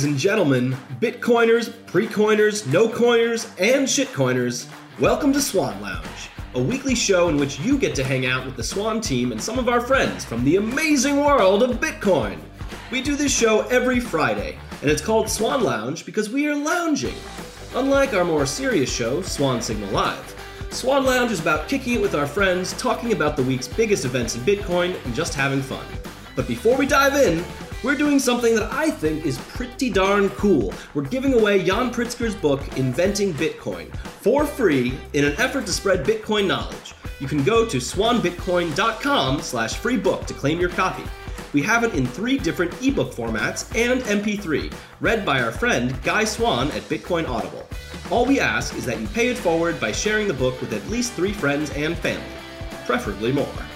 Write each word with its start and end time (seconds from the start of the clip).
Ladies 0.00 0.12
and 0.12 0.18
gentlemen, 0.18 0.76
Bitcoiners, 0.98 1.74
pre-coiners, 1.84 2.66
no-coiners, 2.68 3.44
and 3.58 3.86
shitcoiners, 3.86 4.66
welcome 4.98 5.30
to 5.30 5.42
Swan 5.42 5.78
Lounge, 5.82 6.30
a 6.54 6.62
weekly 6.62 6.94
show 6.94 7.28
in 7.28 7.36
which 7.36 7.60
you 7.60 7.76
get 7.76 7.94
to 7.96 8.02
hang 8.02 8.24
out 8.24 8.46
with 8.46 8.56
the 8.56 8.64
Swan 8.64 9.02
team 9.02 9.30
and 9.30 9.38
some 9.38 9.58
of 9.58 9.68
our 9.68 9.82
friends 9.82 10.24
from 10.24 10.42
the 10.42 10.56
amazing 10.56 11.22
world 11.22 11.62
of 11.62 11.80
Bitcoin. 11.80 12.38
We 12.90 13.02
do 13.02 13.14
this 13.14 13.30
show 13.30 13.66
every 13.66 14.00
Friday, 14.00 14.58
and 14.80 14.90
it's 14.90 15.02
called 15.02 15.28
Swan 15.28 15.62
Lounge 15.62 16.06
because 16.06 16.30
we 16.30 16.46
are 16.46 16.56
lounging. 16.56 17.16
Unlike 17.74 18.14
our 18.14 18.24
more 18.24 18.46
serious 18.46 18.90
show, 18.90 19.20
Swan 19.20 19.60
Signal 19.60 19.90
Live, 19.90 20.34
Swan 20.70 21.04
Lounge 21.04 21.30
is 21.30 21.40
about 21.40 21.68
kicking 21.68 21.96
it 21.96 22.00
with 22.00 22.14
our 22.14 22.26
friends, 22.26 22.72
talking 22.78 23.12
about 23.12 23.36
the 23.36 23.42
week's 23.42 23.68
biggest 23.68 24.06
events 24.06 24.34
in 24.34 24.40
Bitcoin, 24.44 24.96
and 25.04 25.14
just 25.14 25.34
having 25.34 25.60
fun. 25.60 25.84
But 26.36 26.48
before 26.48 26.78
we 26.78 26.86
dive 26.86 27.16
in, 27.16 27.44
we're 27.82 27.96
doing 27.96 28.18
something 28.18 28.54
that 28.54 28.70
I 28.72 28.90
think 28.90 29.24
is 29.24 29.38
pretty 29.38 29.90
darn 29.90 30.28
cool. 30.30 30.74
We're 30.94 31.02
giving 31.02 31.34
away 31.34 31.58
Yan 31.58 31.90
Pritzker's 31.90 32.34
book, 32.34 32.60
Inventing 32.76 33.32
Bitcoin, 33.34 33.94
for 33.96 34.44
free 34.44 34.98
in 35.14 35.24
an 35.24 35.32
effort 35.38 35.66
to 35.66 35.72
spread 35.72 36.04
Bitcoin 36.04 36.46
knowledge. 36.46 36.94
You 37.20 37.26
can 37.26 37.42
go 37.42 37.66
to 37.66 37.78
swanbitcoin.com 37.78 39.40
slash 39.40 39.76
free 39.76 39.96
book 39.96 40.26
to 40.26 40.34
claim 40.34 40.60
your 40.60 40.70
copy. 40.70 41.04
We 41.52 41.62
have 41.62 41.82
it 41.84 41.94
in 41.94 42.06
three 42.06 42.38
different 42.38 42.72
ebook 42.82 43.12
formats 43.12 43.74
and 43.74 44.02
MP3, 44.02 44.72
read 45.00 45.24
by 45.24 45.40
our 45.40 45.50
friend 45.52 46.00
Guy 46.02 46.24
Swann 46.24 46.68
at 46.72 46.82
Bitcoin 46.82 47.28
Audible. 47.28 47.66
All 48.10 48.26
we 48.26 48.40
ask 48.40 48.74
is 48.76 48.84
that 48.86 49.00
you 49.00 49.06
pay 49.08 49.28
it 49.28 49.38
forward 49.38 49.80
by 49.80 49.92
sharing 49.92 50.28
the 50.28 50.34
book 50.34 50.60
with 50.60 50.72
at 50.72 50.86
least 50.88 51.12
three 51.14 51.32
friends 51.32 51.70
and 51.70 51.96
family, 51.96 52.24
preferably 52.86 53.32
more. 53.32 53.69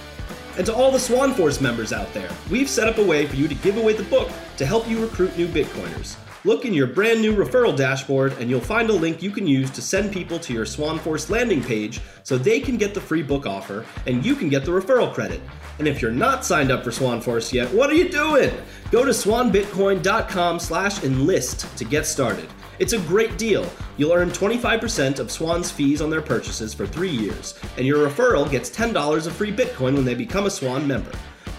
And 0.57 0.65
to 0.67 0.73
all 0.73 0.91
the 0.91 0.99
Swan 0.99 1.33
Force 1.33 1.59
members 1.59 1.91
out 1.91 2.13
there, 2.13 2.29
we've 2.49 2.69
set 2.69 2.87
up 2.87 2.97
a 2.97 3.03
way 3.03 3.25
for 3.25 3.35
you 3.35 3.47
to 3.47 3.55
give 3.55 3.77
away 3.77 3.93
the 3.93 4.03
book 4.03 4.31
to 4.57 4.65
help 4.65 4.87
you 4.87 5.01
recruit 5.01 5.37
new 5.37 5.47
Bitcoiners. 5.47 6.15
Look 6.45 6.63
in 6.63 6.75
your 6.75 6.85
brand 6.85 7.21
new 7.21 7.35
referral 7.35 7.75
dashboard 7.75 8.33
and 8.33 8.51
you'll 8.51 8.61
find 8.61 8.89
a 8.91 8.93
link 8.93 9.23
you 9.23 9.31
can 9.31 9.47
use 9.47 9.71
to 9.71 9.81
send 9.81 10.13
people 10.13 10.37
to 10.39 10.53
your 10.53 10.65
Swan 10.65 10.99
Force 10.99 11.31
landing 11.31 11.63
page 11.63 12.01
so 12.21 12.37
they 12.37 12.59
can 12.59 12.77
get 12.77 12.93
the 12.93 13.01
free 13.01 13.23
book 13.23 13.47
offer 13.47 13.83
and 14.05 14.23
you 14.23 14.35
can 14.35 14.47
get 14.47 14.63
the 14.63 14.71
referral 14.71 15.11
credit. 15.11 15.41
And 15.79 15.87
if 15.87 16.03
you're 16.03 16.11
not 16.11 16.45
signed 16.45 16.71
up 16.71 16.83
for 16.83 16.91
Swan 16.91 17.19
Force 17.19 17.51
yet, 17.51 17.73
what 17.73 17.89
are 17.89 17.95
you 17.95 18.09
doing? 18.09 18.53
Go 18.91 19.03
to 19.03 19.09
swanbitcoin.com 19.11 20.59
slash 20.59 21.03
enlist 21.03 21.77
to 21.77 21.83
get 21.83 22.05
started. 22.05 22.47
It's 22.79 22.93
a 22.93 22.99
great 22.99 23.37
deal. 23.37 23.69
You'll 23.97 24.13
earn 24.13 24.29
25% 24.29 25.19
of 25.19 25.31
Swan's 25.31 25.71
fees 25.71 26.01
on 26.01 26.09
their 26.09 26.21
purchases 26.21 26.73
for 26.73 26.85
three 26.85 27.09
years, 27.09 27.57
and 27.77 27.85
your 27.85 28.07
referral 28.07 28.49
gets 28.49 28.69
$10 28.69 29.27
of 29.27 29.33
free 29.33 29.51
Bitcoin 29.51 29.93
when 29.93 30.05
they 30.05 30.15
become 30.15 30.45
a 30.45 30.49
Swan 30.49 30.85
member. 30.85 31.11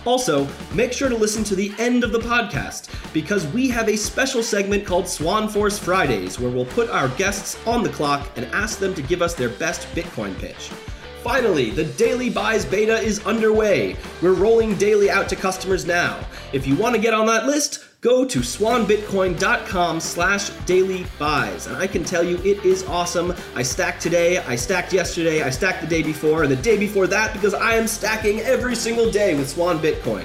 Also, 0.04 0.46
make 0.72 0.92
sure 0.92 1.08
to 1.08 1.16
listen 1.16 1.42
to 1.42 1.56
the 1.56 1.72
end 1.78 2.04
of 2.04 2.12
the 2.12 2.18
podcast 2.18 2.90
because 3.12 3.46
we 3.48 3.68
have 3.68 3.88
a 3.88 3.96
special 3.96 4.42
segment 4.42 4.86
called 4.86 5.08
Swan 5.08 5.48
Force 5.48 5.78
Fridays 5.78 6.38
where 6.38 6.50
we'll 6.50 6.64
put 6.66 6.88
our 6.90 7.08
guests 7.10 7.58
on 7.66 7.82
the 7.82 7.88
clock 7.88 8.28
and 8.36 8.46
ask 8.46 8.78
them 8.78 8.94
to 8.94 9.02
give 9.02 9.20
us 9.20 9.34
their 9.34 9.48
best 9.48 9.88
Bitcoin 9.96 10.38
pitch. 10.38 10.70
Finally, 11.24 11.70
the 11.70 11.84
Daily 11.84 12.30
Buys 12.30 12.64
beta 12.64 12.98
is 13.00 13.24
underway. 13.26 13.96
We're 14.22 14.34
rolling 14.34 14.76
daily 14.76 15.10
out 15.10 15.28
to 15.30 15.34
customers 15.34 15.84
now. 15.84 16.20
If 16.52 16.68
you 16.68 16.76
want 16.76 16.94
to 16.94 17.00
get 17.00 17.14
on 17.14 17.26
that 17.26 17.46
list, 17.46 17.85
go 18.06 18.24
to 18.24 18.38
swanbitcoin.com 18.38 19.98
slash 19.98 20.50
daily 20.64 21.04
buys. 21.18 21.66
And 21.66 21.76
I 21.76 21.88
can 21.88 22.04
tell 22.04 22.22
you 22.22 22.36
it 22.44 22.64
is 22.64 22.84
awesome. 22.84 23.34
I 23.56 23.64
stacked 23.64 24.00
today, 24.00 24.38
I 24.38 24.54
stacked 24.54 24.92
yesterday, 24.92 25.42
I 25.42 25.50
stacked 25.50 25.80
the 25.80 25.88
day 25.88 26.04
before, 26.04 26.44
and 26.44 26.52
the 26.52 26.54
day 26.54 26.78
before 26.78 27.08
that 27.08 27.32
because 27.32 27.52
I 27.52 27.74
am 27.74 27.88
stacking 27.88 28.38
every 28.42 28.76
single 28.76 29.10
day 29.10 29.34
with 29.34 29.48
Swan 29.48 29.80
Bitcoin. 29.80 30.24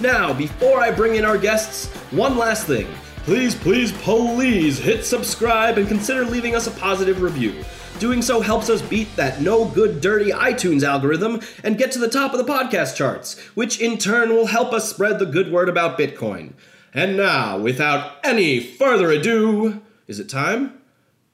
Now, 0.00 0.32
before 0.32 0.80
I 0.80 0.90
bring 0.90 1.14
in 1.14 1.24
our 1.24 1.38
guests, 1.38 1.86
one 2.10 2.36
last 2.36 2.66
thing. 2.66 2.88
Please, 3.22 3.54
please, 3.54 3.92
please 3.92 4.80
hit 4.80 5.04
subscribe 5.04 5.78
and 5.78 5.86
consider 5.86 6.24
leaving 6.24 6.56
us 6.56 6.66
a 6.66 6.72
positive 6.72 7.22
review. 7.22 7.64
Doing 8.00 8.22
so 8.22 8.40
helps 8.40 8.68
us 8.68 8.82
beat 8.82 9.14
that 9.14 9.40
no 9.40 9.66
good 9.66 10.00
dirty 10.00 10.32
iTunes 10.32 10.82
algorithm 10.82 11.42
and 11.62 11.78
get 11.78 11.92
to 11.92 12.00
the 12.00 12.08
top 12.08 12.32
of 12.32 12.44
the 12.44 12.52
podcast 12.52 12.96
charts, 12.96 13.38
which 13.54 13.80
in 13.80 13.98
turn 13.98 14.30
will 14.30 14.46
help 14.46 14.72
us 14.72 14.90
spread 14.90 15.20
the 15.20 15.26
good 15.26 15.52
word 15.52 15.68
about 15.68 15.96
Bitcoin. 15.96 16.54
And 16.92 17.16
now, 17.16 17.56
without 17.56 18.16
any 18.24 18.58
further 18.58 19.12
ado, 19.12 19.80
is 20.08 20.18
it 20.18 20.28
time? 20.28 20.74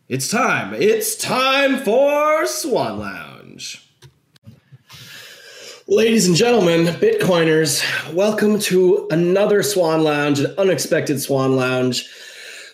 It's 0.07 0.29
time. 0.29 0.75
It's 0.75 1.17
time 1.17 1.79
for 1.79 2.47
Swan 2.47 2.99
Lounge. 2.99 3.83
Ladies 5.89 6.27
and 6.27 6.37
gentlemen, 6.37 6.85
Bitcoiners, 6.97 7.83
welcome 8.13 8.59
to 8.59 9.09
another 9.11 9.63
Swan 9.63 10.05
Lounge, 10.05 10.41
an 10.41 10.55
unexpected 10.59 11.23
Swan 11.23 11.57
Lounge. 11.57 12.07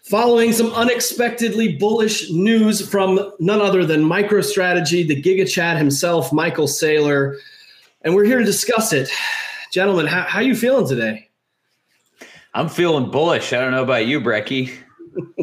Following 0.02 0.52
some 0.52 0.72
unexpectedly 0.72 1.76
bullish 1.76 2.32
news 2.32 2.86
from 2.90 3.32
none 3.38 3.60
other 3.60 3.86
than 3.86 4.02
MicroStrategy, 4.02 5.06
the 5.06 5.22
Giga 5.22 5.48
Chad 5.48 5.76
himself, 5.76 6.32
Michael 6.32 6.66
Saylor, 6.66 7.38
and 8.00 8.12
we're 8.12 8.24
here 8.24 8.40
to 8.40 8.44
discuss 8.44 8.92
it. 8.92 9.08
Gentlemen, 9.70 10.06
how, 10.06 10.22
how 10.22 10.40
you 10.40 10.56
feeling 10.56 10.88
today? 10.88 11.28
I'm 12.54 12.68
feeling 12.68 13.10
bullish. 13.10 13.52
I 13.52 13.60
don't 13.60 13.70
know 13.70 13.82
about 13.82 14.06
you, 14.06 14.20
Brecky. 14.20 14.74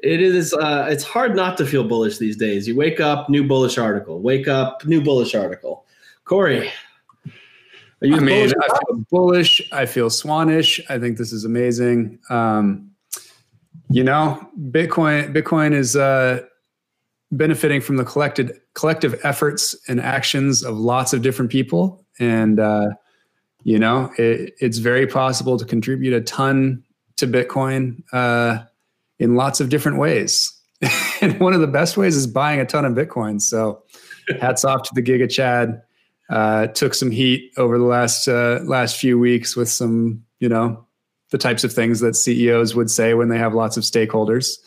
it 0.00 0.20
is 0.20 0.52
uh, 0.54 0.86
it's 0.88 1.04
hard 1.04 1.34
not 1.34 1.56
to 1.58 1.66
feel 1.66 1.84
bullish 1.84 2.18
these 2.18 2.36
days. 2.36 2.68
You 2.68 2.76
wake 2.76 3.00
up, 3.00 3.28
new 3.28 3.46
bullish 3.46 3.78
article. 3.78 4.20
Wake 4.20 4.48
up, 4.48 4.84
new 4.84 5.02
bullish 5.02 5.34
article. 5.34 5.84
Corey, 6.24 6.70
are 8.02 8.06
you 8.06 8.16
I 8.16 8.20
mean, 8.20 8.52
I 8.60 8.68
feel 8.68 9.04
bullish. 9.10 9.62
I 9.72 9.86
feel 9.86 10.10
swanish. 10.10 10.80
I 10.88 10.98
think 10.98 11.18
this 11.18 11.32
is 11.32 11.44
amazing. 11.44 12.18
Um, 12.30 12.90
you 13.88 14.04
know, 14.04 14.48
Bitcoin 14.70 15.32
Bitcoin 15.32 15.72
is 15.72 15.96
uh, 15.96 16.40
benefiting 17.32 17.80
from 17.80 17.96
the 17.96 18.04
collected 18.04 18.60
collective 18.74 19.18
efforts 19.24 19.74
and 19.88 20.00
actions 20.00 20.62
of 20.62 20.76
lots 20.76 21.12
of 21.12 21.22
different 21.22 21.50
people, 21.50 22.04
and 22.18 22.60
uh, 22.60 22.88
you 23.66 23.80
know, 23.80 24.12
it, 24.16 24.54
it's 24.60 24.78
very 24.78 25.08
possible 25.08 25.58
to 25.58 25.64
contribute 25.64 26.14
a 26.14 26.20
ton 26.20 26.84
to 27.16 27.26
Bitcoin 27.26 28.00
uh, 28.12 28.62
in 29.18 29.34
lots 29.34 29.60
of 29.60 29.70
different 29.70 29.98
ways. 29.98 30.52
and 31.20 31.40
one 31.40 31.52
of 31.52 31.60
the 31.60 31.66
best 31.66 31.96
ways 31.96 32.14
is 32.14 32.28
buying 32.28 32.60
a 32.60 32.64
ton 32.64 32.84
of 32.84 32.92
Bitcoin. 32.92 33.42
So, 33.42 33.82
hats 34.40 34.64
off 34.64 34.84
to 34.84 34.90
the 34.94 35.02
Giga 35.02 35.28
Chad. 35.28 35.82
Uh, 36.30 36.68
took 36.68 36.94
some 36.94 37.10
heat 37.10 37.52
over 37.56 37.76
the 37.76 37.84
last 37.84 38.28
uh, 38.28 38.60
last 38.62 39.00
few 39.00 39.18
weeks 39.18 39.56
with 39.56 39.68
some, 39.68 40.22
you 40.38 40.48
know, 40.48 40.86
the 41.32 41.38
types 41.38 41.64
of 41.64 41.72
things 41.72 41.98
that 42.00 42.14
CEOs 42.14 42.76
would 42.76 42.90
say 42.90 43.14
when 43.14 43.30
they 43.30 43.38
have 43.38 43.52
lots 43.52 43.76
of 43.76 43.82
stakeholders. 43.82 44.58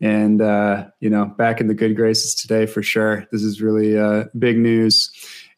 And 0.00 0.42
uh, 0.42 0.86
you 0.98 1.10
know, 1.10 1.26
back 1.26 1.60
in 1.60 1.68
the 1.68 1.74
good 1.74 1.94
graces 1.94 2.34
today 2.34 2.66
for 2.66 2.82
sure. 2.82 3.24
This 3.30 3.44
is 3.44 3.62
really 3.62 3.96
uh, 3.96 4.24
big 4.36 4.58
news. 4.58 5.12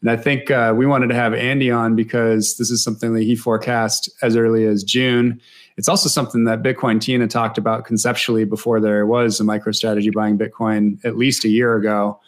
And 0.05 0.11
I 0.11 0.19
think 0.19 0.51
uh, 0.51 0.75
we 0.77 0.85
wanted 0.85 1.07
to 1.09 1.15
have 1.15 1.33
Andy 1.33 1.71
on 1.71 1.97
because 1.97 2.59
this 2.59 2.71
is 2.71 2.85
something 2.85 3.15
that 3.15 3.23
he 3.23 3.35
forecast 3.35 4.11
as 4.21 4.37
early 4.37 4.67
as 4.67 4.85
June. 4.85 5.41
It's 5.79 5.89
also 5.89 6.11
something 6.11 6.45
that 6.45 6.63
Bitcoin 6.63 7.01
Tina 7.01 7.27
talked 7.27 7.57
about 7.57 7.87
conceptually 7.87 8.45
before 8.45 8.81
there 8.81 9.07
was 9.07 9.41
a 9.41 9.45
MicroStrategy 9.45 10.13
buying 10.13 10.37
Bitcoin 10.37 11.03
at 11.07 11.17
least 11.17 11.47
a 11.47 11.49
year 11.49 11.75
ago. 11.77 12.21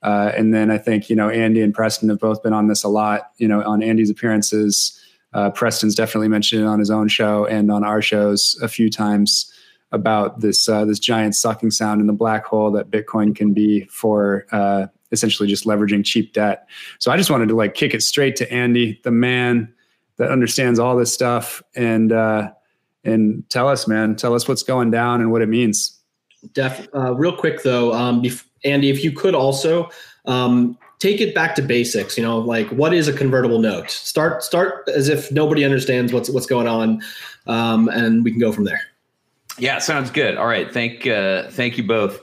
Uh, 0.00 0.30
and 0.36 0.54
then 0.54 0.70
I 0.70 0.78
think, 0.78 1.10
you 1.10 1.16
know, 1.16 1.28
Andy 1.28 1.60
and 1.60 1.74
Preston 1.74 2.08
have 2.08 2.20
both 2.20 2.40
been 2.40 2.52
on 2.52 2.68
this 2.68 2.84
a 2.84 2.88
lot, 2.88 3.32
you 3.38 3.48
know, 3.48 3.64
on 3.64 3.82
Andy's 3.82 4.10
appearances. 4.10 4.96
Uh, 5.32 5.50
Preston's 5.50 5.96
definitely 5.96 6.28
mentioned 6.28 6.62
it 6.62 6.68
on 6.68 6.78
his 6.78 6.90
own 6.90 7.08
show 7.08 7.46
and 7.46 7.68
on 7.72 7.82
our 7.82 8.00
shows 8.00 8.56
a 8.62 8.68
few 8.68 8.88
times 8.88 9.52
about 9.90 10.40
this 10.40 10.68
uh, 10.68 10.84
this 10.84 11.00
giant 11.00 11.34
sucking 11.34 11.72
sound 11.72 12.00
in 12.00 12.06
the 12.06 12.12
black 12.12 12.44
hole 12.44 12.70
that 12.70 12.90
Bitcoin 12.92 13.34
can 13.34 13.52
be 13.52 13.86
for 13.86 14.46
uh, 14.52 14.86
essentially 15.14 15.48
just 15.48 15.64
leveraging 15.64 16.04
cheap 16.04 16.34
debt. 16.34 16.68
So 16.98 17.10
I 17.10 17.16
just 17.16 17.30
wanted 17.30 17.48
to 17.48 17.56
like 17.56 17.74
kick 17.74 17.94
it 17.94 18.02
straight 18.02 18.36
to 18.36 18.52
Andy, 18.52 19.00
the 19.04 19.10
man 19.10 19.72
that 20.16 20.30
understands 20.30 20.78
all 20.78 20.96
this 20.96 21.12
stuff, 21.12 21.62
and 21.74 22.12
uh, 22.12 22.50
and 23.04 23.48
tell 23.48 23.68
us, 23.68 23.88
man, 23.88 24.16
tell 24.16 24.34
us 24.34 24.46
what's 24.46 24.62
going 24.62 24.90
down 24.90 25.20
and 25.20 25.32
what 25.32 25.40
it 25.40 25.48
means. 25.48 25.98
Def, 26.52 26.86
uh, 26.94 27.14
real 27.14 27.34
quick 27.34 27.62
though, 27.62 27.94
um, 27.94 28.22
bef- 28.22 28.44
Andy, 28.64 28.90
if 28.90 29.02
you 29.02 29.12
could 29.12 29.34
also 29.34 29.88
um, 30.26 30.78
take 31.04 31.20
it 31.20 31.34
back 31.34 31.54
to 31.54 31.62
basics. 31.62 32.16
You 32.16 32.22
know, 32.22 32.38
like 32.38 32.68
what 32.68 32.94
is 32.94 33.08
a 33.08 33.12
convertible 33.12 33.58
note? 33.58 33.90
Start 33.90 34.42
start 34.42 34.88
as 34.88 35.08
if 35.08 35.30
nobody 35.30 35.64
understands 35.64 36.12
what's 36.12 36.30
what's 36.30 36.46
going 36.46 36.66
on, 36.66 37.02
um, 37.46 37.88
and 37.88 38.24
we 38.24 38.30
can 38.30 38.40
go 38.40 38.52
from 38.52 38.64
there. 38.64 38.80
Yeah, 39.58 39.78
sounds 39.78 40.10
good. 40.10 40.36
All 40.36 40.46
right, 40.46 40.72
thank 40.72 41.06
uh, 41.06 41.50
thank 41.50 41.76
you 41.76 41.84
both. 41.84 42.20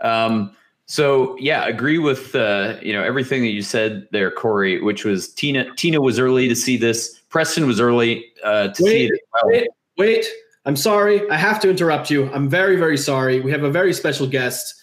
Um, 0.00 0.56
so 0.86 1.36
yeah, 1.38 1.66
agree 1.66 1.98
with 1.98 2.34
uh, 2.34 2.76
you 2.82 2.92
know 2.92 3.02
everything 3.02 3.42
that 3.42 3.50
you 3.50 3.62
said 3.62 4.06
there, 4.12 4.30
Corey. 4.30 4.80
Which 4.80 5.04
was 5.04 5.32
Tina. 5.32 5.74
Tina 5.76 6.00
was 6.00 6.18
early 6.18 6.48
to 6.48 6.56
see 6.56 6.76
this. 6.76 7.20
Preston 7.30 7.66
was 7.66 7.80
early 7.80 8.26
uh, 8.44 8.68
to 8.68 8.82
wait, 8.82 8.90
see 8.90 9.06
it. 9.06 9.20
Well. 9.32 9.42
Wait, 9.46 9.68
wait. 9.98 10.26
I'm 10.66 10.76
sorry. 10.76 11.28
I 11.30 11.36
have 11.36 11.60
to 11.60 11.70
interrupt 11.70 12.10
you. 12.10 12.30
I'm 12.32 12.48
very, 12.48 12.76
very 12.76 12.96
sorry. 12.96 13.40
We 13.40 13.50
have 13.50 13.64
a 13.64 13.70
very 13.70 13.92
special 13.92 14.26
guest. 14.26 14.82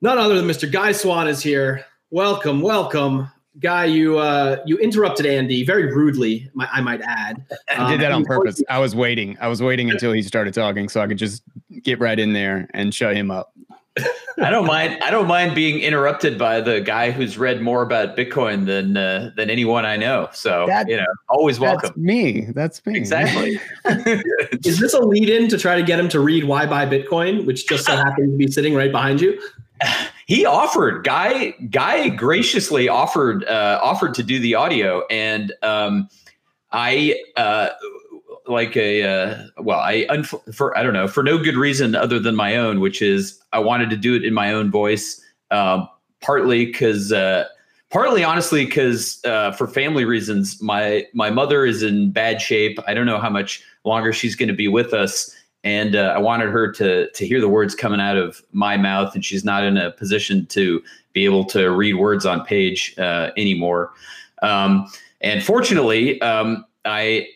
None 0.00 0.16
other 0.16 0.34
than 0.36 0.46
Mr. 0.46 0.70
Guy 0.70 0.92
Swann 0.92 1.28
is 1.28 1.42
here. 1.42 1.84
Welcome, 2.10 2.62
welcome. 2.62 3.30
Guy, 3.60 3.86
you 3.86 4.18
uh, 4.18 4.62
you 4.64 4.78
interrupted 4.78 5.26
Andy 5.26 5.64
very 5.64 5.92
rudely. 5.92 6.48
I 6.58 6.80
might 6.80 7.00
add. 7.02 7.44
Um, 7.76 7.86
I 7.86 7.90
did 7.90 8.00
that 8.02 8.12
on 8.12 8.24
purpose. 8.24 8.62
I 8.70 8.78
was 8.78 8.94
waiting. 8.94 9.36
I 9.40 9.48
was 9.48 9.60
waiting 9.60 9.90
until 9.90 10.12
he 10.12 10.22
started 10.22 10.54
talking 10.54 10.88
so 10.88 11.00
I 11.00 11.08
could 11.08 11.18
just 11.18 11.42
get 11.82 11.98
right 11.98 12.18
in 12.18 12.32
there 12.32 12.68
and 12.72 12.94
shut 12.94 13.16
him 13.16 13.30
up. 13.30 13.52
I 14.42 14.50
don't 14.50 14.66
mind. 14.66 14.98
I 15.02 15.10
don't 15.10 15.26
mind 15.26 15.54
being 15.54 15.80
interrupted 15.80 16.38
by 16.38 16.60
the 16.60 16.80
guy 16.80 17.10
who's 17.10 17.36
read 17.38 17.60
more 17.60 17.82
about 17.82 18.16
Bitcoin 18.16 18.66
than 18.66 18.96
uh, 18.96 19.30
than 19.36 19.50
anyone 19.50 19.84
I 19.84 19.96
know. 19.96 20.28
So 20.32 20.66
that, 20.68 20.88
you 20.88 20.96
know, 20.96 21.06
always 21.28 21.58
welcome. 21.58 21.92
me. 21.96 22.46
That's 22.54 22.84
me. 22.86 22.96
Exactly. 22.96 23.60
Is 24.64 24.78
this 24.78 24.94
a 24.94 25.00
lead 25.00 25.28
in 25.28 25.48
to 25.48 25.58
try 25.58 25.76
to 25.76 25.82
get 25.82 25.98
him 25.98 26.08
to 26.10 26.20
read 26.20 26.44
Why 26.44 26.66
Buy 26.66 26.86
Bitcoin, 26.86 27.46
which 27.46 27.66
just 27.66 27.86
so 27.86 27.96
happens 27.96 28.32
to 28.32 28.36
be 28.36 28.46
sitting 28.48 28.74
right 28.74 28.92
behind 28.92 29.20
you? 29.20 29.40
He 30.26 30.44
offered. 30.44 31.04
Guy 31.04 31.50
Guy 31.70 32.08
graciously 32.10 32.88
offered 32.88 33.44
uh, 33.44 33.80
offered 33.82 34.14
to 34.14 34.22
do 34.22 34.38
the 34.38 34.54
audio, 34.54 35.04
and 35.10 35.52
um, 35.62 36.08
I. 36.72 37.20
Uh, 37.36 37.70
like 38.48 38.76
a 38.76 39.02
uh, 39.02 39.42
well 39.58 39.80
i 39.80 40.06
unf- 40.10 40.54
for 40.54 40.76
i 40.76 40.82
don't 40.82 40.94
know 40.94 41.08
for 41.08 41.22
no 41.22 41.38
good 41.38 41.56
reason 41.56 41.94
other 41.94 42.18
than 42.18 42.34
my 42.34 42.56
own 42.56 42.80
which 42.80 43.02
is 43.02 43.40
i 43.52 43.58
wanted 43.58 43.90
to 43.90 43.96
do 43.96 44.14
it 44.14 44.24
in 44.24 44.34
my 44.34 44.52
own 44.52 44.70
voice 44.70 45.20
um, 45.50 45.88
partly 46.20 46.66
because 46.66 47.12
uh, 47.12 47.44
partly 47.90 48.24
honestly 48.24 48.64
because 48.64 49.24
uh, 49.24 49.52
for 49.52 49.66
family 49.66 50.04
reasons 50.04 50.60
my 50.62 51.06
my 51.14 51.30
mother 51.30 51.64
is 51.64 51.82
in 51.82 52.10
bad 52.10 52.40
shape. 52.40 52.78
I 52.86 52.94
don't 52.94 53.06
know 53.06 53.18
how 53.18 53.30
much 53.30 53.62
longer 53.84 54.12
she's 54.12 54.36
going 54.36 54.48
to 54.48 54.54
be 54.54 54.68
with 54.68 54.92
us. 54.92 55.34
And 55.64 55.96
uh, 55.96 56.12
i 56.14 56.18
wanted 56.18 56.50
her 56.50 56.70
to 56.72 57.10
to 57.10 57.26
hear 57.26 57.40
the 57.40 57.48
words 57.48 57.74
coming 57.74 58.00
out 58.00 58.16
of 58.16 58.42
my 58.52 58.76
mouth 58.76 59.14
and 59.14 59.24
she's 59.24 59.44
not 59.44 59.64
in 59.64 59.76
a 59.76 59.90
position 59.90 60.46
to 60.46 60.82
be 61.12 61.24
able 61.24 61.44
to 61.46 61.70
read 61.70 61.94
words 61.94 62.24
on 62.24 62.44
page 62.44 62.94
uh, 62.98 63.30
anymore. 63.36 63.92
Um, 64.42 64.86
and 65.20 65.42
fortunately 65.42 66.20
um, 66.22 66.64
i 66.84 67.26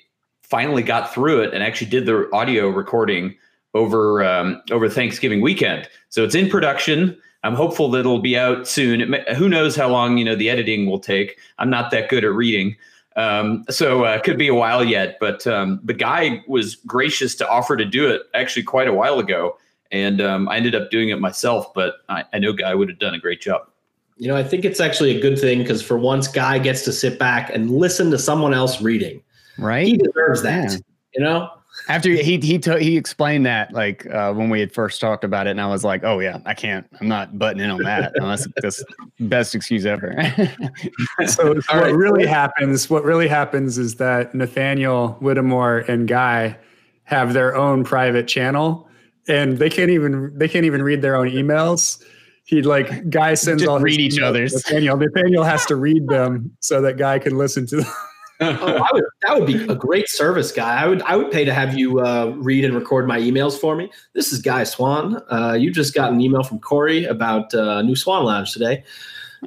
finally 0.52 0.82
got 0.82 1.14
through 1.14 1.40
it 1.40 1.54
and 1.54 1.62
actually 1.62 1.88
did 1.88 2.04
the 2.04 2.28
audio 2.31 2.69
recording 2.69 3.34
over 3.72 4.22
um, 4.22 4.62
over 4.70 4.87
Thanksgiving 4.87 5.40
weekend. 5.40 5.88
So 6.10 6.25
it's 6.25 6.34
in 6.34 6.50
production. 6.50 7.19
I'm 7.43 7.54
hopeful 7.54 7.90
that 7.93 8.00
it'll 8.00 8.20
be 8.20 8.37
out 8.37 8.69
soon. 8.69 9.08
May, 9.08 9.25
who 9.34 9.49
knows 9.49 9.75
how 9.75 9.88
long 9.88 10.19
you 10.19 10.26
know 10.26 10.37
the 10.37 10.50
editing 10.50 10.84
will 10.84 10.99
take? 11.00 11.38
I'm 11.58 11.70
not 11.70 11.90
that 11.93 12.10
good 12.10 12.22
at 12.22 12.34
reading, 12.34 12.76
um, 13.16 13.64
so 13.70 14.04
uh, 14.04 14.20
could 14.20 14.37
be 14.37 14.46
a 14.46 14.54
while 14.54 14.84
yet. 14.84 15.16
But 15.20 15.46
um, 15.46 15.81
the 15.82 15.94
guy 15.94 16.44
was 16.46 16.76
gracious 16.76 17.34
to 17.37 17.49
offer 17.49 17.75
to 17.75 17.87
do 17.87 18.06
it 18.10 18.20
actually 18.34 18.64
quite 18.64 18.88
a 18.88 18.93
while 18.93 19.19
ago, 19.19 19.56
and 19.90 20.20
um, 20.20 20.50
I 20.50 20.58
ended 20.58 20.75
up 20.75 20.90
doing 20.90 21.08
it 21.08 21.19
myself. 21.19 21.72
But 21.72 21.94
I, 22.10 22.25
I 22.34 22.38
know 22.38 22.52
Guy 22.52 22.75
would 22.75 22.90
have 22.90 22.99
done 22.99 23.14
a 23.14 23.19
great 23.19 23.40
job. 23.40 23.62
You 24.19 24.28
know, 24.28 24.37
I 24.37 24.44
think 24.44 24.66
it's 24.66 24.81
actually 24.81 25.16
a 25.16 25.20
good 25.20 25.38
thing 25.38 25.60
because 25.60 25.81
for 25.81 25.96
once, 25.96 26.28
Guy 26.28 26.58
gets 26.58 26.84
to 26.84 26.93
sit 26.93 27.19
back 27.19 27.49
and 27.54 27.70
listen 27.70 28.10
to 28.10 28.19
someone 28.19 28.52
else 28.52 28.82
reading 28.82 29.22
right? 29.58 29.87
He 29.87 29.96
deserves 29.96 30.43
that. 30.43 30.72
Yeah. 30.72 30.78
You 31.14 31.25
know. 31.25 31.50
After 31.88 32.10
he 32.10 32.38
he 32.38 32.58
t- 32.58 32.78
he 32.81 32.96
explained 32.96 33.46
that 33.46 33.72
like 33.72 34.06
uh, 34.06 34.32
when 34.34 34.50
we 34.50 34.60
had 34.60 34.72
first 34.72 35.00
talked 35.00 35.25
about 35.25 35.46
it, 35.46 35.50
and 35.50 35.60
I 35.60 35.66
was 35.66 35.84
like, 35.84 36.04
oh 36.04 36.20
yeah, 36.20 36.38
I 36.44 36.54
can't, 36.54 36.87
I'm 37.00 37.08
not 37.08 37.38
butting 37.38 37.62
in 37.62 37.70
on 37.70 37.82
that. 37.82 38.12
No, 38.16 38.28
that's 38.28 38.44
the 38.44 38.84
best 39.20 39.54
excuse 39.54 39.87
ever. 39.87 40.14
so 41.26 41.54
what 41.54 41.69
right. 41.72 41.94
really 41.94 42.26
happens, 42.26 42.90
what 42.90 43.04
really 43.04 43.26
happens 43.26 43.78
is 43.78 43.96
that 43.96 44.34
Nathaniel 44.34 45.14
Whittemore 45.20 45.78
and 45.78 46.06
Guy 46.06 46.56
have 47.04 47.32
their 47.32 47.56
own 47.56 47.84
private 47.84 48.28
channel, 48.28 48.87
and 49.26 49.56
they 49.56 49.70
can't 49.70 49.90
even 49.90 50.37
they 50.37 50.49
can't 50.49 50.66
even 50.66 50.82
read 50.82 51.00
their 51.00 51.16
own 51.16 51.28
emails. 51.28 52.02
He'd 52.44 52.66
like 52.66 53.08
Guy 53.08 53.32
sends 53.32 53.62
Just 53.62 53.70
all 53.70 53.81
read 53.81 53.99
each 53.99 54.20
other's. 54.20 54.52
Nathaniel 54.52 54.99
Nathaniel 54.99 55.43
has 55.43 55.64
to 55.66 55.76
read 55.76 56.06
them 56.06 56.54
so 56.60 56.82
that 56.82 56.99
Guy 56.99 57.19
can 57.19 57.38
listen 57.38 57.66
to 57.69 57.76
them 57.76 57.93
oh, 58.42 58.88
would, 58.92 59.04
that 59.22 59.38
would 59.38 59.46
be 59.46 59.64
a 59.64 59.74
great 59.74 60.08
service, 60.08 60.52
guy. 60.52 60.82
I 60.82 60.86
would 60.86 61.02
I 61.02 61.16
would 61.16 61.30
pay 61.30 61.44
to 61.44 61.54
have 61.54 61.78
you 61.78 62.00
uh, 62.00 62.34
read 62.36 62.64
and 62.64 62.74
record 62.74 63.06
my 63.06 63.18
emails 63.18 63.58
for 63.58 63.76
me. 63.76 63.90
This 64.14 64.32
is 64.32 64.40
Guy 64.40 64.64
Swann. 64.64 65.22
Uh, 65.30 65.52
you 65.52 65.72
just 65.72 65.94
got 65.94 66.12
an 66.12 66.20
email 66.20 66.42
from 66.42 66.58
Corey 66.58 67.04
about 67.04 67.54
uh, 67.54 67.82
new 67.82 67.96
Swan 67.96 68.24
Lounge 68.24 68.52
today. 68.52 68.84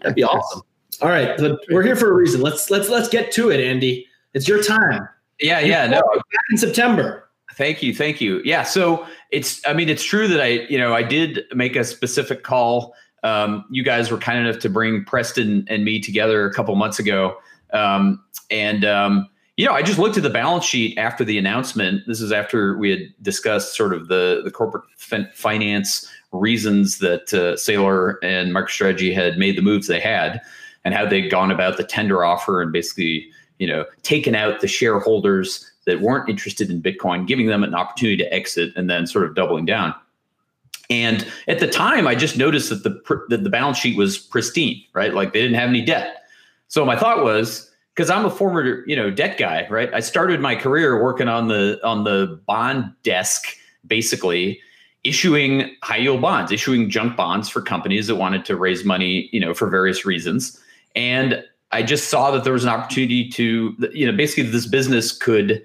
That'd 0.01 0.15
be 0.15 0.23
awesome. 0.23 0.61
All 1.01 1.09
right, 1.09 1.37
but 1.37 1.59
we're 1.69 1.83
here 1.83 1.95
for 1.95 2.09
a 2.09 2.13
reason. 2.13 2.41
Let's 2.41 2.69
let's 2.69 2.89
let's 2.89 3.09
get 3.09 3.31
to 3.33 3.49
it, 3.51 3.59
Andy. 3.59 4.07
It's 4.33 4.47
your 4.47 4.63
time. 4.63 5.07
Yeah, 5.39 5.59
yeah. 5.59 5.87
No, 5.87 6.01
back 6.01 6.25
in 6.51 6.57
September. 6.57 7.29
Thank 7.55 7.81
you, 7.81 7.93
thank 7.93 8.19
you. 8.19 8.41
Yeah, 8.43 8.63
so 8.63 9.05
it's 9.31 9.61
I 9.65 9.73
mean 9.73 9.89
it's 9.89 10.03
true 10.03 10.27
that 10.27 10.41
I 10.41 10.47
you 10.69 10.77
know 10.77 10.93
I 10.93 11.03
did 11.03 11.43
make 11.53 11.75
a 11.75 11.83
specific 11.83 12.43
call. 12.43 12.93
Um, 13.23 13.65
you 13.71 13.83
guys 13.83 14.11
were 14.11 14.17
kind 14.17 14.45
enough 14.45 14.61
to 14.61 14.69
bring 14.69 15.03
Preston 15.03 15.65
and 15.69 15.83
me 15.83 15.99
together 15.99 16.45
a 16.45 16.53
couple 16.53 16.75
months 16.75 16.99
ago 16.99 17.37
um, 17.73 18.23
and 18.49 18.85
um, 18.85 19.29
you 19.57 19.65
know, 19.65 19.73
I 19.73 19.81
just 19.81 19.99
looked 19.99 20.17
at 20.17 20.23
the 20.23 20.29
balance 20.29 20.65
sheet 20.65 20.97
after 20.97 21.23
the 21.23 21.37
announcement. 21.37 22.03
This 22.07 22.19
is 22.19 22.31
after 22.31 22.77
we 22.77 22.89
had 22.89 22.99
discussed 23.21 23.75
sort 23.75 23.93
of 23.93 24.07
the 24.09 24.41
the 24.43 24.51
corporate 24.51 24.83
fin- 24.97 25.29
finance 25.33 26.09
reasons 26.33 26.99
that 26.99 27.33
uh, 27.33 27.55
Saylor 27.55 28.15
and 28.21 28.53
MicroStrategy 28.53 29.13
had 29.13 29.37
made 29.37 29.57
the 29.57 29.61
moves 29.61 29.87
they 29.87 30.01
had, 30.01 30.41
and 30.83 30.93
how 30.93 31.05
they'd 31.05 31.29
gone 31.29 31.51
about 31.51 31.77
the 31.77 31.85
tender 31.85 32.25
offer 32.25 32.61
and 32.61 32.73
basically, 32.73 33.29
you 33.59 33.67
know, 33.67 33.85
taken 34.03 34.35
out 34.35 34.59
the 34.59 34.67
shareholders 34.67 35.71
that 35.85 36.01
weren't 36.01 36.29
interested 36.29 36.69
in 36.69 36.81
Bitcoin, 36.81 37.25
giving 37.25 37.45
them 37.45 37.63
an 37.63 37.73
opportunity 37.73 38.17
to 38.17 38.33
exit, 38.33 38.73
and 38.75 38.89
then 38.89 39.07
sort 39.07 39.23
of 39.23 39.35
doubling 39.35 39.65
down. 39.65 39.93
And 40.89 41.25
at 41.47 41.59
the 41.59 41.67
time, 41.67 42.07
I 42.07 42.15
just 42.15 42.37
noticed 42.37 42.69
that 42.69 42.83
the 42.83 43.23
that 43.29 43.45
the 43.45 43.49
balance 43.49 43.77
sheet 43.77 43.97
was 43.97 44.17
pristine, 44.17 44.83
right? 44.93 45.13
Like 45.13 45.31
they 45.31 45.41
didn't 45.41 45.55
have 45.55 45.69
any 45.69 45.81
debt. 45.81 46.24
So 46.67 46.85
my 46.85 46.95
thought 46.95 47.23
was, 47.23 47.71
because 47.95 48.09
I'm 48.09 48.25
a 48.25 48.29
former, 48.29 48.83
you 48.87 48.95
know, 48.95 49.09
debt 49.09 49.37
guy, 49.37 49.67
right? 49.69 49.93
I 49.93 50.01
started 50.01 50.41
my 50.41 50.55
career 50.55 51.01
working 51.01 51.27
on 51.27 51.47
the 51.47 51.79
on 51.83 52.03
the 52.03 52.39
bond 52.45 52.91
desk, 53.03 53.45
basically 53.87 54.59
issuing 55.05 55.73
high 55.83 55.97
yield 55.97 56.21
bonds, 56.21 56.51
issuing 56.51 56.89
junk 56.89 57.15
bonds 57.15 57.47
for 57.47 57.61
companies 57.61 58.07
that 58.07 58.15
wanted 58.15 58.43
to 58.45 58.55
raise 58.55 58.83
money, 58.83 59.29
you 59.31 59.39
know, 59.39 59.53
for 59.53 59.69
various 59.69 60.05
reasons. 60.05 60.59
And 60.95 61.43
I 61.71 61.83
just 61.83 62.09
saw 62.09 62.31
that 62.31 62.43
there 62.43 62.53
was 62.53 62.63
an 62.63 62.69
opportunity 62.69 63.29
to, 63.29 63.75
you 63.93 64.05
know, 64.05 64.15
basically 64.15 64.43
this 64.43 64.65
business 64.65 65.11
could 65.11 65.63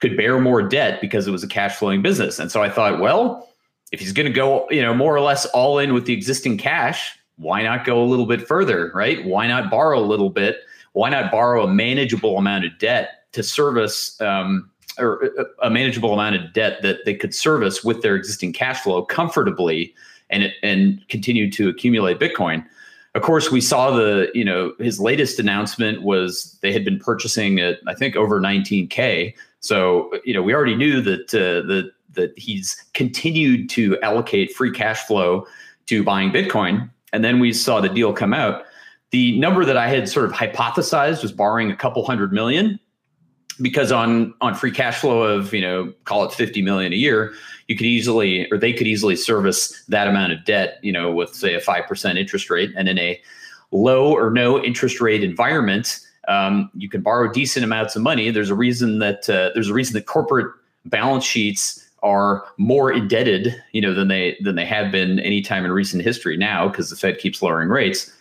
could 0.00 0.16
bear 0.16 0.40
more 0.40 0.62
debt 0.62 1.00
because 1.00 1.28
it 1.28 1.30
was 1.30 1.44
a 1.44 1.48
cash 1.48 1.76
flowing 1.76 2.02
business. 2.02 2.40
And 2.40 2.50
so 2.50 2.60
I 2.60 2.68
thought, 2.68 2.98
well, 2.98 3.48
if 3.92 4.00
he's 4.00 4.12
going 4.12 4.26
to 4.26 4.32
go, 4.32 4.68
you 4.68 4.82
know, 4.82 4.92
more 4.92 5.14
or 5.14 5.20
less 5.20 5.46
all 5.46 5.78
in 5.78 5.94
with 5.94 6.06
the 6.06 6.12
existing 6.12 6.58
cash, 6.58 7.16
why 7.36 7.62
not 7.62 7.84
go 7.84 8.02
a 8.02 8.06
little 8.06 8.26
bit 8.26 8.46
further, 8.46 8.90
right? 8.94 9.24
Why 9.24 9.46
not 9.46 9.70
borrow 9.70 9.98
a 9.98 10.04
little 10.04 10.30
bit? 10.30 10.58
Why 10.92 11.10
not 11.10 11.30
borrow 11.30 11.64
a 11.64 11.72
manageable 11.72 12.36
amount 12.36 12.64
of 12.64 12.78
debt 12.78 13.24
to 13.32 13.42
service 13.42 14.20
um, 14.20 14.70
or 14.98 15.24
uh, 15.38 15.44
a 15.62 15.70
manageable 15.70 16.12
amount 16.12 16.36
of 16.36 16.52
debt 16.52 16.82
that 16.82 17.04
they 17.04 17.14
could 17.14 17.34
service 17.34 17.82
with 17.82 18.02
their 18.02 18.14
existing 18.14 18.52
cash 18.52 18.80
flow 18.80 19.02
comfortably 19.02 19.94
and 20.30 20.52
and 20.62 21.06
continue 21.08 21.50
to 21.50 21.68
accumulate 21.68 22.18
Bitcoin? 22.18 22.64
Of 23.14 23.22
course, 23.22 23.50
we 23.50 23.60
saw 23.60 23.90
the 23.90 24.30
you 24.34 24.44
know 24.44 24.74
his 24.78 25.00
latest 25.00 25.38
announcement 25.38 26.02
was 26.02 26.58
they 26.62 26.72
had 26.72 26.84
been 26.84 26.98
purchasing 26.98 27.60
at 27.60 27.78
I 27.86 27.94
think 27.94 28.16
over 28.16 28.40
19k. 28.40 29.34
So 29.60 30.12
you 30.24 30.34
know 30.34 30.42
we 30.42 30.54
already 30.54 30.76
knew 30.76 31.00
that 31.00 31.34
uh, 31.34 31.66
that 31.66 31.92
that 32.14 32.38
he's 32.38 32.84
continued 32.92 33.70
to 33.70 33.98
allocate 34.02 34.52
free 34.52 34.70
cash 34.70 35.00
flow 35.06 35.46
to 35.86 36.04
buying 36.04 36.30
Bitcoin 36.30 36.90
and 37.12 37.24
then 37.24 37.38
we 37.40 37.52
saw 37.52 37.80
the 37.80 37.88
deal 37.88 38.12
come 38.12 38.32
out. 38.34 38.64
The 39.10 39.38
number 39.38 39.64
that 39.64 39.76
I 39.76 39.88
had 39.88 40.08
sort 40.08 40.24
of 40.24 40.32
hypothesized 40.32 41.22
was 41.22 41.32
borrowing 41.32 41.70
a 41.70 41.76
couple 41.76 42.04
hundred 42.04 42.32
million 42.32 42.80
because 43.60 43.92
on 43.92 44.32
on 44.40 44.54
free 44.54 44.70
cash 44.70 45.00
flow 45.00 45.22
of, 45.22 45.52
you 45.52 45.60
know, 45.60 45.92
call 46.04 46.24
it 46.24 46.32
50 46.32 46.62
million 46.62 46.92
a 46.92 46.96
year, 46.96 47.32
you 47.68 47.76
could 47.76 47.86
easily 47.86 48.50
or 48.50 48.58
they 48.58 48.72
could 48.72 48.86
easily 48.86 49.16
service 49.16 49.84
that 49.88 50.08
amount 50.08 50.32
of 50.32 50.44
debt, 50.44 50.78
you 50.82 50.92
know, 50.92 51.12
with 51.12 51.34
say 51.34 51.54
a 51.54 51.60
5% 51.60 52.18
interest 52.18 52.48
rate 52.48 52.70
and 52.76 52.88
in 52.88 52.98
a 52.98 53.20
low 53.70 54.12
or 54.12 54.30
no 54.30 54.62
interest 54.62 55.00
rate 55.00 55.22
environment, 55.22 56.00
um, 56.28 56.70
you 56.74 56.88
can 56.88 57.02
borrow 57.02 57.30
decent 57.30 57.64
amounts 57.64 57.96
of 57.96 58.02
money. 58.02 58.30
There's 58.30 58.50
a 58.50 58.54
reason 58.54 58.98
that 59.00 59.28
uh, 59.28 59.50
there's 59.54 59.68
a 59.68 59.74
reason 59.74 59.94
that 59.94 60.06
corporate 60.06 60.52
balance 60.86 61.24
sheets 61.24 61.81
are 62.02 62.44
more 62.58 62.92
indebted, 62.92 63.54
you 63.72 63.80
know, 63.80 63.94
than 63.94 64.08
they 64.08 64.36
than 64.40 64.56
they 64.56 64.66
have 64.66 64.90
been 64.90 65.20
any 65.20 65.40
time 65.40 65.64
in 65.64 65.72
recent 65.72 66.02
history 66.02 66.36
now 66.36 66.68
because 66.68 66.90
the 66.90 66.96
Fed 66.96 67.18
keeps 67.18 67.42
lowering 67.42 67.68
rates. 67.68 68.12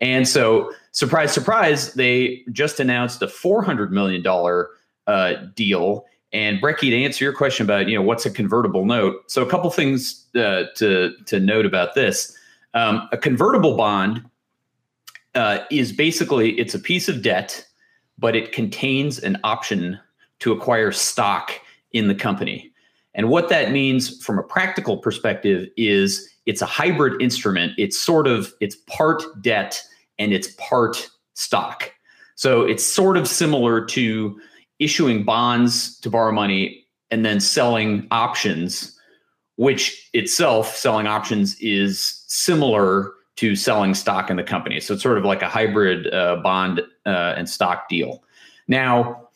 And 0.00 0.26
so, 0.26 0.72
surprise, 0.92 1.32
surprise, 1.32 1.94
they 1.94 2.42
just 2.52 2.80
announced 2.80 3.22
a 3.22 3.28
four 3.28 3.62
hundred 3.62 3.92
million 3.92 4.22
dollar 4.22 4.70
uh, 5.06 5.34
deal. 5.54 6.06
And 6.32 6.60
Brecky, 6.62 6.90
to 6.90 7.04
answer 7.04 7.24
your 7.24 7.32
question 7.32 7.66
about 7.66 7.88
you 7.88 7.96
know 7.96 8.02
what's 8.02 8.24
a 8.24 8.30
convertible 8.30 8.84
note, 8.84 9.24
so 9.26 9.42
a 9.42 9.50
couple 9.50 9.70
things 9.70 10.26
uh, 10.36 10.64
to 10.76 11.14
to 11.26 11.40
note 11.40 11.66
about 11.66 11.94
this. 11.94 12.36
Um, 12.74 13.08
a 13.10 13.18
convertible 13.18 13.76
bond 13.76 14.24
uh, 15.34 15.58
is 15.70 15.92
basically 15.92 16.58
it's 16.58 16.74
a 16.74 16.78
piece 16.78 17.08
of 17.08 17.22
debt, 17.22 17.66
but 18.18 18.36
it 18.36 18.52
contains 18.52 19.18
an 19.18 19.38
option 19.44 19.98
to 20.38 20.52
acquire 20.52 20.92
stock 20.92 21.52
in 21.92 22.08
the 22.08 22.14
company. 22.14 22.69
And 23.14 23.28
what 23.28 23.48
that 23.48 23.72
means 23.72 24.22
from 24.24 24.38
a 24.38 24.42
practical 24.42 24.98
perspective 24.98 25.68
is 25.76 26.28
it's 26.46 26.62
a 26.62 26.66
hybrid 26.66 27.20
instrument. 27.20 27.72
It's 27.76 27.98
sort 27.98 28.26
of 28.26 28.52
it's 28.60 28.76
part 28.76 29.22
debt 29.42 29.82
and 30.18 30.32
it's 30.32 30.48
part 30.58 31.10
stock. 31.34 31.92
So 32.36 32.62
it's 32.62 32.84
sort 32.84 33.16
of 33.16 33.28
similar 33.28 33.84
to 33.86 34.40
issuing 34.78 35.24
bonds 35.24 35.98
to 36.00 36.10
borrow 36.10 36.32
money 36.32 36.86
and 37.10 37.24
then 37.24 37.40
selling 37.40 38.06
options, 38.10 38.98
which 39.56 40.08
itself, 40.14 40.74
selling 40.74 41.06
options 41.06 41.56
is 41.60 42.24
similar 42.28 43.12
to 43.36 43.56
selling 43.56 43.94
stock 43.94 44.30
in 44.30 44.36
the 44.36 44.42
company. 44.42 44.80
So 44.80 44.94
it's 44.94 45.02
sort 45.02 45.18
of 45.18 45.24
like 45.24 45.42
a 45.42 45.48
hybrid 45.48 46.12
uh, 46.12 46.36
bond 46.36 46.80
uh, 47.06 47.34
and 47.36 47.48
stock 47.48 47.88
deal. 47.88 48.22
Now, 48.68 49.29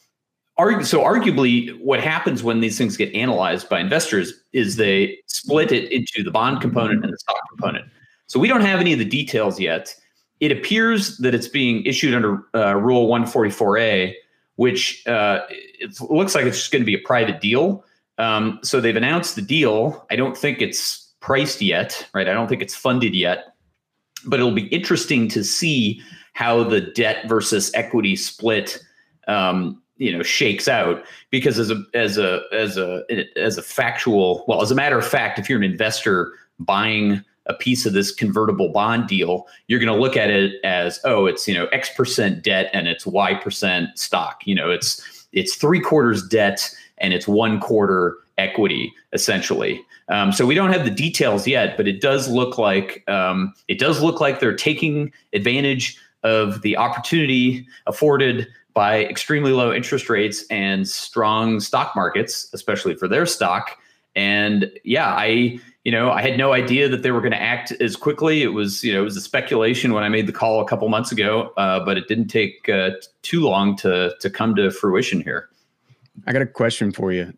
so 0.57 1.03
arguably, 1.03 1.77
what 1.81 2.01
happens 2.01 2.43
when 2.43 2.61
these 2.61 2.79
things 2.79 2.97
get 2.97 3.13
analyzed 3.15 3.69
by 3.69 3.81
investors 3.81 4.33
is 4.53 4.77
they 4.77 5.19
split 5.27 5.73
it 5.73 5.91
into 5.91 6.23
the 6.23 6.31
bond 6.31 6.61
component 6.61 7.03
and 7.03 7.13
the 7.13 7.19
stock 7.19 7.41
component. 7.51 7.87
So 8.27 8.39
we 8.39 8.49
don't 8.49 8.61
have 8.61 8.81
any 8.81 8.93
of 8.93 8.99
the 8.99 9.05
details 9.05 9.59
yet. 9.59 9.95
It 10.41 10.53
appears 10.53 11.19
that 11.19 11.35
it's 11.35 11.49
being 11.49 11.85
issued 11.85 12.15
under 12.15 12.43
uh, 12.55 12.75
Rule 12.75 13.09
144A, 13.09 14.15
which 14.57 15.05
uh, 15.07 15.41
it 15.49 16.01
looks 16.01 16.35
like 16.35 16.45
it's 16.45 16.59
just 16.59 16.71
going 16.71 16.83
to 16.83 16.87
be 16.87 16.95
a 16.95 17.05
private 17.05 17.41
deal. 17.41 17.85
Um, 18.19 18.61
so 18.63 18.81
they've 18.81 18.97
announced 18.97 19.35
the 19.35 19.43
deal. 19.43 20.07
I 20.11 20.17
don't 20.17 20.37
think 20.37 20.63
it's 20.63 21.13
priced 21.21 21.63
yet, 21.63 22.09
right? 22.15 22.29
I 22.29 22.33
don't 22.33 22.49
think 22.49 22.63
it's 22.63 22.75
funded 22.75 23.15
yet, 23.15 23.57
but 24.25 24.39
it'll 24.39 24.53
be 24.53 24.69
interesting 24.69 25.29
to 25.31 25.43
see 25.43 26.01
how 26.35 26.63
the 26.63 26.81
debt 26.81 27.29
versus 27.29 27.73
equity 27.75 28.15
split 28.15 28.79
um, 29.27 29.83
you 29.97 30.13
know 30.17 30.23
shakes 30.23 30.69
out 30.69 31.05
because 31.31 31.59
as 31.59 31.71
a 31.71 31.83
as 31.95 32.19
a 32.19 32.43
as 32.53 32.77
a 32.77 33.05
as 33.37 33.59
a 33.59 33.63
factual 33.63 34.45
well 34.49 34.63
as 34.63 34.71
a 34.71 34.75
matter 34.75 34.99
of 34.99 35.07
fact 35.07 35.39
if 35.39 35.49
you're 35.49 35.59
an 35.59 35.65
investor 35.65 36.33
buying 36.59 37.23
a 37.47 37.55
piece 37.55 37.85
of 37.85 37.93
this 37.93 38.11
convertible 38.13 38.71
bond 38.71 39.07
deal 39.07 39.47
you're 39.69 39.81
going 39.81 39.93
to 39.93 40.01
look 40.01 40.17
at 40.17 40.31
it 40.31 40.55
as 40.65 41.01
oh 41.05 41.27
it's 41.27 41.47
you 41.47 41.55
know 41.55 41.67
x 41.67 41.91
percent 41.95 42.43
debt 42.43 42.71
and 42.73 42.89
it's 42.89 43.07
y 43.07 43.35
percent 43.35 43.97
stock. 43.99 44.43
You 44.45 44.55
know 44.55 44.71
it's 44.71 45.27
it's 45.33 45.57
three 45.57 45.81
quarters 45.81 46.27
debt 46.27 46.71
and 46.99 47.13
it's 47.13 47.29
one 47.29 47.61
quarter 47.61 48.17
equity 48.39 48.93
essentially. 49.13 49.81
Um, 50.09 50.33
so 50.33 50.45
we 50.45 50.55
don't 50.55 50.73
have 50.73 50.85
the 50.85 50.91
details 50.91 51.47
yet 51.47 51.77
but 51.77 51.87
it 51.87 52.01
does 52.01 52.29
look 52.29 52.59
like 52.59 53.05
um, 53.09 53.55
it 53.69 53.79
does 53.79 54.03
look 54.03 54.21
like 54.21 54.41
they're 54.41 54.57
taking 54.57 55.13
advantage 55.33 55.99
of 56.25 56.63
the 56.63 56.77
opportunity 56.77 57.67
afforded 57.87 58.49
by 58.75 59.05
extremely 59.05 59.53
low 59.53 59.73
interest 59.73 60.11
rates 60.11 60.45
and 60.51 60.87
strong 60.87 61.61
stock 61.61 61.95
markets, 61.95 62.49
especially 62.53 62.95
for 62.95 63.09
their 63.09 63.25
stock. 63.25 63.79
And 64.17 64.71
yeah, 64.85 65.15
I 65.15 65.59
you 65.85 65.93
know 65.93 66.11
I 66.11 66.23
had 66.23 66.37
no 66.37 66.53
idea 66.53 66.89
that 66.89 67.03
they 67.03 67.11
were 67.11 67.21
going 67.21 67.33
to 67.33 67.41
act 67.41 67.73
as 67.73 67.97
quickly. 67.97 68.43
It 68.43 68.49
was 68.49 68.85
you 68.85 68.93
know 68.93 69.01
it 69.01 69.05
was 69.05 69.17
a 69.17 69.21
speculation 69.21 69.93
when 69.93 70.05
I 70.05 70.09
made 70.09 70.27
the 70.27 70.33
call 70.33 70.61
a 70.61 70.69
couple 70.69 70.89
months 70.89 71.13
ago, 71.13 71.53
uh, 71.57 71.81
but 71.85 71.97
it 71.97 72.09
didn't 72.09 72.29
take 72.29 72.69
uh, 72.69 72.91
too 73.23 73.41
long 73.41 73.77
to 73.79 74.15
to 74.21 74.31
come 74.31 74.55
to 74.57 74.71
fruition 74.71 75.21
here. 75.21 75.49
I 76.27 76.33
got 76.33 76.43
a 76.43 76.47
question 76.47 76.93
for 76.93 77.13
you. 77.13 77.33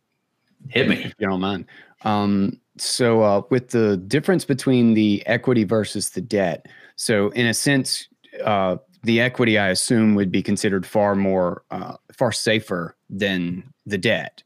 Hit 0.69 0.88
me 0.88 0.97
if 0.97 1.14
you 1.19 1.28
don't 1.28 1.40
mind. 1.40 1.66
Um, 2.05 2.61
so 2.76 3.23
uh, 3.23 3.43
with 3.50 3.71
the 3.71 3.97
difference 3.97 4.45
between 4.45 4.95
the 4.95 5.23
equity 5.26 5.64
versus 5.64 6.11
the 6.11 6.21
debt, 6.21 6.66
so 6.97 7.31
in 7.31 7.47
a 7.47 7.55
sense, 7.55 8.09
uh, 8.45 8.76
the 9.07 9.21
equity, 9.21 9.57
I 9.57 9.69
assume, 9.69 10.17
would 10.17 10.33
be 10.33 10.43
considered 10.43 10.85
far 10.85 11.15
more, 11.15 11.63
uh, 11.71 11.95
far 12.13 12.33
safer 12.33 12.97
than 13.09 13.63
the 13.87 13.97
debt. 13.97 14.43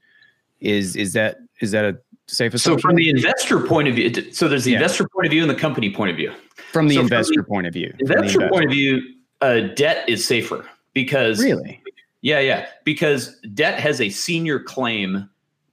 Is 0.61 0.97
is 0.97 1.14
that 1.14 1.38
is 1.61 1.71
that 1.71 1.87
a 1.87 1.99
safe 2.26 2.52
assumption? 2.52 2.79
So 2.79 2.88
from 2.88 2.97
the 2.97 3.09
investor 3.09 3.61
point 3.61 3.88
of 3.88 3.95
view, 3.95 4.33
so 4.33 4.49
there's 4.49 4.64
the 4.64 4.73
yeah. 4.73 4.76
investor 4.76 5.09
point 5.09 5.26
of 5.26 5.31
view 5.31 5.40
and 5.40 5.50
the 5.50 5.55
company 5.55 5.90
point 5.90 6.11
of 6.11 6.17
view. 6.17 6.33
From 6.73 6.88
the 6.88 6.97
so 6.97 7.00
investor 7.00 7.35
from 7.35 7.43
the 7.43 7.49
point 7.49 7.67
of 7.67 7.73
view. 7.73 7.95
Investor, 7.99 8.19
investor 8.19 8.49
point 8.50 8.64
of 8.67 8.71
view, 8.71 9.00
uh, 9.40 9.61
debt 9.75 10.07
is 10.07 10.25
safer 10.26 10.67
because 10.93 11.43
really, 11.43 11.83
yeah, 12.21 12.40
yeah, 12.40 12.67
because 12.85 13.40
debt 13.55 13.81
has 13.81 13.99
a 13.99 14.11
senior 14.11 14.61
claim 14.61 15.29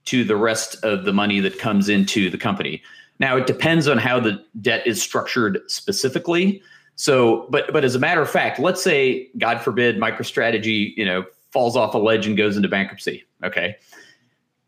to 0.06 0.24
the 0.24 0.36
rest 0.36 0.82
of 0.82 1.04
the 1.04 1.12
money 1.12 1.40
that 1.40 1.58
comes 1.58 1.90
into 1.90 2.30
the 2.30 2.38
company. 2.38 2.82
Now 3.20 3.36
it 3.36 3.46
depends 3.46 3.86
on 3.86 3.98
how 3.98 4.18
the 4.18 4.42
debt 4.62 4.86
is 4.86 5.02
structured 5.02 5.60
specifically. 5.66 6.62
So, 6.98 7.46
but 7.48 7.72
but 7.72 7.84
as 7.84 7.94
a 7.94 7.98
matter 8.00 8.20
of 8.20 8.28
fact, 8.28 8.58
let's 8.58 8.82
say, 8.82 9.28
God 9.38 9.60
forbid, 9.60 9.98
MicroStrategy, 10.00 10.96
you 10.96 11.04
know, 11.04 11.24
falls 11.52 11.76
off 11.76 11.94
a 11.94 11.98
ledge 11.98 12.26
and 12.26 12.36
goes 12.36 12.56
into 12.56 12.68
bankruptcy. 12.68 13.24
Okay. 13.44 13.76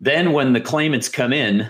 Then 0.01 0.33
when 0.33 0.53
the 0.53 0.61
claimants 0.61 1.09
come 1.09 1.33
in, 1.33 1.69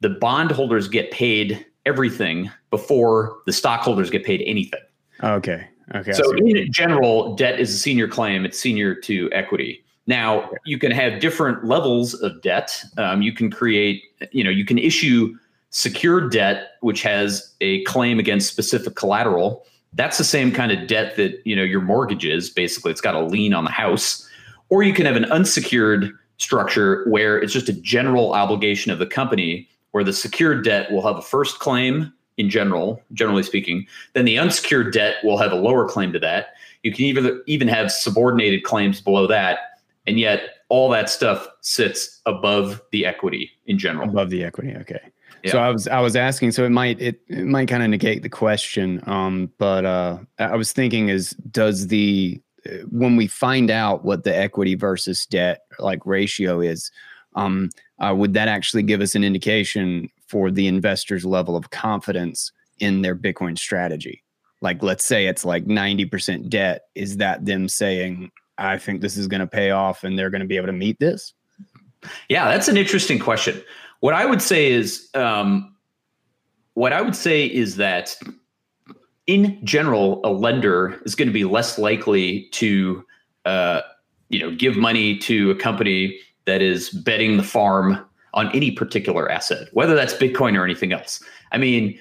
the 0.00 0.08
bondholders 0.08 0.88
get 0.88 1.12
paid 1.12 1.64
everything 1.86 2.50
before 2.70 3.38
the 3.46 3.52
stockholders 3.52 4.10
get 4.10 4.24
paid 4.24 4.42
anything. 4.44 4.80
Okay. 5.22 5.68
Okay. 5.94 6.12
So 6.12 6.32
in 6.32 6.72
general, 6.72 7.36
debt 7.36 7.60
is 7.60 7.72
a 7.72 7.78
senior 7.78 8.08
claim. 8.08 8.44
It's 8.44 8.58
senior 8.58 8.96
to 8.96 9.30
equity. 9.32 9.84
Now 10.08 10.50
you 10.66 10.78
can 10.78 10.90
have 10.90 11.20
different 11.20 11.64
levels 11.64 12.14
of 12.14 12.42
debt. 12.42 12.84
Um, 12.98 13.22
you 13.22 13.32
can 13.32 13.52
create, 13.52 14.02
you 14.32 14.42
know, 14.42 14.50
you 14.50 14.64
can 14.64 14.78
issue 14.78 15.36
secured 15.70 16.32
debt, 16.32 16.72
which 16.80 17.02
has 17.02 17.54
a 17.60 17.84
claim 17.84 18.18
against 18.18 18.48
specific 18.48 18.96
collateral 18.96 19.64
that's 19.94 20.18
the 20.18 20.24
same 20.24 20.52
kind 20.52 20.72
of 20.72 20.86
debt 20.86 21.16
that 21.16 21.40
you 21.44 21.54
know 21.54 21.62
your 21.62 21.80
mortgage 21.80 22.24
is 22.24 22.50
basically. 22.50 22.90
It's 22.90 23.00
got 23.00 23.14
a 23.14 23.24
lien 23.24 23.54
on 23.54 23.64
the 23.64 23.70
house. 23.70 24.28
Or 24.68 24.82
you 24.82 24.94
can 24.94 25.04
have 25.04 25.16
an 25.16 25.26
unsecured 25.26 26.12
structure 26.38 27.04
where 27.08 27.38
it's 27.38 27.52
just 27.52 27.68
a 27.68 27.74
general 27.74 28.32
obligation 28.32 28.90
of 28.90 28.98
the 28.98 29.06
company 29.06 29.68
where 29.90 30.02
the 30.02 30.12
secured 30.12 30.64
debt 30.64 30.90
will 30.90 31.02
have 31.06 31.16
a 31.16 31.22
first 31.22 31.58
claim 31.58 32.12
in 32.38 32.48
general 32.48 33.00
generally 33.12 33.42
speaking. 33.42 33.86
Then 34.14 34.24
the 34.24 34.38
unsecured 34.38 34.92
debt 34.92 35.16
will 35.22 35.36
have 35.38 35.52
a 35.52 35.56
lower 35.56 35.86
claim 35.86 36.12
to 36.14 36.18
that. 36.20 36.54
You 36.82 36.92
can 36.92 37.04
even 37.04 37.42
even 37.46 37.68
have 37.68 37.92
subordinated 37.92 38.64
claims 38.64 39.00
below 39.00 39.26
that 39.26 39.58
and 40.06 40.18
yet 40.18 40.42
all 40.68 40.88
that 40.88 41.10
stuff 41.10 41.46
sits 41.60 42.20
above 42.24 42.80
the 42.92 43.04
equity 43.04 43.50
in 43.66 43.78
general. 43.78 44.08
Above 44.08 44.30
the 44.30 44.42
equity 44.42 44.74
okay 44.76 45.00
so 45.50 45.58
I 45.58 45.70
was 45.70 45.88
I 45.88 46.00
was 46.00 46.16
asking, 46.16 46.52
so 46.52 46.64
it 46.64 46.70
might 46.70 47.00
it, 47.00 47.20
it 47.28 47.44
might 47.44 47.68
kind 47.68 47.82
of 47.82 47.90
negate 47.90 48.22
the 48.22 48.28
question, 48.28 49.02
um, 49.06 49.50
but 49.58 49.84
uh, 49.84 50.18
I 50.38 50.56
was 50.56 50.72
thinking 50.72 51.08
is 51.08 51.30
does 51.50 51.88
the 51.88 52.40
when 52.90 53.16
we 53.16 53.26
find 53.26 53.70
out 53.70 54.04
what 54.04 54.24
the 54.24 54.36
equity 54.36 54.74
versus 54.74 55.26
debt 55.26 55.62
like 55.78 56.04
ratio 56.06 56.60
is, 56.60 56.90
um, 57.34 57.70
uh, 57.98 58.14
would 58.14 58.34
that 58.34 58.48
actually 58.48 58.82
give 58.82 59.00
us 59.00 59.14
an 59.14 59.24
indication 59.24 60.08
for 60.28 60.50
the 60.50 60.66
investor's 60.66 61.24
level 61.24 61.56
of 61.56 61.70
confidence 61.70 62.52
in 62.78 63.02
their 63.02 63.16
Bitcoin 63.16 63.58
strategy? 63.58 64.22
Like, 64.60 64.82
let's 64.82 65.04
say 65.04 65.26
it's 65.26 65.44
like 65.44 65.66
ninety 65.66 66.04
percent 66.04 66.50
debt. 66.50 66.82
Is 66.94 67.16
that 67.16 67.44
them 67.44 67.68
saying, 67.68 68.30
"I 68.58 68.78
think 68.78 69.00
this 69.00 69.16
is 69.16 69.26
going 69.26 69.40
to 69.40 69.46
pay 69.46 69.70
off," 69.70 70.04
and 70.04 70.16
they're 70.16 70.30
going 70.30 70.42
to 70.42 70.46
be 70.46 70.56
able 70.56 70.68
to 70.68 70.72
meet 70.72 71.00
this? 71.00 71.34
Yeah, 72.28 72.48
that's 72.48 72.68
an 72.68 72.76
interesting 72.76 73.18
question. 73.18 73.62
What 74.02 74.14
I 74.14 74.26
would 74.26 74.42
say 74.42 74.68
is, 74.68 75.08
um, 75.14 75.76
what 76.74 76.92
I 76.92 77.00
would 77.00 77.14
say 77.14 77.46
is 77.46 77.76
that 77.76 78.16
in 79.28 79.64
general, 79.64 80.20
a 80.24 80.32
lender 80.32 81.00
is 81.04 81.14
going 81.14 81.28
to 81.28 81.32
be 81.32 81.44
less 81.44 81.78
likely 81.78 82.48
to, 82.50 83.04
uh, 83.44 83.82
you 84.28 84.40
know, 84.40 84.50
give 84.56 84.76
money 84.76 85.16
to 85.18 85.52
a 85.52 85.54
company 85.54 86.18
that 86.46 86.60
is 86.60 86.90
betting 86.90 87.36
the 87.36 87.44
farm 87.44 88.04
on 88.34 88.50
any 88.56 88.72
particular 88.72 89.30
asset, 89.30 89.68
whether 89.72 89.94
that's 89.94 90.14
Bitcoin 90.14 90.58
or 90.58 90.64
anything 90.64 90.92
else. 90.92 91.22
I 91.52 91.58
mean, 91.58 91.96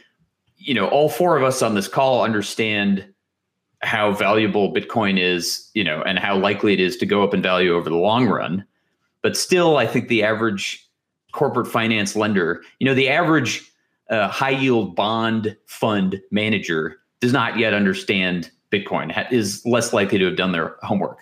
you 0.57 0.73
know, 0.73 0.87
all 0.87 1.07
four 1.07 1.37
of 1.37 1.43
us 1.43 1.61
on 1.61 1.75
this 1.75 1.87
call 1.87 2.23
understand 2.23 3.07
how 3.83 4.11
valuable 4.11 4.73
Bitcoin 4.73 5.19
is, 5.19 5.69
you 5.75 5.83
know, 5.83 6.01
and 6.01 6.17
how 6.17 6.35
likely 6.35 6.73
it 6.73 6.79
is 6.79 6.97
to 6.97 7.05
go 7.05 7.23
up 7.23 7.35
in 7.35 7.43
value 7.43 7.75
over 7.75 7.91
the 7.91 7.95
long 7.95 8.25
run. 8.27 8.65
But 9.21 9.37
still, 9.37 9.77
I 9.77 9.85
think 9.85 10.07
the 10.07 10.23
average 10.23 10.87
corporate 11.31 11.67
finance 11.67 12.15
lender, 12.15 12.61
you 12.79 12.85
know, 12.85 12.93
the 12.93 13.09
average 13.09 13.71
uh, 14.09 14.27
high 14.27 14.49
yield 14.49 14.95
bond 14.95 15.55
fund 15.65 16.21
manager 16.31 16.97
does 17.19 17.33
not 17.33 17.57
yet 17.57 17.73
understand 17.73 18.51
Bitcoin, 18.71 19.11
ha- 19.11 19.27
is 19.31 19.65
less 19.65 19.93
likely 19.93 20.17
to 20.17 20.25
have 20.25 20.35
done 20.35 20.51
their 20.51 20.75
homework. 20.81 21.19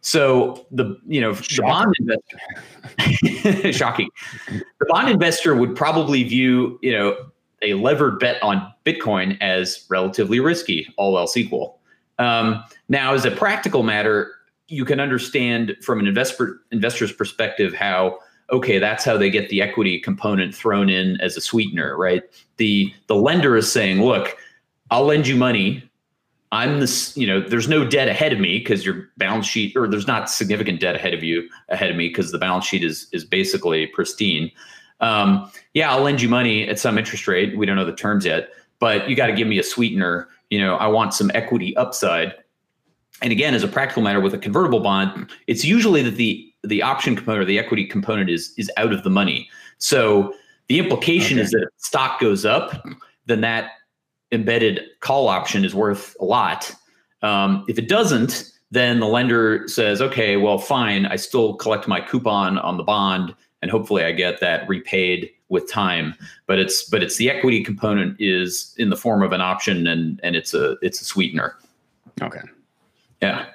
So 0.00 0.66
the 0.72 0.98
you 1.06 1.20
know 1.20 1.32
shocking. 1.34 1.94
the 2.06 2.18
bond 2.98 3.24
investor, 3.38 3.72
shocking. 3.72 4.08
The 4.48 4.86
bond 4.88 5.08
investor 5.08 5.54
would 5.54 5.76
probably 5.76 6.24
view 6.24 6.78
you 6.82 6.92
know 6.92 7.16
a 7.62 7.74
levered 7.74 8.18
bet 8.18 8.42
on 8.42 8.72
Bitcoin 8.84 9.38
as 9.40 9.86
relatively 9.88 10.40
risky, 10.40 10.92
all 10.96 11.16
else 11.16 11.36
equal. 11.36 11.78
Um, 12.18 12.64
now, 12.88 13.14
as 13.14 13.24
a 13.24 13.30
practical 13.30 13.84
matter, 13.84 14.32
you 14.66 14.84
can 14.84 14.98
understand 14.98 15.76
from 15.82 16.00
an 16.00 16.08
investor 16.08 16.60
investor's 16.72 17.12
perspective 17.12 17.72
how 17.72 18.18
okay, 18.52 18.78
that's 18.78 19.04
how 19.04 19.16
they 19.16 19.30
get 19.30 19.48
the 19.48 19.62
equity 19.62 19.98
component 19.98 20.54
thrown 20.54 20.90
in 20.90 21.20
as 21.20 21.36
a 21.36 21.40
sweetener, 21.40 21.96
right? 21.96 22.22
The 22.58 22.92
the 23.06 23.16
lender 23.16 23.56
is 23.56 23.72
saying, 23.72 24.02
look, 24.02 24.36
I'll 24.90 25.06
lend 25.06 25.26
you 25.26 25.36
money. 25.36 25.88
I'm 26.52 26.80
this, 26.80 27.16
you 27.16 27.26
know, 27.26 27.40
there's 27.40 27.66
no 27.66 27.82
debt 27.82 28.08
ahead 28.08 28.34
of 28.34 28.38
me 28.38 28.58
because 28.58 28.84
your 28.84 29.08
balance 29.16 29.46
sheet, 29.46 29.74
or 29.74 29.88
there's 29.88 30.06
not 30.06 30.28
significant 30.28 30.80
debt 30.80 30.94
ahead 30.94 31.14
of 31.14 31.24
you 31.24 31.48
ahead 31.70 31.90
of 31.90 31.96
me 31.96 32.08
because 32.08 32.30
the 32.30 32.38
balance 32.38 32.66
sheet 32.66 32.84
is 32.84 33.08
is 33.12 33.24
basically 33.24 33.86
pristine. 33.86 34.50
Um, 35.00 35.50
yeah, 35.72 35.90
I'll 35.90 36.02
lend 36.02 36.20
you 36.20 36.28
money 36.28 36.68
at 36.68 36.78
some 36.78 36.98
interest 36.98 37.26
rate. 37.26 37.56
We 37.56 37.64
don't 37.64 37.76
know 37.76 37.86
the 37.86 37.94
terms 37.94 38.26
yet, 38.26 38.50
but 38.78 39.08
you 39.08 39.16
got 39.16 39.28
to 39.28 39.32
give 39.32 39.48
me 39.48 39.58
a 39.58 39.62
sweetener. 39.62 40.28
You 40.50 40.60
know, 40.60 40.76
I 40.76 40.86
want 40.88 41.14
some 41.14 41.30
equity 41.34 41.74
upside. 41.76 42.34
and 43.22 43.32
again, 43.32 43.54
as 43.54 43.64
a 43.64 43.68
practical 43.68 44.02
matter, 44.02 44.20
with 44.20 44.34
a 44.34 44.38
convertible 44.38 44.80
bond, 44.80 45.30
it's 45.46 45.64
usually 45.64 46.02
that 46.02 46.16
the 46.16 46.51
the 46.64 46.82
option 46.82 47.16
component 47.16 47.42
or 47.42 47.44
the 47.44 47.58
equity 47.58 47.84
component 47.84 48.30
is 48.30 48.54
is 48.56 48.70
out 48.76 48.92
of 48.92 49.02
the 49.02 49.10
money. 49.10 49.48
So 49.78 50.34
the 50.68 50.78
implication 50.78 51.38
okay. 51.38 51.44
is 51.44 51.50
that 51.50 51.62
if 51.62 51.68
stock 51.78 52.20
goes 52.20 52.44
up, 52.44 52.86
then 53.26 53.40
that 53.42 53.72
embedded 54.30 54.80
call 55.00 55.28
option 55.28 55.64
is 55.64 55.74
worth 55.74 56.16
a 56.20 56.24
lot. 56.24 56.74
Um, 57.22 57.64
if 57.68 57.78
it 57.78 57.88
doesn't, 57.88 58.52
then 58.70 59.00
the 59.00 59.06
lender 59.06 59.68
says, 59.68 60.00
okay, 60.00 60.36
well, 60.36 60.58
fine, 60.58 61.06
I 61.06 61.16
still 61.16 61.54
collect 61.54 61.86
my 61.86 62.00
coupon 62.00 62.58
on 62.58 62.78
the 62.78 62.82
bond, 62.82 63.34
and 63.60 63.70
hopefully 63.70 64.02
I 64.02 64.12
get 64.12 64.40
that 64.40 64.66
repaid 64.68 65.30
with 65.50 65.70
time. 65.70 66.14
But 66.46 66.58
it's 66.58 66.88
but 66.88 67.02
it's 67.02 67.16
the 67.16 67.30
equity 67.30 67.62
component 67.62 68.16
is 68.18 68.74
in 68.78 68.88
the 68.88 68.96
form 68.96 69.22
of 69.22 69.32
an 69.32 69.40
option, 69.40 69.86
and 69.86 70.18
and 70.22 70.34
it's 70.34 70.54
a 70.54 70.76
it's 70.80 71.00
a 71.00 71.04
sweetener. 71.04 71.56
Okay. 72.20 72.40
Yeah. 73.20 73.46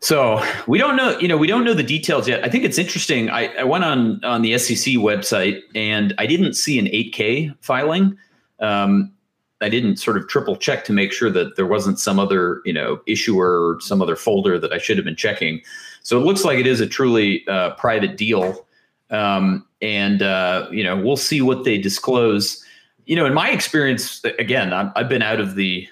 So 0.00 0.42
we 0.66 0.78
don't 0.78 0.96
know, 0.96 1.18
you 1.18 1.28
know, 1.28 1.36
we 1.36 1.46
don't 1.46 1.62
know 1.64 1.74
the 1.74 1.82
details 1.82 2.26
yet. 2.26 2.42
I 2.42 2.48
think 2.48 2.64
it's 2.64 2.78
interesting. 2.78 3.28
I, 3.28 3.48
I 3.56 3.64
went 3.64 3.84
on 3.84 4.24
on 4.24 4.40
the 4.40 4.56
SEC 4.58 4.94
website 4.94 5.60
and 5.74 6.14
I 6.18 6.26
didn't 6.26 6.54
see 6.54 6.78
an 6.78 6.86
8K 6.86 7.54
filing. 7.60 8.16
Um, 8.60 9.12
I 9.60 9.68
didn't 9.68 9.98
sort 9.98 10.16
of 10.16 10.26
triple 10.26 10.56
check 10.56 10.84
to 10.86 10.92
make 10.92 11.12
sure 11.12 11.30
that 11.30 11.56
there 11.56 11.66
wasn't 11.66 11.98
some 11.98 12.18
other, 12.18 12.62
you 12.64 12.72
know, 12.72 13.00
issuer 13.06 13.74
or 13.74 13.80
some 13.80 14.00
other 14.00 14.16
folder 14.16 14.58
that 14.58 14.72
I 14.72 14.78
should 14.78 14.96
have 14.96 15.04
been 15.04 15.16
checking. 15.16 15.60
So 16.02 16.18
it 16.18 16.24
looks 16.24 16.44
like 16.44 16.58
it 16.58 16.66
is 16.66 16.80
a 16.80 16.86
truly 16.86 17.46
uh, 17.46 17.74
private 17.74 18.16
deal, 18.16 18.66
um, 19.10 19.66
and 19.82 20.22
uh, 20.22 20.66
you 20.70 20.82
know, 20.82 20.96
we'll 20.96 21.18
see 21.18 21.42
what 21.42 21.64
they 21.64 21.76
disclose. 21.76 22.64
You 23.04 23.16
know, 23.16 23.26
in 23.26 23.34
my 23.34 23.50
experience, 23.50 24.24
again, 24.38 24.72
i 24.72 24.90
I've 24.96 25.10
been 25.10 25.22
out 25.22 25.40
of 25.40 25.56
the 25.56 25.86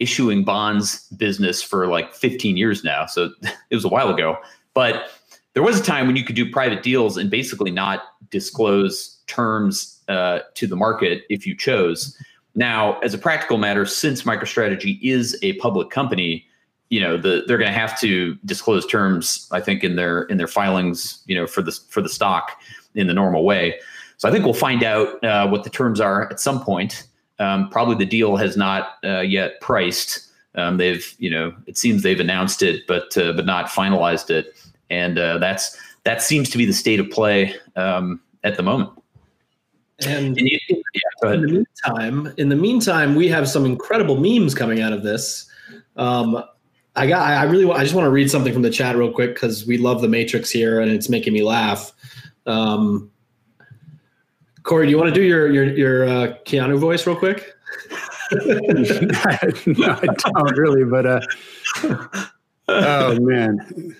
issuing 0.00 0.44
bonds 0.44 1.06
business 1.10 1.62
for 1.62 1.86
like 1.86 2.14
15 2.14 2.56
years 2.56 2.82
now. 2.82 3.06
So 3.06 3.30
it 3.70 3.74
was 3.74 3.84
a 3.84 3.88
while 3.88 4.08
ago. 4.08 4.36
But 4.74 5.10
there 5.54 5.62
was 5.62 5.78
a 5.78 5.82
time 5.82 6.06
when 6.06 6.16
you 6.16 6.24
could 6.24 6.36
do 6.36 6.50
private 6.50 6.82
deals 6.82 7.16
and 7.16 7.30
basically 7.30 7.70
not 7.70 8.02
disclose 8.30 9.18
terms 9.26 10.00
uh, 10.08 10.40
to 10.54 10.66
the 10.66 10.76
market 10.76 11.22
if 11.28 11.46
you 11.46 11.56
chose. 11.56 12.16
Now, 12.54 12.98
as 13.00 13.14
a 13.14 13.18
practical 13.18 13.58
matter, 13.58 13.86
since 13.86 14.22
MicroStrategy 14.22 14.98
is 15.02 15.38
a 15.42 15.54
public 15.54 15.90
company, 15.90 16.46
you 16.88 17.00
know 17.00 17.16
the, 17.16 17.44
they're 17.46 17.58
going 17.58 17.72
to 17.72 17.78
have 17.78 17.98
to 18.00 18.34
disclose 18.44 18.84
terms. 18.84 19.48
I 19.52 19.60
think 19.60 19.84
in 19.84 19.94
their 19.94 20.22
in 20.22 20.38
their 20.38 20.48
filings, 20.48 21.22
you 21.26 21.36
know, 21.36 21.46
for 21.46 21.62
the 21.62 21.72
for 21.88 22.02
the 22.02 22.08
stock 22.08 22.60
in 22.94 23.06
the 23.06 23.14
normal 23.14 23.44
way. 23.44 23.78
So 24.16 24.28
I 24.28 24.32
think 24.32 24.44
we'll 24.44 24.54
find 24.54 24.82
out 24.82 25.22
uh, 25.24 25.48
what 25.48 25.64
the 25.64 25.70
terms 25.70 26.00
are 26.00 26.28
at 26.30 26.40
some 26.40 26.62
point. 26.62 27.06
Um, 27.40 27.68
probably 27.70 27.96
the 27.96 28.06
deal 28.06 28.36
has 28.36 28.56
not 28.56 28.98
uh, 29.02 29.20
yet 29.20 29.60
priced. 29.60 30.28
Um, 30.54 30.76
they've, 30.76 31.14
you 31.18 31.30
know, 31.30 31.52
it 31.66 31.76
seems 31.76 32.02
they've 32.02 32.20
announced 32.20 32.62
it, 32.62 32.86
but 32.86 33.16
uh, 33.16 33.32
but 33.32 33.46
not 33.46 33.66
finalized 33.66 34.30
it, 34.30 34.54
and 34.90 35.18
uh, 35.18 35.38
that's 35.38 35.76
that 36.04 36.22
seems 36.22 36.48
to 36.50 36.58
be 36.58 36.64
the 36.64 36.72
state 36.72 37.00
of 37.00 37.10
play 37.10 37.54
um, 37.76 38.20
at 38.44 38.56
the 38.56 38.62
moment. 38.62 38.90
And, 40.06 40.38
and 40.38 40.48
you, 40.48 40.58
yeah, 40.68 41.32
in 41.32 41.42
the 41.42 41.48
meantime, 41.48 42.34
in 42.38 42.48
the 42.48 42.56
meantime, 42.56 43.14
we 43.14 43.28
have 43.28 43.48
some 43.48 43.66
incredible 43.66 44.16
memes 44.16 44.54
coming 44.54 44.80
out 44.80 44.92
of 44.92 45.02
this. 45.02 45.50
Um, 45.96 46.42
I 46.96 47.06
got, 47.06 47.22
I 47.22 47.44
really, 47.44 47.70
I 47.70 47.82
just 47.82 47.94
want 47.94 48.06
to 48.06 48.10
read 48.10 48.30
something 48.30 48.52
from 48.52 48.62
the 48.62 48.70
chat 48.70 48.96
real 48.96 49.12
quick 49.12 49.34
because 49.34 49.66
we 49.66 49.78
love 49.78 50.00
the 50.00 50.08
Matrix 50.08 50.50
here 50.50 50.80
and 50.80 50.90
it's 50.90 51.08
making 51.08 51.32
me 51.32 51.42
laugh. 51.42 51.92
Um, 52.46 53.10
Corey, 54.70 54.86
do 54.86 54.90
you 54.92 54.98
want 54.98 55.12
to 55.12 55.20
do 55.20 55.26
your 55.26 55.50
your 55.50 55.64
your 55.64 56.04
uh, 56.04 56.34
Keanu 56.44 56.78
voice 56.78 57.04
real 57.04 57.16
quick? 57.16 57.56
no, 58.32 58.60
I 58.62 60.06
don't 60.06 60.56
really, 60.56 60.84
but 60.84 61.06
uh, 61.06 61.20
oh 62.68 63.18
man. 63.18 63.96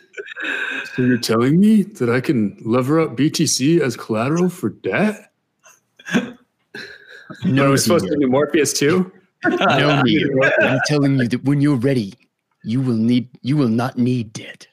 So 0.94 1.02
you're 1.02 1.18
telling 1.18 1.58
me 1.58 1.82
that 1.82 2.08
I 2.08 2.20
can 2.20 2.56
lever 2.60 3.00
up 3.00 3.16
BTC 3.16 3.80
as 3.80 3.96
collateral 3.96 4.48
for 4.48 4.68
debt? 4.68 5.32
No, 7.44 7.66
I 7.66 7.68
was 7.68 7.82
supposed 7.82 8.06
to 8.06 8.16
be 8.16 8.26
Morpheus 8.26 8.72
too. 8.72 9.10
no, 9.44 10.00
me. 10.04 10.24
I'm 10.60 10.78
telling 10.86 11.18
you 11.18 11.26
that 11.26 11.42
when 11.42 11.60
you're 11.60 11.74
ready, 11.74 12.14
you 12.62 12.80
will 12.80 12.94
need 12.94 13.28
you 13.42 13.56
will 13.56 13.66
not 13.66 13.98
need 13.98 14.32
debt. 14.32 14.68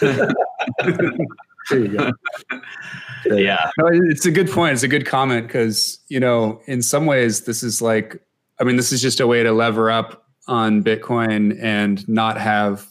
There 1.70 1.78
you 1.80 1.88
go. 1.88 2.10
yeah. 3.36 3.70
No, 3.78 3.88
it's 3.90 4.26
a 4.26 4.30
good 4.30 4.50
point. 4.50 4.74
It's 4.74 4.82
a 4.82 4.88
good 4.88 5.06
comment 5.06 5.46
because, 5.46 5.98
you 6.08 6.20
know, 6.20 6.60
in 6.66 6.82
some 6.82 7.06
ways, 7.06 7.44
this 7.44 7.62
is 7.62 7.80
like, 7.80 8.20
I 8.60 8.64
mean, 8.64 8.76
this 8.76 8.92
is 8.92 9.00
just 9.00 9.20
a 9.20 9.26
way 9.26 9.42
to 9.42 9.52
lever 9.52 9.90
up 9.90 10.26
on 10.46 10.82
Bitcoin 10.82 11.58
and 11.62 12.06
not 12.08 12.38
have 12.38 12.86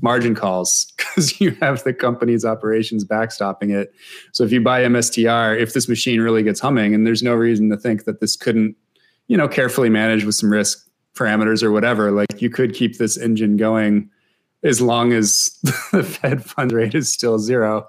margin 0.00 0.34
calls 0.34 0.92
because 0.96 1.40
you 1.40 1.52
have 1.60 1.82
the 1.84 1.92
company's 1.92 2.44
operations 2.44 3.04
backstopping 3.04 3.74
it. 3.74 3.92
So 4.32 4.44
if 4.44 4.52
you 4.52 4.60
buy 4.60 4.82
MSTR, 4.82 5.58
if 5.58 5.74
this 5.74 5.88
machine 5.88 6.20
really 6.20 6.42
gets 6.42 6.60
humming, 6.60 6.94
and 6.94 7.06
there's 7.06 7.22
no 7.22 7.34
reason 7.34 7.70
to 7.70 7.76
think 7.76 8.04
that 8.04 8.20
this 8.20 8.36
couldn't, 8.36 8.76
you 9.26 9.36
know, 9.36 9.48
carefully 9.48 9.88
manage 9.88 10.24
with 10.24 10.34
some 10.34 10.50
risk 10.50 10.86
parameters 11.14 11.62
or 11.62 11.72
whatever, 11.72 12.12
like 12.12 12.40
you 12.40 12.50
could 12.50 12.74
keep 12.74 12.98
this 12.98 13.16
engine 13.16 13.56
going 13.56 14.08
as 14.62 14.80
long 14.80 15.12
as 15.12 15.58
the 15.92 16.02
Fed 16.04 16.44
fund 16.44 16.72
rate 16.72 16.94
is 16.94 17.12
still 17.12 17.38
zero 17.38 17.88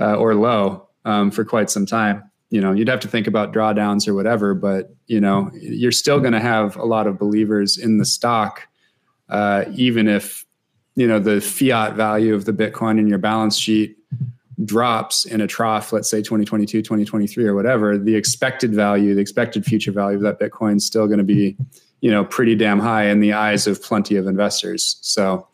uh, 0.00 0.16
or 0.16 0.34
low 0.34 0.88
um, 1.04 1.30
for 1.30 1.44
quite 1.44 1.70
some 1.70 1.86
time. 1.86 2.24
You 2.50 2.60
know, 2.60 2.72
you'd 2.72 2.88
have 2.88 3.00
to 3.00 3.08
think 3.08 3.26
about 3.26 3.52
drawdowns 3.52 4.08
or 4.08 4.14
whatever, 4.14 4.54
but 4.54 4.92
you 5.06 5.20
know, 5.20 5.50
you're 5.54 5.92
still 5.92 6.18
going 6.18 6.32
to 6.32 6.40
have 6.40 6.76
a 6.76 6.84
lot 6.84 7.06
of 7.06 7.18
believers 7.18 7.78
in 7.78 7.98
the 7.98 8.04
stock, 8.04 8.66
uh, 9.28 9.64
even 9.74 10.08
if 10.08 10.44
you 10.96 11.06
know 11.06 11.20
the 11.20 11.40
fiat 11.40 11.94
value 11.94 12.34
of 12.34 12.44
the 12.46 12.52
Bitcoin 12.52 12.98
in 12.98 13.06
your 13.06 13.18
balance 13.18 13.56
sheet 13.56 13.96
drops 14.64 15.24
in 15.24 15.40
a 15.40 15.46
trough, 15.46 15.92
let's 15.92 16.10
say 16.10 16.18
2022, 16.18 16.82
2023, 16.82 17.46
or 17.46 17.54
whatever. 17.54 17.96
The 17.96 18.16
expected 18.16 18.74
value, 18.74 19.14
the 19.14 19.20
expected 19.20 19.64
future 19.64 19.92
value 19.92 20.16
of 20.16 20.22
that 20.22 20.38
Bitcoin 20.38 20.76
is 20.76 20.86
still 20.86 21.06
going 21.06 21.18
to 21.18 21.24
be, 21.24 21.56
you 22.00 22.10
know, 22.10 22.24
pretty 22.24 22.54
damn 22.54 22.80
high 22.80 23.06
in 23.06 23.20
the 23.20 23.32
eyes 23.32 23.66
of 23.66 23.82
plenty 23.82 24.16
of 24.16 24.26
investors. 24.26 24.98
So, 25.00 25.46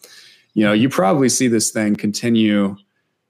you 0.54 0.64
know, 0.64 0.72
you 0.72 0.88
probably 0.88 1.28
see 1.28 1.48
this 1.48 1.70
thing 1.70 1.96
continue 1.96 2.76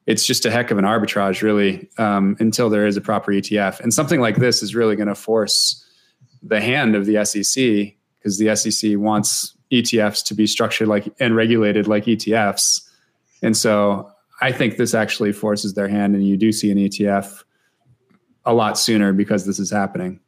it's 0.06 0.24
just 0.24 0.46
a 0.46 0.50
heck 0.50 0.70
of 0.70 0.78
an 0.78 0.84
arbitrage, 0.84 1.42
really, 1.42 1.88
um, 1.98 2.36
until 2.38 2.70
there 2.70 2.86
is 2.86 2.96
a 2.96 3.00
proper 3.00 3.32
ETF. 3.32 3.80
And 3.80 3.92
something 3.92 4.20
like 4.20 4.36
this 4.36 4.62
is 4.62 4.74
really 4.74 4.96
going 4.96 5.08
to 5.08 5.14
force 5.14 5.84
the 6.42 6.60
hand 6.60 6.94
of 6.94 7.06
the 7.06 7.24
SEC 7.24 7.94
because 8.18 8.38
the 8.38 8.54
SEC 8.54 8.98
wants 8.98 9.56
ETFs 9.72 10.24
to 10.24 10.34
be 10.34 10.46
structured 10.46 10.86
like 10.86 11.12
and 11.18 11.34
regulated 11.34 11.88
like 11.88 12.04
ETFs. 12.04 12.88
And 13.42 13.56
so 13.56 14.10
I 14.40 14.52
think 14.52 14.76
this 14.76 14.94
actually 14.94 15.32
forces 15.32 15.74
their 15.74 15.88
hand, 15.88 16.14
and 16.14 16.26
you 16.26 16.36
do 16.36 16.52
see 16.52 16.70
an 16.70 16.78
ETF 16.78 17.42
a 18.44 18.54
lot 18.54 18.78
sooner 18.78 19.12
because 19.12 19.44
this 19.44 19.58
is 19.58 19.70
happening. 19.70 20.20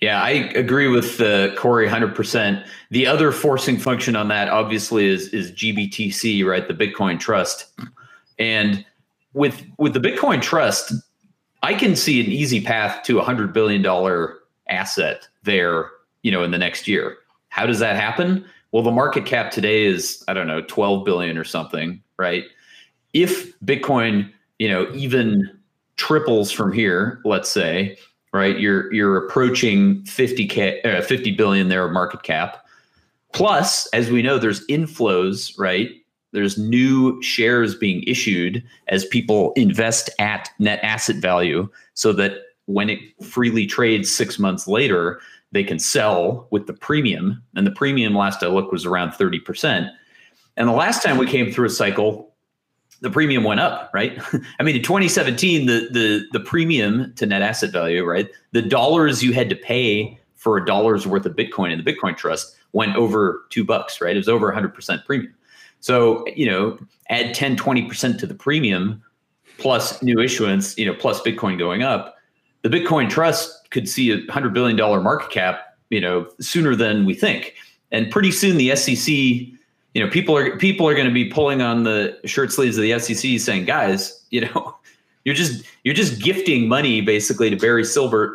Yeah, 0.00 0.22
I 0.22 0.30
agree 0.30 0.88
with 0.88 1.20
uh, 1.22 1.54
Corey 1.54 1.88
100%. 1.88 2.66
The 2.90 3.06
other 3.06 3.32
forcing 3.32 3.78
function 3.78 4.14
on 4.14 4.28
that 4.28 4.48
obviously 4.48 5.06
is 5.06 5.28
is 5.28 5.52
GBTC, 5.52 6.44
right? 6.44 6.68
The 6.68 6.74
Bitcoin 6.74 7.18
Trust. 7.18 7.72
And 8.38 8.84
with 9.34 9.64
with 9.78 9.94
the 9.94 10.00
Bitcoin 10.00 10.40
Trust, 10.42 10.92
I 11.62 11.74
can 11.74 11.96
see 11.96 12.20
an 12.20 12.30
easy 12.30 12.60
path 12.60 13.02
to 13.04 13.18
a 13.18 13.22
hundred 13.22 13.52
billion 13.52 13.82
dollar 13.82 14.38
asset 14.68 15.28
there, 15.42 15.90
you 16.22 16.30
know, 16.30 16.42
in 16.42 16.50
the 16.50 16.58
next 16.58 16.88
year. 16.88 17.16
How 17.48 17.66
does 17.66 17.78
that 17.78 17.96
happen? 17.96 18.44
Well, 18.72 18.82
the 18.82 18.90
market 18.90 19.26
cap 19.26 19.50
today 19.50 19.84
is 19.84 20.22
I 20.28 20.34
don't 20.34 20.46
know, 20.46 20.62
12 20.62 21.04
billion 21.04 21.38
or 21.38 21.44
something, 21.44 22.02
right? 22.18 22.44
If 23.12 23.58
Bitcoin, 23.60 24.30
you 24.58 24.68
know, 24.68 24.90
even 24.94 25.58
triples 25.96 26.50
from 26.50 26.72
here, 26.72 27.20
let's 27.24 27.48
say, 27.50 27.96
right? 28.32 28.58
You're 28.58 28.92
you're 28.92 29.16
approaching 29.26 30.02
50k 30.02 30.84
uh, 30.84 31.02
50 31.02 31.32
billion 31.32 31.68
there 31.68 31.88
market 31.88 32.22
cap. 32.22 32.66
Plus, 33.32 33.86
as 33.88 34.10
we 34.10 34.22
know, 34.22 34.38
there's 34.38 34.66
inflows, 34.66 35.58
right? 35.58 35.90
There's 36.36 36.58
new 36.58 37.20
shares 37.22 37.74
being 37.74 38.02
issued 38.02 38.62
as 38.88 39.06
people 39.06 39.54
invest 39.56 40.10
at 40.18 40.50
net 40.58 40.78
asset 40.82 41.16
value 41.16 41.66
so 41.94 42.12
that 42.12 42.32
when 42.66 42.90
it 42.90 42.98
freely 43.24 43.64
trades 43.64 44.14
six 44.14 44.38
months 44.38 44.68
later, 44.68 45.18
they 45.52 45.64
can 45.64 45.78
sell 45.78 46.46
with 46.50 46.66
the 46.66 46.74
premium. 46.74 47.42
And 47.54 47.66
the 47.66 47.70
premium 47.70 48.14
last 48.14 48.42
I 48.42 48.48
looked 48.48 48.70
was 48.70 48.84
around 48.84 49.12
30%. 49.12 49.90
And 50.58 50.68
the 50.68 50.72
last 50.72 51.02
time 51.02 51.16
we 51.16 51.26
came 51.26 51.50
through 51.50 51.68
a 51.68 51.70
cycle, 51.70 52.34
the 53.00 53.08
premium 53.08 53.42
went 53.42 53.60
up, 53.60 53.90
right? 53.94 54.20
I 54.60 54.62
mean, 54.62 54.76
in 54.76 54.82
2017, 54.82 55.64
the 55.64 55.88
the 55.90 56.26
the 56.32 56.40
premium 56.40 57.14
to 57.16 57.24
net 57.24 57.40
asset 57.40 57.70
value, 57.70 58.04
right? 58.04 58.28
The 58.52 58.62
dollars 58.62 59.22
you 59.22 59.32
had 59.32 59.48
to 59.48 59.56
pay 59.56 60.18
for 60.34 60.58
a 60.58 60.66
dollar's 60.66 61.06
worth 61.06 61.24
of 61.24 61.34
Bitcoin 61.34 61.72
in 61.72 61.82
the 61.82 61.92
Bitcoin 61.92 62.14
Trust 62.14 62.56
went 62.72 62.94
over 62.94 63.44
two 63.48 63.64
bucks, 63.64 64.02
right? 64.02 64.14
It 64.14 64.18
was 64.18 64.28
over 64.28 64.52
100% 64.52 65.04
premium. 65.06 65.34
So, 65.86 66.26
you 66.34 66.50
know, 66.50 66.76
add 67.10 67.32
10, 67.32 67.56
20% 67.56 68.18
to 68.18 68.26
the 68.26 68.34
premium 68.34 69.00
plus 69.56 70.02
new 70.02 70.18
issuance, 70.18 70.76
you 70.76 70.84
know, 70.84 70.92
plus 70.92 71.20
Bitcoin 71.20 71.60
going 71.60 71.84
up, 71.84 72.16
the 72.62 72.68
Bitcoin 72.68 73.08
Trust 73.08 73.70
could 73.70 73.88
see 73.88 74.10
a 74.10 74.18
$100 74.22 74.52
billion 74.52 74.76
market 75.04 75.30
cap, 75.30 75.76
you 75.90 76.00
know, 76.00 76.28
sooner 76.40 76.74
than 76.74 77.04
we 77.04 77.14
think. 77.14 77.54
And 77.92 78.10
pretty 78.10 78.32
soon 78.32 78.56
the 78.56 78.74
SEC, 78.74 79.14
you 79.14 79.54
know, 79.94 80.10
people 80.10 80.36
are 80.36 80.56
people 80.56 80.88
are 80.88 80.94
going 80.94 81.06
to 81.06 81.14
be 81.14 81.26
pulling 81.26 81.62
on 81.62 81.84
the 81.84 82.18
shirt 82.24 82.52
sleeves 82.52 82.76
of 82.76 82.82
the 82.82 82.98
SEC, 82.98 83.38
saying, 83.38 83.66
"Guys, 83.66 84.26
you 84.30 84.40
know, 84.40 84.76
you're 85.24 85.36
just 85.36 85.64
you're 85.84 85.94
just 85.94 86.20
gifting 86.20 86.66
money 86.66 87.00
basically 87.00 87.48
to 87.48 87.54
Barry 87.54 87.84
Silbert, 87.84 88.34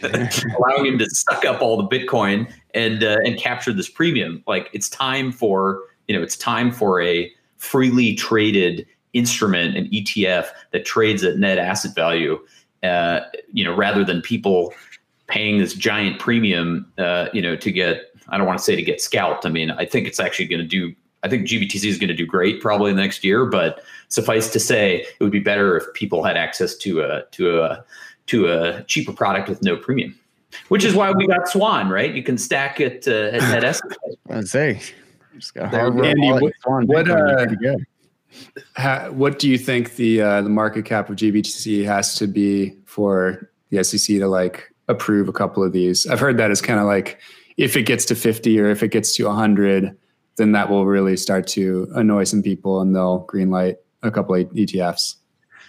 allowing 0.56 0.86
him 0.86 0.98
to 0.98 1.10
suck 1.10 1.44
up 1.44 1.60
all 1.60 1.76
the 1.76 1.88
Bitcoin 1.88 2.48
and 2.72 3.02
uh, 3.02 3.18
and 3.24 3.36
capture 3.36 3.72
this 3.72 3.90
premium. 3.90 4.44
Like 4.46 4.70
it's 4.72 4.88
time 4.88 5.32
for 5.32 5.80
you 6.12 6.18
know, 6.18 6.22
it's 6.22 6.36
time 6.36 6.70
for 6.70 7.00
a 7.00 7.32
freely 7.56 8.14
traded 8.14 8.86
instrument, 9.14 9.78
an 9.78 9.88
ETF 9.88 10.48
that 10.72 10.84
trades 10.84 11.24
at 11.24 11.38
net 11.38 11.56
asset 11.56 11.94
value. 11.94 12.38
Uh, 12.82 13.20
you 13.50 13.64
know, 13.64 13.74
rather 13.74 14.04
than 14.04 14.20
people 14.20 14.74
paying 15.26 15.56
this 15.56 15.72
giant 15.72 16.18
premium, 16.18 16.92
uh, 16.98 17.28
you 17.32 17.40
know, 17.40 17.56
to 17.56 17.72
get 17.72 18.10
I 18.28 18.36
don't 18.36 18.46
want 18.46 18.58
to 18.58 18.64
say 18.64 18.76
to 18.76 18.82
get 18.82 19.00
scalped. 19.00 19.46
I 19.46 19.48
mean, 19.48 19.70
I 19.70 19.86
think 19.86 20.06
it's 20.06 20.20
actually 20.20 20.48
going 20.48 20.60
to 20.60 20.66
do. 20.66 20.94
I 21.22 21.28
think 21.28 21.46
GBTC 21.46 21.86
is 21.86 21.96
going 21.96 22.08
to 22.08 22.14
do 22.14 22.26
great 22.26 22.60
probably 22.60 22.92
the 22.92 23.00
next 23.00 23.24
year, 23.24 23.46
but 23.46 23.82
suffice 24.08 24.50
to 24.52 24.60
say, 24.60 25.06
it 25.18 25.22
would 25.22 25.32
be 25.32 25.40
better 25.40 25.78
if 25.78 25.84
people 25.94 26.24
had 26.24 26.36
access 26.36 26.76
to 26.76 27.00
a 27.00 27.22
to 27.30 27.62
a 27.62 27.84
to 28.26 28.48
a 28.48 28.82
cheaper 28.84 29.14
product 29.14 29.48
with 29.48 29.62
no 29.62 29.76
premium. 29.76 30.18
Which 30.68 30.84
is 30.84 30.94
why 30.94 31.10
we 31.12 31.26
got 31.26 31.48
Swan, 31.48 31.88
right? 31.88 32.12
You 32.12 32.22
can 32.22 32.36
stack 32.36 32.80
it 32.80 33.08
uh, 33.08 33.36
at 33.36 33.40
net 33.62 33.80
I'd 34.28 34.48
say. 34.48 34.80
Just 35.34 35.54
got 35.54 35.72
Andy, 35.74 36.30
what, 36.30 36.52
what, 36.86 37.10
uh, 37.10 39.08
what 39.08 39.38
do 39.38 39.48
you 39.48 39.58
think 39.58 39.96
the 39.96 40.20
uh, 40.20 40.42
the 40.42 40.48
market 40.48 40.84
cap 40.84 41.10
of 41.10 41.16
GBTC 41.16 41.84
has 41.84 42.16
to 42.16 42.26
be 42.26 42.76
for 42.84 43.50
the 43.70 43.82
SEC 43.82 44.18
to 44.18 44.28
like 44.28 44.72
approve 44.88 45.28
a 45.28 45.32
couple 45.32 45.62
of 45.62 45.72
these? 45.72 46.06
I've 46.06 46.20
heard 46.20 46.36
that 46.38 46.50
it's 46.50 46.60
kind 46.60 46.80
of 46.80 46.86
like 46.86 47.20
if 47.56 47.76
it 47.76 47.82
gets 47.82 48.04
to 48.06 48.14
50 48.14 48.60
or 48.60 48.70
if 48.70 48.82
it 48.82 48.88
gets 48.88 49.14
to 49.16 49.24
100, 49.24 49.96
then 50.36 50.52
that 50.52 50.70
will 50.70 50.86
really 50.86 51.16
start 51.16 51.46
to 51.48 51.90
annoy 51.94 52.24
some 52.24 52.42
people 52.42 52.80
and 52.80 52.94
they'll 52.94 53.26
greenlight 53.26 53.76
a 54.02 54.10
couple 54.10 54.34
of 54.34 54.48
ETFs. 54.50 55.16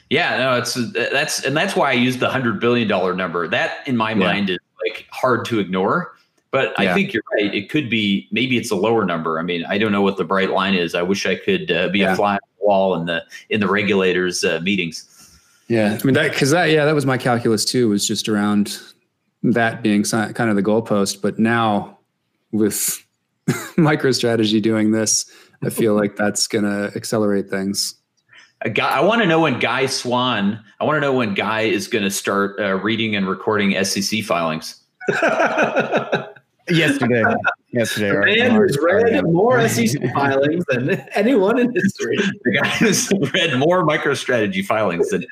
Yeah, 0.10 0.38
no, 0.38 0.58
it's 0.58 0.76
that's 0.93 1.43
and 1.43 1.56
that's 1.56 1.76
why 1.76 1.89
I 1.89 1.93
use 1.93 2.17
the 2.17 2.30
hundred 2.30 2.60
billion 2.60 2.88
dollar 2.88 3.15
number. 3.15 3.47
That 3.47 3.88
in 3.88 3.97
my 3.97 4.12
yeah. 4.12 4.15
mind 4.15 4.49
is 4.49 4.60
like 4.86 5.08
hard 5.12 5.45
to 5.45 5.60
ignore. 5.60 6.12
But 6.53 6.75
yeah. 6.79 6.91
I 6.91 6.93
think 6.93 7.13
you're 7.13 7.23
right. 7.33 7.53
It 7.53 7.69
could 7.69 7.89
be 7.89 8.27
maybe 8.31 8.57
it's 8.57 8.69
a 8.69 8.75
lower 8.75 9.05
number. 9.05 9.39
I 9.39 9.41
mean, 9.41 9.65
I 9.65 9.79
don't 9.79 9.91
know 9.91 10.03
what 10.03 10.17
the 10.17 10.23
bright 10.23 10.51
line 10.51 10.75
is. 10.75 10.93
I 10.93 11.01
wish 11.01 11.25
I 11.25 11.33
could 11.35 11.71
uh, 11.71 11.89
be 11.89 11.99
yeah. 11.99 12.13
a 12.13 12.15
fly 12.15 12.33
on 12.33 12.39
the 12.59 12.65
wall 12.65 12.95
in 12.95 13.07
the 13.07 13.23
in 13.49 13.59
the 13.59 13.67
regulators 13.67 14.43
uh, 14.43 14.59
meetings. 14.61 15.09
Yeah, 15.67 15.97
I 15.99 16.05
mean 16.05 16.13
that 16.13 16.31
because 16.31 16.51
that 16.51 16.65
yeah 16.69 16.85
that 16.85 16.93
was 16.93 17.07
my 17.07 17.17
calculus 17.17 17.65
too. 17.65 17.89
Was 17.89 18.07
just 18.07 18.29
around 18.29 18.79
that 19.41 19.81
being 19.81 20.03
kind 20.03 20.39
of 20.39 20.55
the 20.55 20.61
goalpost. 20.61 21.23
But 21.23 21.39
now 21.39 21.97
with 22.51 23.03
MicroStrategy 23.49 24.61
doing 24.61 24.91
this, 24.91 25.25
I 25.63 25.71
feel 25.71 25.95
like 25.95 26.15
that's 26.17 26.45
going 26.45 26.65
to 26.65 26.95
accelerate 26.95 27.49
things. 27.49 27.95
Guy, 28.75 28.87
I 28.87 28.99
want 29.01 29.23
to 29.23 29.27
know 29.27 29.41
when 29.41 29.57
Guy 29.57 29.87
Swann. 29.87 30.63
I 30.79 30.83
want 30.83 30.97
to 30.97 31.01
know 31.01 31.13
when 31.13 31.33
Guy 31.33 31.61
is 31.61 31.87
going 31.87 32.03
to 32.03 32.11
start 32.11 32.59
uh, 32.59 32.75
reading 32.75 33.15
and 33.15 33.27
recording 33.27 33.83
SEC 33.83 34.21
filings. 34.23 34.79
Yesterday, 36.69 37.23
yesterday, 37.71 38.10
the 38.10 38.39
man 38.39 38.52
who's 38.56 38.78
read 38.82 39.21
more 39.26 39.67
SEC 39.67 40.02
filings 40.13 40.63
than 40.69 40.91
anyone 41.13 41.60
in 41.60 41.73
history. 41.73 42.17
The 42.43 42.60
guy 42.62 42.67
who's 42.69 43.12
read 43.34 43.58
more 43.60 43.86
MicroStrategy 43.86 44.65
filings 44.65 45.10
than 45.10 45.26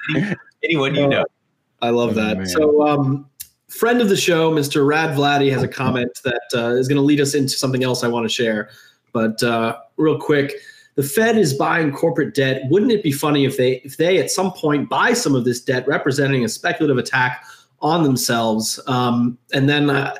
anyone 0.63 0.93
you 0.93 1.07
know. 1.07 1.25
I 1.81 1.89
love 1.91 2.15
that. 2.15 2.37
Oh, 2.37 2.43
so, 2.43 2.87
um, 2.87 3.29
friend 3.69 4.01
of 4.01 4.09
the 4.09 4.17
show, 4.17 4.51
Mr. 4.51 4.85
Rad 4.85 5.15
Vladdy, 5.17 5.49
has 5.51 5.63
a 5.63 5.67
comment 5.67 6.11
that 6.25 6.41
uh, 6.53 6.75
is 6.75 6.87
going 6.87 6.97
to 6.97 7.01
lead 7.01 7.21
us 7.21 7.33
into 7.33 7.53
something 7.53 7.83
else 7.83 8.03
I 8.03 8.09
want 8.09 8.25
to 8.25 8.29
share. 8.29 8.69
But 9.13 9.41
uh, 9.41 9.77
real 9.95 10.19
quick, 10.19 10.53
the 10.95 11.03
Fed 11.03 11.37
is 11.37 11.53
buying 11.53 11.93
corporate 11.93 12.35
debt. 12.35 12.63
Wouldn't 12.69 12.91
it 12.91 13.03
be 13.03 13.11
funny 13.13 13.45
if 13.45 13.55
they 13.57 13.81
if 13.85 13.95
they 13.95 14.19
at 14.19 14.29
some 14.29 14.51
point 14.51 14.89
buy 14.89 15.13
some 15.13 15.35
of 15.35 15.45
this 15.45 15.61
debt, 15.61 15.87
representing 15.87 16.43
a 16.43 16.49
speculative 16.49 16.97
attack 16.97 17.45
on 17.81 18.03
themselves? 18.03 18.79
Um, 18.87 19.37
and 19.53 19.69
then, 19.69 19.89
uh, 19.89 20.13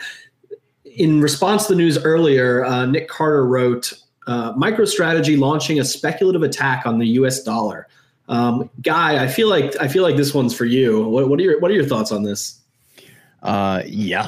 in 1.01 1.19
response 1.19 1.65
to 1.65 1.73
the 1.73 1.77
news 1.77 1.97
earlier, 1.97 2.63
uh, 2.63 2.85
Nick 2.85 3.07
Carter 3.07 3.45
wrote, 3.47 3.91
uh, 4.27 4.53
"MicroStrategy 4.53 5.37
launching 5.37 5.79
a 5.79 5.83
speculative 5.83 6.43
attack 6.43 6.85
on 6.85 6.99
the 6.99 7.07
U.S. 7.19 7.41
dollar." 7.41 7.87
Um, 8.29 8.69
Guy, 8.83 9.21
I 9.21 9.27
feel 9.27 9.49
like 9.49 9.75
I 9.81 9.87
feel 9.87 10.03
like 10.03 10.15
this 10.15 10.33
one's 10.33 10.55
for 10.55 10.65
you. 10.65 11.03
What, 11.07 11.27
what 11.27 11.39
are 11.39 11.43
your 11.43 11.59
What 11.59 11.71
are 11.71 11.73
your 11.73 11.85
thoughts 11.85 12.11
on 12.11 12.21
this? 12.21 12.59
Uh, 13.41 13.81
yeah, 13.87 14.27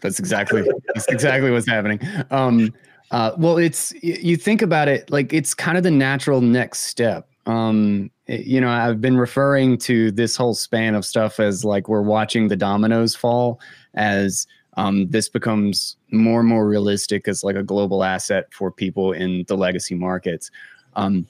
that's 0.00 0.18
exactly 0.18 0.68
that's 0.94 1.08
exactly 1.08 1.50
what's 1.50 1.66
happening. 1.66 1.98
Um, 2.30 2.74
uh, 3.10 3.32
well, 3.38 3.56
it's 3.56 3.94
you 4.02 4.36
think 4.36 4.60
about 4.60 4.88
it 4.88 5.10
like 5.10 5.32
it's 5.32 5.54
kind 5.54 5.78
of 5.78 5.82
the 5.82 5.90
natural 5.90 6.42
next 6.42 6.80
step. 6.80 7.26
Um, 7.46 8.10
you 8.26 8.60
know, 8.60 8.68
I've 8.68 9.00
been 9.00 9.16
referring 9.16 9.78
to 9.78 10.10
this 10.10 10.36
whole 10.36 10.54
span 10.54 10.94
of 10.94 11.06
stuff 11.06 11.40
as 11.40 11.64
like 11.64 11.88
we're 11.88 12.02
watching 12.02 12.48
the 12.48 12.56
dominoes 12.56 13.14
fall 13.14 13.60
as 13.94 14.46
um, 14.76 15.08
this 15.10 15.28
becomes 15.28 15.96
more 16.10 16.40
and 16.40 16.48
more 16.48 16.66
realistic 16.66 17.28
as 17.28 17.42
like 17.42 17.56
a 17.56 17.62
global 17.62 18.04
asset 18.04 18.52
for 18.52 18.70
people 18.70 19.12
in 19.12 19.44
the 19.48 19.56
legacy 19.56 19.94
markets. 19.94 20.50
Um, 20.94 21.26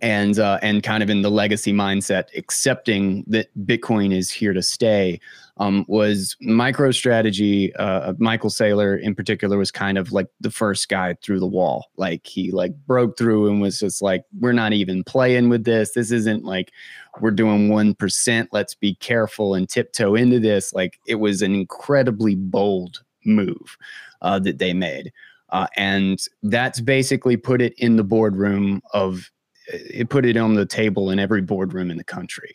and 0.00 0.38
uh, 0.38 0.58
and 0.62 0.82
kind 0.82 1.02
of 1.02 1.10
in 1.10 1.22
the 1.22 1.30
legacy 1.30 1.72
mindset, 1.72 2.34
accepting 2.36 3.24
that 3.26 3.48
Bitcoin 3.66 4.16
is 4.16 4.30
here 4.30 4.52
to 4.52 4.62
stay 4.62 5.20
um, 5.58 5.84
was 5.88 6.36
MicroStrategy. 6.42 7.72
Uh, 7.78 8.14
Michael 8.18 8.50
Saylor, 8.50 9.00
in 9.00 9.14
particular, 9.14 9.58
was 9.58 9.70
kind 9.70 9.98
of 9.98 10.10
like 10.12 10.26
the 10.40 10.50
first 10.50 10.88
guy 10.88 11.14
through 11.22 11.38
the 11.38 11.46
wall. 11.46 11.90
Like 11.96 12.26
he 12.26 12.50
like 12.50 12.74
broke 12.86 13.18
through 13.18 13.48
and 13.48 13.60
was 13.60 13.78
just 13.78 14.02
like, 14.02 14.24
"We're 14.38 14.52
not 14.52 14.72
even 14.72 15.04
playing 15.04 15.48
with 15.48 15.64
this. 15.64 15.92
This 15.92 16.10
isn't 16.10 16.44
like 16.44 16.72
we're 17.20 17.30
doing 17.30 17.68
one 17.68 17.94
percent. 17.94 18.48
Let's 18.52 18.74
be 18.74 18.94
careful 18.96 19.54
and 19.54 19.68
tiptoe 19.68 20.14
into 20.14 20.40
this." 20.40 20.72
Like 20.72 20.98
it 21.06 21.16
was 21.16 21.42
an 21.42 21.54
incredibly 21.54 22.34
bold 22.34 23.02
move 23.24 23.76
uh, 24.22 24.38
that 24.40 24.58
they 24.58 24.72
made. 24.72 25.12
Uh, 25.50 25.66
and 25.76 26.18
that's 26.42 26.80
basically 26.80 27.36
put 27.36 27.62
it 27.62 27.74
in 27.78 27.96
the 27.96 28.04
boardroom 28.04 28.80
of 28.92 29.30
it 29.68 30.10
put 30.10 30.26
it 30.26 30.36
on 30.36 30.54
the 30.54 30.66
table 30.66 31.10
in 31.10 31.18
every 31.18 31.40
boardroom 31.40 31.90
in 31.90 31.96
the 31.96 32.04
country 32.04 32.54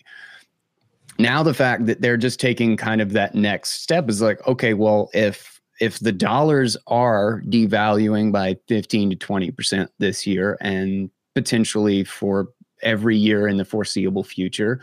now 1.17 1.41
the 1.41 1.53
fact 1.53 1.85
that 1.85 2.01
they're 2.01 2.17
just 2.17 2.39
taking 2.39 2.77
kind 2.77 3.01
of 3.01 3.13
that 3.13 3.33
next 3.33 3.81
step 3.81 4.09
is 4.09 4.21
like 4.21 4.45
okay 4.47 4.73
well 4.73 5.09
if 5.13 5.59
if 5.79 5.99
the 5.99 6.11
dollars 6.11 6.75
are 6.87 7.41
devaluing 7.47 8.31
by 8.31 8.57
15 8.67 9.11
to 9.11 9.15
20% 9.15 9.87
this 9.97 10.27
year 10.27 10.57
and 10.59 11.09
potentially 11.35 12.03
for 12.03 12.49
every 12.81 13.17
year 13.17 13.47
in 13.47 13.57
the 13.57 13.65
foreseeable 13.65 14.23
future 14.23 14.79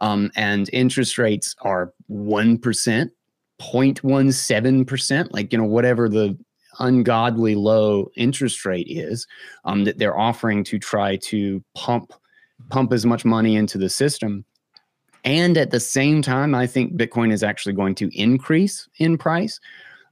um, 0.00 0.30
and 0.36 0.70
interest 0.72 1.18
rates 1.18 1.54
are 1.62 1.92
1% 2.10 3.10
0.17% 3.58 5.28
like 5.32 5.52
you 5.52 5.58
know 5.58 5.64
whatever 5.64 6.08
the 6.08 6.36
ungodly 6.78 7.54
low 7.54 8.10
interest 8.16 8.66
rate 8.66 8.86
is 8.88 9.26
um, 9.64 9.84
that 9.84 9.98
they're 9.98 10.18
offering 10.18 10.62
to 10.62 10.78
try 10.78 11.16
to 11.16 11.62
pump 11.74 12.12
pump 12.70 12.92
as 12.92 13.06
much 13.06 13.24
money 13.24 13.56
into 13.56 13.78
the 13.78 13.88
system 13.88 14.44
and 15.26 15.58
at 15.58 15.72
the 15.72 15.80
same 15.80 16.22
time, 16.22 16.54
I 16.54 16.68
think 16.68 16.94
Bitcoin 16.94 17.32
is 17.32 17.42
actually 17.42 17.72
going 17.72 17.96
to 17.96 18.08
increase 18.16 18.88
in 18.98 19.18
price. 19.18 19.58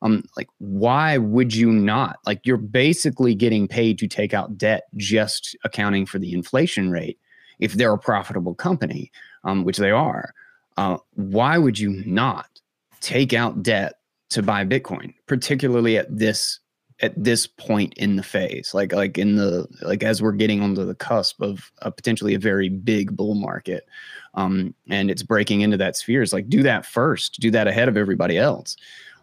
Um, 0.02 0.24
like, 0.36 0.48
why 0.58 1.18
would 1.18 1.54
you 1.54 1.70
not? 1.70 2.18
Like, 2.26 2.40
you're 2.44 2.56
basically 2.56 3.32
getting 3.32 3.68
paid 3.68 3.96
to 4.00 4.08
take 4.08 4.34
out 4.34 4.58
debt, 4.58 4.82
just 4.96 5.56
accounting 5.64 6.04
for 6.04 6.18
the 6.18 6.32
inflation 6.32 6.90
rate. 6.90 7.16
If 7.58 7.74
they're 7.74 7.92
a 7.92 7.98
profitable 7.98 8.54
company, 8.54 9.10
um, 9.44 9.64
which 9.64 9.78
they 9.78 9.90
are, 9.90 10.34
uh, 10.76 10.98
why 11.14 11.58
would 11.58 11.78
you 11.78 12.02
not 12.06 12.48
take 13.00 13.32
out 13.32 13.62
debt 13.62 13.94
to 14.30 14.42
buy 14.42 14.64
Bitcoin, 14.64 15.14
particularly 15.26 15.96
at 15.96 16.16
this 16.16 16.60
at 17.00 17.12
this 17.22 17.44
point 17.48 17.92
in 17.94 18.14
the 18.14 18.22
phase 18.22 18.70
like 18.72 18.92
like 18.92 19.18
in 19.18 19.34
the 19.34 19.66
like 19.82 20.04
as 20.04 20.22
we're 20.22 20.30
getting 20.30 20.62
onto 20.62 20.84
the 20.84 20.94
cusp 20.94 21.42
of 21.42 21.72
a 21.82 21.90
potentially 21.90 22.34
a 22.34 22.38
very 22.38 22.68
big 22.68 23.16
bull 23.16 23.34
market 23.34 23.84
um, 24.34 24.74
and 24.88 25.10
it's 25.10 25.22
breaking 25.22 25.60
into 25.60 25.76
that 25.76 25.96
sphere. 25.96 26.22
It's 26.22 26.32
like 26.32 26.48
do 26.48 26.62
that 26.62 26.86
first, 26.86 27.40
do 27.40 27.50
that 27.52 27.66
ahead 27.66 27.88
of 27.88 27.96
everybody 27.96 28.38
else, 28.38 28.76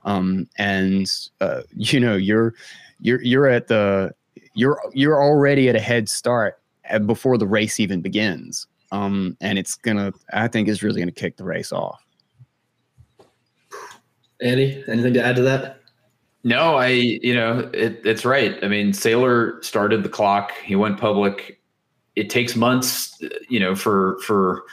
um, 0.05 0.47
and 0.57 1.11
uh, 1.39 1.61
you 1.75 1.99
know 1.99 2.15
you're 2.15 2.53
you're 2.99 3.21
you're 3.21 3.47
at 3.47 3.67
the 3.67 4.13
you're 4.53 4.81
you're 4.93 5.21
already 5.21 5.69
at 5.69 5.75
a 5.75 5.79
head 5.79 6.09
start 6.09 6.61
before 6.99 7.38
the 7.38 7.47
race 7.47 7.80
even 7.80 8.01
begins, 8.01 8.67
um, 8.91 9.38
and 9.41 9.58
it's 9.58 9.75
gonna 9.75 10.13
I 10.34 10.47
think 10.47 10.67
is 10.67 10.84
really 10.84 11.01
gonna 11.01 11.12
kick 11.12 11.38
the 11.38 11.43
race 11.43 11.71
off. 11.71 12.04
Andy, 14.41 14.84
anything 14.88 15.13
to 15.13 15.23
add 15.23 15.36
to 15.36 15.41
that? 15.43 15.77
No, 16.43 16.75
I, 16.75 16.88
you 16.88 17.36
know, 17.36 17.69
it, 17.71 18.01
it's 18.04 18.25
right. 18.25 18.58
I 18.63 18.67
mean, 18.67 18.93
Saylor 18.93 19.63
started 19.63 20.01
the 20.01 20.10
clock. 20.10 20.51
He 20.63 20.75
went 20.75 20.99
public. 20.99 21.62
It 22.15 22.32
takes 22.32 22.56
months, 22.56 23.21
you 23.47 23.60
know, 23.60 23.75
for 23.75 24.17
for 24.25 24.63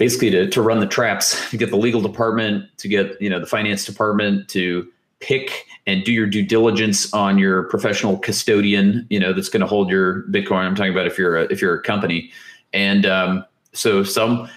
basically 0.00 0.30
to, 0.30 0.48
to 0.48 0.62
run 0.62 0.80
the 0.80 0.86
traps 0.86 1.50
to 1.50 1.56
get 1.56 1.70
the 1.70 1.76
legal 1.76 2.00
department 2.00 2.64
to 2.78 2.88
get 2.88 3.20
you 3.20 3.28
know 3.28 3.38
the 3.38 3.46
finance 3.46 3.84
department 3.84 4.48
to 4.48 4.90
pick 5.20 5.66
and 5.86 6.04
do 6.04 6.12
your 6.12 6.26
due 6.26 6.42
diligence 6.42 7.12
on 7.12 7.38
your 7.38 7.64
professional 7.64 8.18
custodian, 8.18 9.06
you 9.10 9.18
know, 9.18 9.32
that's 9.32 9.48
going 9.48 9.60
to 9.60 9.66
hold 9.66 9.90
your 9.90 10.22
Bitcoin. 10.24 10.64
I'm 10.64 10.74
talking 10.74 10.92
about 10.92 11.06
if 11.06 11.18
you're 11.18 11.36
a, 11.36 11.44
if 11.44 11.60
you're 11.60 11.74
a 11.74 11.82
company, 11.82 12.30
and 12.72 13.06
um, 13.06 13.44
so 13.72 14.02
some. 14.02 14.48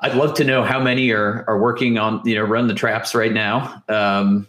I'd 0.00 0.14
love 0.14 0.34
to 0.34 0.44
know 0.44 0.62
how 0.62 0.80
many 0.80 1.10
are 1.10 1.44
are 1.48 1.58
working 1.58 1.98
on 1.98 2.22
you 2.24 2.36
know 2.36 2.42
run 2.42 2.68
the 2.68 2.74
traps 2.74 3.16
right 3.16 3.32
now. 3.32 3.82
Um, 3.88 4.46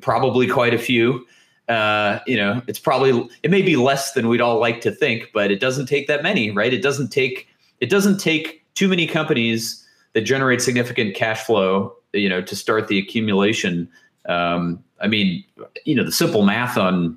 probably 0.00 0.48
quite 0.48 0.74
a 0.74 0.78
few. 0.78 1.26
Uh, 1.68 2.18
you 2.26 2.36
know, 2.36 2.60
it's 2.66 2.80
probably 2.80 3.28
it 3.44 3.50
may 3.50 3.62
be 3.62 3.76
less 3.76 4.12
than 4.12 4.28
we'd 4.28 4.40
all 4.40 4.58
like 4.58 4.80
to 4.80 4.90
think, 4.90 5.28
but 5.32 5.52
it 5.52 5.60
doesn't 5.60 5.86
take 5.86 6.08
that 6.08 6.22
many, 6.22 6.50
right? 6.50 6.72
It 6.72 6.82
doesn't 6.82 7.10
take 7.10 7.46
it 7.80 7.88
doesn't 7.88 8.18
take 8.18 8.64
too 8.74 8.88
many 8.88 9.06
companies 9.06 9.86
that 10.12 10.22
generate 10.22 10.60
significant 10.60 11.14
cash 11.14 11.44
flow, 11.44 11.94
you 12.12 12.28
know, 12.28 12.42
to 12.42 12.56
start 12.56 12.88
the 12.88 12.98
accumulation. 12.98 13.88
Um, 14.26 14.82
I 15.00 15.08
mean, 15.08 15.44
you 15.84 15.94
know, 15.94 16.04
the 16.04 16.12
simple 16.12 16.42
math 16.42 16.76
on 16.76 17.16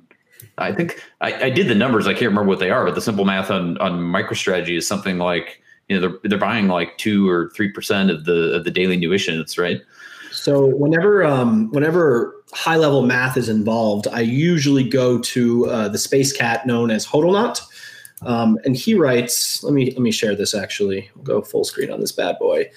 I 0.58 0.72
think 0.72 1.02
I, 1.20 1.46
I, 1.46 1.50
did 1.50 1.68
the 1.68 1.74
numbers. 1.74 2.06
I 2.06 2.12
can't 2.12 2.26
remember 2.26 2.48
what 2.48 2.58
they 2.58 2.70
are, 2.70 2.84
but 2.84 2.94
the 2.94 3.00
simple 3.00 3.24
math 3.24 3.50
on 3.50 3.76
on 3.78 3.98
MicroStrategy 4.00 4.76
is 4.76 4.86
something 4.86 5.18
like 5.18 5.60
you 5.88 5.96
know 5.98 6.00
they're 6.00 6.18
they're 6.24 6.38
buying 6.38 6.68
like 6.68 6.96
two 6.98 7.28
or 7.28 7.50
three 7.50 7.70
percent 7.70 8.10
of 8.10 8.24
the 8.24 8.54
of 8.54 8.64
the 8.64 8.70
daily 8.70 8.96
new 8.96 9.12
issuance, 9.12 9.58
right? 9.58 9.80
So 10.30 10.66
whenever 10.66 11.24
um, 11.24 11.70
whenever 11.70 12.34
high 12.52 12.76
level 12.76 13.02
math 13.02 13.36
is 13.36 13.48
involved, 13.48 14.06
I 14.08 14.20
usually 14.20 14.88
go 14.88 15.18
to 15.18 15.66
uh, 15.66 15.88
the 15.88 15.98
space 15.98 16.32
cat 16.32 16.66
known 16.66 16.90
as 16.90 17.06
Hodlnaut. 17.06 17.60
Um, 18.22 18.58
and 18.64 18.76
he 18.76 18.94
writes, 18.94 19.62
let 19.62 19.74
me 19.74 19.90
let 19.90 20.00
me 20.00 20.12
share 20.12 20.34
this 20.34 20.54
actually. 20.54 21.10
We'll 21.16 21.24
go 21.24 21.42
full 21.42 21.64
screen 21.64 21.90
on 21.90 22.00
this 22.00 22.12
bad 22.12 22.38
boy. 22.38 22.70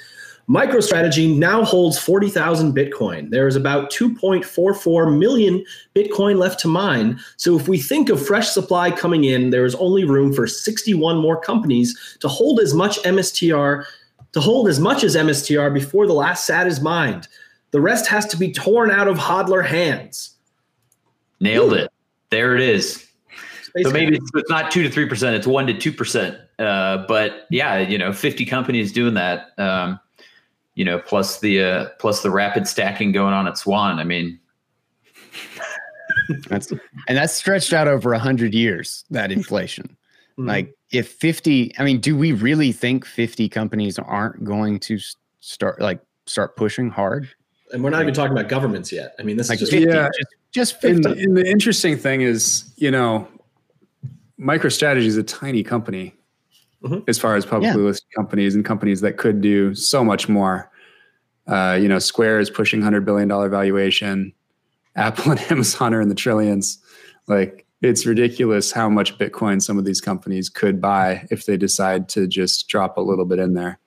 MicroStrategy 0.49 1.37
now 1.37 1.65
holds 1.65 1.99
40,000 1.99 2.73
Bitcoin. 2.73 3.29
There 3.31 3.47
is 3.47 3.57
about 3.57 3.91
2.44 3.91 5.17
million 5.17 5.65
Bitcoin 5.93 6.37
left 6.37 6.59
to 6.61 6.69
mine. 6.69 7.19
So 7.35 7.57
if 7.57 7.67
we 7.67 7.77
think 7.77 8.09
of 8.09 8.25
fresh 8.25 8.49
supply 8.49 8.91
coming 8.91 9.25
in, 9.25 9.49
there 9.49 9.65
is 9.65 9.75
only 9.75 10.05
room 10.05 10.33
for 10.33 10.47
61 10.47 11.17
more 11.17 11.39
companies 11.39 12.17
to 12.21 12.29
hold 12.29 12.61
as 12.61 12.73
much 12.73 12.97
MSTR, 13.03 13.83
to 14.31 14.39
hold 14.39 14.69
as 14.69 14.79
much 14.79 15.03
as 15.03 15.17
MSTR 15.17 15.73
before 15.73 16.07
the 16.07 16.13
last 16.13 16.45
SAT 16.45 16.67
is 16.67 16.79
mined. 16.79 17.27
The 17.71 17.81
rest 17.81 18.07
has 18.07 18.25
to 18.27 18.37
be 18.37 18.53
torn 18.53 18.89
out 18.89 19.09
of 19.09 19.17
hodler 19.17 19.65
hands. 19.65 20.35
Nailed 21.41 21.73
Ooh. 21.73 21.75
it. 21.75 21.91
There 22.29 22.55
it 22.55 22.61
is. 22.61 23.05
Space 23.63 23.85
so 23.85 23.91
maybe 23.91 24.15
it's, 24.15 24.31
it's 24.33 24.49
not 24.49 24.71
two 24.71 24.81
to 24.83 24.89
three 24.89 25.07
percent; 25.07 25.35
it's 25.35 25.45
one 25.45 25.67
to 25.67 25.77
two 25.77 25.91
percent. 25.91 26.37
Uh, 26.57 27.05
but 27.07 27.45
yeah, 27.51 27.79
you 27.79 27.97
know, 27.97 28.13
fifty 28.13 28.45
companies 28.45 28.93
doing 28.93 29.13
that. 29.15 29.49
Um, 29.57 29.99
you 30.77 30.85
know, 30.85 30.99
plus 30.99 31.39
the 31.39 31.63
uh, 31.63 31.85
plus 31.97 32.21
the 32.21 32.29
rapid 32.29 32.67
stacking 32.67 33.11
going 33.11 33.33
on 33.33 33.47
at 33.47 33.57
Swan. 33.57 33.97
I 33.97 34.03
mean, 34.03 34.39
that's 36.49 36.71
and 36.71 37.17
that's 37.17 37.33
stretched 37.33 37.73
out 37.73 37.87
over 37.87 38.13
a 38.13 38.19
hundred 38.19 38.53
years. 38.53 39.03
That 39.09 39.31
inflation, 39.31 39.97
mm-hmm. 40.37 40.47
like 40.47 40.75
if 40.91 41.09
fifty, 41.13 41.73
I 41.79 41.83
mean, 41.83 41.99
do 41.99 42.15
we 42.15 42.31
really 42.31 42.71
think 42.71 43.05
fifty 43.05 43.49
companies 43.49 43.97
aren't 43.97 44.43
going 44.43 44.79
to 44.81 44.99
start 45.39 45.81
like 45.81 45.99
start 46.27 46.55
pushing 46.55 46.91
hard? 46.91 47.27
and 47.73 47.83
we're 47.83 47.89
not 47.89 48.01
even 48.01 48.13
talking 48.13 48.31
about 48.31 48.47
governments 48.47 48.93
yet. 48.93 49.13
I 49.19 49.23
mean, 49.23 49.35
this 49.35 49.49
like 49.49 49.61
is 49.61 49.69
just 49.69 49.73
50, 49.73 49.89
yeah, 49.89 50.07
just, 50.07 50.35
just 50.53 50.81
50. 50.81 50.95
And, 50.95 51.19
and, 51.19 51.37
the 51.37 51.45
interesting 51.45 51.97
thing 51.97 52.21
is, 52.21 52.71
you 52.77 52.89
know, 52.89 53.27
MicroStrategy 54.39 55.03
is 55.03 55.17
a 55.17 55.23
tiny 55.23 55.63
company 55.63 56.16
mm-hmm. 56.83 56.99
as 57.07 57.17
far 57.17 57.35
as 57.35 57.45
publicly 57.45 57.81
yeah. 57.81 57.87
listed 57.87 58.07
companies 58.15 58.55
and 58.55 58.65
companies 58.65 59.01
that 59.01 59.17
could 59.17 59.41
do 59.41 59.73
so 59.75 60.03
much 60.03 60.29
more. 60.29 60.71
Uh, 61.47 61.77
you 61.79 61.87
know, 61.87 61.99
Square 61.99 62.39
is 62.39 62.49
pushing 62.49 62.81
hundred 62.81 63.05
billion 63.05 63.27
dollar 63.27 63.49
valuation. 63.49 64.33
Apple 64.95 65.31
and 65.31 65.51
Amazon 65.51 65.93
are 65.93 66.01
in 66.01 66.09
the 66.09 66.15
trillions. 66.15 66.79
Like 67.27 67.65
it's 67.81 68.05
ridiculous 68.05 68.71
how 68.71 68.89
much 68.89 69.17
Bitcoin 69.19 69.61
some 69.61 69.77
of 69.77 69.85
these 69.85 70.01
companies 70.01 70.49
could 70.49 70.81
buy 70.81 71.27
if 71.29 71.45
they 71.45 71.55
decide 71.55 72.09
to 72.09 72.25
just 72.27 72.67
drop 72.67 72.97
a 72.97 73.01
little 73.01 73.25
bit 73.25 73.37
in 73.37 73.53
there. 73.53 73.79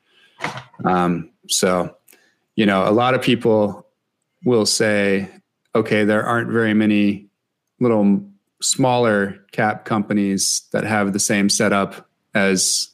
Um, 0.84 1.30
so 1.48 1.96
you 2.56 2.66
know, 2.66 2.88
a 2.88 2.92
lot 2.92 3.14
of 3.14 3.22
people 3.22 3.86
will 4.44 4.66
say, 4.66 5.28
okay, 5.74 6.04
there 6.04 6.24
aren't 6.24 6.50
very 6.50 6.74
many 6.74 7.28
little 7.80 8.22
smaller 8.62 9.38
cap 9.52 9.84
companies 9.84 10.68
that 10.72 10.84
have 10.84 11.12
the 11.12 11.18
same 11.18 11.48
setup 11.48 12.09
as 12.34 12.90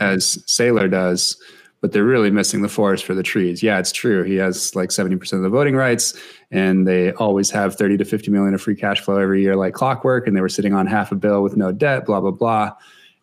as 0.00 0.38
Saylor 0.46 0.90
does, 0.90 1.36
but 1.80 1.92
they're 1.92 2.04
really 2.04 2.30
missing 2.30 2.62
the 2.62 2.68
forest 2.68 3.04
for 3.04 3.14
the 3.14 3.22
trees. 3.22 3.62
Yeah, 3.62 3.78
it's 3.78 3.92
true. 3.92 4.24
He 4.24 4.36
has 4.36 4.74
like 4.74 4.88
70% 4.90 5.32
of 5.34 5.42
the 5.42 5.48
voting 5.48 5.76
rights 5.76 6.18
and 6.50 6.86
they 6.86 7.12
always 7.12 7.50
have 7.50 7.76
30 7.76 7.98
to 7.98 8.04
50 8.04 8.30
million 8.30 8.54
of 8.54 8.60
free 8.60 8.74
cash 8.74 9.00
flow 9.00 9.18
every 9.18 9.42
year 9.42 9.54
like 9.54 9.74
clockwork 9.74 10.26
and 10.26 10.36
they 10.36 10.40
were 10.40 10.48
sitting 10.48 10.74
on 10.74 10.86
half 10.86 11.12
a 11.12 11.14
bill 11.14 11.42
with 11.42 11.56
no 11.56 11.70
debt, 11.70 12.06
blah 12.06 12.20
blah 12.20 12.30
blah. 12.30 12.72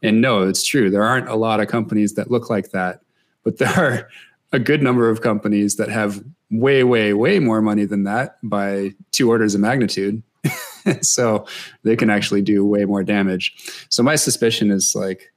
And 0.02 0.22
no, 0.22 0.48
it's 0.48 0.66
true. 0.66 0.90
There 0.90 1.04
aren't 1.04 1.28
a 1.28 1.36
lot 1.36 1.60
of 1.60 1.68
companies 1.68 2.14
that 2.14 2.32
look 2.32 2.50
like 2.50 2.72
that, 2.72 3.02
but 3.44 3.58
there 3.58 3.74
are 3.76 4.10
a 4.52 4.60
good 4.60 4.82
number 4.82 5.10
of 5.10 5.22
companies 5.22 5.76
that 5.76 5.90
have 5.90 6.24
way, 6.52 6.84
way, 6.84 7.14
way 7.14 7.40
more 7.40 7.62
money 7.62 7.86
than 7.86 8.04
that 8.04 8.38
by 8.44 8.92
two 9.12 9.30
orders 9.30 9.56
of 9.56 9.62
magnitude. 9.62 10.22
so 11.02 11.46
they 11.84 11.96
can 11.96 12.10
actually 12.10 12.42
do 12.42 12.66
way 12.66 12.86
more 12.86 13.04
damage. 13.04 13.56
So 13.90 14.04
my 14.04 14.16
suspicion 14.16 14.72
is 14.72 14.94
like, 14.96 15.32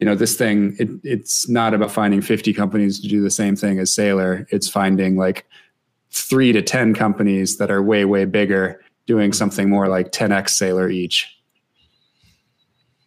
you 0.00 0.06
know, 0.06 0.14
this 0.14 0.36
thing, 0.36 0.76
it, 0.78 0.88
it's 1.02 1.48
not 1.48 1.74
about 1.74 1.90
finding 1.90 2.20
50 2.20 2.52
companies 2.52 3.00
to 3.00 3.08
do 3.08 3.22
the 3.22 3.30
same 3.30 3.56
thing 3.56 3.78
as 3.78 3.90
Saylor. 3.90 4.46
It's 4.50 4.68
finding 4.68 5.16
like 5.16 5.46
three 6.10 6.52
to 6.52 6.62
10 6.62 6.94
companies 6.94 7.58
that 7.58 7.70
are 7.70 7.82
way, 7.82 8.04
way 8.04 8.24
bigger 8.24 8.80
doing 9.06 9.32
something 9.32 9.68
more 9.68 9.88
like 9.88 10.12
10x 10.12 10.50
Saylor 10.50 10.92
each. 10.92 11.32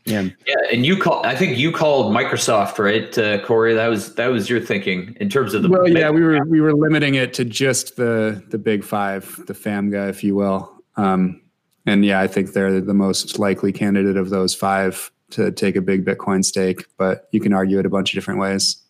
Yeah, 0.06 0.30
yeah, 0.48 0.56
and 0.72 0.86
you 0.88 0.98
call. 0.98 1.24
I 1.24 1.36
think 1.36 1.58
you 1.58 1.72
called 1.72 2.16
Microsoft, 2.16 2.80
right, 2.80 3.16
uh, 3.16 3.46
Corey? 3.46 3.76
That 3.76 3.88
was 3.88 4.16
that 4.16 4.28
was 4.28 4.50
your 4.50 4.60
thinking 4.60 5.16
in 5.20 5.30
terms 5.30 5.54
of 5.54 5.62
the. 5.62 5.70
Well, 5.70 5.88
yeah, 5.88 6.10
we 6.10 6.22
were 6.22 6.44
we 6.46 6.62
were 6.62 6.74
limiting 6.74 7.14
it 7.14 7.32
to 7.36 7.46
just 7.46 7.96
the 7.96 8.44
the 8.50 8.58
big 8.58 8.84
five, 8.84 9.40
the 9.46 9.54
FAMGA, 9.54 10.10
if 10.10 10.24
you 10.24 10.34
will. 10.34 10.82
Um, 10.96 11.42
and 11.90 12.06
yeah, 12.06 12.22
I 12.22 12.28
think 12.28 12.54
they're 12.54 12.82
the 12.82 12.94
most 12.94 13.40
likely 13.40 13.72
candidate 13.72 14.18
of 14.18 14.30
those 14.30 14.56
five 14.56 15.12
to 15.32 15.52
take 15.52 15.76
a 15.76 15.82
big 15.82 16.06
Bitcoin 16.06 16.44
stake. 16.44 16.86
But 16.98 17.28
you 17.32 17.40
can 17.40 17.54
argue 17.54 17.80
it 17.80 17.86
a 17.86 17.90
bunch 17.90 18.14
of 18.14 18.18
different 18.18 18.40
ways. 18.40 18.82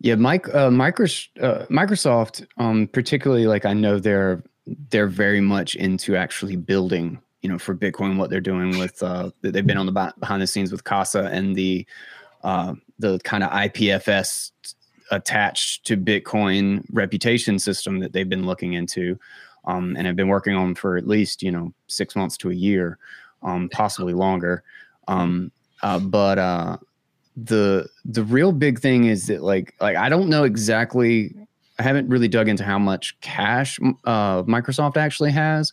Yeah, 0.00 0.14
Mike, 0.14 0.48
uh, 0.48 0.70
Microsoft, 0.70 1.28
uh, 1.42 1.66
Microsoft, 1.66 2.46
um, 2.56 2.88
particularly 2.88 3.46
like 3.46 3.64
I 3.64 3.74
know 3.74 3.98
they're 3.98 4.42
they're 4.90 5.08
very 5.08 5.40
much 5.40 5.74
into 5.74 6.16
actually 6.16 6.56
building 6.56 7.20
you 7.42 7.48
know, 7.48 7.58
for 7.58 7.74
Bitcoin, 7.74 8.16
what 8.16 8.30
they're 8.30 8.40
doing 8.40 8.78
with 8.78 9.02
uh, 9.02 9.30
they've 9.42 9.66
been 9.66 9.78
on 9.78 9.86
the 9.86 10.12
behind 10.18 10.42
the 10.42 10.46
scenes 10.46 10.70
with 10.70 10.84
Casa 10.84 11.24
and 11.32 11.56
the 11.56 11.86
uh, 12.42 12.74
the 12.98 13.18
kind 13.20 13.42
of 13.42 13.50
IPFS 13.50 14.50
attached 15.10 15.86
to 15.86 15.96
Bitcoin 15.96 16.84
reputation 16.92 17.58
system 17.58 17.98
that 18.00 18.12
they've 18.12 18.28
been 18.28 18.46
looking 18.46 18.74
into, 18.74 19.18
um, 19.64 19.96
and 19.96 20.06
have 20.06 20.16
been 20.16 20.28
working 20.28 20.54
on 20.54 20.74
for 20.74 20.96
at 20.96 21.06
least 21.06 21.42
you 21.42 21.50
know 21.50 21.72
six 21.86 22.16
months 22.16 22.36
to 22.38 22.50
a 22.50 22.54
year, 22.54 22.98
um, 23.42 23.68
possibly 23.70 24.14
longer. 24.14 24.62
Um, 25.08 25.50
uh, 25.82 25.98
but 25.98 26.38
uh, 26.38 26.76
the 27.36 27.88
the 28.04 28.24
real 28.24 28.52
big 28.52 28.78
thing 28.78 29.04
is 29.04 29.26
that 29.26 29.42
like 29.42 29.74
like 29.80 29.96
I 29.96 30.08
don't 30.08 30.28
know 30.28 30.44
exactly. 30.44 31.34
I 31.78 31.82
haven't 31.82 32.08
really 32.08 32.28
dug 32.28 32.48
into 32.48 32.64
how 32.64 32.78
much 32.78 33.18
cash 33.22 33.78
uh, 34.04 34.42
Microsoft 34.42 34.98
actually 34.98 35.30
has. 35.30 35.72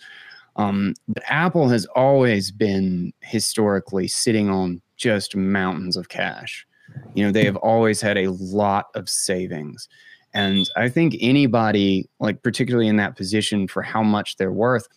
Um, 0.56 0.96
but 1.08 1.22
Apple 1.28 1.68
has 1.70 1.86
always 1.96 2.50
been 2.50 3.14
historically 3.22 4.08
sitting 4.08 4.50
on 4.50 4.82
just 4.96 5.36
mountains 5.36 5.96
of 5.96 6.10
cash. 6.10 6.66
You 7.14 7.26
know, 7.26 7.32
they 7.32 7.46
have 7.46 7.58
always 7.58 8.02
had 8.02 8.18
a 8.18 8.28
lot 8.28 8.88
of 8.96 9.08
savings. 9.10 9.88
And 10.38 10.70
I 10.76 10.88
think 10.88 11.18
anybody, 11.20 12.08
like 12.20 12.44
particularly 12.44 12.88
in 12.88 12.98
that 12.98 13.16
position 13.16 13.68
for 13.68 13.82
how 13.82 14.04
much 14.04 14.38
they're 14.38 14.52
worth, 14.52 14.88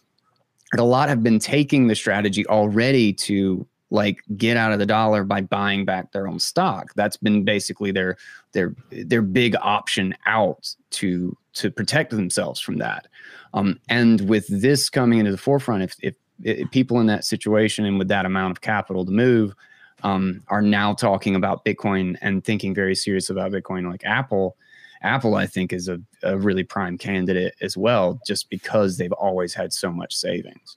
a 0.77 0.83
lot 0.83 1.09
have 1.09 1.23
been 1.23 1.39
taking 1.39 1.87
the 1.87 1.95
strategy 1.95 2.47
already 2.47 3.15
to 3.15 3.67
like 3.89 4.21
get 4.37 4.59
out 4.59 4.71
of 4.71 4.79
the 4.79 4.85
dollar 4.85 5.25
by 5.25 5.41
buying 5.41 5.87
back 5.87 6.13
their 6.13 6.29
own 6.29 6.39
stock. 6.39 6.93
That's 6.95 7.17
been 7.17 7.43
basically 7.43 7.91
their 7.91 8.19
their 8.53 8.75
their 8.91 9.23
big 9.23 9.57
option 9.63 10.15
out 10.27 10.75
to 10.91 11.35
to 11.55 11.71
protect 11.71 12.11
themselves 12.11 12.61
from 12.61 12.77
that. 12.77 13.09
Um, 13.55 13.81
and 13.89 14.29
with 14.29 14.47
this 14.49 14.91
coming 14.91 15.21
into 15.21 15.33
the 15.33 15.39
forefront, 15.39 15.85
if, 15.85 15.97
if, 16.03 16.15
if, 16.43 16.71
people 16.71 17.01
in 17.01 17.07
that 17.07 17.25
situation 17.25 17.87
and 17.87 17.99
with 17.99 18.09
that 18.09 18.27
amount 18.27 18.51
of 18.51 18.61
capital 18.61 19.07
to 19.07 19.11
move 19.11 19.55
um, 20.03 20.43
are 20.49 20.63
now 20.63 20.93
talking 20.93 21.35
about 21.35 21.65
Bitcoin 21.65 22.19
and 22.21 22.45
thinking 22.45 22.75
very 22.75 22.95
serious 22.95 23.31
about 23.31 23.53
Bitcoin, 23.53 23.91
like 23.91 24.05
Apple, 24.05 24.57
Apple, 25.03 25.35
I 25.35 25.47
think, 25.47 25.73
is 25.73 25.89
a, 25.89 26.01
a 26.23 26.39
really 26.39 26.65
prime 26.65 26.99
candidate 26.99 27.55
as 27.61 27.77
well, 27.77 28.21
just 28.27 28.51
because 28.51 28.97
they've 28.97 29.13
always 29.13 29.55
had 29.55 29.73
so 29.73 29.91
much 29.91 30.15
savings. 30.15 30.77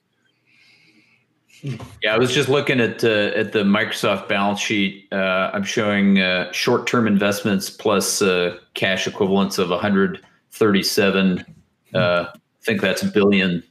Yeah, 2.02 2.14
I 2.14 2.18
was 2.18 2.32
just 2.32 2.50
looking 2.50 2.78
at 2.78 3.02
uh, 3.02 3.32
at 3.34 3.52
the 3.52 3.62
Microsoft 3.62 4.28
balance 4.28 4.60
sheet. 4.60 5.08
Uh, 5.10 5.50
I'm 5.54 5.62
showing 5.62 6.20
uh, 6.20 6.52
short-term 6.52 7.06
investments 7.06 7.70
plus 7.70 8.20
uh, 8.20 8.58
cash 8.74 9.06
equivalents 9.06 9.56
of 9.56 9.70
137 9.70 11.44
uh, 11.94 12.26
I 12.32 12.38
think 12.62 12.80
that's 12.80 13.02
a 13.02 13.06
billion. 13.06 13.62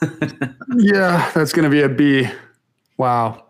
yeah, 0.76 1.30
that's 1.34 1.52
going 1.52 1.64
to 1.64 1.70
be 1.70 1.82
a 1.82 1.88
B. 1.88 2.28
Wow. 2.96 3.41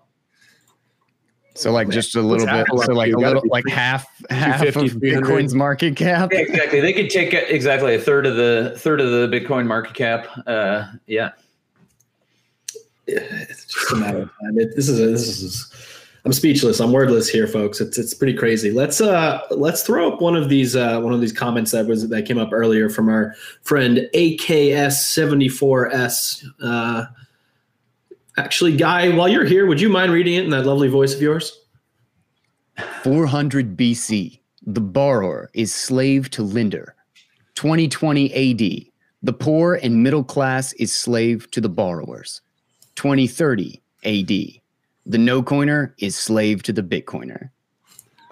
So 1.54 1.70
like 1.70 1.90
just 1.90 2.16
a 2.16 2.22
little 2.22 2.46
bit, 2.46 2.66
so 2.84 2.94
like 2.94 3.12
a 3.12 3.16
little, 3.16 3.42
like 3.46 3.68
half 3.68 4.06
half 4.30 4.62
of 4.62 4.74
Bitcoin's 4.74 5.54
market 5.54 5.96
cap. 5.96 6.30
Yeah, 6.32 6.40
exactly. 6.40 6.80
They 6.80 6.94
could 6.94 7.10
take 7.10 7.34
exactly 7.34 7.94
a 7.94 7.98
third 7.98 8.24
of 8.24 8.36
the 8.36 8.72
third 8.78 9.02
of 9.02 9.10
the 9.10 9.28
Bitcoin 9.28 9.66
market 9.66 9.92
cap. 9.94 10.28
Uh, 10.46 10.86
yeah. 11.06 11.32
It's 13.06 13.66
just 13.66 13.92
a 13.92 13.96
matter 13.96 14.22
of 14.22 14.30
time. 14.40 14.58
It, 14.58 14.74
this 14.76 14.88
is 14.88 14.98
a, 14.98 15.06
this 15.06 15.42
is. 15.42 15.70
I'm 16.24 16.32
speechless. 16.32 16.80
I'm 16.80 16.92
wordless 16.92 17.28
here, 17.28 17.48
folks. 17.48 17.80
It's 17.80 17.98
it's 17.98 18.14
pretty 18.14 18.34
crazy. 18.34 18.70
Let's 18.70 19.00
uh 19.00 19.40
let's 19.50 19.82
throw 19.82 20.12
up 20.12 20.22
one 20.22 20.36
of 20.36 20.48
these 20.48 20.76
uh 20.76 21.00
one 21.00 21.12
of 21.12 21.20
these 21.20 21.32
comments 21.32 21.72
that 21.72 21.86
was 21.86 22.08
that 22.08 22.22
came 22.22 22.38
up 22.38 22.50
earlier 22.52 22.88
from 22.88 23.08
our 23.08 23.34
friend 23.62 24.08
AKS74S. 24.14 26.44
Uh, 26.62 27.06
Actually, 28.38 28.76
Guy, 28.76 29.14
while 29.14 29.28
you're 29.28 29.44
here, 29.44 29.66
would 29.66 29.80
you 29.80 29.88
mind 29.88 30.12
reading 30.12 30.34
it 30.34 30.44
in 30.44 30.50
that 30.50 30.64
lovely 30.64 30.88
voice 30.88 31.14
of 31.14 31.20
yours? 31.20 31.58
400 33.02 33.76
BC, 33.76 34.40
the 34.66 34.80
borrower 34.80 35.50
is 35.54 35.74
slave 35.74 36.30
to 36.30 36.42
lender. 36.42 36.94
2020 37.56 38.32
AD, 38.32 38.86
the 39.22 39.32
poor 39.32 39.74
and 39.74 40.02
middle 40.02 40.24
class 40.24 40.72
is 40.74 40.92
slave 40.94 41.50
to 41.50 41.60
the 41.60 41.68
borrowers. 41.68 42.40
2030 42.96 43.82
AD, 44.04 44.28
the 45.06 45.18
no 45.18 45.42
coiner 45.42 45.94
is 45.98 46.16
slave 46.16 46.62
to 46.62 46.72
the 46.72 46.82
Bitcoiner. 46.82 47.50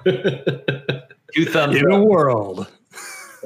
Two 1.34 1.44
thumbs 1.44 1.76
in 1.76 1.90
a 1.92 2.02
world. 2.02 2.68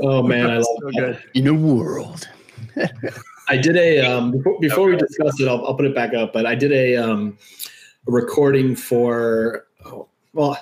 Oh 0.00 0.22
man, 0.22 0.50
I 0.50 0.56
love 0.58 0.64
so 0.64 0.90
that. 0.92 0.94
Good. 0.94 1.22
In 1.34 1.48
a 1.48 1.54
world. 1.54 2.28
I 3.48 3.56
did 3.56 3.76
a 3.76 4.00
um, 4.00 4.30
before, 4.32 4.58
before 4.60 4.88
we 4.88 4.96
discuss 4.96 5.40
it. 5.40 5.48
I'll, 5.48 5.64
I'll, 5.66 5.74
put 5.74 5.84
it 5.84 5.94
back 5.94 6.14
up. 6.14 6.32
But 6.32 6.46
I 6.46 6.54
did 6.54 6.72
a, 6.72 6.96
um, 6.96 7.38
a 8.06 8.10
recording 8.10 8.74
for. 8.76 9.66
Oh, 9.84 10.08
well, 10.32 10.58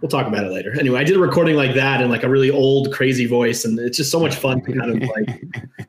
we'll 0.00 0.08
talk 0.08 0.26
about 0.26 0.44
it 0.44 0.52
later. 0.52 0.78
Anyway, 0.78 1.00
I 1.00 1.04
did 1.04 1.16
a 1.16 1.20
recording 1.20 1.56
like 1.56 1.74
that 1.74 2.00
in 2.00 2.10
like 2.10 2.22
a 2.22 2.28
really 2.28 2.50
old, 2.50 2.92
crazy 2.92 3.26
voice, 3.26 3.64
and 3.64 3.78
it's 3.78 3.96
just 3.96 4.10
so 4.10 4.20
much 4.20 4.34
fun 4.34 4.62
to 4.62 4.72
kind 4.72 5.02
of 5.02 5.08
like. 5.08 5.54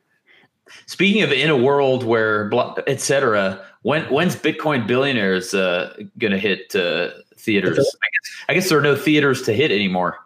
Speaking 0.86 1.22
of 1.22 1.32
in 1.32 1.50
a 1.50 1.56
world 1.56 2.04
where 2.04 2.50
etc. 2.86 3.64
When 3.82 4.02
when's 4.04 4.36
Bitcoin 4.36 4.86
billionaires 4.86 5.52
uh, 5.54 5.94
gonna 6.18 6.38
hit 6.38 6.74
uh, 6.74 7.10
theaters? 7.36 7.78
I 7.78 7.82
guess, 7.82 8.44
I 8.48 8.54
guess 8.54 8.68
there 8.68 8.78
are 8.78 8.82
no 8.82 8.96
theaters 8.96 9.42
to 9.42 9.52
hit 9.52 9.70
anymore. 9.70 10.18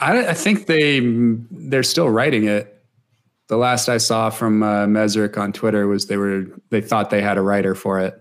I, 0.00 0.28
I 0.28 0.34
think 0.34 0.66
they 0.66 1.00
they're 1.50 1.82
still 1.82 2.08
writing 2.08 2.44
it 2.44 2.77
the 3.48 3.56
last 3.56 3.88
I 3.88 3.98
saw 3.98 4.30
from 4.30 4.62
uh, 4.62 4.86
Mezrich 4.86 5.36
on 5.36 5.52
Twitter 5.52 5.86
was 5.86 6.06
they 6.06 6.16
were 6.16 6.44
they 6.70 6.80
thought 6.80 7.10
they 7.10 7.22
had 7.22 7.38
a 7.38 7.42
writer 7.42 7.74
for 7.74 7.98
it 7.98 8.14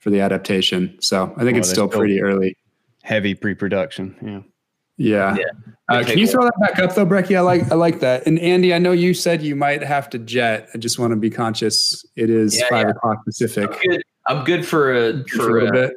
for 0.00 0.10
the 0.10 0.20
adaptation. 0.20 0.96
So 1.00 1.32
I 1.36 1.44
think 1.44 1.56
oh, 1.56 1.60
it's 1.60 1.70
still 1.70 1.88
pretty 1.88 2.20
early. 2.20 2.56
Heavy 3.02 3.34
pre-production. 3.34 4.16
Yeah. 4.20 4.40
Yeah. 4.98 5.36
yeah. 5.38 5.44
Uh, 5.88 6.04
can 6.04 6.18
you 6.18 6.26
throw 6.26 6.44
that 6.44 6.60
back 6.60 6.78
up 6.80 6.94
though, 6.94 7.06
Brecky? 7.06 7.36
I 7.36 7.40
like 7.40 7.70
I 7.70 7.76
like 7.76 8.00
that. 8.00 8.26
And 8.26 8.38
Andy, 8.40 8.74
I 8.74 8.78
know 8.78 8.92
you 8.92 9.14
said 9.14 9.42
you 9.42 9.56
might 9.56 9.82
have 9.82 10.10
to 10.10 10.18
jet. 10.18 10.68
I 10.74 10.78
just 10.78 10.98
want 10.98 11.12
to 11.12 11.16
be 11.16 11.30
conscious. 11.30 12.04
It 12.16 12.28
is 12.28 12.58
yeah, 12.58 12.68
five 12.68 12.86
yeah. 12.86 12.90
o'clock 12.90 13.24
Pacific. 13.24 13.70
I'm 13.70 13.78
good, 13.88 14.02
I'm 14.26 14.44
good 14.44 14.66
for 14.66 14.92
a 14.92 15.24
for, 15.28 15.36
for 15.36 15.50
a 15.50 15.52
little 15.52 15.72
bit. 15.72 15.90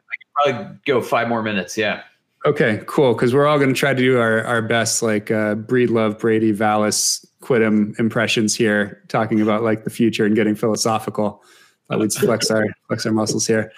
I 0.46 0.52
can 0.52 0.54
probably 0.54 0.80
go 0.86 1.02
five 1.02 1.28
more 1.28 1.42
minutes. 1.42 1.76
Yeah. 1.78 2.04
Okay, 2.46 2.82
cool. 2.88 3.14
Because 3.14 3.34
we're 3.34 3.46
all 3.46 3.58
going 3.58 3.74
to 3.74 3.80
try 3.80 3.94
to 3.94 4.02
do 4.02 4.20
our, 4.20 4.44
our 4.46 4.62
best, 4.62 5.04
like 5.04 5.30
uh, 5.30 5.56
Breedlove, 5.56 6.20
Brady, 6.20 6.52
Vallis, 6.52 7.26
Quittem 7.42 7.98
impressions 8.00 8.56
here, 8.56 9.04
talking 9.08 9.42
about 9.42 9.64
like 9.64 9.84
the 9.84 9.90
future 9.90 10.26
and 10.26 10.36
getting 10.36 10.56
philosophical. 10.56 11.44
That 11.90 12.00
we'd 12.00 12.14
flex 12.14 12.50
our 12.50 12.66
flex 12.88 13.06
our 13.06 13.12
muscles 13.12 13.46
here. 13.46 13.72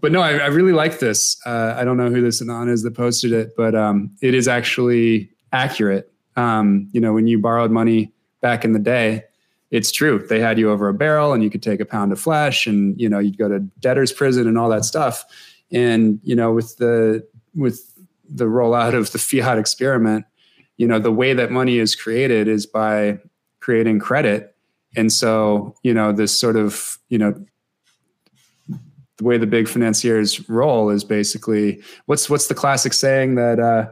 But 0.00 0.12
no, 0.12 0.20
I, 0.20 0.32
I 0.34 0.46
really 0.46 0.72
like 0.72 1.00
this. 1.00 1.36
Uh, 1.44 1.74
I 1.76 1.84
don't 1.84 1.96
know 1.96 2.10
who 2.10 2.22
this 2.22 2.40
anon 2.40 2.68
is 2.68 2.82
that 2.84 2.94
posted 2.94 3.32
it, 3.32 3.52
but 3.56 3.74
um, 3.74 4.10
it 4.22 4.34
is 4.34 4.46
actually 4.46 5.30
accurate. 5.52 6.12
Um, 6.36 6.88
you 6.92 7.00
know, 7.00 7.12
when 7.12 7.26
you 7.26 7.38
borrowed 7.38 7.70
money 7.70 8.12
back 8.40 8.64
in 8.64 8.72
the 8.72 8.78
day, 8.78 9.24
it's 9.70 9.90
true. 9.90 10.24
They 10.28 10.40
had 10.40 10.58
you 10.58 10.70
over 10.70 10.88
a 10.88 10.94
barrel, 10.94 11.32
and 11.32 11.42
you 11.42 11.50
could 11.50 11.62
take 11.62 11.80
a 11.80 11.84
pound 11.84 12.12
of 12.12 12.20
flesh, 12.20 12.66
and 12.66 12.98
you 13.00 13.08
know, 13.08 13.18
you'd 13.18 13.38
go 13.38 13.48
to 13.48 13.60
debtor's 13.80 14.12
prison 14.12 14.46
and 14.46 14.56
all 14.56 14.68
that 14.68 14.84
stuff. 14.84 15.24
And 15.72 16.20
you 16.22 16.36
know, 16.36 16.52
with 16.52 16.76
the 16.76 17.26
with 17.54 17.89
the 18.30 18.44
rollout 18.44 18.94
of 18.94 19.12
the 19.12 19.18
fiat 19.18 19.58
experiment, 19.58 20.24
you 20.76 20.86
know, 20.86 20.98
the 20.98 21.12
way 21.12 21.34
that 21.34 21.50
money 21.50 21.78
is 21.78 21.94
created 21.94 22.48
is 22.48 22.66
by 22.66 23.18
creating 23.60 23.98
credit. 23.98 24.54
And 24.96 25.12
so, 25.12 25.74
you 25.82 25.92
know, 25.92 26.12
this 26.12 26.38
sort 26.38 26.56
of, 26.56 26.98
you 27.08 27.18
know, 27.18 27.34
the 28.68 29.24
way 29.24 29.36
the 29.36 29.46
big 29.46 29.68
financiers 29.68 30.48
roll 30.48 30.88
is 30.88 31.04
basically 31.04 31.82
what's 32.06 32.30
what's 32.30 32.46
the 32.46 32.54
classic 32.54 32.94
saying 32.94 33.34
that 33.34 33.60
uh, 33.60 33.86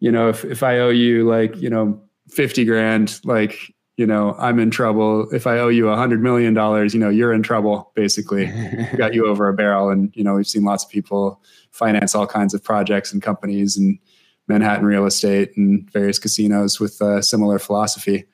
you 0.00 0.12
know, 0.12 0.28
if 0.28 0.44
if 0.44 0.62
I 0.62 0.78
owe 0.78 0.90
you 0.90 1.26
like, 1.26 1.56
you 1.56 1.70
know, 1.70 2.00
50 2.28 2.64
grand, 2.66 3.18
like 3.24 3.74
you 3.96 4.06
know, 4.06 4.34
I'm 4.38 4.58
in 4.58 4.70
trouble. 4.70 5.30
If 5.32 5.46
I 5.46 5.58
owe 5.58 5.68
you 5.68 5.88
a 5.88 5.96
hundred 5.96 6.22
million 6.22 6.52
dollars, 6.52 6.94
you 6.94 7.00
know, 7.00 7.08
you're 7.08 7.32
in 7.32 7.42
trouble. 7.42 7.92
Basically, 7.94 8.46
got 8.96 9.14
you 9.14 9.26
over 9.26 9.48
a 9.48 9.54
barrel. 9.54 9.88
And 9.88 10.12
you 10.14 10.24
know, 10.24 10.34
we've 10.34 10.46
seen 10.46 10.64
lots 10.64 10.84
of 10.84 10.90
people 10.90 11.40
finance 11.74 12.14
all 12.14 12.26
kinds 12.26 12.54
of 12.54 12.62
projects 12.62 13.12
and 13.12 13.22
companies 13.22 13.76
and 13.76 13.98
Manhattan 14.46 14.86
real 14.86 15.06
estate 15.06 15.56
and 15.56 15.90
various 15.92 16.18
casinos 16.18 16.78
with 16.78 17.00
a 17.00 17.22
similar 17.22 17.58
philosophy. 17.58 18.24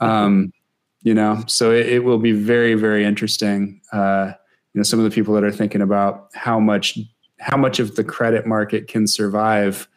Um, 0.00 0.52
you 1.02 1.14
know, 1.14 1.42
so 1.46 1.70
it, 1.70 1.86
it, 1.86 2.04
will 2.04 2.18
be 2.18 2.32
very, 2.32 2.74
very 2.74 3.04
interesting. 3.04 3.80
Uh, 3.92 4.32
you 4.72 4.78
know, 4.78 4.82
some 4.82 4.98
of 4.98 5.04
the 5.04 5.10
people 5.10 5.34
that 5.34 5.44
are 5.44 5.52
thinking 5.52 5.80
about 5.80 6.28
how 6.34 6.58
much 6.58 6.98
how 7.40 7.56
much 7.56 7.78
of 7.78 7.96
the 7.96 8.04
credit 8.04 8.46
market 8.46 8.88
can 8.88 9.06
survive 9.06 9.88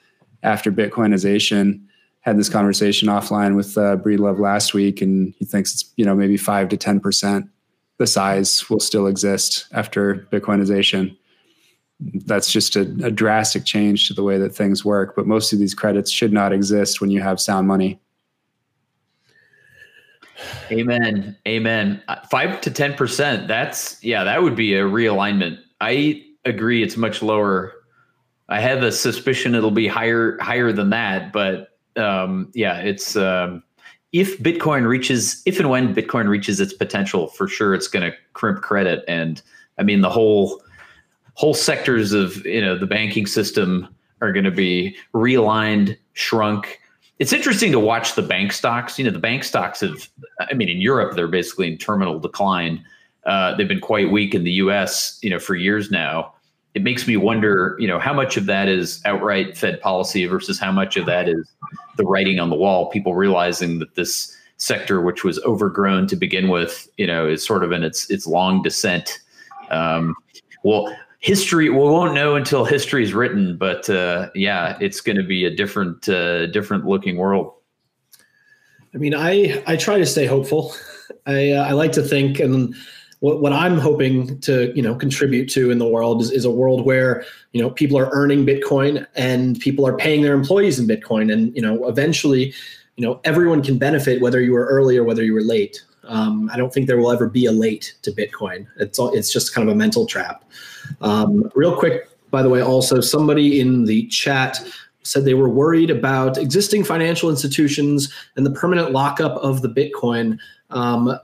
after 0.43 0.71
Bitcoinization 0.71 1.81
had 2.21 2.37
this 2.37 2.49
conversation 2.49 3.07
offline 3.07 3.55
with 3.55 3.77
uh, 3.77 3.95
Breedlove 3.97 4.39
last 4.39 4.73
week, 4.73 5.01
and 5.01 5.33
he 5.37 5.45
thinks 5.45 5.73
it's 5.73 5.93
you 5.95 6.05
know 6.05 6.15
maybe 6.15 6.37
five 6.37 6.69
to 6.69 6.77
ten 6.77 6.99
percent 6.99 7.49
the 7.97 8.07
size 8.07 8.69
will 8.69 8.79
still 8.79 9.07
exist 9.07 9.65
after 9.73 10.27
Bitcoinization. 10.31 11.17
That's 11.99 12.51
just 12.51 12.75
a, 12.75 12.81
a 13.03 13.11
drastic 13.11 13.65
change 13.65 14.07
to 14.07 14.13
the 14.13 14.23
way 14.23 14.37
that 14.37 14.55
things 14.55 14.85
work. 14.85 15.15
But 15.15 15.25
most 15.25 15.51
of 15.51 15.59
these 15.59 15.73
credits 15.73 16.11
should 16.11 16.31
not 16.31 16.53
exist 16.53 17.01
when 17.01 17.09
you 17.09 17.21
have 17.21 17.39
sound 17.39 17.67
money. 17.67 17.99
Amen. 20.71 21.35
Amen. 21.47 22.01
Uh, 22.07 22.17
five 22.29 22.61
to 22.61 22.71
ten 22.71 22.93
percent. 22.93 23.47
That's 23.47 24.03
yeah. 24.03 24.23
That 24.23 24.43
would 24.43 24.55
be 24.55 24.75
a 24.75 24.83
realignment. 24.83 25.59
I 25.81 26.23
agree. 26.45 26.83
It's 26.83 26.97
much 26.97 27.21
lower. 27.21 27.73
I 28.49 28.59
have 28.59 28.83
a 28.83 28.91
suspicion 28.91 29.55
it'll 29.55 29.71
be 29.71 29.87
higher 29.87 30.37
higher 30.39 30.71
than 30.71 30.91
that, 30.91 31.33
but 31.33 31.77
um, 31.97 32.51
yeah, 32.53 32.77
it's 32.77 33.15
um, 33.15 33.63
if 34.13 34.39
Bitcoin 34.39 34.87
reaches, 34.87 35.41
if 35.45 35.59
and 35.59 35.69
when 35.69 35.93
Bitcoin 35.93 36.27
reaches 36.27 36.59
its 36.59 36.73
potential, 36.73 37.27
for 37.27 37.47
sure, 37.47 37.73
it's 37.73 37.87
going 37.87 38.09
to 38.09 38.17
crimp 38.33 38.61
credit. 38.61 39.03
And 39.07 39.41
I 39.77 39.83
mean, 39.83 40.01
the 40.01 40.09
whole 40.09 40.61
whole 41.37 41.53
sectors 41.53 42.13
of 42.13 42.45
you 42.45 42.61
know 42.61 42.77
the 42.77 42.87
banking 42.87 43.25
system 43.25 43.87
are 44.21 44.31
going 44.31 44.45
to 44.45 44.51
be 44.51 44.97
realigned, 45.13 45.97
shrunk. 46.13 46.79
It's 47.19 47.33
interesting 47.33 47.71
to 47.71 47.79
watch 47.79 48.15
the 48.15 48.21
bank 48.21 48.51
stocks. 48.51 48.97
You 48.97 49.05
know, 49.05 49.11
the 49.11 49.19
bank 49.19 49.43
stocks 49.43 49.81
have, 49.81 50.07
I 50.39 50.53
mean, 50.53 50.69
in 50.69 50.81
Europe, 50.81 51.15
they're 51.15 51.27
basically 51.27 51.71
in 51.71 51.77
terminal 51.77 52.19
decline. 52.19 52.83
Uh, 53.25 53.55
they've 53.55 53.67
been 53.67 53.79
quite 53.79 54.11
weak 54.11 54.35
in 54.35 54.43
the 54.43 54.51
U.S. 54.53 55.19
You 55.21 55.29
know, 55.29 55.39
for 55.39 55.55
years 55.55 55.91
now 55.91 56.33
it 56.77 56.83
makes 56.83 57.07
me 57.07 57.17
wonder, 57.17 57.75
you 57.79 57.87
know, 57.87 57.97
how 57.97 58.13
much 58.13 58.37
of 58.37 58.45
that 58.45 58.67
is 58.67 59.01
outright 59.03 59.57
Fed 59.57 59.81
policy 59.81 60.27
versus 60.27 60.59
how 60.59 60.71
much 60.71 60.95
of 60.95 61.07
that 61.07 61.27
is 61.27 61.51
the 61.95 62.03
writing 62.03 62.39
on 62.39 62.51
the 62.51 62.55
wall, 62.55 62.91
people 62.91 63.15
realizing 63.15 63.79
that 63.79 63.95
this 63.95 64.37
sector, 64.57 65.01
which 65.01 65.23
was 65.23 65.39
overgrown 65.39 66.05
to 66.05 66.15
begin 66.15 66.49
with, 66.49 66.87
you 66.97 67.07
know, 67.07 67.27
is 67.27 67.43
sort 67.43 67.63
of 67.63 67.71
in 67.71 67.81
its 67.81 68.07
its 68.11 68.27
long 68.27 68.61
descent. 68.61 69.19
Um, 69.71 70.15
well, 70.63 70.95
history 71.19 71.69
we 71.69 71.77
won't 71.77 72.13
know 72.13 72.35
until 72.35 72.65
history 72.65 73.03
is 73.03 73.13
written, 73.13 73.57
but 73.57 73.89
uh, 73.89 74.29
yeah, 74.35 74.77
it's 74.79 75.01
going 75.01 75.17
to 75.17 75.23
be 75.23 75.45
a 75.45 75.55
different 75.55 76.07
uh, 76.07 76.47
different 76.47 76.85
looking 76.85 77.17
world. 77.17 77.53
I 78.93 78.97
mean, 78.97 79.15
I 79.15 79.63
I 79.67 79.75
try 79.75 79.97
to 79.97 80.05
stay 80.05 80.25
hopeful. 80.25 80.73
I 81.25 81.51
uh, 81.51 81.65
I 81.65 81.71
like 81.71 81.91
to 81.93 82.01
think 82.01 82.39
and 82.39 82.75
what, 83.19 83.41
what 83.41 83.53
I'm 83.53 83.77
hoping 83.77 84.39
to 84.41 84.71
you 84.75 84.81
know 84.81 84.95
contribute 84.95 85.49
to 85.49 85.71
in 85.71 85.79
the 85.79 85.87
world 85.87 86.21
is, 86.21 86.31
is 86.31 86.45
a 86.45 86.51
world 86.51 86.85
where 86.85 87.25
you 87.51 87.61
know 87.61 87.69
people 87.69 87.97
are 87.97 88.09
earning 88.11 88.45
Bitcoin 88.45 89.05
and 89.15 89.59
people 89.59 89.87
are 89.87 89.97
paying 89.97 90.21
their 90.21 90.33
employees 90.33 90.79
in 90.79 90.87
Bitcoin, 90.87 91.31
and 91.31 91.55
you 91.55 91.61
know 91.61 91.87
eventually, 91.87 92.53
you 92.95 93.05
know 93.05 93.19
everyone 93.23 93.63
can 93.63 93.77
benefit 93.77 94.21
whether 94.21 94.39
you 94.39 94.51
were 94.53 94.65
early 94.65 94.97
or 94.97 95.03
whether 95.03 95.23
you 95.23 95.33
were 95.33 95.41
late. 95.41 95.83
Um, 96.07 96.49
I 96.53 96.57
don't 96.57 96.73
think 96.73 96.87
there 96.87 96.97
will 96.97 97.11
ever 97.11 97.27
be 97.27 97.45
a 97.45 97.51
late 97.51 97.95
to 98.03 98.11
Bitcoin. 98.11 98.67
It's 98.77 98.97
all, 98.97 99.13
it's 99.13 99.31
just 99.31 99.53
kind 99.53 99.67
of 99.67 99.73
a 99.73 99.77
mental 99.77 100.05
trap. 100.05 100.43
Um, 101.01 101.51
real 101.55 101.77
quick, 101.77 102.09
by 102.31 102.41
the 102.41 102.49
way, 102.49 102.61
also 102.61 103.01
somebody 103.01 103.59
in 103.59 103.85
the 103.85 104.07
chat 104.07 104.59
said 105.03 105.25
they 105.25 105.33
were 105.33 105.49
worried 105.49 105.89
about 105.89 106.37
existing 106.37 106.83
financial 106.83 107.29
institutions 107.29 108.13
and 108.35 108.45
the 108.45 108.51
permanent 108.51 108.91
lockup 108.91 109.37
of 109.37 109.61
the 109.61 109.69
Bitcoin. 109.69 110.37
Um, 110.69 111.17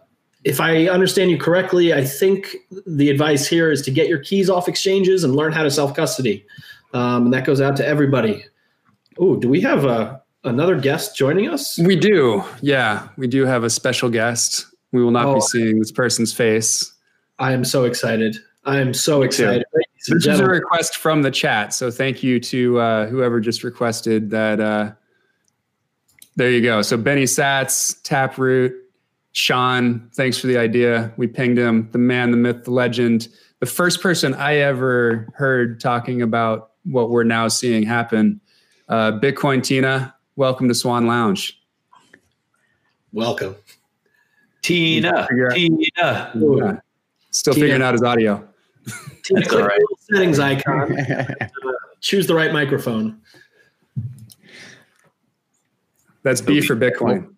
if 0.44 0.60
I 0.60 0.88
understand 0.88 1.32
you 1.32 1.38
correctly, 1.38 1.94
I 1.94 2.04
think 2.04 2.56
the 2.86 3.10
advice 3.10 3.48
here 3.48 3.72
is 3.72 3.82
to 3.84 3.92
get 3.92 4.08
your 4.08 4.20
keys 4.20 4.50
off 4.50 4.68
exchanges 4.68 5.24
and 5.24 5.36
learn 5.36 5.52
how 5.52 5.64
to 5.64 5.72
self 5.72 5.96
custody. 5.96 6.46
Um, 6.94 7.26
and 7.26 7.34
that 7.34 7.46
goes 7.46 7.62
out 7.62 7.76
to 7.78 7.88
everybody. 7.88 8.46
Oh, 9.18 9.36
do 9.36 9.48
we 9.48 9.62
have 9.62 9.86
a, 9.86 10.22
another 10.44 10.80
guest 10.80 11.16
joining 11.16 11.50
us? 11.50 11.80
We 11.80 11.96
do. 11.96 12.44
Yeah, 12.62 13.08
we 13.18 13.28
do 13.28 13.46
have 13.46 13.64
a 13.64 13.70
special 13.70 14.10
guest. 14.10 14.66
We 14.94 15.04
will 15.04 15.12
not 15.12 15.26
oh. 15.26 15.36
be 15.36 15.42
seeing 15.42 15.80
this 15.80 15.92
person's 15.92 16.32
face. 16.32 16.94
I 17.40 17.52
am 17.52 17.66
so 17.66 17.84
excited. 17.84 18.38
I 18.64 18.80
am 18.80 18.94
so 18.94 19.24
excited. 19.24 19.66
This 20.08 20.26
is 20.26 20.40
a 20.40 20.46
request 20.46 20.98
from 20.98 21.24
the 21.24 21.32
chat. 21.32 21.74
So 21.74 21.92
thank 21.92 22.24
you 22.24 22.40
to 22.40 22.80
uh, 22.80 23.08
whoever 23.08 23.42
just 23.42 23.64
requested 23.64 24.30
that. 24.30 24.62
Uh, 24.62 24.92
there 26.38 26.50
you 26.50 26.62
go. 26.62 26.82
So 26.82 26.96
Benny 26.96 27.24
Satz, 27.24 28.02
Taproot, 28.04 28.74
Sean, 29.34 30.10
thanks 30.14 30.38
for 30.38 30.48
the 30.48 30.58
idea. 30.58 31.12
We 31.18 31.28
pinged 31.28 31.58
him, 31.58 31.90
the 31.92 31.98
man, 31.98 32.32
the 32.32 32.38
myth, 32.38 32.64
the 32.64 32.72
legend, 32.72 33.28
the 33.60 33.66
first 33.66 34.02
person 34.02 34.34
I 34.36 34.58
ever 34.58 35.28
heard 35.36 35.80
talking 35.80 36.22
about 36.22 36.72
what 36.86 37.10
we're 37.10 37.24
now 37.24 37.48
seeing 37.48 37.84
happen. 37.84 38.40
Uh, 38.88 39.14
Bitcoin 39.14 39.64
Tina, 39.64 40.16
welcome 40.36 40.68
to 40.68 40.76
Swan 40.76 41.08
Lounge. 41.08 41.60
Welcome. 43.12 43.56
Tina. 44.64 45.28
Tina. 45.54 45.78
Yeah. 45.96 46.80
Still 47.30 47.54
Tina. 47.54 47.64
figuring 47.64 47.82
out 47.84 47.94
his 47.94 48.02
audio. 48.02 48.48
Tina, 49.24 49.46
click 49.46 49.66
right. 49.66 49.80
the 49.80 49.96
settings 50.16 50.40
icon. 50.40 51.00
uh, 51.12 51.26
choose 52.02 52.26
the 52.26 52.34
right 52.34 52.52
microphone. 52.52 53.22
That's 56.24 56.42
B 56.42 56.62
for 56.62 56.76
Bitcoin. 56.76 57.30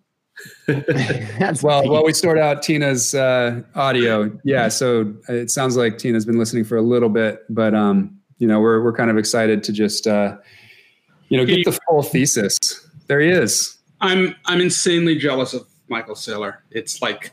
That's 0.68 1.64
well, 1.64 1.88
while 1.90 2.04
we 2.04 2.14
sort 2.14 2.38
out 2.38 2.62
Tina's 2.62 3.16
uh, 3.16 3.62
audio, 3.74 4.38
yeah. 4.44 4.68
So 4.68 5.14
it 5.28 5.50
sounds 5.50 5.76
like 5.76 5.98
Tina's 5.98 6.26
been 6.26 6.38
listening 6.38 6.66
for 6.66 6.78
a 6.78 6.82
little 6.82 7.10
bit, 7.10 7.44
but 7.50 7.74
um, 7.74 8.20
you 8.38 8.48
know, 8.48 8.60
we're 8.60 8.84
we're 8.84 8.94
kind 8.94 9.10
of 9.10 9.18
excited 9.18 9.64
to 9.64 9.72
just 9.72 10.08
uh, 10.08 10.38
you 11.30 11.38
know 11.38 11.46
get 11.46 11.66
the 11.66 11.80
full 11.88 12.04
thesis. 12.04 12.58
There 13.08 13.20
he 13.22 13.30
is. 13.30 13.78
I'm 14.02 14.36
I'm 14.46 14.62
insanely 14.62 15.18
jealous 15.18 15.54
of 15.54 15.66
Michael 15.88 16.16
Saylor. 16.16 16.58
It's 16.72 17.02
like 17.02 17.32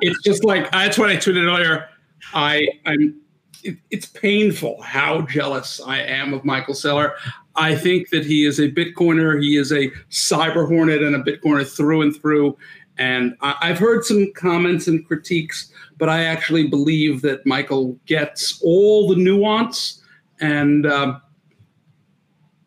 it's 0.00 0.22
just, 0.22 0.44
like 0.44 0.70
that's 0.70 0.98
what 0.98 1.10
I 1.10 1.16
tweeted 1.16 1.44
earlier. 1.44 1.88
I 2.34 2.66
I'm 2.84 3.20
it, 3.62 3.78
it's 3.90 4.06
painful 4.06 4.80
how 4.82 5.22
jealous 5.22 5.80
I 5.80 5.98
am 5.98 6.34
of 6.34 6.44
Michael 6.44 6.74
Saylor. 6.74 7.12
I 7.56 7.74
think 7.74 8.10
that 8.10 8.24
he 8.24 8.44
is 8.44 8.60
a 8.60 8.70
Bitcoiner. 8.70 9.40
He 9.42 9.56
is 9.56 9.72
a 9.72 9.90
cyber 10.10 10.66
hornet 10.68 11.02
and 11.02 11.16
a 11.16 11.22
Bitcoiner 11.22 11.66
through 11.66 12.02
and 12.02 12.14
through. 12.14 12.56
And 12.98 13.36
I, 13.40 13.68
have 13.68 13.78
heard 13.78 14.04
some 14.04 14.32
comments 14.34 14.88
and 14.88 15.06
critiques, 15.06 15.70
but 15.98 16.08
I 16.08 16.24
actually 16.24 16.68
believe 16.68 17.22
that 17.22 17.44
Michael 17.44 17.98
gets 18.06 18.60
all 18.62 19.08
the 19.08 19.16
nuance. 19.16 20.02
And 20.40 20.86
uh, 20.86 21.18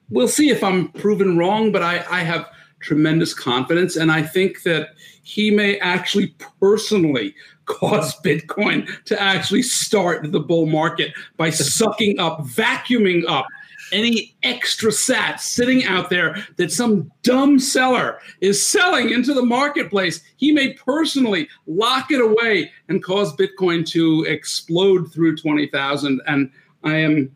we'll 0.10 0.28
see 0.28 0.50
if 0.50 0.64
I'm 0.64 0.90
proven 0.90 1.38
wrong, 1.38 1.72
but 1.72 1.82
I, 1.82 2.06
I 2.12 2.22
have 2.22 2.48
tremendous 2.80 3.34
confidence. 3.34 3.96
And 3.96 4.12
I 4.12 4.24
think 4.24 4.64
that 4.64 4.90
he 5.24 5.52
may 5.52 5.78
actually 5.80 6.36
personally 6.60 7.36
cause 7.66 8.20
Bitcoin 8.24 8.88
to 9.06 9.22
actually 9.22 9.64
start 9.64 10.32
the 10.32 10.40
bull 10.40 10.66
market 10.66 11.14
by 11.38 11.50
sucking 11.50 12.20
up, 12.20 12.42
vacuuming 12.42 13.24
up 13.28 13.46
any 13.92 14.36
extra 14.44 14.92
sat 14.92 15.42
sitting 15.42 15.86
out 15.86 16.10
there 16.10 16.46
that 16.58 16.72
some 16.72 17.12
dumb 17.24 17.60
seller 17.60 18.20
is 18.42 18.66
selling 18.66 19.10
into 19.10 19.34
the 19.34 19.46
marketplace, 19.46 20.22
he 20.38 20.52
may 20.52 20.74
personally 20.74 21.48
lock 21.68 22.12
it 22.12 22.22
away 22.22 22.72
and 22.88 23.04
cause 23.04 23.36
Bitcoin 23.36 23.88
to 23.90 24.24
explode 24.26 25.12
through 25.12 25.38
20,000. 25.38 26.22
And 26.28 26.52
I 26.84 26.96
am 26.96 27.32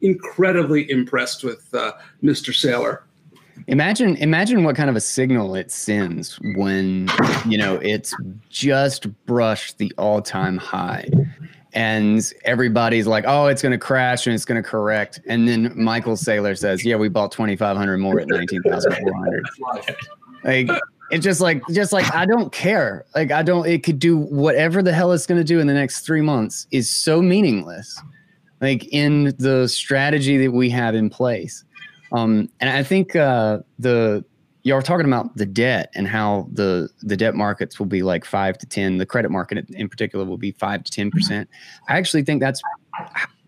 incredibly 0.00 0.90
impressed 0.90 1.44
with 1.44 1.72
uh, 1.74 1.92
Mr. 2.22 2.52
Saylor. 2.52 3.02
Imagine, 3.68 4.16
imagine 4.16 4.64
what 4.64 4.76
kind 4.76 4.90
of 4.90 4.96
a 4.96 5.00
signal 5.00 5.54
it 5.54 5.70
sends 5.70 6.38
when 6.56 7.08
you 7.46 7.56
know 7.56 7.76
it's 7.76 8.14
just 8.48 9.06
brushed 9.26 9.78
the 9.78 9.92
all-time 9.98 10.56
high, 10.56 11.08
and 11.72 12.32
everybody's 12.44 13.06
like, 13.06 13.24
"Oh, 13.26 13.46
it's 13.46 13.62
going 13.62 13.72
to 13.72 13.78
crash 13.78 14.26
and 14.26 14.34
it's 14.34 14.44
going 14.44 14.62
to 14.62 14.68
correct." 14.68 15.20
And 15.26 15.46
then 15.46 15.72
Michael 15.76 16.16
Saylor 16.16 16.58
says, 16.58 16.84
"Yeah, 16.84 16.96
we 16.96 17.08
bought 17.08 17.32
twenty 17.32 17.56
five 17.56 17.76
hundred 17.76 17.98
more 17.98 18.20
at 18.20 18.28
nineteen 18.28 18.62
thousand 18.62 18.96
four 18.96 19.14
hundred. 19.14 19.46
like 20.44 20.68
it's 21.12 21.22
just 21.22 21.40
like 21.40 21.62
just 21.70 21.92
like 21.92 22.12
I 22.14 22.24
don't 22.24 22.50
care. 22.52 23.04
Like 23.14 23.30
I 23.30 23.42
don't. 23.42 23.66
It 23.66 23.84
could 23.84 23.98
do 23.98 24.16
whatever 24.16 24.82
the 24.82 24.92
hell 24.92 25.12
it's 25.12 25.26
going 25.26 25.40
to 25.40 25.44
do 25.44 25.60
in 25.60 25.66
the 25.66 25.74
next 25.74 26.00
three 26.06 26.22
months 26.22 26.66
is 26.70 26.90
so 26.90 27.20
meaningless. 27.20 28.00
Like 28.62 28.86
in 28.92 29.34
the 29.38 29.68
strategy 29.68 30.38
that 30.38 30.52
we 30.52 30.70
have 30.70 30.94
in 30.94 31.10
place. 31.10 31.64
Um, 32.12 32.48
and 32.60 32.70
I 32.70 32.82
think 32.82 33.16
uh, 33.16 33.60
the 33.78 34.24
y'all 34.62 34.78
are 34.78 34.82
talking 34.82 35.06
about 35.06 35.36
the 35.36 35.46
debt 35.46 35.90
and 35.94 36.06
how 36.06 36.48
the 36.52 36.88
the 37.02 37.16
debt 37.16 37.34
markets 37.34 37.78
will 37.78 37.86
be 37.86 38.02
like 38.02 38.24
five 38.24 38.58
to 38.58 38.66
ten. 38.66 38.98
The 38.98 39.06
credit 39.06 39.30
market 39.30 39.68
in 39.70 39.88
particular 39.88 40.24
will 40.24 40.38
be 40.38 40.52
five 40.52 40.84
to 40.84 40.90
ten 40.90 41.10
percent. 41.10 41.48
I 41.88 41.96
actually 41.96 42.22
think 42.22 42.40
that's 42.40 42.60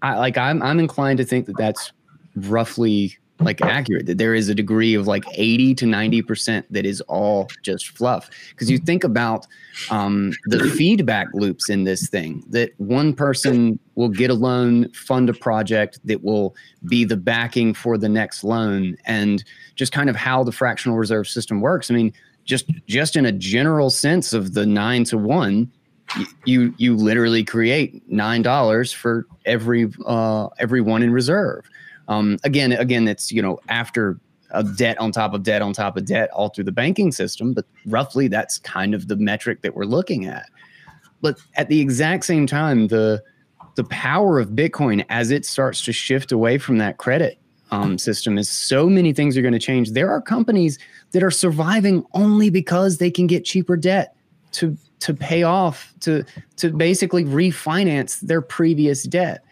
I, 0.03 0.19
like 0.19 0.37
I'm 0.39 0.63
I'm 0.63 0.79
inclined 0.79 1.19
to 1.19 1.25
think 1.25 1.47
that 1.47 1.57
that's 1.57 1.93
roughly 2.37 3.17
like 3.41 3.61
accurate 3.63 4.07
that 4.07 4.19
there 4.19 4.35
is 4.35 4.49
a 4.49 4.55
degree 4.55 4.95
of 4.95 5.07
like 5.07 5.25
80 5.33 5.75
to 5.77 5.87
90% 5.87 6.65
that 6.71 6.87
is 6.87 7.01
all 7.03 7.49
just 7.63 7.89
fluff. 7.89 8.31
Because 8.51 8.71
you 8.71 8.79
think 8.79 9.03
about 9.03 9.47
um, 9.91 10.33
the 10.47 10.61
feedback 10.71 11.27
loops 11.35 11.69
in 11.69 11.85
this 11.85 12.09
thing 12.09 12.45
that 12.49 12.71
one 12.79 13.13
person 13.13 13.79
will 13.97 14.09
get 14.09 14.31
a 14.31 14.35
loan 14.35 14.91
fund 14.93 15.29
a 15.29 15.35
project 15.35 15.99
that 16.05 16.23
will 16.23 16.55
be 16.85 17.05
the 17.05 17.17
backing 17.17 17.75
for 17.75 17.99
the 17.99 18.09
next 18.09 18.45
loan 18.45 18.97
and 19.05 19.45
just 19.75 19.93
kind 19.93 20.09
of 20.09 20.17
how 20.17 20.45
the 20.45 20.53
fractional 20.53 20.97
reserve 20.97 21.27
system 21.27 21.61
works 21.61 21.91
i 21.91 21.95
mean 21.95 22.13
just 22.45 22.71
just 22.87 23.17
in 23.17 23.27
a 23.27 23.33
general 23.33 23.91
sense 23.91 24.33
of 24.33 24.55
the 24.55 24.67
nine 24.67 25.05
to 25.05 25.19
one 25.19 25.71
you 26.45 26.75
you 26.77 26.95
literally 26.95 27.43
create 27.43 28.03
nine 28.09 28.43
dollars 28.43 28.93
for 28.93 29.27
every 29.45 29.91
uh, 30.07 30.49
every 30.59 30.81
one 30.81 31.03
in 31.03 31.13
reserve 31.13 31.69
um, 32.09 32.39
again, 32.45 32.73
again, 32.73 33.09
it's 33.09 33.33
you 33.33 33.43
know 33.43 33.61
after 33.69 34.19
a 34.51 34.63
debt 34.63 34.99
on 35.01 35.11
top 35.11 35.35
of 35.35 35.43
debt 35.43 35.63
on 35.63 35.73
top 35.73 35.97
of 35.97 36.05
debt 36.05 36.31
all 36.31 36.49
through 36.49 36.65
the 36.65 36.73
banking 36.73 37.13
system, 37.13 37.53
but 37.53 37.65
roughly 37.87 38.29
that's 38.29 38.59
kind 38.59 38.95
of 38.95 39.09
the 39.09 39.17
metric 39.17 39.63
that 39.63 39.75
we're 39.75 39.85
looking 39.85 40.27
at. 40.27 40.47
But 41.21 41.39
at 41.55 41.69
the 41.69 41.81
exact 41.81 42.25
same 42.25 42.47
time, 42.47 42.89
the 42.89 43.23
the 43.77 43.85
power 43.85 44.39
of 44.39 44.51
Bitcoin 44.51 45.05
as 45.09 45.31
it 45.31 45.45
starts 45.45 45.85
to 45.85 45.93
shift 45.93 46.31
away 46.33 46.59
from 46.59 46.79
that 46.79 46.99
credit 46.99 47.39
um, 47.71 47.99
system 47.99 48.39
is 48.39 48.49
so 48.49 48.89
many 48.89 49.13
things 49.13 49.37
are 49.37 49.43
going 49.43 49.53
to 49.53 49.59
change. 49.59 49.93
There 49.93 50.11
are 50.11 50.21
companies 50.21 50.79
that 51.13 51.23
are 51.23 51.31
surviving 51.31 52.05
only 52.13 52.51
because 52.51 52.99
they 52.99 53.11
can 53.11 53.27
get 53.27 53.45
cheaper 53.45 53.77
debt 53.77 54.15
to 54.53 54.77
to 55.01 55.13
pay 55.13 55.43
off 55.43 55.93
to 56.01 56.25
to 56.57 56.71
basically 56.71 57.25
refinance 57.25 58.21
their 58.21 58.41
previous 58.41 59.03
debt. 59.03 59.45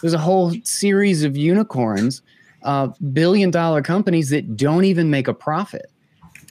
There's 0.00 0.14
a 0.14 0.18
whole 0.18 0.54
series 0.64 1.24
of 1.24 1.36
unicorns, 1.36 2.22
uh, 2.62 2.88
billion 3.12 3.50
dollar 3.50 3.82
companies 3.82 4.30
that 4.30 4.56
don't 4.56 4.84
even 4.84 5.10
make 5.10 5.28
a 5.28 5.34
profit. 5.34 5.90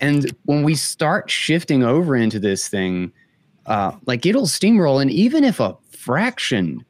And 0.01 0.35
when 0.45 0.63
we 0.63 0.75
start 0.75 1.29
shifting 1.29 1.83
over 1.83 2.15
into 2.15 2.39
this 2.39 2.67
thing, 2.67 3.11
uh, 3.65 3.93
like 4.05 4.25
it'll 4.25 4.43
steamroll. 4.43 5.01
And 5.01 5.11
even 5.11 5.43
if 5.43 5.59
a 5.59 5.75
fraction 5.89 6.85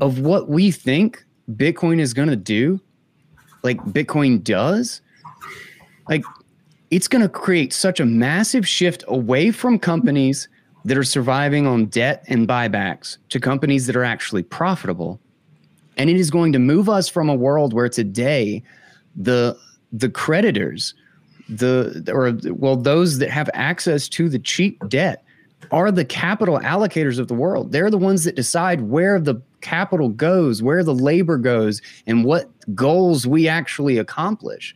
of 0.00 0.20
what 0.20 0.48
we 0.48 0.70
think 0.70 1.24
Bitcoin 1.52 2.00
is 2.00 2.14
going 2.14 2.28
to 2.28 2.36
do, 2.36 2.80
like 3.62 3.78
Bitcoin 3.84 4.42
does, 4.42 5.00
like 6.08 6.24
it's 6.90 7.08
going 7.08 7.22
to 7.22 7.28
create 7.28 7.72
such 7.72 8.00
a 8.00 8.06
massive 8.06 8.66
shift 8.66 9.04
away 9.06 9.50
from 9.50 9.78
companies 9.78 10.48
that 10.84 10.96
are 10.96 11.04
surviving 11.04 11.66
on 11.66 11.86
debt 11.86 12.24
and 12.28 12.48
buybacks 12.48 13.18
to 13.28 13.38
companies 13.38 13.86
that 13.86 13.96
are 13.96 14.04
actually 14.04 14.42
profitable 14.42 15.20
and 16.00 16.08
it 16.08 16.16
is 16.16 16.30
going 16.30 16.50
to 16.54 16.58
move 16.58 16.88
us 16.88 17.10
from 17.10 17.28
a 17.28 17.34
world 17.34 17.74
where 17.74 17.88
today 17.90 18.62
the 19.14 19.54
the 19.92 20.08
creditors 20.08 20.94
the 21.50 22.10
or 22.10 22.32
well 22.54 22.74
those 22.74 23.18
that 23.18 23.28
have 23.28 23.50
access 23.52 24.08
to 24.08 24.30
the 24.30 24.38
cheap 24.38 24.80
debt 24.88 25.22
are 25.72 25.92
the 25.92 26.06
capital 26.06 26.58
allocators 26.60 27.18
of 27.18 27.28
the 27.28 27.34
world. 27.34 27.70
They're 27.70 27.90
the 27.90 27.98
ones 27.98 28.24
that 28.24 28.34
decide 28.34 28.80
where 28.80 29.20
the 29.20 29.42
capital 29.60 30.08
goes 30.08 30.62
where 30.62 30.82
the 30.82 30.94
labor 30.94 31.36
goes 31.36 31.82
and 32.06 32.24
what 32.24 32.48
goals 32.74 33.26
we 33.26 33.46
actually 33.46 33.98
accomplish. 33.98 34.74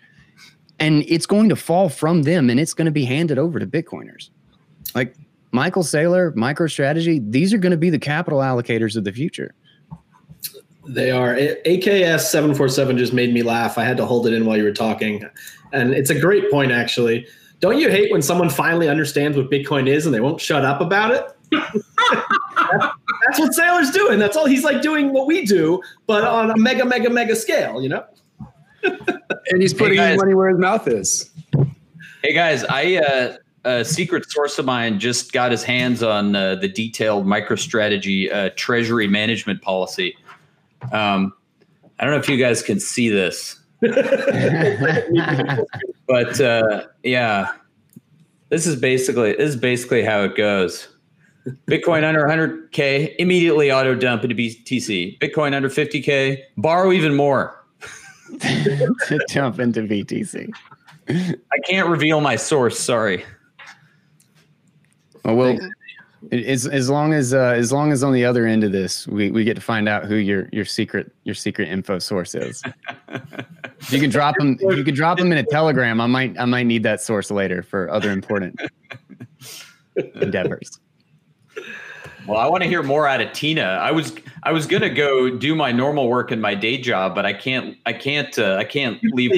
And 0.79 1.05
it's 1.09 1.25
going 1.25 1.49
to 1.49 1.57
fall 1.57 1.89
from 1.89 2.25
them 2.25 2.51
and 2.51 2.61
it's 2.61 2.75
going 2.75 2.85
to 2.85 2.93
be 2.93 3.07
handed 3.07 3.39
over 3.39 3.59
to 3.59 3.67
bitcoiners. 3.67 4.29
Like 4.95 5.15
michael 5.53 5.85
saylor 5.85 6.35
microstrategy 6.35 7.31
these 7.31 7.55
are 7.55 7.59
going 7.59 7.71
to 7.71 7.79
be 7.79 7.89
the 7.89 7.99
capital 7.99 8.41
allocators 8.41 8.97
of 8.97 9.05
the 9.05 9.13
future 9.13 9.55
They 10.87 11.11
are. 11.11 11.35
AKS 11.35 12.21
seven 12.21 12.55
four 12.55 12.69
seven 12.69 12.99
just 12.99 13.13
made 13.13 13.33
me 13.33 13.43
laugh. 13.43 13.79
I 13.79 13.85
had 13.85 13.97
to 13.97 14.07
hold 14.07 14.27
it 14.27 14.33
in 14.33 14.45
while 14.45 14.57
you 14.57 14.65
were 14.65 14.73
talking, 14.73 15.25
and 15.73 15.93
it's 15.93 16.11
a 16.11 16.19
great 16.19 16.51
point 16.51 16.73
actually. 16.73 17.27
Don't 17.61 17.79
you 17.79 17.89
hate 17.89 18.13
when 18.13 18.21
someone 18.21 18.51
finally 18.51 18.89
understands 18.89 19.37
what 19.37 19.51
Bitcoin 19.51 19.89
is 19.89 20.05
and 20.05 20.15
they 20.15 20.21
won't 20.21 20.41
shut 20.41 20.65
up 20.65 20.81
about 20.81 21.13
it? 21.13 21.25
that's, 21.51 23.39
what 23.39 23.53
Saylor's 23.53 23.91
doing. 23.91 24.19
That's 24.19 24.37
all. 24.37 24.45
He's 24.45 24.65
like 24.65 24.83
doing 24.83 25.13
what 25.13 25.27
we 25.27 25.47
do, 25.47 25.81
but 26.07 26.25
on 26.25 26.51
a 26.51 26.57
mega, 26.59 26.85
mega, 26.85 27.09
mega 27.09 27.35
scale. 27.35 27.81
You 27.81 27.89
know. 27.91 28.05
and 28.83 29.63
he's 29.63 29.73
putting 29.73 29.99
hey 29.99 30.17
money 30.17 30.35
where 30.35 30.51
his 30.51 30.59
mouth 30.59 30.87
is. 30.89 31.31
Hey 32.23 32.35
guys, 32.35 32.65
I 32.65 32.97
uh, 32.97 33.37
a 33.65 33.85
secret 33.85 34.31
source 34.31 34.59
of 34.59 34.67
mine 34.67 34.99
just 34.99 35.33
got 35.33 35.51
his 35.51 35.63
hands 35.63 36.03
on 36.03 36.37
uh, 36.37 36.57
the 36.57 36.69
detailed 36.69 37.27
MicroStrategy 37.27 38.33
uh, 38.33 38.51
treasury 38.57 39.09
management 39.09 39.63
policy. 39.63 40.17
Um, 40.93 41.33
I 41.99 42.05
don't 42.05 42.13
know 42.13 42.19
if 42.19 42.29
you 42.29 42.37
guys 42.37 42.63
can 42.63 42.81
see 42.81 43.09
this, 43.09 43.61
but 43.81 43.95
uh, 46.41 46.87
yeah, 47.03 47.53
this 48.49 48.67
is 48.67 48.77
basically 48.77 49.33
this 49.33 49.51
is 49.51 49.57
basically 49.57 50.03
how 50.03 50.23
it 50.23 50.37
goes. 50.37 50.89
Bitcoin 51.69 52.05
under 52.05 52.25
100k 52.25 53.17
immediately 53.19 53.71
auto 53.71 53.95
dump 53.95 54.25
into 54.25 54.35
BTC. 54.35 55.19
Bitcoin 55.19 55.55
under 55.55 55.69
50k 55.69 56.43
borrow 56.57 56.91
even 56.91 57.15
more. 57.15 57.65
to 58.41 59.21
jump 59.29 59.61
into 59.61 59.83
BTC. 59.83 60.51
I 61.09 61.59
can't 61.67 61.89
reveal 61.89 62.21
my 62.21 62.37
source. 62.37 62.79
Sorry. 62.79 63.25
Oh, 65.27 65.35
well, 65.35 65.59
as 66.33 66.67
as 66.67 66.91
long 66.91 67.13
as 67.13 67.35
uh, 67.35 67.55
as 67.57 67.73
long 67.73 67.93
as 67.93 68.03
on 68.03 68.13
the 68.13 68.25
other 68.25 68.47
end 68.47 68.65
of 68.65 68.73
this, 68.73 69.07
we, 69.07 69.31
we 69.31 69.45
get 69.45 69.55
to 69.55 69.61
find 69.61 69.89
out 69.89 70.05
who 70.05 70.17
your 70.17 70.49
your 70.53 70.65
secret 70.65 71.13
your 71.25 71.35
secret 71.35 71.69
info 71.69 71.99
source 71.99 72.35
is. 72.35 72.63
you 73.91 74.01
can 74.01 74.11
drop 74.11 74.37
them. 74.37 74.57
You 74.61 74.85
can 74.85 74.95
drop 74.95 75.19
them 75.19 75.33
in 75.33 75.39
a 75.39 75.43
telegram. 75.51 76.01
I 76.01 76.07
might 76.07 76.39
I 76.39 76.45
might 76.45 76.65
need 76.65 76.83
that 76.85 77.01
source 77.01 77.31
later 77.31 77.63
for 77.63 77.91
other 77.91 78.11
important 78.11 78.61
endeavors. 80.15 80.81
Well, 82.27 82.39
I 82.39 82.47
want 82.47 82.63
to 82.63 82.69
hear 82.69 82.83
more 82.83 83.07
out 83.07 83.21
of 83.21 83.33
Tina. 83.33 83.63
I 83.63 83.91
was 83.91 84.15
I 84.43 84.53
was 84.53 84.67
gonna 84.67 84.91
go 84.91 85.31
do 85.31 85.55
my 85.55 85.73
normal 85.73 86.09
work 86.09 86.33
in 86.33 86.41
my 86.41 86.55
day 86.55 86.79
job, 86.79 87.15
but 87.15 87.27
I 87.27 87.33
can't 87.33 87.77
I 87.87 87.93
can't 87.93 88.39
uh, 88.39 88.57
I 88.57 88.65
can't 88.65 88.99
leave. 89.03 89.33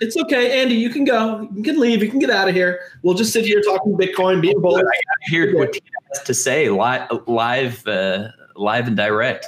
Leave 0.00 0.04
Andy. 0.04 0.06
It's 0.06 0.16
okay, 0.16 0.62
Andy. 0.62 0.74
You 0.74 0.90
can 0.90 1.04
go. 1.04 1.48
You 1.54 1.62
can 1.62 1.78
leave. 1.78 2.02
You 2.02 2.10
can 2.10 2.18
get 2.18 2.30
out 2.30 2.48
of 2.48 2.54
here. 2.54 2.80
We'll 3.02 3.14
just 3.14 3.32
sit 3.32 3.44
here 3.44 3.60
talking 3.60 3.96
Bitcoin, 3.96 4.40
being 4.40 4.60
bullish. 4.60 4.84
I 4.84 5.30
hear 5.30 5.56
what 5.56 5.72
Tina 5.72 5.86
has 6.14 6.22
to 6.24 6.34
say 6.34 6.68
live, 6.70 7.10
live, 7.26 7.86
uh, 7.86 8.28
live 8.56 8.86
and 8.86 8.96
direct. 8.96 9.46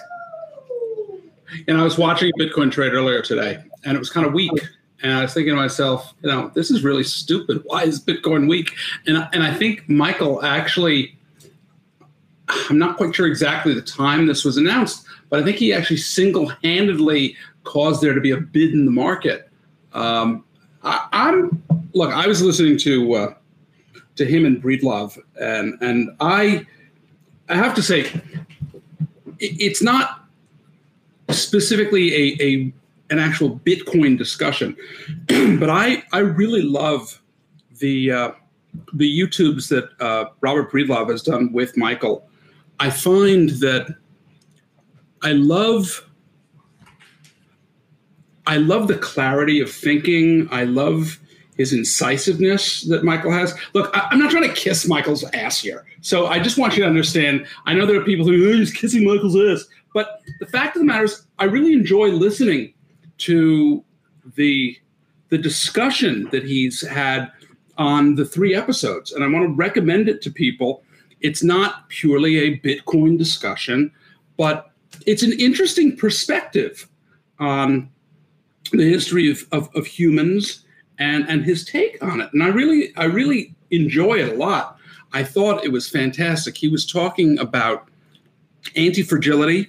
And 1.69 1.79
I 1.79 1.83
was 1.85 1.99
watching 1.99 2.33
Bitcoin 2.39 2.73
trade 2.73 2.93
earlier 2.93 3.23
today, 3.23 3.63
and 3.85 3.97
it 3.97 3.99
was 3.99 4.11
kind 4.11 4.27
of 4.27 4.33
weak. 4.33 4.53
And 5.03 5.13
I 5.13 5.23
was 5.23 5.35
thinking 5.35 5.55
to 5.55 5.61
myself, 5.61 6.15
you 6.23 6.31
know, 6.31 6.51
this 6.55 6.71
is 6.71 6.83
really 6.83 7.05
stupid. 7.05 7.63
Why 7.67 7.85
is 7.85 8.03
Bitcoin 8.03 8.49
weak? 8.49 8.73
And 9.07 9.29
and 9.33 9.43
I 9.43 9.55
think 9.55 9.89
Michael 9.89 10.43
actually 10.43 11.17
I'm 12.49 12.79
not 12.79 12.97
quite 12.97 13.15
sure 13.15 13.27
exactly 13.27 13.75
the 13.75 13.83
time 13.83 14.27
this 14.27 14.45
was 14.45 14.57
announced, 14.57 15.07
but 15.31 15.41
I 15.41 15.45
think 15.45 15.57
he 15.57 15.73
actually 15.73 15.97
single 15.97 16.49
handedly 16.63 17.37
caused 17.65 18.03
there 18.03 18.15
to 18.15 18.21
be 18.21 18.31
a 18.31 18.37
bid 18.37 18.73
in 18.73 18.85
the 18.85 18.91
market. 18.91 19.51
Um, 19.95 20.45
I, 20.83 21.09
am 21.13 21.63
look. 21.93 22.13
I 22.13 22.27
was 22.27 22.43
listening 22.43 22.79
to 22.79 23.15
uh, 23.15 23.35
to 24.17 24.25
him 24.25 24.45
and 24.45 24.63
Breedlove, 24.63 25.19
and 25.41 25.75
and 25.81 26.11
I 26.21 26.67
I 27.49 27.57
have 27.57 27.75
to 27.75 27.83
say, 27.83 28.01
it, 28.01 28.23
it's 29.39 29.83
not 29.83 30.25
specifically 31.31 32.15
a, 32.15 32.43
a 32.43 32.73
an 33.11 33.19
actual 33.19 33.59
Bitcoin 33.61 34.19
discussion, 34.19 34.77
but 35.59 35.71
I 35.71 36.03
I 36.13 36.19
really 36.19 36.63
love 36.63 37.23
the 37.79 38.11
uh, 38.11 38.31
the 38.93 39.21
YouTubes 39.21 39.69
that 39.69 39.89
uh, 40.01 40.31
Robert 40.41 40.71
Breedlove 40.71 41.11
has 41.11 41.23
done 41.23 41.53
with 41.53 41.77
Michael 41.77 42.29
I 42.81 42.91
find 42.91 43.51
that 43.61 43.97
I 45.23 45.33
love 45.33 46.09
I 48.47 48.59
love 48.59 48.89
the 48.89 48.99
clarity 48.99 49.61
of 49.61 49.71
thinking. 49.71 50.49
I 50.51 50.65
love 50.65 51.19
his 51.57 51.73
incisiveness 51.73 52.83
that 52.83 53.05
Michael 53.05 53.31
has. 53.31 53.55
Look, 53.75 53.97
I, 53.97 54.09
am 54.13 54.19
not 54.19 54.31
trying 54.31 54.49
to 54.49 54.55
kiss 54.55 54.89
Michael's 54.89 55.25
ass 55.33 55.61
here. 55.61 55.87
So 56.01 56.27
I 56.27 56.41
just 56.41 56.59
want 56.59 56.77
you 56.77 56.83
to 56.83 56.89
understand. 56.89 57.47
I 57.67 57.75
know 57.75 57.87
there 57.87 58.01
are 58.01 58.05
people 58.05 58.27
who 58.27 58.51
are 58.51 58.55
oh, 58.55 58.57
just 58.57 58.75
kissing 58.75 59.05
Michael's 59.05 59.37
ass, 59.37 59.67
but 59.93 60.21
the 60.41 60.47
fact 60.47 60.77
of 60.77 60.81
the 60.81 60.87
matter 60.87 61.05
is, 61.05 61.27
I 61.39 61.45
really 61.45 61.73
enjoy 61.73 62.09
listening 62.09 62.75
to 63.19 63.85
the 64.35 64.77
the 65.31 65.39
discussion 65.39 66.29
that 66.31 66.45
he's 66.45 66.87
had 66.87 67.31
on 67.79 68.15
the 68.15 68.25
three 68.25 68.55
episodes, 68.55 69.13
and 69.13 69.25
I 69.25 69.29
want 69.29 69.47
to 69.47 69.55
recommend 69.55 70.09
it 70.09 70.23
to 70.23 70.31
people 70.31 70.85
it's 71.25 71.43
not 71.43 71.89
purely 71.89 72.37
a 72.37 72.59
Bitcoin 72.59 73.17
discussion, 73.17 73.91
but 74.37 74.71
it's 75.07 75.23
an 75.23 75.33
interesting 75.41 75.97
perspective 75.97 76.87
on 77.39 77.91
the 78.73 78.89
history 78.89 79.31
of, 79.31 79.47
of, 79.53 79.69
of 79.75 79.87
humans 79.87 80.65
and, 80.99 81.29
and 81.29 81.45
his 81.45 81.65
take 81.65 82.03
on 82.03 82.21
it. 82.21 82.31
And 82.33 82.43
I 82.43 82.49
really, 82.49 82.95
I 82.97 83.05
really 83.05 83.55
enjoy 83.71 84.15
it 84.15 84.31
a 84.31 84.35
lot. 84.35 84.79
I 85.13 85.23
thought 85.23 85.65
it 85.65 85.73
was 85.73 85.89
fantastic. 85.89 86.57
He 86.57 86.69
was 86.69 86.85
talking 86.85 87.39
about 87.39 87.89
anti-fragility, 88.75 89.69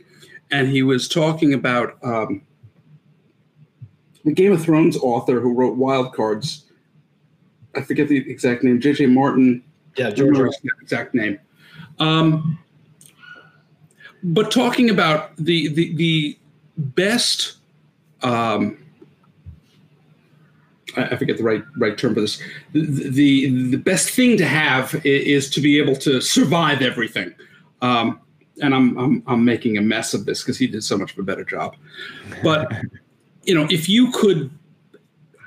and 0.52 0.68
he 0.68 0.82
was 0.82 1.08
talking 1.08 1.54
about 1.54 1.98
um, 2.04 2.41
the 4.24 4.32
Game 4.32 4.52
of 4.52 4.64
Thrones 4.64 4.98
author 4.98 5.39
who 5.39 5.54
wrote 5.54 5.76
Wild 5.76 6.14
Cards. 6.14 6.66
I 7.76 7.82
forget 7.82 8.08
the 8.08 8.18
exact 8.30 8.64
name. 8.64 8.80
J.J. 8.80 9.08
Martin. 9.08 9.64
Yeah, 9.98 10.10
George. 10.10 10.54
Exact 10.82 11.14
name. 11.14 11.39
Um, 12.00 12.58
but 14.24 14.50
talking 14.50 14.89
about 14.89 15.36
the 15.38 15.68
the, 15.70 15.96
the 15.96 16.39
best, 16.78 17.58
um, 18.24 18.78
I, 20.98 21.16
forget 21.16 21.38
the 21.38 21.43
right 21.43 21.64
right 21.78 21.98
term 21.98 22.14
for 22.14 22.22
this. 22.22 22.41
The, 22.74 23.10
the, 23.10 23.70
the 23.72 23.78
best 23.78 24.10
thing 24.10 24.38
to 24.38 24.46
have 24.46 24.96
is, 25.06 25.46
is, 25.46 25.50
to 25.52 25.62
be 25.62 25.78
able 25.78 25.96
to 25.98 26.22
survive 26.22 26.82
everything. 26.82 27.34
Um, 27.82 28.20
and 28.62 28.74
I'm, 28.74 28.98
I'm 28.98 29.24
I'm 29.28 29.46
making 29.46 29.78
a 29.78 29.82
mess 29.82 30.14
of 30.14 30.26
this 30.26 30.41
because 30.41 30.58
he 30.58 30.68
did 30.68 30.84
so 30.84 30.98
much 30.98 31.14
of 31.14 31.20
a 31.20 31.24
better 31.24 31.43
job. 31.43 31.76
But 32.43 32.72
you 33.43 33.54
know, 33.54 33.68
if 33.70 33.89
you 33.89 34.12
could 34.12 34.50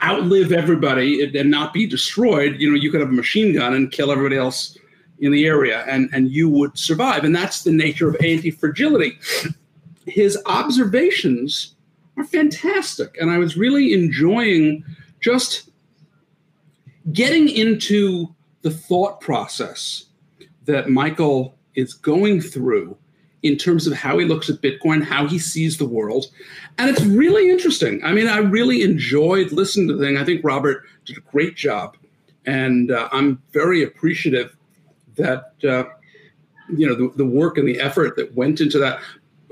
outlive 0.02 0.52
everybody 0.52 1.24
and 1.36 1.50
not 1.50 1.72
be 1.72 1.86
destroyed, 1.86 2.56
you 2.58 2.70
know, 2.70 2.76
you 2.76 2.90
could 2.90 3.00
have 3.00 3.10
a 3.10 3.12
machine 3.12 3.54
gun 3.54 3.74
and 3.74 3.90
kill 3.90 4.12
everybody 4.12 4.36
else 4.36 4.76
in 5.20 5.32
the 5.32 5.46
area 5.46 5.84
and, 5.88 6.08
and 6.12 6.30
you 6.30 6.48
would 6.48 6.78
survive. 6.78 7.24
And 7.24 7.34
that's 7.34 7.64
the 7.64 7.72
nature 7.72 8.08
of 8.08 8.16
anti 8.20 8.50
fragility. 8.50 9.18
His 10.06 10.38
observations 10.46 11.74
are 12.16 12.24
fantastic. 12.24 13.16
And 13.20 13.30
I 13.30 13.38
was 13.38 13.56
really 13.56 13.92
enjoying 13.92 14.84
just 15.20 15.70
getting 17.12 17.48
into 17.48 18.34
the 18.62 18.70
thought 18.70 19.20
process 19.20 20.06
that 20.64 20.90
Michael 20.90 21.56
is 21.74 21.94
going 21.94 22.40
through 22.40 22.96
in 23.42 23.56
terms 23.56 23.86
of 23.86 23.92
how 23.92 24.18
he 24.18 24.24
looks 24.24 24.50
at 24.50 24.60
Bitcoin, 24.60 25.02
how 25.02 25.26
he 25.26 25.38
sees 25.38 25.78
the 25.78 25.86
world. 25.86 26.26
And 26.76 26.90
it's 26.90 27.02
really 27.02 27.50
interesting. 27.50 28.02
I 28.04 28.12
mean, 28.12 28.26
I 28.26 28.38
really 28.38 28.82
enjoyed 28.82 29.52
listening 29.52 29.88
to 29.88 29.94
the 29.94 30.04
thing. 30.04 30.16
I 30.16 30.24
think 30.24 30.44
Robert 30.44 30.84
did 31.04 31.16
a 31.16 31.20
great 31.20 31.56
job. 31.56 31.96
And 32.46 32.90
uh, 32.90 33.08
I'm 33.12 33.40
very 33.52 33.82
appreciative 33.82 34.56
that 35.16 35.52
uh, 35.64 35.84
you 36.68 36.86
know 36.86 36.94
the, 36.94 37.12
the, 37.16 37.26
work 37.26 37.58
and 37.58 37.66
the 37.66 37.80
effort 37.80 38.16
that 38.16 38.34
went 38.34 38.60
into 38.60 38.78
that 38.78 39.00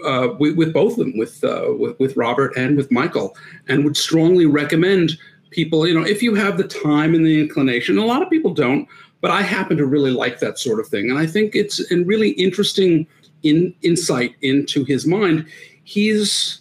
uh, 0.04 0.28
with, 0.38 0.56
with, 0.56 0.72
both 0.72 0.92
of 0.92 0.98
them, 0.98 1.16
with, 1.18 1.42
uh, 1.44 1.66
with, 1.78 1.98
with 1.98 2.16
Robert 2.16 2.56
and 2.56 2.76
with 2.76 2.90
Michael, 2.90 3.36
and 3.68 3.84
would 3.84 3.96
strongly 3.96 4.46
recommend 4.46 5.18
people. 5.57 5.88
You 5.88 5.94
know, 5.94 6.07
if 6.07 6.22
you 6.22 6.34
have 6.36 6.57
the 6.57 6.68
time 6.68 7.14
and 7.14 7.26
the 7.26 7.40
inclination, 7.40 7.98
a 7.98 8.04
lot 8.04 8.22
of 8.22 8.30
people 8.30 8.54
don't, 8.54 8.86
but 9.20 9.32
I 9.32 9.42
happen 9.42 9.76
to 9.78 9.86
really 9.86 10.12
like 10.12 10.38
that 10.38 10.59
sort 10.59 10.78
of 10.78 10.86
thing, 10.86 11.11
and 11.11 11.18
I 11.18 11.26
think 11.26 11.57
it's 11.57 11.90
a 11.90 11.96
really 12.04 12.30
interesting 12.30 13.09
in, 13.42 13.74
insight 13.82 14.36
into 14.42 14.84
his 14.84 15.07
mind. 15.07 15.46
He's 15.82 16.61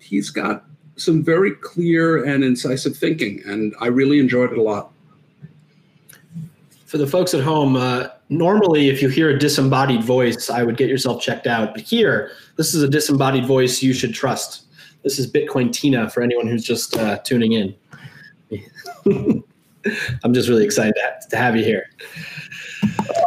he's 0.00 0.30
got 0.30 0.64
some 0.96 1.22
very 1.22 1.52
clear 1.52 2.24
and 2.24 2.42
incisive 2.42 2.96
thinking, 2.96 3.42
and 3.46 3.74
I 3.80 3.86
really 3.86 4.18
enjoyed 4.18 4.50
it 4.50 4.58
a 4.58 4.62
lot 4.62 4.90
for 6.94 6.98
the 6.98 7.08
folks 7.08 7.34
at 7.34 7.42
home, 7.42 7.74
uh, 7.74 8.06
normally 8.28 8.88
if 8.88 9.02
you 9.02 9.08
hear 9.08 9.30
a 9.30 9.36
disembodied 9.36 10.04
voice, 10.04 10.48
I 10.48 10.62
would 10.62 10.76
get 10.76 10.88
yourself 10.88 11.20
checked 11.20 11.48
out. 11.48 11.74
But 11.74 11.82
here, 11.82 12.30
this 12.54 12.72
is 12.72 12.84
a 12.84 12.88
disembodied 12.88 13.46
voice 13.46 13.82
you 13.82 13.92
should 13.92 14.14
trust. 14.14 14.63
This 15.04 15.18
is 15.18 15.30
Bitcoin 15.30 15.72
Tina 15.72 16.10
for 16.10 16.22
anyone 16.22 16.46
who's 16.46 16.64
just 16.64 16.96
uh, 16.96 17.18
tuning 17.18 17.52
in. 17.52 17.74
I'm 20.24 20.32
just 20.32 20.48
really 20.48 20.64
excited 20.64 20.94
to 21.28 21.36
have 21.36 21.56
you 21.56 21.62
here. 21.62 21.90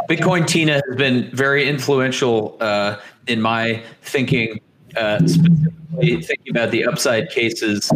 Bitcoin 0.10 0.48
Tina 0.48 0.82
has 0.88 0.96
been 0.98 1.30
very 1.36 1.70
influential 1.70 2.58
uh, 2.60 3.00
in 3.28 3.40
my 3.42 3.84
thinking 4.02 4.60
uh, 4.96 5.20
specifically 5.28 6.22
thinking 6.22 6.50
about 6.50 6.72
the 6.72 6.86
upside 6.86 7.30
cases, 7.30 7.92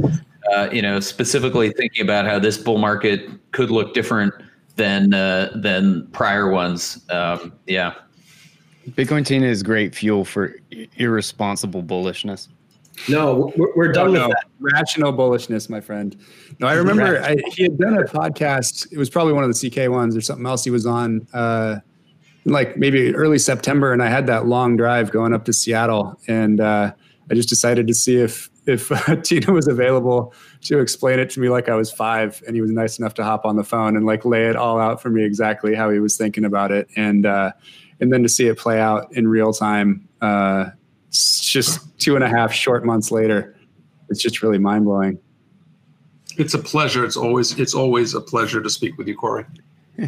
uh, 0.53 0.69
you 0.71 0.81
know, 0.81 0.99
specifically 0.99 1.71
thinking 1.71 2.03
about 2.03 2.25
how 2.25 2.37
this 2.37 2.57
bull 2.57 2.77
market 2.77 3.27
could 3.51 3.71
look 3.71 3.95
different 3.95 4.33
than 4.75 5.13
uh, 5.13 5.51
than 5.55 6.05
prior 6.07 6.51
ones. 6.51 7.03
Um, 7.09 7.53
yeah. 7.65 7.95
Bitcoin 8.89 9.25
Tina 9.25 9.47
is 9.47 9.63
great 9.63 9.95
fuel 9.95 10.25
for 10.25 10.55
irresponsible 10.97 11.83
bullishness. 11.83 12.47
No, 13.09 13.51
we're, 13.57 13.75
we're 13.75 13.91
done 13.91 14.11
with 14.11 14.21
that. 14.21 14.45
Rational 14.59 15.13
bullishness, 15.13 15.69
my 15.69 15.81
friend. 15.81 16.15
No, 16.59 16.67
I 16.67 16.73
remember 16.73 17.21
I, 17.21 17.35
he 17.55 17.63
had 17.63 17.77
done 17.77 17.97
a 17.97 18.03
podcast. 18.03 18.91
It 18.91 18.97
was 18.97 19.09
probably 19.09 19.33
one 19.33 19.43
of 19.43 19.53
the 19.53 19.69
CK 19.69 19.89
ones 19.89 20.15
or 20.15 20.21
something 20.21 20.45
else 20.45 20.63
he 20.63 20.71
was 20.71 20.85
on, 20.85 21.27
uh, 21.33 21.77
like 22.45 22.77
maybe 22.77 23.13
early 23.15 23.39
September. 23.39 23.93
And 23.93 24.03
I 24.03 24.09
had 24.09 24.27
that 24.27 24.45
long 24.45 24.77
drive 24.77 25.11
going 25.11 25.33
up 25.33 25.45
to 25.45 25.53
Seattle. 25.53 26.19
And 26.27 26.59
uh, 26.59 26.93
I 27.29 27.33
just 27.33 27.49
decided 27.49 27.87
to 27.87 27.93
see 27.93 28.17
if, 28.17 28.49
if 28.67 28.91
uh, 28.91 29.15
Tina 29.23 29.51
was 29.51 29.67
available 29.67 30.33
to 30.61 30.79
explain 30.79 31.19
it 31.19 31.29
to 31.31 31.39
me 31.39 31.49
like 31.49 31.69
I 31.69 31.75
was 31.75 31.91
five. 31.91 32.43
And 32.45 32.55
he 32.55 32.61
was 32.61 32.71
nice 32.71 32.99
enough 32.99 33.15
to 33.15 33.23
hop 33.23 33.45
on 33.45 33.55
the 33.55 33.63
phone 33.63 33.95
and 33.95 34.05
like 34.05 34.25
lay 34.25 34.45
it 34.45 34.55
all 34.55 34.79
out 34.79 35.01
for 35.01 35.09
me 35.09 35.23
exactly 35.23 35.73
how 35.73 35.89
he 35.89 35.99
was 35.99 36.17
thinking 36.17 36.45
about 36.45 36.71
it. 36.71 36.87
And, 36.95 37.25
uh, 37.25 37.53
and 37.99 38.11
then 38.11 38.23
to 38.23 38.29
see 38.29 38.47
it 38.47 38.57
play 38.57 38.79
out 38.79 39.11
in 39.13 39.27
real 39.27 39.53
time 39.53 40.07
uh, 40.21 40.71
just 41.11 41.99
two 41.99 42.15
and 42.15 42.23
a 42.23 42.29
half 42.29 42.53
short 42.53 42.85
months 42.85 43.11
later, 43.11 43.55
it's 44.09 44.21
just 44.21 44.41
really 44.41 44.57
mind 44.57 44.85
blowing. 44.85 45.19
It's 46.37 46.53
a 46.53 46.59
pleasure. 46.59 47.03
It's 47.03 47.17
always 47.17 47.59
it's 47.59 47.73
always 47.73 48.13
a 48.13 48.21
pleasure 48.21 48.61
to 48.61 48.69
speak 48.69 48.97
with 48.97 49.07
you, 49.07 49.15
Corey. 49.15 49.45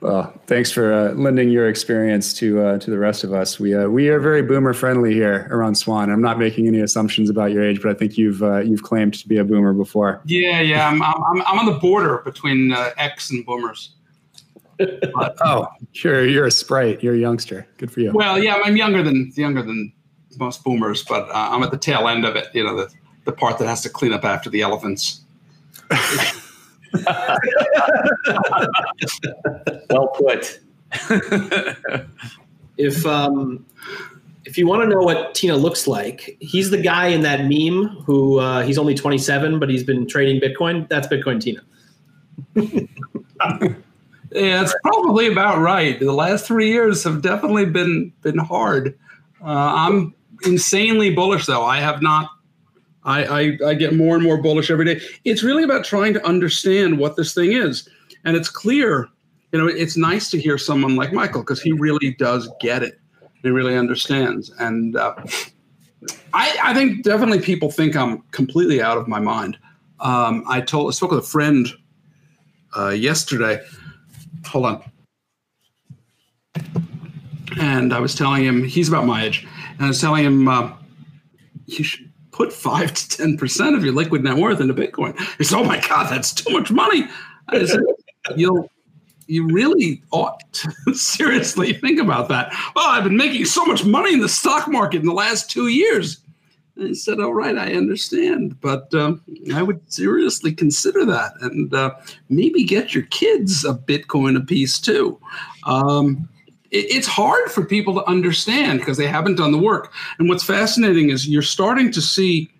well, 0.00 0.38
thanks 0.46 0.70
for 0.70 0.92
uh, 0.92 1.12
lending 1.14 1.48
your 1.50 1.68
experience 1.68 2.34
to 2.34 2.60
uh, 2.60 2.78
to 2.78 2.90
the 2.90 2.98
rest 2.98 3.24
of 3.24 3.32
us. 3.32 3.58
We 3.58 3.74
uh, 3.74 3.88
we 3.88 4.08
are 4.08 4.20
very 4.20 4.42
boomer 4.42 4.74
friendly 4.74 5.14
here 5.14 5.48
around 5.50 5.76
Swan. 5.76 6.10
I'm 6.10 6.20
not 6.20 6.38
making 6.38 6.66
any 6.66 6.80
assumptions 6.80 7.30
about 7.30 7.52
your 7.52 7.64
age, 7.64 7.80
but 7.82 7.90
I 7.90 7.94
think 7.94 8.18
you've 8.18 8.42
uh, 8.42 8.58
you've 8.58 8.82
claimed 8.82 9.14
to 9.14 9.28
be 9.28 9.38
a 9.38 9.44
boomer 9.44 9.72
before. 9.72 10.20
Yeah, 10.26 10.60
yeah. 10.60 10.88
I'm 10.88 11.02
I'm, 11.02 11.42
I'm 11.46 11.58
on 11.58 11.66
the 11.66 11.78
border 11.78 12.18
between 12.18 12.72
uh, 12.72 12.90
X 12.98 13.30
and 13.30 13.44
boomers. 13.46 13.94
But, 14.78 15.36
oh, 15.44 15.68
sure. 15.92 16.26
You're 16.26 16.46
a 16.46 16.50
sprite. 16.50 17.02
You're 17.02 17.14
a 17.14 17.18
youngster. 17.18 17.66
Good 17.78 17.90
for 17.90 18.00
you. 18.00 18.12
Well, 18.12 18.42
yeah, 18.42 18.60
I'm 18.64 18.76
younger 18.76 19.02
than 19.02 19.32
younger 19.34 19.62
than 19.62 19.92
most 20.38 20.64
boomers, 20.64 21.04
but 21.04 21.28
uh, 21.30 21.48
I'm 21.50 21.62
at 21.62 21.70
the 21.70 21.78
tail 21.78 22.08
end 22.08 22.24
of 22.24 22.36
it. 22.36 22.48
You 22.54 22.64
know, 22.64 22.76
the 22.76 22.92
the 23.24 23.32
part 23.32 23.58
that 23.58 23.66
has 23.66 23.82
to 23.82 23.90
clean 23.90 24.12
up 24.12 24.24
after 24.24 24.48
the 24.50 24.62
elephants. 24.62 25.20
well 29.90 30.08
put. 30.08 30.60
if 32.78 33.04
um, 33.04 33.66
if 34.44 34.56
you 34.56 34.66
want 34.66 34.82
to 34.82 34.88
know 34.88 35.00
what 35.00 35.34
Tina 35.34 35.56
looks 35.56 35.86
like, 35.86 36.38
he's 36.40 36.70
the 36.70 36.80
guy 36.80 37.08
in 37.08 37.20
that 37.22 37.42
meme 37.42 37.88
who 38.04 38.38
uh, 38.38 38.62
he's 38.62 38.78
only 38.78 38.94
27, 38.94 39.58
but 39.58 39.68
he's 39.68 39.84
been 39.84 40.06
trading 40.06 40.40
Bitcoin. 40.40 40.88
That's 40.88 41.06
Bitcoin 41.06 41.40
Tina. 41.40 41.60
Yeah, 44.32 44.62
it's 44.62 44.74
probably 44.82 45.30
about 45.30 45.58
right. 45.58 45.98
The 45.98 46.12
last 46.12 46.46
three 46.46 46.70
years 46.70 47.02
have 47.04 47.22
definitely 47.22 47.66
been 47.66 48.12
been 48.22 48.38
hard. 48.38 48.98
Uh, 49.42 49.72
I'm 49.76 50.14
insanely 50.44 51.14
bullish, 51.14 51.46
though. 51.46 51.64
I 51.64 51.78
have 51.78 52.02
not. 52.02 52.30
I, 53.04 53.24
I 53.24 53.58
I 53.68 53.74
get 53.74 53.94
more 53.94 54.16
and 54.16 54.24
more 54.24 54.40
bullish 54.40 54.70
every 54.70 54.84
day. 54.84 55.00
It's 55.24 55.42
really 55.42 55.62
about 55.62 55.84
trying 55.84 56.12
to 56.14 56.26
understand 56.26 56.98
what 56.98 57.16
this 57.16 57.32
thing 57.32 57.52
is, 57.52 57.88
and 58.24 58.36
it's 58.36 58.50
clear. 58.50 59.08
You 59.52 59.58
know, 59.58 59.66
it's 59.66 59.96
nice 59.96 60.30
to 60.30 60.38
hear 60.38 60.58
someone 60.58 60.94
like 60.94 61.12
Michael 61.12 61.40
because 61.40 61.62
he 61.62 61.72
really 61.72 62.14
does 62.18 62.50
get 62.60 62.82
it. 62.82 63.00
He 63.42 63.48
really 63.48 63.76
understands, 63.76 64.50
and 64.58 64.96
uh, 64.96 65.14
I 66.34 66.58
I 66.62 66.74
think 66.74 67.02
definitely 67.02 67.40
people 67.40 67.70
think 67.70 67.96
I'm 67.96 68.18
completely 68.32 68.82
out 68.82 68.98
of 68.98 69.08
my 69.08 69.20
mind. 69.20 69.56
Um, 70.00 70.44
I 70.46 70.60
told 70.60 70.88
I 70.88 70.92
spoke 70.92 71.12
with 71.12 71.20
a 71.20 71.26
friend 71.26 71.66
uh, 72.76 72.90
yesterday 72.90 73.60
hold 74.46 74.66
on. 74.66 74.92
And 77.58 77.92
I 77.92 77.98
was 77.98 78.14
telling 78.14 78.44
him 78.44 78.62
he's 78.62 78.88
about 78.88 79.06
my 79.06 79.24
age, 79.24 79.46
and 79.76 79.84
I 79.84 79.88
was 79.88 80.00
telling 80.00 80.24
him 80.24 80.48
uh, 80.48 80.72
you 81.66 81.84
should 81.84 82.10
put 82.30 82.52
five 82.52 82.94
to 82.94 83.08
ten 83.08 83.36
percent 83.36 83.74
of 83.74 83.84
your 83.84 83.94
liquid 83.94 84.22
net 84.22 84.36
worth 84.36 84.60
into 84.60 84.74
Bitcoin. 84.74 85.18
He 85.38 85.44
said, 85.44 85.58
"Oh 85.58 85.64
my 85.64 85.80
God, 85.80 86.10
that's 86.10 86.32
too 86.32 86.52
much 86.52 86.70
money." 86.70 87.04
I 87.48 87.64
said, 87.64 87.80
"You'll." 88.36 88.70
You 89.30 89.46
really 89.46 90.02
ought 90.10 90.40
to 90.54 90.94
seriously 90.94 91.74
think 91.74 92.00
about 92.00 92.30
that. 92.30 92.50
Well, 92.74 92.88
I've 92.88 93.04
been 93.04 93.18
making 93.18 93.44
so 93.44 93.62
much 93.66 93.84
money 93.84 94.14
in 94.14 94.20
the 94.20 94.28
stock 94.28 94.68
market 94.68 95.02
in 95.02 95.06
the 95.06 95.12
last 95.12 95.50
two 95.50 95.66
years. 95.66 96.20
I 96.80 96.92
said, 96.92 97.20
"All 97.20 97.34
right, 97.34 97.56
I 97.56 97.74
understand, 97.74 98.60
but 98.60 98.92
um, 98.94 99.22
I 99.54 99.62
would 99.62 99.80
seriously 99.92 100.52
consider 100.52 101.04
that, 101.06 101.32
and 101.40 101.72
uh, 101.74 101.94
maybe 102.28 102.64
get 102.64 102.94
your 102.94 103.04
kids 103.04 103.64
a 103.64 103.74
Bitcoin 103.74 104.36
a 104.36 104.40
piece 104.40 104.78
too." 104.78 105.20
Um, 105.64 106.28
it, 106.70 106.86
it's 106.90 107.06
hard 107.06 107.50
for 107.50 107.64
people 107.64 107.94
to 107.94 108.04
understand 108.08 108.80
because 108.80 108.96
they 108.96 109.06
haven't 109.06 109.36
done 109.36 109.52
the 109.52 109.58
work. 109.58 109.92
And 110.18 110.28
what's 110.28 110.44
fascinating 110.44 111.10
is 111.10 111.28
you're 111.28 111.42
starting 111.42 111.90
to 111.92 112.00
see, 112.00 112.50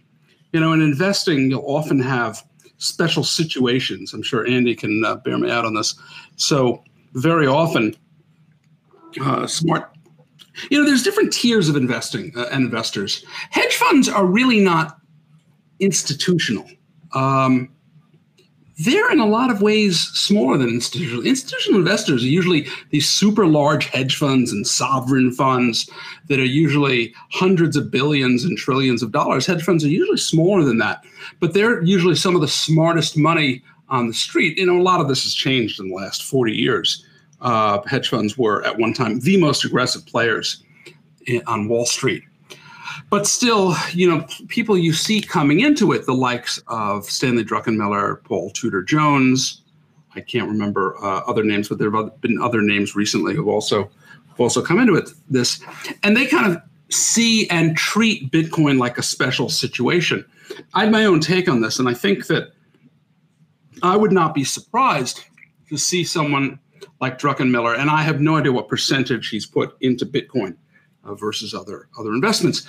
you 0.52 0.60
know, 0.60 0.72
in 0.72 0.80
investing, 0.80 1.50
you'll 1.50 1.64
often 1.66 2.00
have 2.00 2.42
special 2.78 3.24
situations. 3.24 4.12
I'm 4.12 4.22
sure 4.22 4.46
Andy 4.46 4.74
can 4.74 5.04
uh, 5.04 5.16
bear 5.16 5.38
me 5.38 5.50
out 5.50 5.64
on 5.64 5.74
this. 5.74 5.94
So 6.36 6.82
very 7.14 7.46
often, 7.46 7.94
uh, 9.20 9.46
smart 9.46 9.92
you 10.70 10.78
know, 10.78 10.86
there's 10.86 11.02
different 11.02 11.32
tiers 11.32 11.68
of 11.68 11.76
investing 11.76 12.32
uh, 12.36 12.46
and 12.52 12.64
investors. 12.64 13.24
Hedge 13.50 13.76
funds 13.76 14.08
are 14.08 14.26
really 14.26 14.60
not 14.60 14.98
institutional. 15.80 16.68
Um, 17.14 17.70
they're 18.80 19.10
in 19.10 19.18
a 19.18 19.26
lot 19.26 19.50
of 19.50 19.60
ways 19.60 19.98
smaller 20.14 20.56
than 20.56 20.68
institutional. 20.68 21.26
Institutional 21.26 21.80
investors 21.80 22.22
are 22.22 22.28
usually 22.28 22.68
these 22.90 23.10
super 23.10 23.44
large 23.46 23.86
hedge 23.86 24.16
funds 24.16 24.52
and 24.52 24.64
sovereign 24.64 25.32
funds 25.32 25.90
that 26.28 26.38
are 26.38 26.44
usually 26.44 27.12
hundreds 27.32 27.76
of 27.76 27.90
billions 27.90 28.44
and 28.44 28.56
trillions 28.56 29.02
of 29.02 29.10
dollars. 29.10 29.46
Hedge 29.46 29.64
funds 29.64 29.84
are 29.84 29.88
usually 29.88 30.18
smaller 30.18 30.62
than 30.62 30.78
that, 30.78 31.04
but 31.40 31.54
they're 31.54 31.82
usually 31.82 32.14
some 32.14 32.36
of 32.36 32.40
the 32.40 32.46
smartest 32.46 33.16
money 33.16 33.64
on 33.88 34.06
the 34.06 34.14
street. 34.14 34.56
You 34.58 34.66
know, 34.66 34.78
a 34.78 34.82
lot 34.82 35.00
of 35.00 35.08
this 35.08 35.24
has 35.24 35.34
changed 35.34 35.80
in 35.80 35.88
the 35.88 35.96
last 35.96 36.22
40 36.22 36.52
years 36.52 37.04
uh, 37.40 37.80
hedge 37.86 38.08
funds 38.08 38.36
were 38.36 38.64
at 38.64 38.78
one 38.78 38.92
time 38.92 39.20
the 39.20 39.36
most 39.36 39.64
aggressive 39.64 40.04
players 40.06 40.62
in, 41.26 41.42
on 41.46 41.68
Wall 41.68 41.86
Street. 41.86 42.24
But 43.10 43.26
still, 43.26 43.74
you 43.92 44.10
know, 44.10 44.26
people 44.48 44.76
you 44.76 44.92
see 44.92 45.20
coming 45.20 45.60
into 45.60 45.92
it, 45.92 46.04
the 46.04 46.14
likes 46.14 46.62
of 46.66 47.04
Stanley 47.04 47.44
Druckenmiller, 47.44 48.22
Paul 48.24 48.50
Tudor 48.50 48.82
Jones, 48.82 49.62
I 50.14 50.20
can't 50.20 50.48
remember 50.48 50.96
uh, 51.02 51.20
other 51.26 51.44
names, 51.44 51.68
but 51.68 51.78
there 51.78 51.90
have 51.90 52.20
been 52.20 52.40
other 52.40 52.60
names 52.60 52.96
recently 52.96 53.34
who've 53.34 53.48
also 53.48 53.84
who've 54.28 54.40
also 54.40 54.62
come 54.62 54.78
into 54.78 54.94
it. 54.94 55.10
This, 55.30 55.62
and 56.02 56.16
they 56.16 56.26
kind 56.26 56.52
of 56.52 56.60
see 56.90 57.48
and 57.50 57.76
treat 57.76 58.30
Bitcoin 58.30 58.78
like 58.78 58.98
a 58.98 59.02
special 59.02 59.48
situation. 59.48 60.24
I 60.74 60.84
have 60.84 60.90
my 60.90 61.04
own 61.04 61.20
take 61.20 61.48
on 61.48 61.60
this, 61.60 61.78
and 61.78 61.88
I 61.88 61.94
think 61.94 62.26
that 62.26 62.52
I 63.82 63.96
would 63.96 64.12
not 64.12 64.34
be 64.34 64.44
surprised 64.44 65.24
to 65.68 65.76
see 65.76 66.02
someone 66.02 66.58
like 67.00 67.18
Druckenmiller, 67.18 67.78
and 67.78 67.90
I 67.90 68.02
have 68.02 68.20
no 68.20 68.36
idea 68.36 68.52
what 68.52 68.68
percentage 68.68 69.28
he's 69.28 69.46
put 69.46 69.76
into 69.80 70.04
Bitcoin 70.04 70.56
uh, 71.04 71.14
versus 71.14 71.54
other 71.54 71.88
other 71.98 72.12
investments. 72.12 72.66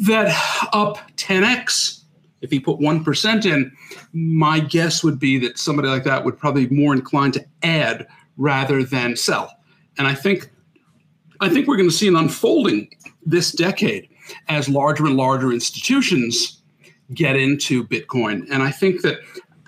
That 0.00 0.28
up 0.72 0.98
10x. 1.16 2.00
If 2.40 2.50
he 2.50 2.58
put 2.58 2.80
one 2.80 3.04
percent 3.04 3.46
in, 3.46 3.70
my 4.12 4.58
guess 4.58 5.04
would 5.04 5.20
be 5.20 5.38
that 5.38 5.58
somebody 5.58 5.88
like 5.88 6.02
that 6.04 6.24
would 6.24 6.36
probably 6.36 6.66
be 6.66 6.74
more 6.74 6.92
inclined 6.92 7.34
to 7.34 7.46
add 7.62 8.06
rather 8.36 8.82
than 8.82 9.16
sell. 9.16 9.52
And 9.96 10.08
I 10.08 10.14
think, 10.14 10.50
I 11.40 11.48
think 11.48 11.68
we're 11.68 11.76
going 11.76 11.88
to 11.88 11.94
see 11.94 12.08
an 12.08 12.16
unfolding 12.16 12.88
this 13.24 13.52
decade 13.52 14.08
as 14.48 14.68
larger 14.68 15.06
and 15.06 15.16
larger 15.16 15.52
institutions 15.52 16.62
get 17.14 17.36
into 17.36 17.84
Bitcoin. 17.84 18.46
And 18.50 18.62
I 18.62 18.70
think 18.70 19.02
that 19.02 19.18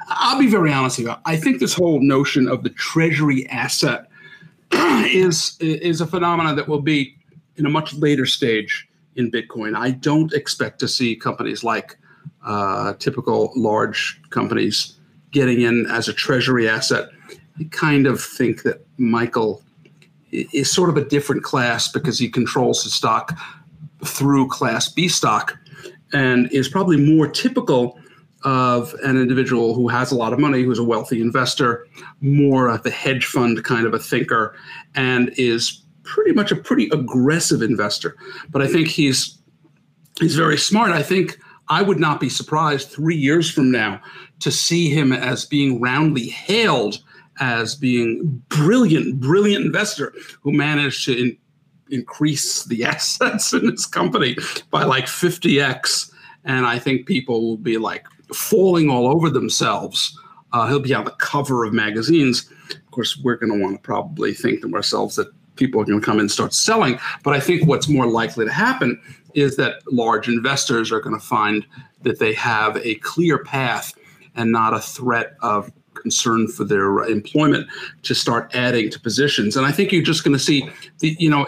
I'll 0.09 0.39
be 0.39 0.49
very 0.49 0.73
honest 0.73 0.99
with 0.99 1.09
you. 1.09 1.15
I 1.25 1.37
think 1.37 1.61
this 1.61 1.75
whole 1.75 2.01
notion 2.01 2.49
of 2.49 2.63
the 2.63 2.71
treasury 2.71 3.49
asset 3.49 4.09
is 4.73 5.57
is 5.61 6.01
a 6.01 6.07
phenomenon 6.07 6.57
that 6.57 6.69
will 6.69 6.81
be 6.81 7.17
in 7.57 7.67
a 7.67 7.71
much 7.71 7.95
later 7.95 8.27
stage 8.27 8.89
in 9.17 9.31
Bitcoin. 9.31 9.77
I 9.77 9.93
don't 9.93 10.33
expect 10.33 10.81
to 10.81 10.89
see 10.89 11.15
companies 11.15 11.63
like 11.63 11.97
uh, 12.45 12.95
typical 12.95 13.53
large 13.57 14.21
companies 14.31 14.97
getting 15.31 15.61
in 15.61 15.87
as 15.87 16.09
a 16.09 16.13
treasury 16.13 16.69
asset. 16.69 17.09
I 17.59 17.65
kind 17.71 18.07
of 18.07 18.23
think 18.23 18.63
that 18.63 18.85
Michael 18.99 19.63
is 20.31 20.73
sort 20.73 20.91
of 20.91 20.97
a 20.97 21.05
different 21.05 21.45
class 21.45 21.89
because 21.89 22.19
he 22.19 22.29
controls 22.29 22.83
the 22.83 22.91
stock 22.91 23.39
through 24.05 24.49
Class 24.49 24.89
B 24.89 25.09
stock 25.09 25.57
and 26.13 26.51
is 26.53 26.69
probably 26.69 26.97
more 26.97 27.29
typical 27.29 27.99
of 28.45 28.95
an 29.03 29.21
individual 29.21 29.75
who 29.75 29.89
has 29.89 30.13
a 30.13 30.15
lot 30.15 30.33
of 30.33 30.39
money, 30.39 30.63
who's 30.63 30.79
a 30.79 30.85
wealthy 30.85 31.21
investor, 31.21 31.87
more 32.21 32.69
of 32.69 32.83
the 32.83 32.91
hedge 32.91 33.25
fund 33.25 33.65
kind 33.65 33.87
of 33.87 33.95
a 33.95 33.99
thinker, 33.99 34.55
and 34.95 35.33
is 35.37 35.83
pretty 36.03 36.33
much 36.33 36.53
a 36.53 36.57
pretty 36.57 36.89
aggressive 36.93 37.63
investor. 37.63 38.17
But 38.51 38.63
I 38.63 38.67
think 38.67 38.89
he's 38.89 39.39
he's 40.21 40.37
very 40.37 40.59
smart. 40.59 40.93
I 40.93 41.03
think 41.03 41.39
I 41.69 41.83
would 41.83 41.99
not 41.99 42.21
be 42.21 42.29
surprised 42.29 42.91
three 42.91 43.17
years 43.17 43.51
from 43.51 43.71
now 43.71 44.01
to 44.41 44.51
see 44.51 44.91
him 44.91 45.13
as 45.13 45.47
being 45.47 45.81
roundly 45.81 46.29
hailed 46.29 47.03
as 47.41 47.75
being 47.75 48.43
brilliant, 48.49 49.21
brilliant 49.21 49.65
investor 49.65 50.13
who 50.43 50.53
managed 50.53 51.05
to 51.07 51.21
in, 51.21 51.37
increase 51.91 52.65
the 52.65 52.85
assets 52.95 53.53
in 53.53 53.71
his 53.71 53.87
company 53.87 54.37
by 54.71 54.85
like 54.85 55.07
50x. 55.07 56.11
And 56.45 56.67
I 56.67 56.79
think 56.79 57.07
people 57.07 57.41
will 57.41 57.57
be 57.57 57.79
like 57.79 58.07
falling 58.35 58.91
all 58.91 59.07
over 59.07 59.31
themselves. 59.31 60.19
Uh, 60.53 60.69
he'll 60.69 60.81
be 60.81 60.95
on 60.95 61.05
the 61.05 61.11
cover 61.13 61.65
of 61.65 61.73
magazines. 61.73 62.51
Of 62.71 62.91
course, 62.91 63.17
we're 63.17 63.37
going 63.37 63.53
to 63.53 63.61
want 63.61 63.77
to 63.77 63.83
probably 63.83 64.35
think 64.35 64.63
to 64.63 64.75
ourselves 64.75 65.17
that 65.17 65.29
people 65.57 65.81
are 65.81 65.85
going 65.85 66.01
to 66.01 66.05
come 66.05 66.21
and 66.21 66.31
start 66.31 66.55
selling. 66.55 66.99
But 67.23 67.35
I 67.35 67.41
think 67.41 67.67
what's 67.67 67.89
more 67.89 68.07
likely 68.07 68.45
to 68.45 68.53
happen 68.53 69.01
is 69.35 69.57
that 69.57 69.81
large 69.93 70.29
investors 70.29 70.93
are 70.93 71.01
going 71.01 71.19
to 71.19 71.25
find 71.25 71.67
that 72.03 72.19
they 72.19 72.33
have 72.35 72.77
a 72.79 72.97
clear 72.97 73.39
path 73.39 73.95
and 74.37 74.53
not 74.53 74.75
a 74.75 74.81
threat 74.81 75.35
of 75.43 75.73
concern 75.95 76.49
for 76.49 76.65
their 76.65 77.05
employment 77.05 77.69
to 78.03 78.15
start 78.15 78.51
adding 78.55 78.91
to 78.91 79.01
positions. 79.01 79.57
And 79.57 79.67
I 79.67 79.73
think 79.73 79.93
you're 79.93 80.03
just 80.03 80.25
going 80.25 80.37
to 80.37 80.43
see 80.43 80.69
the, 80.99 81.17
you 81.19 81.31
know, 81.31 81.47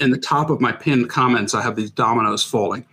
in 0.00 0.10
the 0.10 0.18
top 0.18 0.50
of 0.50 0.60
my 0.60 0.72
pinned 0.72 1.10
comments, 1.10 1.54
I 1.54 1.62
have 1.62 1.76
these 1.76 1.90
dominoes 1.90 2.44
falling. 2.44 2.86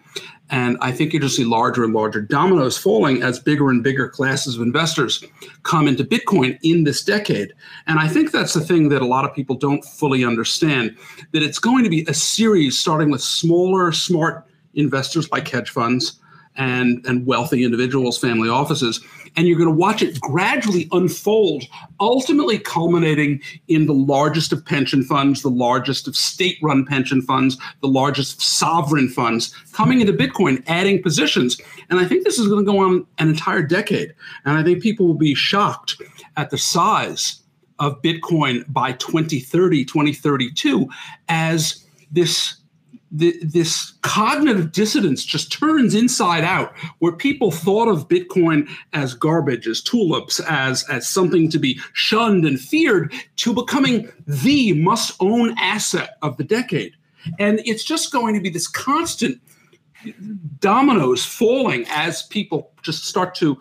And 0.49 0.77
I 0.81 0.91
think 0.91 1.13
you 1.13 1.19
just 1.19 1.35
see 1.35 1.43
larger 1.43 1.83
and 1.83 1.93
larger 1.93 2.21
dominoes 2.21 2.77
falling 2.77 3.21
as 3.21 3.39
bigger 3.39 3.69
and 3.69 3.83
bigger 3.83 4.09
classes 4.09 4.55
of 4.55 4.61
investors 4.61 5.23
come 5.63 5.87
into 5.87 6.03
Bitcoin 6.03 6.57
in 6.63 6.83
this 6.83 7.03
decade. 7.03 7.53
And 7.87 7.99
I 7.99 8.07
think 8.07 8.31
that's 8.31 8.53
the 8.53 8.61
thing 8.61 8.89
that 8.89 9.01
a 9.01 9.05
lot 9.05 9.25
of 9.25 9.33
people 9.35 9.55
don't 9.55 9.83
fully 9.85 10.23
understand 10.23 10.97
that 11.33 11.43
it's 11.43 11.59
going 11.59 11.83
to 11.83 11.89
be 11.89 12.03
a 12.07 12.13
series 12.13 12.79
starting 12.79 13.11
with 13.11 13.21
smaller, 13.21 13.91
smart 13.91 14.47
investors 14.73 15.31
like 15.31 15.47
hedge 15.47 15.69
funds 15.69 16.19
and, 16.55 17.05
and 17.05 17.25
wealthy 17.25 17.63
individuals, 17.63 18.17
family 18.17 18.49
offices. 18.49 18.99
And 19.35 19.47
you're 19.47 19.57
going 19.57 19.69
to 19.69 19.75
watch 19.75 20.01
it 20.01 20.19
gradually 20.21 20.87
unfold, 20.91 21.63
ultimately 21.99 22.59
culminating 22.59 23.41
in 23.67 23.85
the 23.85 23.93
largest 23.93 24.51
of 24.53 24.65
pension 24.65 25.03
funds, 25.03 25.41
the 25.41 25.49
largest 25.49 26.07
of 26.07 26.15
state 26.15 26.57
run 26.61 26.85
pension 26.85 27.21
funds, 27.21 27.57
the 27.81 27.87
largest 27.87 28.41
sovereign 28.41 29.09
funds 29.09 29.53
coming 29.71 30.01
into 30.01 30.13
Bitcoin, 30.13 30.63
adding 30.67 31.01
positions. 31.01 31.59
And 31.89 31.99
I 31.99 32.05
think 32.05 32.23
this 32.23 32.39
is 32.39 32.47
going 32.47 32.65
to 32.65 32.71
go 32.71 32.79
on 32.79 33.05
an 33.17 33.29
entire 33.29 33.63
decade. 33.63 34.13
And 34.45 34.57
I 34.57 34.63
think 34.63 34.81
people 34.81 35.07
will 35.07 35.13
be 35.13 35.35
shocked 35.35 36.01
at 36.37 36.49
the 36.49 36.57
size 36.57 37.41
of 37.79 38.01
Bitcoin 38.01 38.63
by 38.71 38.91
2030, 38.93 39.85
2032 39.85 40.89
as 41.29 41.85
this 42.11 42.58
this 43.11 43.93
cognitive 44.01 44.71
dissonance 44.71 45.25
just 45.25 45.51
turns 45.51 45.95
inside 45.95 46.43
out 46.43 46.77
where 46.99 47.11
people 47.11 47.49
thought 47.49 47.87
of 47.87 48.07
bitcoin 48.07 48.69
as 48.93 49.15
garbage 49.15 49.67
as 49.67 49.81
tulips 49.81 50.39
as 50.41 50.83
as 50.89 51.07
something 51.07 51.49
to 51.49 51.57
be 51.57 51.79
shunned 51.93 52.45
and 52.45 52.59
feared 52.59 53.11
to 53.37 53.53
becoming 53.53 54.11
the 54.27 54.73
must 54.73 55.15
own 55.19 55.57
asset 55.57 56.17
of 56.21 56.37
the 56.37 56.43
decade. 56.43 56.93
And 57.39 57.61
it's 57.65 57.83
just 57.83 58.11
going 58.11 58.35
to 58.35 58.41
be 58.41 58.49
this 58.49 58.67
constant 58.67 59.41
dominoes 60.59 61.25
falling 61.25 61.85
as 61.89 62.23
people 62.23 62.71
just 62.83 63.05
start 63.05 63.35
to 63.35 63.59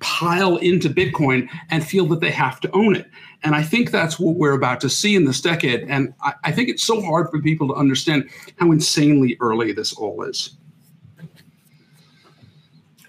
pile 0.00 0.56
into 0.56 0.88
bitcoin 0.88 1.48
and 1.70 1.86
feel 1.86 2.06
that 2.06 2.20
they 2.20 2.30
have 2.30 2.60
to 2.60 2.70
own 2.72 2.96
it 2.96 3.08
and 3.44 3.54
I 3.54 3.62
think 3.62 3.90
that's 3.90 4.18
what 4.18 4.36
we're 4.36 4.52
about 4.52 4.80
to 4.80 4.90
see 4.90 5.14
in 5.14 5.24
this 5.24 5.40
decade. 5.40 5.84
And 5.88 6.12
I, 6.22 6.34
I 6.44 6.52
think 6.52 6.68
it's 6.68 6.82
so 6.82 7.00
hard 7.00 7.30
for 7.30 7.40
people 7.40 7.68
to 7.68 7.74
understand 7.74 8.28
how 8.56 8.72
insanely 8.72 9.36
early 9.40 9.72
this 9.72 9.92
all 9.92 10.22
is. 10.22 10.56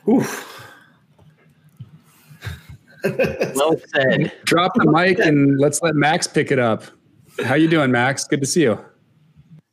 Oof. 0.08 0.66
well 3.04 3.76
said. 3.94 4.32
Drop 4.46 4.74
the 4.76 4.90
mic 4.92 5.20
and 5.20 5.60
let's 5.60 5.82
let 5.82 5.96
Max 5.96 6.28
pick 6.28 6.52
it 6.52 6.60
up. 6.60 6.84
How 7.44 7.56
you 7.56 7.68
doing, 7.68 7.92
Max? 7.92 8.26
Good 8.26 8.42
to 8.42 8.48
see 8.48 8.64
you. 8.64 8.84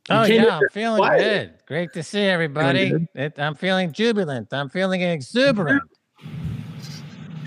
Oh 0.09 0.23
you 0.23 0.35
yeah, 0.35 0.57
I'm 0.57 0.69
feeling 0.71 1.17
good. 1.17 1.53
Great 1.67 1.91
to 1.93 2.01
see 2.01 2.21
everybody. 2.21 2.93
It, 3.13 3.37
I'm 3.37 3.55
feeling 3.55 3.91
jubilant. 3.91 4.53
I'm 4.53 4.69
feeling 4.69 5.01
exuberant. 5.01 5.81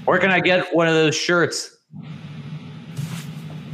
Where 0.05 0.19
can 0.19 0.31
I 0.31 0.41
get 0.41 0.75
one 0.75 0.87
of 0.87 0.93
those 0.93 1.15
shirts? 1.15 1.79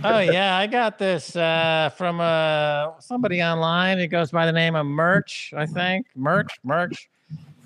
Oh 0.05 0.18
yeah, 0.18 0.57
I 0.57 0.66
got 0.66 0.99
this 0.99 1.36
uh, 1.36 1.90
from 1.97 2.20
uh, 2.20 2.99
somebody 3.01 3.42
online. 3.42 3.99
It 3.99 4.09
goes 4.09 4.30
by 4.30 4.47
the 4.47 4.53
name 4.53 4.74
of 4.74 4.86
Merch, 4.86 5.53
I 5.57 5.66
think. 5.66 6.07
Merch, 6.14 6.53
Merch. 6.64 7.09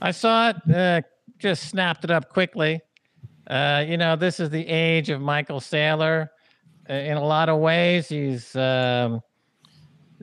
I 0.01 0.11
saw 0.11 0.51
it, 0.51 0.75
uh, 0.75 1.03
just 1.39 1.69
snapped 1.69 2.05
it 2.05 2.11
up 2.11 2.29
quickly. 2.29 2.81
Uh, 3.47 3.85
you 3.87 3.97
know, 3.97 4.17
this 4.17 4.41
is 4.41 4.51
the 4.51 4.67
age 4.67 5.11
of 5.11 5.21
Michael 5.21 5.61
Saylor. 5.61 6.29
Uh, 6.89 6.95
in 6.95 7.17
a 7.17 7.25
lot 7.25 7.49
of 7.49 7.61
ways, 7.61 8.09
he's, 8.09 8.55
um, 8.57 9.21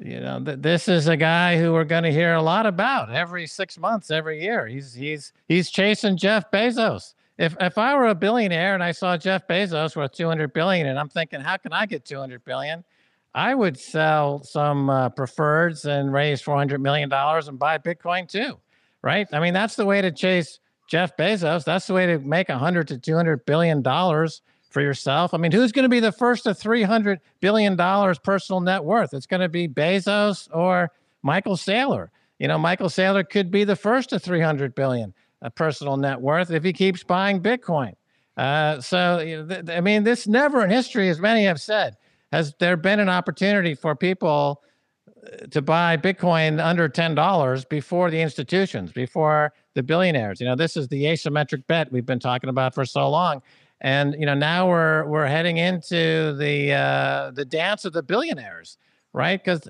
you 0.02 0.20
know, 0.20 0.44
th- 0.44 0.60
this 0.60 0.88
is 0.88 1.08
a 1.08 1.18
guy 1.18 1.58
who 1.58 1.74
we're 1.74 1.84
going 1.84 2.04
to 2.04 2.12
hear 2.12 2.34
a 2.34 2.42
lot 2.42 2.66
about 2.66 3.12
every 3.12 3.48
six 3.48 3.78
months, 3.78 4.12
every 4.12 4.42
year. 4.42 4.68
He's 4.68 4.94
he's 4.94 5.34
he's 5.48 5.70
chasing 5.70 6.18
Jeff 6.18 6.50
Bezos 6.52 7.14
if 7.38 7.56
if 7.60 7.78
I 7.78 7.96
were 7.96 8.08
a 8.08 8.16
billionaire 8.16 8.74
and 8.74 8.84
I 8.84 8.92
saw 8.92 9.18
Jeff 9.18 9.48
Bezos 9.48 9.96
worth 9.96 10.14
200 10.14 10.54
billion 10.54 10.88
and 10.88 11.00
I'm 11.00 11.10
thinking 11.10 11.40
how 11.40 11.58
can 11.58 11.74
I 11.74 11.86
get 11.86 12.06
200 12.06 12.44
billion? 12.44 12.84
I 13.36 13.54
would 13.54 13.78
sell 13.78 14.44
some 14.44 14.90
uh, 14.90 15.10
preferreds 15.10 15.86
and 15.86 16.12
raise 16.12 16.42
400 16.42 16.82
million 16.82 17.10
dollars 17.10 17.48
and 17.48 17.60
buy 17.60 17.78
bitcoin 17.78 18.28
too 18.28 18.60
right? 19.02 19.28
I 19.32 19.40
mean 19.40 19.54
that's 19.54 19.76
the 19.76 19.86
way 19.86 20.02
to 20.02 20.12
chase 20.12 20.60
Jeff 20.90 21.16
Bezos. 21.18 21.64
That's 21.64 21.88
the 21.88 21.94
way 21.94 22.06
to 22.08 22.20
make 22.20 22.50
100 22.50 22.88
to 22.90 22.98
200 22.98 23.46
billion 23.46 23.82
dollars 23.82 24.42
for 24.70 24.82
yourself. 24.82 25.34
I 25.34 25.38
mean 25.38 25.52
who's 25.52 25.72
going 25.72 25.84
to 25.84 25.90
be 25.90 26.00
the 26.00 26.12
first 26.12 26.44
to 26.44 26.54
300 26.54 27.20
billion 27.40 27.76
dollars 27.76 28.20
personal 28.20 28.60
net 28.62 28.84
worth? 28.84 29.14
It's 29.14 29.26
going 29.26 29.42
to 29.42 29.50
be 29.50 29.68
Bezos 29.68 30.50
or 30.54 30.92
Michael 31.24 31.56
Saylor. 31.56 32.10
You 32.40 32.48
know 32.48 32.58
Michael 32.58 32.90
Saylor 32.90 33.28
could 33.28 33.52
be 33.52 33.64
the 33.64 33.76
first 33.76 34.10
to 34.10 34.20
300 34.20 34.76
billion 34.76 35.14
a 35.42 35.52
personal 35.52 35.98
net 35.98 36.20
worth 36.20 36.52
if 36.52 36.64
he 36.64 36.74
keeps 36.74 37.04
buying 37.04 37.42
Bitcoin. 37.42 37.94
Uh, 38.38 38.80
so, 38.82 39.20
I 39.70 39.82
mean, 39.82 40.04
this 40.04 40.28
never 40.28 40.64
in 40.64 40.70
history, 40.70 41.10
as 41.10 41.20
many 41.20 41.44
have 41.46 41.60
said, 41.60 41.98
has 42.32 42.54
there 42.60 42.78
been 42.78 43.00
an 43.00 43.10
opportunity 43.10 43.74
for 43.74 43.96
people 43.96 44.62
uh, 45.08 45.48
to 45.48 45.62
buy 45.62 45.98
Bitcoin 45.98 46.64
under 46.64 46.88
$10 46.88 47.70
before 47.70 48.12
the 48.12 48.22
institutions, 48.22 48.92
before 48.92 49.54
the 49.74 49.82
billionaires. 49.82 50.40
You 50.40 50.48
know, 50.48 50.56
this 50.56 50.78
is 50.78 50.88
the 50.88 51.06
asymmetric 51.06 51.66
bet 51.68 51.92
we've 51.92 52.06
been 52.06 52.20
talking 52.20 52.50
about 52.50 52.76
for 52.76 52.86
so 52.86 53.10
long. 53.10 53.42
And 53.82 54.16
you 54.20 54.26
know, 54.26 54.34
now 54.34 54.68
we're 54.68 55.06
we're 55.06 55.28
heading 55.28 55.58
into 55.58 56.34
the 56.34 56.74
uh, 56.74 57.32
the 57.32 57.46
dance 57.46 57.86
of 57.86 57.94
the 57.94 58.02
billionaires 58.02 58.78
right? 59.18 59.44
Because 59.44 59.68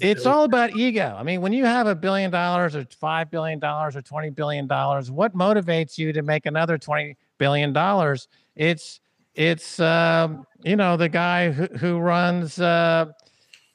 it's 0.00 0.26
all 0.26 0.44
about 0.44 0.76
ego. 0.76 1.14
I 1.16 1.22
mean, 1.22 1.40
when 1.40 1.52
you 1.52 1.64
have 1.64 1.86
a 1.86 1.94
billion 1.94 2.30
dollars 2.30 2.74
or 2.74 2.84
five 3.00 3.30
billion 3.30 3.58
dollars 3.58 3.96
or 3.96 4.02
twenty 4.02 4.30
billion 4.30 4.66
dollars, 4.66 5.10
what 5.10 5.34
motivates 5.34 5.96
you 5.96 6.12
to 6.12 6.22
make 6.22 6.46
another 6.46 6.76
twenty 6.76 7.16
billion 7.38 7.72
dollars? 7.72 8.28
It's 8.56 9.00
it's 9.34 9.78
um, 9.78 10.44
you 10.64 10.76
know 10.76 10.96
the 10.96 11.08
guy 11.08 11.52
who, 11.52 11.66
who 11.78 11.98
runs 11.98 12.60
uh, 12.60 13.06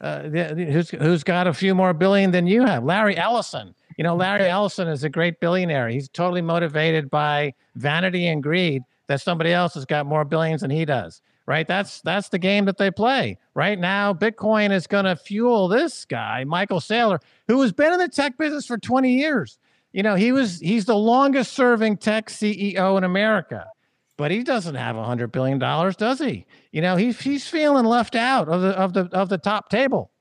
uh, 0.02 0.24
who's 0.24 0.90
who's 0.90 1.24
got 1.24 1.48
a 1.48 1.54
few 1.54 1.74
more 1.74 1.94
billion 1.94 2.32
than 2.32 2.46
you 2.46 2.66
have, 2.66 2.84
Larry 2.84 3.18
Ellison. 3.18 3.74
You 3.98 4.04
know, 4.04 4.16
Larry 4.16 4.50
Ellison 4.50 4.88
is 4.88 5.04
a 5.04 5.10
great 5.10 5.40
billionaire. 5.40 5.88
He's 5.88 6.10
totally 6.10 6.42
motivated 6.42 7.10
by 7.10 7.54
vanity 7.76 8.28
and 8.28 8.42
greed 8.42 8.82
that 9.08 9.22
somebody 9.22 9.54
else 9.54 9.76
has 9.76 9.86
got 9.86 10.06
more 10.06 10.26
billions 10.26 10.62
than 10.62 10.72
he 10.72 10.84
does 10.84 11.22
right? 11.46 11.68
That's 11.68 12.02
that's 12.02 12.30
the 12.30 12.40
game 12.40 12.66
that 12.66 12.78
they 12.78 12.92
play. 12.92 13.38
Right 13.54 13.78
now, 13.78 14.14
Bitcoin 14.14 14.72
is 14.72 14.88
going 14.88 15.06
to 15.06 15.16
fuel 15.16 15.68
this 15.68 16.06
guy, 16.06 16.44
Michael 16.44 16.80
Saylor, 16.80 17.20
who 17.48 17.62
has 17.62 17.72
been 17.72 17.94
in 17.94 18.00
the 18.00 18.08
tech 18.08 18.38
business 18.38 18.66
for 18.66 18.78
20 18.78 19.14
years. 19.14 19.58
You 19.92 20.04
know, 20.04 20.16
he 20.16 20.32
was 20.32 20.60
he's 20.60 20.86
the 20.86 20.96
longest 20.98 21.54
serving 21.54 21.98
tech 21.98 22.30
CEO 22.30 22.98
in 22.98 23.04
America. 23.04 23.68
But 24.16 24.30
he 24.30 24.44
doesn't 24.44 24.76
have 24.76 24.96
a 24.96 25.04
hundred 25.04 25.32
billion 25.32 25.58
dollars, 25.58 25.96
does 25.96 26.20
he? 26.20 26.46
You 26.72 26.82
know, 26.82 26.96
he's 26.96 27.20
he's 27.20 27.48
feeling 27.48 27.86
left 27.86 28.16
out 28.16 28.48
of 28.48 28.62
the 28.62 28.70
of 28.70 28.94
the 28.94 29.10
of 29.12 29.30
the 29.30 29.38
top 29.38 29.70
table. 29.70 30.12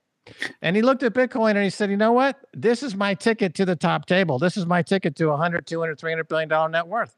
And 0.61 0.75
he 0.75 0.81
looked 0.81 1.03
at 1.03 1.13
Bitcoin 1.13 1.51
and 1.51 1.63
he 1.63 1.69
said, 1.69 1.91
you 1.91 1.97
know 1.97 2.13
what? 2.13 2.39
This 2.53 2.81
is 2.81 2.95
my 2.95 3.13
ticket 3.13 3.53
to 3.55 3.65
the 3.65 3.75
top 3.75 4.05
table. 4.05 4.39
This 4.39 4.55
is 4.55 4.65
my 4.65 4.81
ticket 4.81 5.17
to 5.17 5.27
100, 5.27 5.67
200, 5.67 5.99
300 5.99 6.27
billion 6.29 6.47
dollar 6.47 6.69
net 6.69 6.87
worth 6.87 7.17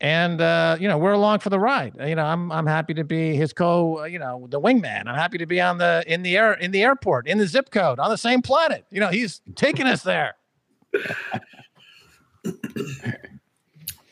and 0.00 0.40
uh, 0.40 0.76
you 0.80 0.88
know 0.88 0.98
we're 0.98 1.12
along 1.12 1.40
for 1.40 1.50
the 1.50 1.58
ride. 1.58 1.94
You 2.00 2.14
know, 2.14 2.24
I'm 2.24 2.50
I'm 2.52 2.66
happy 2.66 2.94
to 2.94 3.04
be 3.04 3.34
his 3.36 3.52
co, 3.52 4.00
uh, 4.00 4.04
you 4.04 4.18
know, 4.18 4.46
the 4.50 4.60
wingman. 4.60 5.06
I'm 5.06 5.14
happy 5.14 5.38
to 5.38 5.46
be 5.46 5.60
on 5.60 5.78
the 5.78 6.04
in 6.06 6.22
the 6.22 6.36
air 6.36 6.52
in 6.52 6.70
the 6.70 6.82
airport 6.82 7.26
in 7.26 7.38
the 7.38 7.46
zip 7.46 7.70
code 7.70 7.98
on 7.98 8.10
the 8.10 8.18
same 8.18 8.42
planet. 8.42 8.84
You 8.90 9.00
know, 9.00 9.08
he's 9.08 9.40
taking 9.54 9.86
us 9.86 10.02
there. 10.02 10.34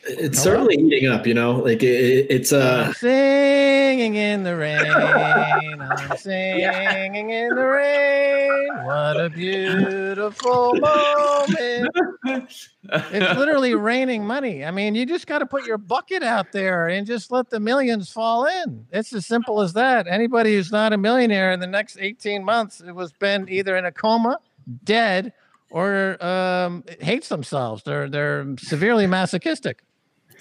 It's 0.05 0.43
certainly 0.43 0.77
heating 0.77 1.09
up, 1.09 1.27
you 1.27 1.35
know. 1.35 1.53
Like 1.53 1.83
it, 1.83 2.27
it's 2.29 2.53
uh 2.53 2.87
I'm 2.89 2.95
singing 2.95 4.17
in 4.17 4.43
the 4.43 4.57
rain. 4.57 4.85
I'm 4.85 6.17
singing 6.17 7.31
in 7.31 7.49
the 7.55 7.65
rain. 7.65 8.85
What 8.85 9.21
a 9.21 9.31
beautiful 9.31 10.75
moment. 10.75 11.91
it's 12.25 12.71
literally 13.39 13.77
raining 13.77 14.27
money. 14.27 14.65
I 14.65 14.73
mean, 14.73 14.97
you 14.97 15.07
just 15.07 15.29
got 15.29 15.39
to 15.39 15.47
put 15.47 15.65
your 15.67 15.79
bucket 15.79 16.25
out 16.25 16.51
there 16.51 16.89
and 16.89 17.07
just 17.07 17.31
let 17.31 17.51
the 17.51 17.61
millions 17.61 18.11
fall 18.11 18.47
in. 18.47 18.87
It's 18.91 19.13
as 19.13 19.25
simple 19.25 19.61
as 19.61 19.73
that. 19.75 20.09
Anybody 20.09 20.55
who's 20.55 20.73
not 20.73 20.93
a 20.93 20.99
millionaire 20.99 21.53
in 21.53 21.61
the 21.61 21.67
next 21.69 21.97
18 22.01 22.45
months 22.45 22.81
it 22.81 22.93
was 22.93 23.13
been 23.13 23.49
either 23.49 23.77
in 23.77 23.85
a 23.85 23.93
coma, 23.93 24.39
dead, 24.83 25.33
or 25.71 26.23
um, 26.25 26.85
hates 27.01 27.29
themselves. 27.29 27.83
They're 27.85 28.09
they're 28.09 28.57
severely 28.59 29.07
masochistic. 29.07 29.83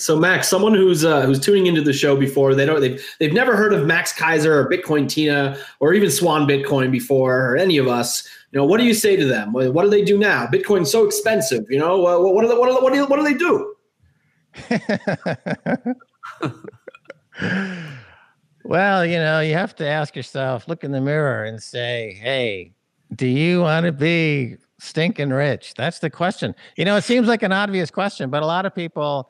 So 0.01 0.17
Max, 0.17 0.49
someone 0.49 0.73
who's 0.73 1.05
uh, 1.05 1.21
who's 1.21 1.39
tuning 1.39 1.67
into 1.67 1.81
the 1.81 1.93
show 1.93 2.15
before, 2.15 2.55
they 2.55 2.65
don't 2.65 2.81
they've 2.81 3.05
they've 3.19 3.33
never 3.33 3.55
heard 3.55 3.73
of 3.73 3.85
Max 3.85 4.11
Keiser 4.11 4.47
or 4.47 4.67
Bitcoin 4.69 5.07
Tina 5.07 5.57
or 5.79 5.93
even 5.93 6.09
Swan 6.09 6.47
Bitcoin 6.47 6.91
before 6.91 7.51
or 7.51 7.57
any 7.57 7.77
of 7.77 7.87
us. 7.87 8.27
You 8.51 8.59
know, 8.59 8.65
what 8.65 8.79
do 8.79 8.85
you 8.85 8.93
say 8.93 9.15
to 9.15 9.25
them? 9.25 9.53
What 9.53 9.83
do 9.83 9.89
they 9.89 10.03
do 10.03 10.17
now? 10.17 10.47
Bitcoin's 10.47 10.91
so 10.91 11.05
expensive. 11.05 11.65
You 11.69 11.79
know, 11.79 11.97
what 11.97 12.41
do 12.41 12.47
they, 12.47 12.55
what 12.55 12.67
do 12.67 12.83
what 12.83 12.93
do, 12.93 13.05
what 13.05 13.17
do 13.17 13.23
they 13.23 13.33
do? 13.33 13.75
well, 18.65 19.05
you 19.05 19.17
know, 19.17 19.39
you 19.39 19.53
have 19.53 19.75
to 19.75 19.87
ask 19.87 20.15
yourself, 20.15 20.67
look 20.67 20.83
in 20.83 20.91
the 20.91 20.99
mirror 20.99 21.45
and 21.45 21.61
say, 21.61 22.17
"Hey, 22.19 22.73
do 23.15 23.27
you 23.27 23.61
want 23.61 23.85
to 23.85 23.91
be 23.91 24.57
stinking 24.79 25.29
rich? 25.29 25.75
That's 25.75 25.99
the 25.99 26.09
question. 26.09 26.55
You 26.75 26.85
know, 26.85 26.97
it 26.97 27.03
seems 27.03 27.27
like 27.27 27.43
an 27.43 27.51
obvious 27.51 27.91
question, 27.91 28.29
but 28.29 28.41
a 28.41 28.47
lot 28.47 28.65
of 28.65 28.73
people 28.73 29.29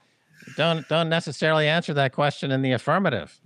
don't 0.57 0.87
don't 0.87 1.09
necessarily 1.09 1.67
answer 1.67 1.93
that 1.93 2.13
question 2.13 2.51
in 2.51 2.61
the 2.61 2.71
affirmative 2.71 3.39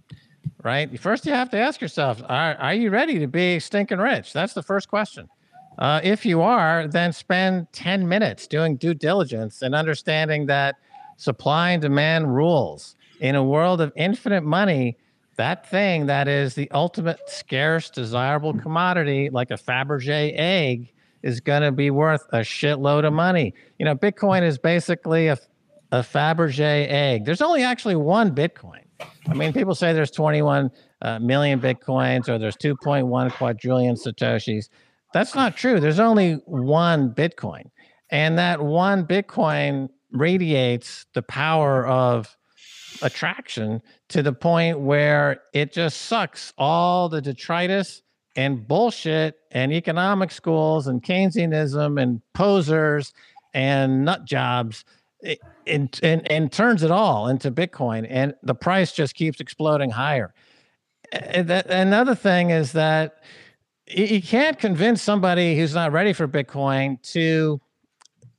right? 0.66 1.00
First 1.00 1.26
you 1.26 1.32
have 1.32 1.50
to 1.52 1.58
ask 1.58 1.80
yourself 1.80 2.22
are, 2.28 2.56
are 2.56 2.74
you 2.74 2.90
ready 2.90 3.20
to 3.20 3.28
be 3.28 3.60
stinking 3.60 4.00
rich? 4.00 4.34
That's 4.34 4.54
the 4.54 4.64
first 4.64 4.90
question. 4.90 5.30
Uh, 5.78 6.02
if 6.04 6.26
you 6.26 6.42
are 6.42 6.88
then 6.88 7.14
spend 7.14 7.72
10 7.74 8.08
minutes 8.08 8.48
doing 8.48 8.76
due 8.76 8.94
diligence 8.94 9.62
and 9.62 9.76
understanding 9.76 10.48
that 10.48 10.76
supply 11.18 11.72
and 11.72 11.82
demand 11.82 12.36
rules. 12.36 12.96
In 13.22 13.36
a 13.36 13.44
world 13.44 13.80
of 13.80 13.94
infinite 13.96 14.44
money 14.44 14.98
that 15.38 15.70
thing 15.70 16.06
that 16.06 16.28
is 16.28 16.56
the 16.56 16.70
ultimate 16.72 17.20
scarce 17.28 17.90
desirable 17.90 18.54
commodity 18.54 19.30
like 19.30 19.52
a 19.52 19.56
fabergé 19.56 20.34
egg 20.36 20.92
is 21.24 21.40
going 21.42 21.62
to 21.62 21.72
be 21.72 21.92
worth 21.92 22.26
a 22.32 22.40
shitload 22.40 23.06
of 23.06 23.14
money. 23.14 23.54
You 23.78 23.86
know 23.86 23.96
bitcoin 23.96 24.42
is 24.42 24.58
basically 24.58 25.28
a 25.28 25.38
a 25.92 26.00
Fabergé 26.00 26.88
egg. 26.90 27.26
There's 27.26 27.42
only 27.42 27.64
actually 27.64 27.96
one 27.96 28.34
Bitcoin. 28.34 28.82
I 29.28 29.34
mean, 29.34 29.54
people 29.54 29.76
say 29.76 29.94
there's 29.94 30.12
21 30.12 30.72
uh, 31.02 31.20
million 31.20 31.60
Bitcoins 31.60 32.30
or 32.30 32.38
there's 32.38 32.56
2.1 32.58 33.32
quadrillion 33.34 33.96
Satoshis. 33.96 34.70
That's 35.14 35.36
not 35.36 35.56
true. 35.56 35.80
There's 35.80 36.00
only 36.00 36.34
one 36.46 37.14
Bitcoin. 37.14 37.70
And 38.10 38.38
that 38.38 38.62
one 38.62 39.06
Bitcoin 39.06 39.90
radiates 40.12 41.06
the 41.14 41.22
power 41.22 41.86
of 41.86 42.36
attraction 43.02 43.82
to 44.10 44.24
the 44.24 44.34
point 44.34 44.80
where 44.80 45.42
it 45.54 45.74
just 45.74 46.04
sucks 46.04 46.54
all 46.58 47.10
the 47.10 47.22
detritus 47.22 48.02
and 48.36 48.68
bullshit 48.68 49.36
and 49.52 49.74
economic 49.74 50.32
schools 50.32 50.88
and 50.88 51.04
Keynesianism 51.04 52.02
and 52.02 52.22
posers 52.34 53.14
and 53.54 54.06
nut 54.06 54.26
jobs 54.26 54.86
and, 55.68 56.00
and, 56.04 56.32
and 56.32 56.52
turns 56.52 56.84
it 56.84 56.92
all 56.92 57.28
into 57.28 57.52
Bitcoin, 57.52 58.06
and 58.10 58.34
the 58.44 58.56
price 58.56 58.92
just 58.92 59.16
keeps 59.16 59.40
exploding 59.40 59.90
higher. 59.90 60.34
And 61.12 61.50
another 61.50 62.16
thing 62.16 62.50
is 62.50 62.72
that 62.74 63.24
you 63.88 64.22
can't 64.22 64.58
convince 64.58 65.02
somebody 65.02 65.58
who's 65.58 65.76
not 65.76 65.92
ready 65.92 66.14
for 66.14 66.28
Bitcoin 66.28 67.02
to 67.14 67.62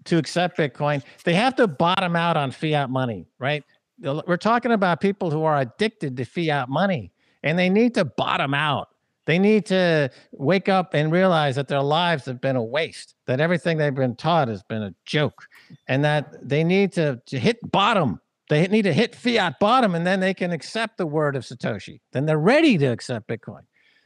to 0.05 0.19
accept 0.19 0.57
Bitcoin. 0.57 1.03
They 1.25 1.35
have 1.35 1.57
to 1.57 1.67
bottom 1.67 2.15
out 2.15 2.37
on 2.37 2.53
fiat 2.53 2.91
money, 2.91 3.27
right? 3.39 3.65
We're 4.01 4.37
talking 4.37 4.73
about 4.73 5.01
people 5.01 5.31
who 5.31 5.43
are 5.43 5.61
addicted 5.61 6.17
to 6.17 6.25
fiat 6.25 6.69
money, 6.69 7.13
and 7.43 7.59
they 7.59 7.69
need 7.69 7.95
to 7.95 8.05
bottom 8.05 8.55
out. 8.55 8.89
They 9.25 9.39
need 9.39 9.67
to 9.67 10.11
wake 10.31 10.69
up 10.69 10.95
and 10.95 11.11
realize 11.11 11.57
that 11.57 11.67
their 11.67 11.83
lives 11.83 12.25
have 12.27 12.41
been 12.41 12.55
a 12.55 12.63
waste, 12.63 13.17
that 13.27 13.41
everything 13.41 13.79
they've 13.79 13.95
been 13.95 14.15
taught 14.15 14.47
has 14.49 14.63
been 14.63 14.83
a 14.83 14.95
joke, 15.05 15.49
and 15.89 16.05
that 16.05 16.49
they 16.49 16.65
need 16.65 16.93
to, 16.93 17.21
to 17.27 17.39
hit 17.39 17.59
bottom. 17.71 18.21
They 18.49 18.67
need 18.69 18.83
to 18.83 18.93
hit 18.93 19.15
fiat 19.15 19.59
bottom, 19.59 19.95
and 19.95 20.07
then 20.07 20.21
they 20.21 20.35
can 20.35 20.53
accept 20.53 20.99
the 20.99 21.07
word 21.07 21.35
of 21.35 21.43
Satoshi. 21.43 22.01
Then 22.13 22.27
they're 22.27 22.39
ready 22.39 22.79
to 22.79 22.87
accept 22.87 23.29
Bitcoin. 23.29 23.63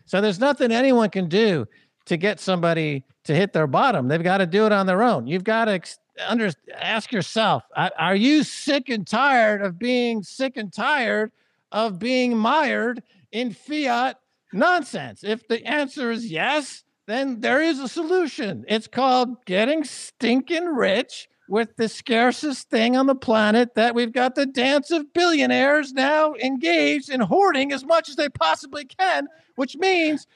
So 0.06 0.20
there's 0.20 0.40
nothing 0.40 0.72
anyone 0.72 1.10
can 1.10 1.28
do 1.28 1.66
to 2.06 2.16
get 2.16 2.40
somebody 2.40 3.04
to 3.24 3.34
hit 3.34 3.52
their 3.52 3.66
bottom. 3.66 4.08
They've 4.08 4.22
got 4.22 4.38
to 4.38 4.46
do 4.46 4.66
it 4.66 4.72
on 4.72 4.86
their 4.86 5.02
own. 5.02 5.26
You've 5.26 5.44
got 5.44 5.66
to 5.66 5.72
ex- 5.72 5.98
under, 6.26 6.50
ask 6.74 7.12
yourself 7.12 7.62
are 7.76 8.16
you 8.16 8.42
sick 8.42 8.88
and 8.88 9.06
tired 9.06 9.62
of 9.62 9.78
being 9.78 10.22
sick 10.22 10.56
and 10.56 10.72
tired 10.72 11.32
of 11.72 11.98
being 11.98 12.36
mired 12.36 13.02
in 13.32 13.52
fiat 13.52 14.18
nonsense. 14.52 15.22
If 15.22 15.46
the 15.46 15.64
answer 15.64 16.10
is 16.10 16.30
yes, 16.30 16.82
then 17.06 17.40
there 17.40 17.62
is 17.62 17.78
a 17.78 17.88
solution. 17.88 18.64
It's 18.68 18.86
called 18.86 19.44
getting 19.44 19.84
stinking 19.84 20.66
rich 20.66 21.28
with 21.50 21.74
the 21.76 21.88
scarcest 21.88 22.70
thing 22.70 22.96
on 22.96 23.06
the 23.06 23.14
planet 23.14 23.74
that 23.74 23.94
we've 23.94 24.12
got 24.12 24.34
the 24.36 24.46
dance 24.46 24.90
of 24.90 25.12
billionaires 25.12 25.92
now 25.92 26.32
engaged 26.34 27.10
in 27.10 27.20
hoarding 27.20 27.72
as 27.72 27.84
much 27.84 28.08
as 28.08 28.16
they 28.16 28.28
possibly 28.28 28.84
can, 28.84 29.26
which 29.56 29.76
means 29.76 30.26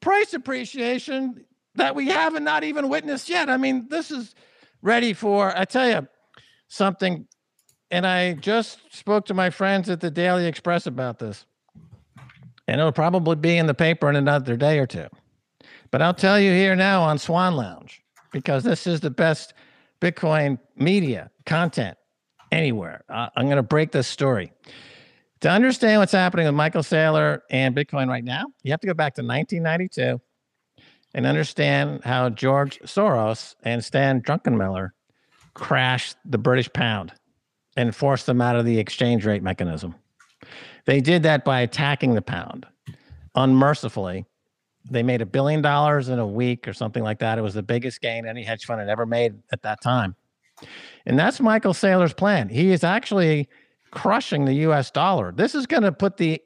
price 0.00 0.32
appreciation 0.32 1.44
that 1.74 1.94
we 1.94 2.06
haven't 2.06 2.44
not 2.44 2.64
even 2.64 2.88
witnessed 2.88 3.28
yet. 3.28 3.50
I 3.50 3.56
mean, 3.56 3.88
this 3.90 4.10
is 4.10 4.34
ready 4.82 5.12
for, 5.12 5.52
I 5.58 5.64
tell 5.64 5.88
you 5.88 6.06
something, 6.68 7.26
and 7.90 8.06
I 8.06 8.34
just 8.34 8.78
spoke 8.94 9.26
to 9.26 9.34
my 9.34 9.50
friends 9.50 9.90
at 9.90 10.00
the 10.00 10.10
Daily 10.10 10.46
Express 10.46 10.86
about 10.86 11.18
this 11.18 11.44
and 12.68 12.80
it'll 12.80 12.92
probably 12.92 13.36
be 13.36 13.56
in 13.56 13.66
the 13.66 13.74
paper 13.74 14.08
in 14.08 14.16
another 14.16 14.56
day 14.56 14.78
or 14.78 14.86
two. 14.86 15.06
But 15.90 16.02
I'll 16.02 16.14
tell 16.14 16.38
you 16.38 16.50
here 16.50 16.74
now 16.74 17.02
on 17.02 17.18
Swan 17.18 17.54
Lounge, 17.54 18.02
because 18.32 18.64
this 18.64 18.86
is 18.86 19.00
the 19.00 19.10
best 19.10 19.54
Bitcoin 20.00 20.58
media 20.76 21.30
content 21.44 21.96
anywhere. 22.52 23.04
Uh, 23.08 23.28
I'm 23.36 23.46
going 23.46 23.56
to 23.56 23.62
break 23.62 23.92
this 23.92 24.06
story. 24.06 24.52
To 25.40 25.50
understand 25.50 26.00
what's 26.00 26.12
happening 26.12 26.46
with 26.46 26.54
Michael 26.54 26.82
Saylor 26.82 27.40
and 27.50 27.74
Bitcoin 27.74 28.08
right 28.08 28.24
now, 28.24 28.44
you 28.62 28.70
have 28.70 28.80
to 28.80 28.86
go 28.86 28.94
back 28.94 29.14
to 29.16 29.22
1992 29.22 30.20
and 31.14 31.26
understand 31.26 32.02
how 32.04 32.30
George 32.30 32.78
Soros 32.80 33.54
and 33.62 33.84
Stan 33.84 34.22
Druckenmiller 34.22 34.90
crashed 35.54 36.16
the 36.24 36.38
British 36.38 36.72
pound 36.72 37.12
and 37.76 37.94
forced 37.94 38.26
them 38.26 38.40
out 38.40 38.56
of 38.56 38.64
the 38.64 38.78
exchange 38.78 39.24
rate 39.26 39.42
mechanism. 39.42 39.94
They 40.86 41.00
did 41.00 41.22
that 41.24 41.44
by 41.44 41.60
attacking 41.60 42.14
the 42.14 42.22
pound 42.22 42.66
unmercifully. 43.34 44.24
They 44.90 45.02
made 45.02 45.22
a 45.22 45.26
billion 45.26 45.62
dollars 45.62 46.08
in 46.08 46.18
a 46.18 46.26
week 46.26 46.68
or 46.68 46.72
something 46.72 47.02
like 47.02 47.18
that. 47.18 47.38
It 47.38 47.42
was 47.42 47.54
the 47.54 47.62
biggest 47.62 48.00
gain 48.00 48.26
any 48.26 48.42
hedge 48.42 48.64
fund 48.64 48.80
had 48.80 48.88
ever 48.88 49.06
made 49.06 49.34
at 49.52 49.62
that 49.62 49.80
time. 49.82 50.14
And 51.04 51.18
that's 51.18 51.40
Michael 51.40 51.72
Saylor's 51.72 52.14
plan. 52.14 52.48
He 52.48 52.72
is 52.72 52.84
actually 52.84 53.48
crushing 53.90 54.44
the 54.44 54.54
US 54.54 54.90
dollar. 54.90 55.32
This 55.32 55.54
is 55.54 55.66
going 55.66 55.82
to 55.82 55.92
put 55.92 56.16
the 56.16 56.40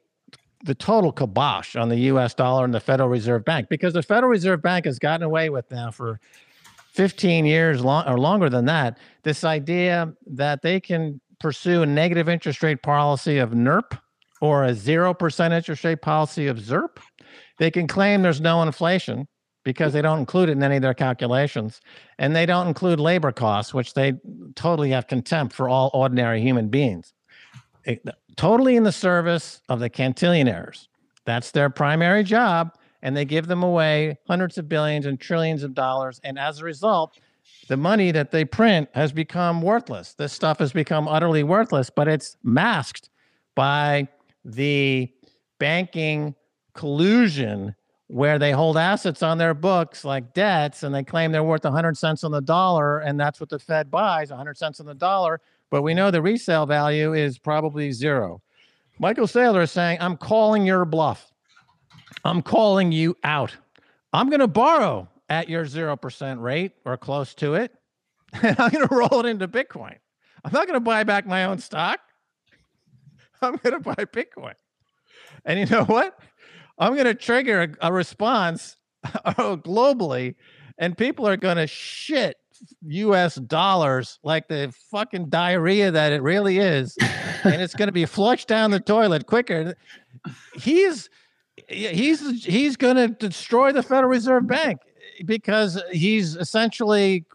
the 0.63 0.75
total 0.75 1.11
kibosh 1.11 1.75
on 1.75 1.89
the 1.89 1.97
US 1.97 2.35
dollar 2.35 2.65
and 2.65 2.73
the 2.73 2.79
Federal 2.79 3.09
Reserve 3.09 3.43
Bank 3.43 3.67
because 3.67 3.93
the 3.93 4.03
Federal 4.03 4.29
Reserve 4.29 4.61
Bank 4.61 4.85
has 4.85 4.99
gotten 4.99 5.23
away 5.23 5.49
with 5.49 5.69
now 5.71 5.89
for 5.89 6.19
15 6.91 7.45
years 7.45 7.83
long 7.83 8.07
or 8.07 8.19
longer 8.19 8.47
than 8.47 8.65
that 8.65 8.99
this 9.23 9.43
idea 9.43 10.13
that 10.27 10.61
they 10.61 10.79
can 10.79 11.19
pursue 11.39 11.81
a 11.81 11.85
negative 11.85 12.29
interest 12.29 12.61
rate 12.61 12.83
policy 12.83 13.39
of 13.39 13.51
NIRP 13.51 13.97
or 14.41 14.65
a 14.65 14.71
0% 14.71 15.51
interest 15.51 15.83
rate 15.83 16.01
policy 16.01 16.47
of 16.47 16.57
ZIRP, 16.57 16.97
they 17.61 17.69
can 17.69 17.85
claim 17.85 18.23
there's 18.23 18.41
no 18.41 18.63
inflation 18.63 19.27
because 19.63 19.91
hmm. 19.91 19.97
they 19.97 20.01
don't 20.01 20.17
include 20.17 20.49
it 20.49 20.53
in 20.53 20.63
any 20.63 20.77
of 20.77 20.81
their 20.81 20.95
calculations. 20.95 21.79
And 22.17 22.35
they 22.35 22.47
don't 22.47 22.67
include 22.67 22.99
labor 22.99 23.31
costs, 23.31 23.71
which 23.71 23.93
they 23.93 24.13
totally 24.55 24.89
have 24.89 25.05
contempt 25.05 25.53
for 25.53 25.69
all 25.69 25.91
ordinary 25.93 26.41
human 26.41 26.69
beings. 26.69 27.13
It, 27.85 28.03
totally 28.35 28.77
in 28.77 28.83
the 28.83 28.91
service 28.91 29.61
of 29.69 29.79
the 29.79 29.91
cantillionaires. 29.91 30.87
That's 31.25 31.51
their 31.51 31.69
primary 31.69 32.23
job. 32.23 32.75
And 33.03 33.15
they 33.15 33.25
give 33.25 33.45
them 33.45 33.61
away 33.61 34.17
hundreds 34.27 34.57
of 34.57 34.67
billions 34.67 35.05
and 35.05 35.19
trillions 35.19 35.61
of 35.61 35.75
dollars. 35.75 36.19
And 36.23 36.39
as 36.39 36.61
a 36.61 36.65
result, 36.65 37.19
the 37.67 37.77
money 37.77 38.09
that 38.09 38.31
they 38.31 38.43
print 38.43 38.89
has 38.95 39.11
become 39.11 39.61
worthless. 39.61 40.15
This 40.15 40.33
stuff 40.33 40.57
has 40.57 40.73
become 40.73 41.07
utterly 41.07 41.43
worthless, 41.43 41.91
but 41.91 42.07
it's 42.07 42.37
masked 42.43 43.11
by 43.53 44.07
the 44.43 45.11
banking 45.59 46.33
collusion 46.73 47.75
where 48.07 48.37
they 48.37 48.51
hold 48.51 48.77
assets 48.77 49.23
on 49.23 49.37
their 49.37 49.53
books 49.53 50.03
like 50.03 50.33
debts 50.33 50.83
and 50.83 50.93
they 50.93 51.03
claim 51.03 51.31
they're 51.31 51.43
worth 51.43 51.63
100 51.63 51.97
cents 51.97 52.23
on 52.23 52.31
the 52.31 52.41
dollar 52.41 52.99
and 52.99 53.19
that's 53.19 53.39
what 53.39 53.49
the 53.49 53.59
fed 53.59 53.89
buys 53.89 54.29
100 54.29 54.57
cents 54.57 54.79
on 54.79 54.85
the 54.85 54.93
dollar 54.93 55.39
but 55.71 55.81
we 55.81 55.93
know 55.93 56.11
the 56.11 56.21
resale 56.21 56.67
value 56.67 57.13
is 57.13 57.39
probably 57.39 57.91
zero. 57.91 58.41
Michael 58.99 59.25
Saylor 59.25 59.63
is 59.63 59.71
saying, 59.71 59.97
I'm 60.01 60.17
calling 60.17 60.65
your 60.65 60.85
bluff. 60.85 61.31
I'm 62.25 62.41
calling 62.43 62.91
you 62.91 63.17
out. 63.23 63.55
I'm 64.13 64.29
going 64.29 64.41
to 64.41 64.47
borrow 64.47 65.07
at 65.29 65.49
your 65.49 65.65
0% 65.65 66.41
rate 66.41 66.73
or 66.85 66.97
close 66.97 67.33
to 67.35 67.55
it, 67.55 67.71
and 68.33 68.59
I'm 68.59 68.69
going 68.69 68.87
to 68.87 68.93
roll 68.93 69.21
it 69.21 69.25
into 69.25 69.47
Bitcoin. 69.47 69.95
I'm 70.43 70.51
not 70.51 70.67
going 70.67 70.75
to 70.75 70.81
buy 70.81 71.03
back 71.05 71.25
my 71.25 71.45
own 71.45 71.57
stock. 71.57 72.01
I'm 73.41 73.55
going 73.55 73.73
to 73.73 73.79
buy 73.79 74.05
Bitcoin. 74.05 74.53
And 75.45 75.57
you 75.57 75.65
know 75.65 75.85
what? 75.85 76.19
I'm 76.81 76.93
going 76.93 77.05
to 77.05 77.13
trigger 77.13 77.61
a, 77.61 77.89
a 77.89 77.93
response 77.93 78.75
oh, 79.25 79.55
globally, 79.57 80.35
and 80.77 80.97
people 80.97 81.27
are 81.27 81.37
going 81.37 81.57
to 81.57 81.67
shit 81.67 82.37
US 82.87 83.35
dollars 83.35 84.19
like 84.23 84.47
the 84.47 84.73
fucking 84.89 85.29
diarrhea 85.29 85.91
that 85.91 86.11
it 86.11 86.21
really 86.21 86.57
is. 86.57 86.97
and 87.43 87.61
it's 87.61 87.75
going 87.75 87.87
to 87.87 87.93
be 87.93 88.05
flushed 88.05 88.47
down 88.47 88.71
the 88.71 88.79
toilet 88.79 89.25
quicker. 89.27 89.75
He's 90.55 91.09
he's 91.67 92.43
he's 92.43 92.75
going 92.75 92.95
to 92.95 93.07
destroy 93.09 93.71
the 93.71 93.83
Federal 93.83 94.09
Reserve 94.09 94.47
Bank 94.47 94.79
because 95.25 95.81
he's 95.91 96.35
essentially 96.35 97.25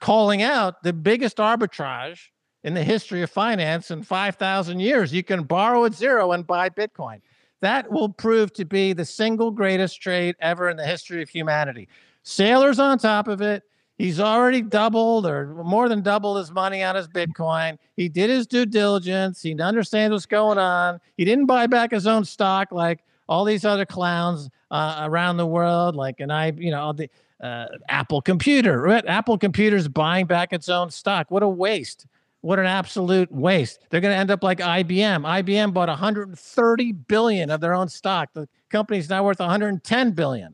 calling 0.00 0.42
out 0.42 0.82
the 0.82 0.92
biggest 0.92 1.38
arbitrage 1.38 2.28
in 2.64 2.74
the 2.74 2.84
history 2.84 3.22
of 3.22 3.30
finance 3.30 3.90
in 3.90 4.02
5,000 4.02 4.78
years. 4.78 5.12
You 5.12 5.24
can 5.24 5.42
borrow 5.42 5.84
at 5.84 5.94
zero 5.94 6.32
and 6.32 6.46
buy 6.46 6.68
Bitcoin. 6.68 7.20
That 7.62 7.90
will 7.90 8.08
prove 8.08 8.52
to 8.54 8.64
be 8.64 8.92
the 8.92 9.04
single 9.04 9.52
greatest 9.52 10.02
trade 10.02 10.34
ever 10.40 10.68
in 10.68 10.76
the 10.76 10.84
history 10.84 11.22
of 11.22 11.28
humanity. 11.28 11.88
Saylor's 12.24 12.80
on 12.80 12.98
top 12.98 13.28
of 13.28 13.40
it. 13.40 13.62
He's 13.98 14.18
already 14.18 14.62
doubled 14.62 15.26
or 15.26 15.46
more 15.62 15.88
than 15.88 16.02
doubled 16.02 16.38
his 16.38 16.50
money 16.50 16.82
on 16.82 16.96
his 16.96 17.06
Bitcoin. 17.06 17.78
He 17.94 18.08
did 18.08 18.30
his 18.30 18.48
due 18.48 18.66
diligence. 18.66 19.40
He 19.40 19.56
understands 19.60 20.12
what's 20.12 20.26
going 20.26 20.58
on. 20.58 21.00
He 21.16 21.24
didn't 21.24 21.46
buy 21.46 21.68
back 21.68 21.92
his 21.92 22.08
own 22.08 22.24
stock 22.24 22.72
like 22.72 23.04
all 23.28 23.44
these 23.44 23.64
other 23.64 23.86
clowns 23.86 24.50
uh, 24.72 25.02
around 25.02 25.36
the 25.36 25.46
world, 25.46 25.94
like 25.94 26.18
and 26.18 26.32
I, 26.32 26.52
you 26.56 26.72
know, 26.72 26.92
the 26.92 27.08
uh, 27.40 27.66
Apple 27.88 28.20
Computer. 28.22 28.80
Right? 28.82 29.06
Apple 29.06 29.38
Computer's 29.38 29.86
buying 29.86 30.26
back 30.26 30.52
its 30.52 30.68
own 30.68 30.90
stock. 30.90 31.30
What 31.30 31.44
a 31.44 31.48
waste! 31.48 32.06
What 32.42 32.58
an 32.58 32.66
absolute 32.66 33.30
waste. 33.30 33.86
They're 33.88 34.00
going 34.00 34.12
to 34.12 34.18
end 34.18 34.32
up 34.32 34.42
like 34.42 34.58
IBM. 34.58 35.22
IBM 35.44 35.72
bought 35.72 35.88
130 35.88 36.92
billion 36.92 37.50
of 37.50 37.60
their 37.60 37.72
own 37.72 37.88
stock. 37.88 38.30
The 38.34 38.48
company's 38.68 39.08
now 39.08 39.24
worth 39.24 39.38
110 39.38 40.10
billion. 40.10 40.52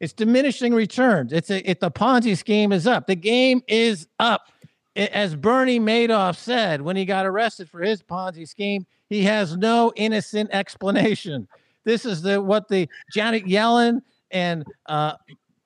It's 0.00 0.12
diminishing 0.12 0.74
returns. 0.74 1.32
It's 1.32 1.50
a, 1.50 1.68
it, 1.68 1.80
the 1.80 1.90
Ponzi 1.90 2.36
scheme 2.36 2.72
is 2.72 2.86
up. 2.86 3.06
The 3.06 3.16
game 3.16 3.62
is 3.68 4.06
up. 4.18 4.48
It, 4.94 5.10
as 5.12 5.34
Bernie 5.34 5.80
Madoff 5.80 6.36
said 6.36 6.82
when 6.82 6.96
he 6.96 7.06
got 7.06 7.26
arrested 7.26 7.70
for 7.70 7.80
his 7.80 8.02
Ponzi 8.02 8.46
scheme, 8.46 8.86
he 9.08 9.24
has 9.24 9.56
no 9.56 9.92
innocent 9.96 10.50
explanation. 10.52 11.48
This 11.84 12.04
is 12.04 12.20
the 12.20 12.40
what 12.42 12.68
the 12.68 12.88
Janet 13.12 13.46
Yellen 13.46 14.02
and 14.30 14.64
uh, 14.86 15.14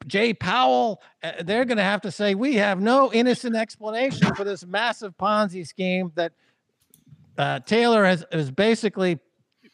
Jay 0.07 0.35
Powell, 0.35 1.01
uh, 1.23 1.33
they're 1.45 1.65
going 1.65 1.79
to 1.79 1.85
have 1.85 2.03
to 2.03 2.11
say, 2.11 2.35
we 2.35 2.57
have 2.57 2.81
no 2.81 3.13
innocent 3.13 3.57
explanation 3.57 4.35
for 4.35 4.45
this 4.45 4.65
massive 4.67 5.17
Ponzi 5.17 5.67
scheme 5.67 6.13
that 6.15 6.33
uh, 7.39 7.61
Saylor 7.61 8.07
has 8.07 8.25
is 8.33 8.51
basically 8.51 9.19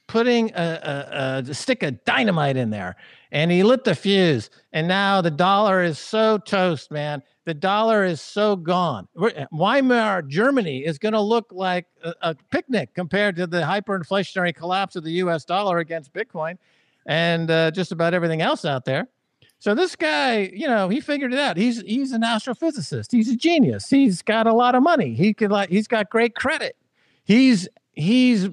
putting 0.06 0.50
a, 0.54 1.42
a, 1.46 1.50
a, 1.50 1.54
stick 1.54 1.84
of 1.84 2.04
dynamite 2.04 2.56
in 2.56 2.70
there, 2.70 2.96
and 3.30 3.50
he 3.50 3.62
lit 3.62 3.84
the 3.84 3.94
fuse. 3.94 4.50
And 4.72 4.88
now 4.88 5.20
the 5.20 5.30
dollar 5.30 5.84
is 5.84 5.98
so 5.98 6.38
toast, 6.38 6.90
man. 6.90 7.22
The 7.44 7.54
dollar 7.54 8.04
is 8.04 8.20
so 8.20 8.56
gone. 8.56 9.06
Weimar 9.52 10.22
Germany 10.22 10.84
is 10.84 10.98
going 10.98 11.12
to 11.12 11.20
look 11.20 11.46
like 11.52 11.86
a, 12.02 12.14
a 12.22 12.34
picnic 12.50 12.92
compared 12.94 13.36
to 13.36 13.46
the 13.46 13.60
hyperinflationary 13.60 14.54
collapse 14.54 14.96
of 14.96 15.04
the 15.04 15.12
U.S. 15.12 15.44
dollar 15.44 15.78
against 15.78 16.12
Bitcoin, 16.12 16.58
and 17.06 17.50
uh, 17.50 17.70
just 17.70 17.92
about 17.92 18.12
everything 18.12 18.40
else 18.40 18.64
out 18.64 18.84
there. 18.84 19.06
So 19.60 19.74
this 19.74 19.94
guy, 19.94 20.50
you 20.54 20.66
know, 20.66 20.88
he 20.88 21.00
figured 21.00 21.34
it 21.34 21.38
out. 21.38 21.58
He's 21.58 21.82
he's 21.82 22.12
an 22.12 22.22
astrophysicist. 22.22 23.12
He's 23.12 23.28
a 23.28 23.36
genius. 23.36 23.88
He's 23.88 24.22
got 24.22 24.46
a 24.46 24.54
lot 24.54 24.74
of 24.74 24.82
money. 24.82 25.14
He 25.14 25.34
could 25.34 25.52
like 25.52 25.68
he's 25.68 25.86
got 25.86 26.08
great 26.08 26.34
credit. 26.34 26.76
He's 27.24 27.68
he's 27.92 28.48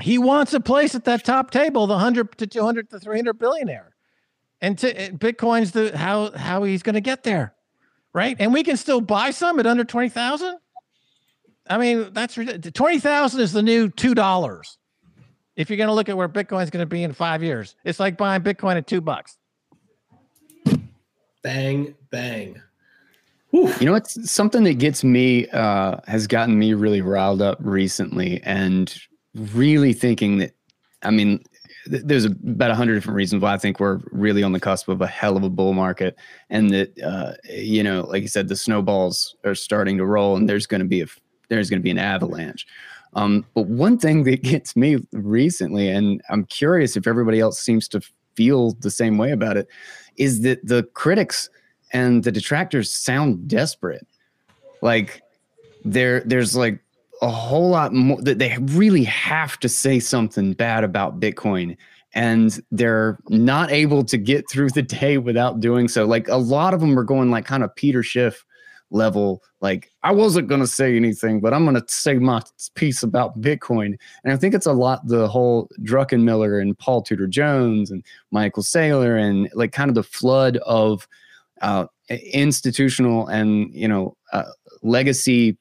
he 0.00 0.16
wants 0.16 0.54
a 0.54 0.60
place 0.60 0.94
at 0.94 1.04
that 1.04 1.22
top 1.22 1.50
table, 1.50 1.86
the 1.86 1.94
100 1.94 2.38
to 2.38 2.46
200 2.46 2.90
to 2.90 2.98
300 2.98 3.38
billionaire. 3.38 3.94
And 4.62 4.78
to, 4.78 4.98
eh, 4.98 5.10
Bitcoin's 5.10 5.72
the 5.72 5.96
how 5.96 6.32
how 6.32 6.62
he's 6.62 6.82
going 6.82 6.94
to 6.94 7.02
get 7.02 7.22
there. 7.22 7.54
Right? 8.14 8.36
And 8.38 8.54
we 8.54 8.62
can 8.62 8.78
still 8.78 9.02
buy 9.02 9.30
some 9.30 9.60
at 9.60 9.66
under 9.66 9.84
20,000? 9.84 10.56
I 11.68 11.76
mean, 11.76 12.08
that's 12.14 12.34
20,000 12.34 13.40
is 13.40 13.52
the 13.52 13.62
new 13.62 13.90
$2. 13.90 14.76
If 15.56 15.68
you're 15.68 15.76
going 15.76 15.88
to 15.88 15.92
look 15.92 16.08
at 16.08 16.16
where 16.16 16.28
Bitcoin's 16.28 16.70
going 16.70 16.82
to 16.82 16.86
be 16.86 17.02
in 17.02 17.12
5 17.12 17.42
years. 17.42 17.76
It's 17.84 18.00
like 18.00 18.16
buying 18.16 18.40
Bitcoin 18.40 18.76
at 18.76 18.86
2 18.86 19.02
bucks. 19.02 19.36
Bang, 21.46 21.94
bang. 22.10 22.60
You 23.52 23.86
know, 23.86 23.94
it's 23.94 24.28
something 24.28 24.64
that 24.64 24.78
gets 24.78 25.04
me, 25.04 25.46
uh, 25.50 25.98
has 26.08 26.26
gotten 26.26 26.58
me 26.58 26.74
really 26.74 27.02
riled 27.02 27.40
up 27.40 27.58
recently 27.60 28.42
and 28.42 28.92
really 29.52 29.92
thinking 29.92 30.38
that, 30.38 30.56
I 31.04 31.12
mean, 31.12 31.44
th- 31.88 32.02
there's 32.04 32.24
about 32.24 32.72
a 32.72 32.74
hundred 32.74 32.96
different 32.96 33.14
reasons 33.14 33.42
why 33.42 33.54
I 33.54 33.58
think 33.58 33.78
we're 33.78 34.00
really 34.10 34.42
on 34.42 34.50
the 34.50 34.58
cusp 34.58 34.88
of 34.88 35.00
a 35.00 35.06
hell 35.06 35.36
of 35.36 35.44
a 35.44 35.48
bull 35.48 35.72
market. 35.72 36.16
And 36.50 36.70
that, 36.70 37.00
uh, 37.00 37.34
you 37.44 37.84
know, 37.84 38.00
like 38.08 38.22
you 38.22 38.28
said, 38.28 38.48
the 38.48 38.56
snowballs 38.56 39.36
are 39.44 39.54
starting 39.54 39.98
to 39.98 40.04
roll 40.04 40.36
and 40.36 40.48
there's 40.48 40.66
going 40.66 40.80
to 40.80 40.84
be 40.84 41.02
a, 41.02 41.06
there's 41.48 41.70
going 41.70 41.78
to 41.78 41.84
be 41.84 41.92
an 41.92 41.98
avalanche. 41.98 42.66
Um, 43.14 43.46
but 43.54 43.68
one 43.68 43.98
thing 43.98 44.24
that 44.24 44.42
gets 44.42 44.74
me 44.74 44.96
recently, 45.12 45.90
and 45.90 46.20
I'm 46.28 46.44
curious 46.46 46.96
if 46.96 47.06
everybody 47.06 47.38
else 47.38 47.60
seems 47.60 47.86
to 47.90 48.00
feel 48.34 48.72
the 48.80 48.90
same 48.90 49.16
way 49.16 49.30
about 49.30 49.56
it, 49.56 49.68
is 50.18 50.42
that 50.42 50.66
the 50.66 50.82
critics 50.94 51.48
and 51.92 52.24
the 52.24 52.32
detractors 52.32 52.92
sound 52.92 53.48
desperate. 53.48 54.06
Like 54.82 55.22
there, 55.84 56.20
there's 56.20 56.56
like 56.56 56.80
a 57.22 57.28
whole 57.28 57.70
lot 57.70 57.92
more 57.92 58.20
that 58.22 58.38
they 58.38 58.56
really 58.60 59.04
have 59.04 59.58
to 59.60 59.68
say 59.68 59.98
something 59.98 60.52
bad 60.52 60.84
about 60.84 61.20
Bitcoin 61.20 61.76
and 62.14 62.60
they're 62.70 63.18
not 63.28 63.70
able 63.70 64.02
to 64.04 64.16
get 64.16 64.48
through 64.50 64.70
the 64.70 64.82
day 64.82 65.18
without 65.18 65.60
doing 65.60 65.86
so. 65.86 66.06
Like 66.06 66.28
a 66.28 66.36
lot 66.36 66.74
of 66.74 66.80
them 66.80 66.98
are 66.98 67.04
going 67.04 67.30
like 67.30 67.44
kind 67.44 67.62
of 67.62 67.74
Peter 67.76 68.02
Schiff 68.02 68.44
level. 68.90 69.42
Like 69.60 69.90
I 70.02 70.12
wasn't 70.12 70.48
going 70.48 70.60
to 70.60 70.66
say 70.66 70.96
anything, 70.96 71.40
but 71.40 71.52
I'm 71.52 71.64
going 71.64 71.80
to 71.80 71.84
say 71.88 72.14
my 72.14 72.42
piece 72.74 73.02
about 73.02 73.40
Bitcoin. 73.40 73.96
And 74.24 74.32
I 74.32 74.36
think 74.36 74.54
it's 74.54 74.66
a 74.66 74.72
lot 74.72 75.06
the 75.06 75.28
whole 75.28 75.68
Druckenmiller 75.82 76.60
and 76.60 76.78
Paul 76.78 77.02
Tudor 77.02 77.26
Jones 77.26 77.90
and 77.90 78.04
Michael 78.30 78.62
Saylor 78.62 79.20
and 79.20 79.48
like 79.54 79.72
kind 79.72 79.88
of 79.88 79.94
the 79.94 80.02
flood 80.02 80.58
of 80.58 81.08
uh, 81.62 81.86
institutional 82.08 83.26
and 83.28 83.72
you 83.74 83.88
know 83.88 84.16
uh, 84.32 84.44
legacy 84.82 85.56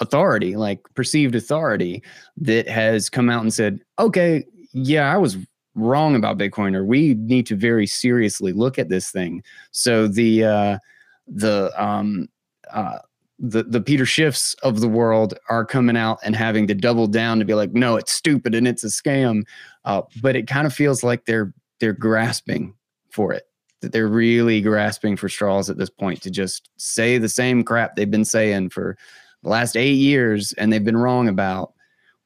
authority, 0.00 0.56
like 0.56 0.80
perceived 0.94 1.34
authority, 1.34 2.02
that 2.36 2.68
has 2.68 3.10
come 3.10 3.28
out 3.28 3.42
and 3.42 3.52
said, 3.52 3.80
okay, 3.98 4.44
yeah, 4.72 5.12
I 5.12 5.16
was 5.16 5.36
wrong 5.74 6.14
about 6.14 6.38
Bitcoin, 6.38 6.74
or 6.74 6.84
we 6.84 7.14
need 7.14 7.46
to 7.46 7.56
very 7.56 7.86
seriously 7.86 8.52
look 8.52 8.78
at 8.78 8.88
this 8.88 9.10
thing. 9.10 9.42
So 9.70 10.08
the 10.08 10.44
uh, 10.44 10.78
the 11.26 11.72
um, 11.82 12.28
uh, 12.72 12.98
the 13.38 13.62
the 13.62 13.80
Peter 13.80 14.04
Schiffs 14.04 14.54
of 14.62 14.80
the 14.80 14.88
world 14.88 15.34
are 15.48 15.64
coming 15.64 15.96
out 15.96 16.18
and 16.24 16.34
having 16.34 16.66
to 16.66 16.74
double 16.74 17.06
down 17.06 17.38
to 17.38 17.44
be 17.44 17.54
like, 17.54 17.72
no, 17.72 17.96
it's 17.96 18.12
stupid 18.12 18.54
and 18.54 18.66
it's 18.66 18.84
a 18.84 18.88
scam. 18.88 19.42
Uh, 19.84 20.02
but 20.20 20.36
it 20.36 20.46
kind 20.46 20.66
of 20.66 20.72
feels 20.72 21.02
like 21.02 21.24
they're 21.24 21.52
they're 21.80 21.92
grasping 21.92 22.74
for 23.10 23.32
it. 23.32 23.44
That 23.80 23.92
they're 23.92 24.08
really 24.08 24.60
grasping 24.60 25.16
for 25.16 25.28
straws 25.28 25.70
at 25.70 25.78
this 25.78 25.90
point 25.90 26.22
to 26.22 26.30
just 26.30 26.68
say 26.78 27.18
the 27.18 27.28
same 27.28 27.62
crap 27.62 27.94
they've 27.94 28.10
been 28.10 28.24
saying 28.24 28.70
for 28.70 28.96
the 29.44 29.48
last 29.48 29.76
eight 29.76 29.92
years 29.92 30.52
and 30.54 30.72
they've 30.72 30.84
been 30.84 30.96
wrong 30.96 31.28
about. 31.28 31.74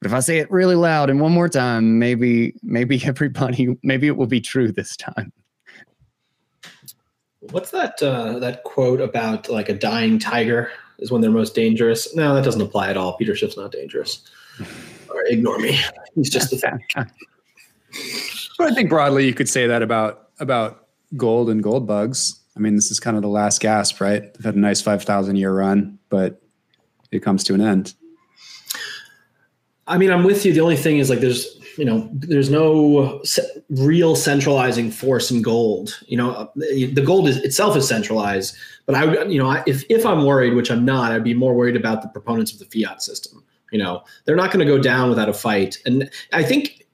But 0.01 0.07
if 0.07 0.15
I 0.15 0.19
say 0.19 0.39
it 0.39 0.51
really 0.51 0.75
loud 0.75 1.11
and 1.11 1.21
one 1.21 1.31
more 1.31 1.47
time, 1.47 1.99
maybe 1.99 2.55
maybe 2.63 3.01
everybody 3.05 3.77
maybe 3.83 4.07
it 4.07 4.17
will 4.17 4.27
be 4.27 4.41
true 4.41 4.71
this 4.71 4.97
time. 4.97 5.31
What's 7.51 7.71
that 7.71 8.01
uh, 8.01 8.39
that 8.39 8.63
quote 8.63 9.01
about 9.01 9.49
like 9.49 9.69
a 9.69 9.73
dying 9.73 10.19
tiger 10.19 10.71
is 10.99 11.11
when 11.11 11.21
they're 11.21 11.31
most 11.31 11.55
dangerous? 11.55 12.15
No, 12.15 12.33
that 12.35 12.43
doesn't 12.43 12.61
apply 12.61 12.89
at 12.89 12.97
all. 12.97 13.17
Peter 13.17 13.35
Schiff's 13.35 13.57
not 13.57 13.71
dangerous. 13.71 14.21
Or 15.09 15.23
ignore 15.25 15.59
me. 15.59 15.79
He's 16.15 16.29
just 16.29 16.53
a 16.53 16.57
thing. 16.57 16.79
but 18.57 18.71
I 18.71 18.73
think 18.73 18.89
broadly 18.89 19.25
you 19.25 19.33
could 19.33 19.49
say 19.49 19.67
that 19.67 19.81
about 19.81 20.29
about 20.39 20.87
gold 21.17 21.49
and 21.49 21.61
gold 21.61 21.85
bugs. 21.85 22.39
I 22.55 22.59
mean, 22.59 22.75
this 22.75 22.91
is 22.91 22.99
kind 22.99 23.17
of 23.17 23.23
the 23.23 23.29
last 23.29 23.59
gasp, 23.61 23.99
right? 23.99 24.33
They've 24.33 24.45
had 24.45 24.55
a 24.55 24.59
nice 24.59 24.81
five 24.81 25.03
thousand 25.03 25.35
year 25.35 25.53
run, 25.53 25.99
but 26.09 26.41
it 27.11 27.19
comes 27.19 27.43
to 27.45 27.53
an 27.53 27.61
end. 27.61 27.93
I 29.85 29.97
mean, 29.97 30.11
I'm 30.11 30.23
with 30.23 30.45
you. 30.45 30.53
The 30.53 30.61
only 30.61 30.77
thing 30.77 30.99
is 30.99 31.09
like 31.09 31.19
there's 31.19 31.59
you 31.77 31.85
know 31.85 32.09
there's 32.13 32.49
no 32.49 33.21
real 33.69 34.15
centralizing 34.15 34.91
force 34.91 35.31
in 35.31 35.41
gold. 35.41 35.99
You 36.07 36.17
know, 36.17 36.51
the 36.55 37.03
gold 37.05 37.27
is 37.27 37.37
itself 37.37 37.75
is 37.75 37.87
centralized, 37.87 38.55
but 38.85 38.95
I 38.95 39.23
you 39.25 39.39
know 39.39 39.51
if 39.65 39.83
if 39.89 40.05
I'm 40.05 40.25
worried, 40.25 40.53
which 40.53 40.71
I'm 40.71 40.85
not, 40.85 41.11
I'd 41.11 41.23
be 41.23 41.33
more 41.33 41.53
worried 41.53 41.75
about 41.75 42.01
the 42.01 42.09
proponents 42.09 42.53
of 42.53 42.59
the 42.59 42.65
fiat 42.65 43.01
system. 43.01 43.43
You 43.71 43.79
know, 43.79 44.03
they're 44.25 44.35
not 44.35 44.51
going 44.51 44.65
to 44.65 44.71
go 44.71 44.81
down 44.81 45.09
without 45.09 45.29
a 45.29 45.33
fight. 45.33 45.79
And 45.87 46.09
I 46.31 46.43
think 46.43 46.85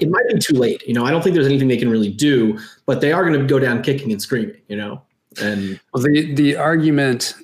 it 0.00 0.08
might 0.08 0.28
be 0.28 0.38
too 0.38 0.54
late. 0.54 0.80
You 0.86 0.94
know, 0.94 1.04
I 1.04 1.10
don't 1.10 1.20
think 1.20 1.34
there's 1.34 1.48
anything 1.48 1.66
they 1.66 1.76
can 1.76 1.90
really 1.90 2.12
do, 2.12 2.60
but 2.86 3.00
they 3.00 3.12
are 3.12 3.28
going 3.28 3.38
to 3.38 3.44
go 3.44 3.58
down 3.58 3.82
kicking 3.82 4.12
and 4.12 4.22
screaming. 4.22 4.60
You 4.68 4.76
know, 4.76 5.02
and 5.42 5.80
well, 5.92 6.02
the 6.04 6.32
the 6.34 6.56
argument, 6.56 7.34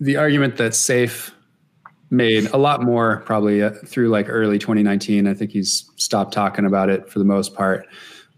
the 0.00 0.16
argument 0.16 0.56
that 0.56 0.74
Schiff 0.74 1.30
made 2.16 2.46
a 2.46 2.56
lot 2.56 2.82
more 2.82 3.22
probably 3.26 3.62
uh, 3.62 3.70
through 3.84 4.08
like 4.08 4.26
early 4.28 4.58
2019. 4.58 5.26
I 5.26 5.34
think 5.34 5.50
he's 5.50 5.90
stopped 5.96 6.32
talking 6.32 6.64
about 6.64 6.88
it 6.88 7.08
for 7.10 7.18
the 7.18 7.24
most 7.24 7.54
part. 7.54 7.86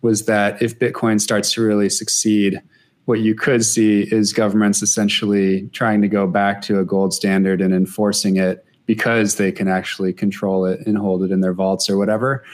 Was 0.03 0.27
that 0.27 0.61
if 0.63 0.79
Bitcoin 0.79 1.21
starts 1.21 1.53
to 1.53 1.63
really 1.63 1.89
succeed, 1.89 2.61
what 3.07 3.21
you 3.21 3.35
could 3.35 3.65
see 3.65 4.03
is 4.03 4.33
governments 4.33 4.83
essentially 4.83 5.69
trying 5.73 6.03
to 6.03 6.09
go 6.09 6.27
back 6.27 6.61
to 6.63 6.79
a 6.79 6.85
gold 6.85 7.15
standard 7.15 7.61
and 7.61 7.73
enforcing 7.73 8.37
it 8.37 8.65
because 8.87 9.37
they 9.37 9.51
can 9.51 9.69
actually 9.69 10.13
control 10.13 10.65
it 10.65 10.87
and 10.87 10.99
hold 10.99 11.23
it 11.23 11.31
in 11.31 11.41
their 11.41 11.53
vaults 11.53 11.89
or 11.89 11.97
whatever. 11.97 12.45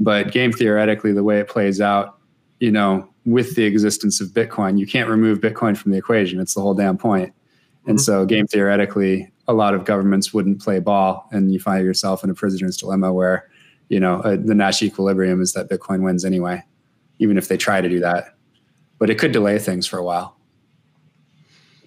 But 0.00 0.32
game 0.32 0.52
theoretically, 0.52 1.12
the 1.12 1.22
way 1.22 1.38
it 1.38 1.48
plays 1.48 1.80
out, 1.80 2.18
you 2.58 2.70
know, 2.70 3.08
with 3.24 3.54
the 3.54 3.64
existence 3.64 4.20
of 4.20 4.28
Bitcoin, 4.28 4.78
you 4.78 4.86
can't 4.86 5.08
remove 5.08 5.40
Bitcoin 5.40 5.76
from 5.76 5.92
the 5.92 5.98
equation. 5.98 6.40
It's 6.40 6.54
the 6.54 6.60
whole 6.60 6.74
damn 6.74 6.98
point. 6.98 7.32
And 7.86 7.98
mm-hmm. 7.98 8.02
so, 8.02 8.24
game 8.26 8.46
theoretically, 8.46 9.30
a 9.46 9.52
lot 9.52 9.74
of 9.74 9.84
governments 9.84 10.32
wouldn't 10.32 10.62
play 10.62 10.78
ball, 10.80 11.28
and 11.32 11.52
you 11.52 11.60
find 11.60 11.84
yourself 11.84 12.24
in 12.24 12.30
a 12.30 12.34
prisoner's 12.34 12.76
dilemma 12.76 13.12
where, 13.12 13.48
you 13.88 14.00
know, 14.00 14.20
uh, 14.20 14.36
the 14.36 14.54
Nash 14.54 14.82
equilibrium 14.82 15.42
is 15.42 15.52
that 15.52 15.68
Bitcoin 15.68 16.02
wins 16.02 16.24
anyway, 16.24 16.62
even 17.18 17.36
if 17.36 17.48
they 17.48 17.56
try 17.56 17.80
to 17.80 17.88
do 17.88 18.00
that. 18.00 18.36
But 18.98 19.10
it 19.10 19.18
could 19.18 19.32
delay 19.32 19.58
things 19.58 19.86
for 19.86 19.98
a 19.98 20.04
while. 20.04 20.36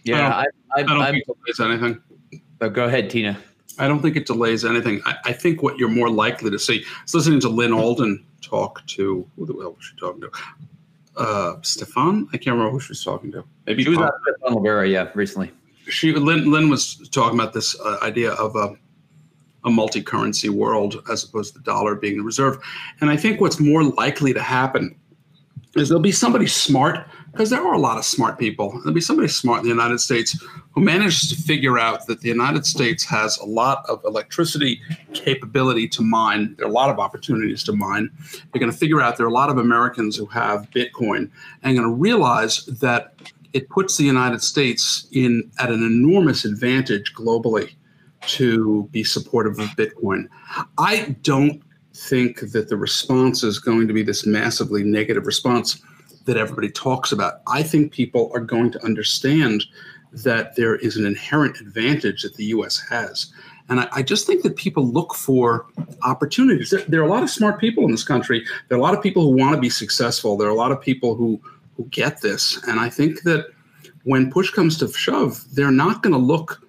Yeah, 0.03 0.15
I 0.15 0.19
don't, 0.19 0.31
I, 0.31 0.41
I, 0.41 0.79
I 0.79 0.83
don't 0.83 1.05
think 1.05 1.25
it 1.27 1.57
delays 1.57 1.71
anything. 1.71 2.01
Oh, 2.61 2.69
go 2.69 2.85
ahead, 2.85 3.09
Tina. 3.09 3.37
I 3.79 3.87
don't 3.87 4.01
think 4.01 4.15
it 4.15 4.25
delays 4.25 4.65
anything. 4.65 5.01
I, 5.05 5.15
I, 5.25 5.33
think 5.33 5.61
what 5.61 5.77
you're 5.77 5.89
more 5.89 6.09
likely 6.09 6.49
to 6.49 6.57
see. 6.57 6.83
I 6.83 7.01
was 7.03 7.13
listening 7.13 7.39
to 7.41 7.49
Lyn 7.49 7.73
Alden 7.73 8.25
talk 8.41 8.85
to 8.87 9.27
who 9.35 9.45
the 9.45 9.53
hell 9.53 9.73
was 9.73 9.85
she 9.85 9.95
talking 9.97 10.21
to? 10.21 10.31
Uh, 11.15 11.55
Stefan? 11.61 12.27
I 12.33 12.37
can't 12.37 12.55
remember 12.55 12.71
who 12.71 12.79
she 12.79 12.91
was 12.91 13.03
talking 13.03 13.31
to. 13.33 13.43
Maybe 13.67 13.83
she 13.83 13.89
was 13.89 13.99
on 13.99 14.09
Stefan 14.21 14.57
Livera, 14.57 14.89
yeah, 14.89 15.09
recently 15.13 15.51
she 15.89 16.13
Lynn, 16.13 16.51
Lyn 16.51 16.69
was 16.69 17.07
talking 17.09 17.39
about 17.39 17.53
this 17.53 17.79
uh, 17.79 17.97
idea 18.01 18.31
of 18.33 18.55
a, 18.55 18.75
a 19.65 19.69
multi-currency 19.69 20.49
world 20.49 21.01
as 21.11 21.23
opposed 21.23 21.53
to 21.53 21.59
the 21.59 21.63
dollar 21.63 21.95
being 21.95 22.17
the 22.17 22.23
reserve. 22.23 22.57
And 23.01 23.09
I 23.09 23.17
think 23.17 23.41
what's 23.41 23.59
more 23.59 23.83
likely 23.83 24.33
to 24.33 24.41
happen 24.41 24.95
is 25.75 25.89
there'll 25.89 26.01
be 26.01 26.11
somebody 26.11 26.47
smart 26.47 27.07
because 27.31 27.49
there 27.51 27.61
are 27.61 27.73
a 27.73 27.79
lot 27.79 27.97
of 27.97 28.05
smart 28.05 28.39
people. 28.39 28.71
There'll 28.71 28.93
be 28.93 29.01
somebody 29.01 29.27
smart 29.27 29.59
in 29.59 29.63
the 29.65 29.69
United 29.69 29.99
States 29.99 30.43
who 30.71 30.81
manages 30.81 31.29
to 31.29 31.35
figure 31.35 31.77
out 31.77 32.07
that 32.07 32.21
the 32.21 32.29
United 32.29 32.65
States 32.65 33.03
has 33.05 33.37
a 33.37 33.45
lot 33.45 33.85
of 33.87 34.03
electricity 34.05 34.81
capability 35.13 35.87
to 35.89 36.01
mine. 36.01 36.55
There 36.57 36.65
are 36.65 36.69
a 36.69 36.73
lot 36.73 36.89
of 36.89 36.99
opportunities 36.99 37.63
to 37.65 37.73
mine. 37.73 38.09
They're 38.51 38.59
going 38.59 38.71
to 38.71 38.77
figure 38.77 39.01
out 39.01 39.17
there 39.17 39.25
are 39.27 39.29
a 39.29 39.33
lot 39.33 39.49
of 39.49 39.59
Americans 39.59 40.15
who 40.15 40.25
have 40.27 40.69
Bitcoin 40.71 41.29
and 41.61 41.77
going 41.77 41.87
to 41.87 41.95
realize 41.95 42.65
that 42.65 43.13
it 43.57 43.67
puts 43.69 43.97
the 43.97 44.03
United 44.03 44.43
States 44.43 45.07
in 45.13 45.49
at 45.57 45.71
an 45.71 45.83
enormous 45.83 46.45
advantage 46.45 47.15
globally 47.15 47.73
to 48.21 48.87
be 48.91 49.03
supportive 49.03 49.57
of 49.57 49.69
Bitcoin. 49.69 50.27
I 50.77 51.15
don't 51.23 51.63
think 51.95 52.51
that 52.51 52.69
the 52.69 52.77
response 52.77 53.41
is 53.41 53.57
going 53.57 53.87
to 53.87 53.95
be 53.95 54.03
this 54.03 54.27
massively 54.27 54.83
negative 54.83 55.25
response 55.25 55.81
that 56.25 56.37
everybody 56.37 56.69
talks 56.69 57.11
about. 57.11 57.41
I 57.47 57.63
think 57.63 57.91
people 57.91 58.29
are 58.35 58.41
going 58.41 58.69
to 58.73 58.85
understand 58.85 59.65
that 60.13 60.55
there 60.55 60.75
is 60.75 60.95
an 60.95 61.07
inherent 61.07 61.59
advantage 61.59 62.21
that 62.21 62.35
the 62.35 62.45
US 62.57 62.77
has. 62.91 63.33
And 63.69 63.79
I, 63.79 63.87
I, 63.91 64.01
just 64.03 64.27
think 64.27 64.43
that 64.43 64.55
people 64.55 64.87
look 64.87 65.13
for 65.13 65.65
opportunities. 66.03 66.69
There, 66.69 66.81
there, 66.87 67.01
are 67.01 67.07
a 67.07 67.09
lot 67.09 67.23
of 67.23 67.29
smart 67.29 67.59
people 67.59 67.83
in 67.85 67.91
this 67.91 68.03
country. 68.03 68.45
There 68.69 68.77
are 68.77 68.79
a 68.79 68.83
lot 68.83 68.93
of 68.93 69.03
people 69.03 69.23
who 69.23 69.35
want 69.35 69.55
to 69.55 69.59
be 69.59 69.69
successful. 69.69 70.37
There 70.37 70.47
are 70.47 70.51
a 70.51 70.55
lot 70.55 70.71
of 70.71 70.79
people 70.79 71.15
who 71.15 71.41
who 71.77 71.85
get 71.85 72.21
this. 72.21 72.61
And 72.67 72.79
I 72.79 72.89
think 72.89 73.21
that 73.21 73.45
when 74.03 74.31
push 74.31 74.49
comes 74.49 74.77
to 74.79 74.91
shove, 74.91 75.45
they're 75.53 75.71
not 75.71 76.03
going 76.03 76.13
to 76.13 76.19
look. 76.19 76.61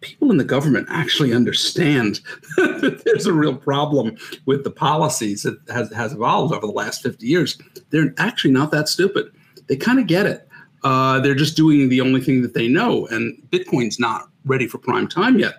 People 0.00 0.30
in 0.30 0.36
the 0.36 0.44
government 0.44 0.88
actually 0.90 1.32
understand 1.32 2.20
that 2.56 3.02
there's 3.04 3.26
a 3.26 3.32
real 3.32 3.56
problem 3.56 4.16
with 4.44 4.64
the 4.64 4.70
policies 4.70 5.44
that 5.44 5.58
has, 5.68 5.92
has 5.92 6.12
evolved 6.12 6.52
over 6.52 6.66
the 6.66 6.72
last 6.72 7.02
50 7.02 7.26
years. 7.26 7.58
They're 7.90 8.14
actually 8.18 8.52
not 8.52 8.70
that 8.72 8.88
stupid. 8.88 9.32
They 9.68 9.76
kind 9.76 9.98
of 9.98 10.06
get 10.06 10.26
it. 10.26 10.48
Uh, 10.84 11.20
they're 11.20 11.34
just 11.34 11.56
doing 11.56 11.88
the 11.88 12.00
only 12.00 12.20
thing 12.20 12.42
that 12.42 12.54
they 12.54 12.68
know. 12.68 13.06
And 13.08 13.36
Bitcoin's 13.50 13.98
not 13.98 14.28
ready 14.44 14.68
for 14.68 14.78
prime 14.78 15.08
time 15.08 15.38
yet. 15.38 15.54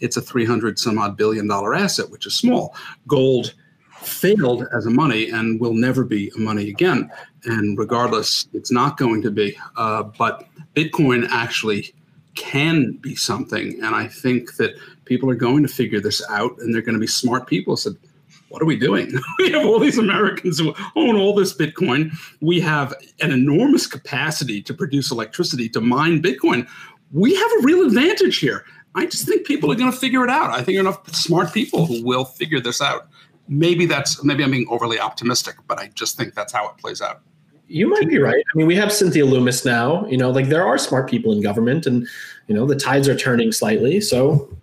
It's 0.00 0.16
a 0.16 0.20
300 0.20 0.78
some 0.78 0.98
odd 0.98 1.16
billion 1.16 1.46
dollar 1.46 1.74
asset, 1.74 2.10
which 2.10 2.26
is 2.26 2.34
small. 2.34 2.74
Gold 3.06 3.54
failed 4.04 4.66
as 4.72 4.86
a 4.86 4.90
money 4.90 5.30
and 5.30 5.60
will 5.60 5.74
never 5.74 6.04
be 6.04 6.30
a 6.36 6.38
money 6.38 6.68
again. 6.68 7.10
And 7.44 7.78
regardless, 7.78 8.46
it's 8.52 8.70
not 8.70 8.96
going 8.96 9.22
to 9.22 9.30
be. 9.30 9.56
Uh, 9.76 10.04
but 10.04 10.48
Bitcoin 10.74 11.26
actually 11.30 11.94
can 12.34 12.92
be 12.92 13.14
something. 13.14 13.74
And 13.82 13.94
I 13.94 14.08
think 14.08 14.56
that 14.56 14.74
people 15.04 15.30
are 15.30 15.34
going 15.34 15.62
to 15.62 15.68
figure 15.68 16.00
this 16.00 16.22
out 16.30 16.56
and 16.58 16.74
they're 16.74 16.82
going 16.82 16.94
to 16.94 17.00
be 17.00 17.06
smart 17.06 17.46
people. 17.46 17.76
Said, 17.76 17.96
what 18.48 18.62
are 18.62 18.66
we 18.66 18.76
doing? 18.76 19.10
we 19.38 19.50
have 19.50 19.64
all 19.64 19.78
these 19.78 19.98
Americans 19.98 20.58
who 20.58 20.74
own 20.96 21.16
all 21.16 21.34
this 21.34 21.56
Bitcoin. 21.56 22.12
We 22.40 22.60
have 22.60 22.94
an 23.20 23.32
enormous 23.32 23.86
capacity 23.86 24.62
to 24.62 24.74
produce 24.74 25.10
electricity 25.10 25.68
to 25.70 25.80
mine 25.80 26.22
Bitcoin. 26.22 26.68
We 27.12 27.34
have 27.34 27.50
a 27.58 27.62
real 27.62 27.86
advantage 27.86 28.38
here. 28.38 28.64
I 28.94 29.06
just 29.06 29.26
think 29.26 29.46
people 29.46 29.72
are 29.72 29.74
going 29.74 29.90
to 29.90 29.96
figure 29.96 30.22
it 30.22 30.30
out. 30.30 30.50
I 30.50 30.62
think 30.62 30.78
enough 30.78 31.14
smart 31.14 31.52
people 31.52 31.86
who 31.86 32.04
will 32.04 32.26
figure 32.26 32.60
this 32.60 32.82
out 32.82 33.08
maybe 33.48 33.86
that's 33.86 34.22
maybe 34.24 34.44
I'm 34.44 34.50
being 34.50 34.66
overly 34.70 34.98
optimistic, 34.98 35.56
but 35.66 35.78
I 35.78 35.88
just 35.94 36.16
think 36.16 36.34
that's 36.34 36.52
how 36.52 36.68
it 36.68 36.76
plays 36.78 37.00
out. 37.00 37.22
You 37.68 37.88
might 37.88 38.08
be 38.08 38.18
right. 38.18 38.44
I 38.54 38.58
mean, 38.58 38.66
we 38.66 38.76
have 38.76 38.92
Cynthia 38.92 39.24
Lummis 39.24 39.64
now. 39.64 40.06
You 40.06 40.18
know, 40.18 40.30
like 40.30 40.48
there 40.48 40.66
are 40.66 40.78
smart 40.78 41.08
people 41.08 41.32
in 41.32 41.40
government, 41.42 41.86
and 41.86 42.06
you 42.46 42.54
know 42.54 42.66
the 42.66 42.76
tides 42.76 43.08
are 43.08 43.16
turning 43.16 43.52
slightly. 43.52 44.00
So, 44.00 44.54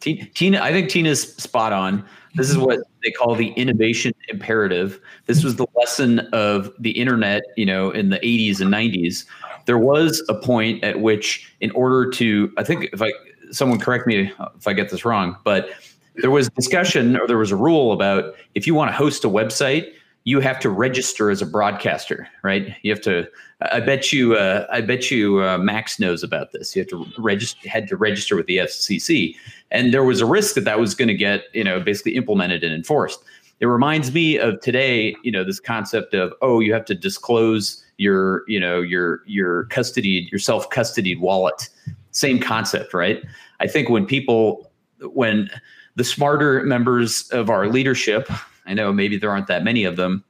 Tina, 0.00 0.60
I 0.60 0.72
think 0.72 0.90
Tina's 0.90 1.34
spot 1.36 1.72
on. 1.72 2.04
This 2.36 2.50
is 2.50 2.58
what 2.58 2.80
they 3.04 3.12
call 3.12 3.36
the 3.36 3.50
innovation 3.50 4.12
imperative. 4.28 5.00
This 5.26 5.44
was 5.44 5.54
the 5.54 5.66
lesson 5.76 6.18
of 6.32 6.72
the 6.80 6.90
internet, 6.90 7.44
you 7.56 7.64
know, 7.64 7.90
in 7.90 8.08
the 8.10 8.18
80s 8.18 8.60
and 8.60 8.72
90s. 8.72 9.24
There 9.66 9.78
was 9.78 10.20
a 10.28 10.34
point 10.34 10.82
at 10.82 11.00
which, 11.00 11.54
in 11.60 11.70
order 11.70 12.10
to, 12.10 12.52
I 12.58 12.64
think, 12.64 12.90
if 12.92 13.00
I 13.00 13.12
someone 13.52 13.78
correct 13.78 14.06
me 14.06 14.32
if 14.56 14.66
I 14.66 14.72
get 14.72 14.90
this 14.90 15.04
wrong, 15.04 15.36
but 15.44 15.70
there 16.16 16.30
was 16.30 16.48
discussion 16.50 17.16
or 17.16 17.26
there 17.26 17.38
was 17.38 17.50
a 17.50 17.56
rule 17.56 17.92
about 17.92 18.34
if 18.54 18.66
you 18.66 18.74
want 18.74 18.88
to 18.90 18.96
host 18.96 19.24
a 19.24 19.28
website, 19.28 19.92
you 20.24 20.40
have 20.40 20.58
to 20.60 20.70
register 20.70 21.30
as 21.30 21.42
a 21.42 21.46
broadcaster, 21.46 22.26
right? 22.42 22.74
You 22.82 22.90
have 22.92 23.02
to. 23.02 23.28
I 23.60 23.80
bet 23.80 24.12
you. 24.12 24.34
Uh, 24.36 24.66
I 24.72 24.80
bet 24.80 25.10
you. 25.10 25.42
Uh, 25.42 25.58
Max 25.58 26.00
knows 26.00 26.22
about 26.22 26.52
this. 26.52 26.74
You 26.74 26.80
have 26.80 26.88
to 26.90 27.06
register. 27.18 27.68
Had 27.68 27.88
to 27.88 27.96
register 27.96 28.34
with 28.34 28.46
the 28.46 28.58
FCC, 28.58 29.36
and 29.70 29.92
there 29.92 30.04
was 30.04 30.20
a 30.20 30.26
risk 30.26 30.54
that 30.54 30.64
that 30.64 30.80
was 30.80 30.94
going 30.94 31.08
to 31.08 31.14
get 31.14 31.44
you 31.52 31.62
know 31.62 31.78
basically 31.78 32.16
implemented 32.16 32.64
and 32.64 32.72
enforced. 32.72 33.20
It 33.60 33.66
reminds 33.66 34.12
me 34.12 34.38
of 34.38 34.60
today. 34.60 35.14
You 35.22 35.32
know 35.32 35.44
this 35.44 35.60
concept 35.60 36.14
of 36.14 36.32
oh 36.40 36.60
you 36.60 36.72
have 36.72 36.86
to 36.86 36.94
disclose 36.94 37.84
your 37.98 38.48
you 38.48 38.58
know 38.58 38.80
your 38.80 39.20
your 39.26 39.64
custody 39.64 40.28
your 40.32 40.38
self 40.38 40.70
custodied 40.70 41.20
wallet. 41.20 41.68
Same 42.12 42.38
concept, 42.38 42.94
right? 42.94 43.22
I 43.60 43.66
think 43.66 43.90
when 43.90 44.06
people 44.06 44.70
when 45.00 45.50
the 45.96 46.04
smarter 46.04 46.62
members 46.64 47.28
of 47.30 47.50
our 47.50 47.68
leadership, 47.68 48.30
I 48.66 48.74
know 48.74 48.92
maybe 48.92 49.16
there 49.16 49.30
aren't 49.30 49.46
that 49.46 49.64
many 49.64 49.84
of 49.84 49.96
them, 49.96 50.24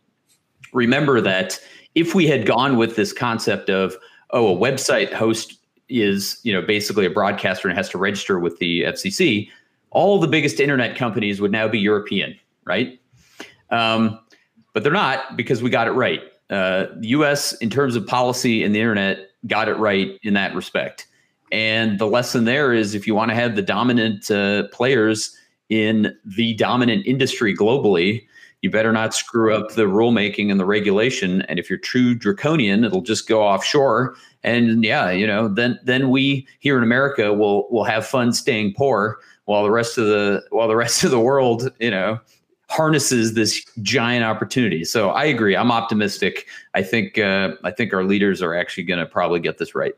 remember 0.73 1.21
that 1.21 1.59
if 1.95 2.15
we 2.15 2.27
had 2.27 2.47
gone 2.47 2.77
with 2.77 2.97
this 2.97 3.13
concept 3.13 3.71
of, 3.71 3.97
oh, 4.31 4.55
a 4.55 4.59
website 4.59 5.13
host 5.13 5.59
is, 5.89 6.41
you 6.43 6.53
know, 6.53 6.63
basically 6.63 7.07
a 7.07 7.11
broadcaster 7.11 7.69
and 7.69 7.77
has 7.77 7.89
to 7.91 7.99
register 7.99 8.39
with 8.39 8.59
the 8.59 8.83
FCC, 8.83 9.49
all 9.91 10.19
the 10.19 10.27
biggest 10.27 10.61
internet 10.61 10.97
companies 10.97 11.41
would 11.41 11.53
now 11.53 11.69
be 11.69 11.79
European, 11.79 12.37
right? 12.65 12.99
Um, 13.71 14.19
but 14.73 14.83
they're 14.83 14.93
not 14.93 15.37
because 15.37 15.63
we 15.63 15.71
got 15.71 15.87
it 15.87 15.93
right. 15.93 16.21
Uh, 16.51 16.87
the 16.97 17.09
US, 17.09 17.55
in 17.59 17.71
terms 17.71 17.97
of 17.97 18.07
policy 18.07 18.63
and 18.65 18.75
the 18.75 18.81
internet, 18.81 19.31
got 19.47 19.69
it 19.69 19.75
right 19.75 20.19
in 20.23 20.35
that 20.35 20.55
respect. 20.55 21.07
And 21.53 21.99
the 21.99 22.07
lesson 22.07 22.45
there 22.45 22.73
is 22.73 22.95
if 22.95 23.07
you 23.07 23.15
want 23.15 23.31
to 23.31 23.35
have 23.35 23.55
the 23.55 23.63
dominant 23.63 24.31
uh, 24.31 24.65
players 24.69 25.37
in 25.69 26.17
the 26.25 26.55
dominant 26.55 27.07
industry 27.07 27.57
globally, 27.57 28.27
you 28.63 28.71
better 28.71 28.93
not 28.93 29.15
screw 29.15 29.55
up 29.55 29.75
the 29.75 29.83
rulemaking 29.83 30.51
and 30.51 30.59
the 30.59 30.65
regulation. 30.65 31.43
And 31.43 31.59
if 31.59 31.69
you're 31.69 31.79
true 31.79 32.15
draconian, 32.15 32.83
it'll 32.83 33.03
just 33.03 33.29
go 33.29 33.43
offshore. 33.43 34.15
And 34.43 34.83
yeah, 34.83 35.11
you 35.11 35.27
know, 35.27 35.49
then 35.49 35.79
then 35.85 36.11
we 36.11 36.47
here 36.61 36.77
in 36.77 36.83
America 36.83 37.33
will 37.33 37.69
will 37.71 37.85
have 37.85 38.07
fun 38.07 38.33
staying 38.33 38.75
poor 38.75 39.19
while 39.45 39.65
the 39.65 39.71
rest 39.71 39.99
of 39.99 40.07
the 40.07 40.43
while 40.51 40.69
the 40.69 40.77
rest 40.77 41.05
of 41.05 41.11
the 41.11 41.21
world, 41.21 41.71
you 41.79 41.91
know, 41.91 42.19
harnesses 42.71 43.35
this 43.35 43.65
giant 43.83 44.25
opportunity. 44.25 44.85
So 44.85 45.11
I 45.11 45.25
agree. 45.25 45.57
I'm 45.57 45.71
optimistic. 45.71 46.47
I 46.75 46.83
think 46.83 47.19
uh, 47.19 47.51
I 47.65 47.71
think 47.71 47.93
our 47.93 48.05
leaders 48.05 48.41
are 48.41 48.55
actually 48.55 48.85
going 48.85 49.01
to 49.01 49.07
probably 49.07 49.41
get 49.41 49.59
this 49.59 49.75
right. 49.75 49.95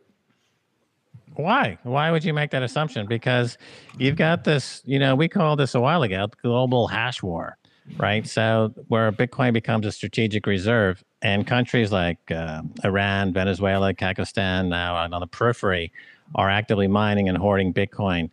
Why? 1.36 1.78
Why 1.82 2.10
would 2.10 2.24
you 2.24 2.32
make 2.32 2.50
that 2.50 2.62
assumption? 2.62 3.06
Because 3.06 3.58
you've 3.98 4.16
got 4.16 4.44
this, 4.44 4.82
you 4.84 4.98
know, 4.98 5.14
we 5.14 5.28
called 5.28 5.58
this 5.58 5.74
a 5.74 5.80
while 5.80 6.02
ago 6.02 6.28
global 6.42 6.88
hash 6.88 7.22
war, 7.22 7.58
right? 7.98 8.26
So 8.26 8.72
where 8.88 9.12
Bitcoin 9.12 9.52
becomes 9.52 9.86
a 9.86 9.92
strategic 9.92 10.46
reserve, 10.46 11.02
and 11.22 11.46
countries 11.46 11.92
like 11.92 12.18
uh, 12.30 12.62
Iran, 12.84 13.32
Venezuela, 13.32 13.94
Kazakhstan, 13.94 14.68
now 14.68 14.96
on 14.96 15.20
the 15.20 15.26
periphery, 15.26 15.92
are 16.34 16.50
actively 16.50 16.88
mining 16.88 17.28
and 17.28 17.38
hoarding 17.38 17.72
Bitcoin. 17.72 18.30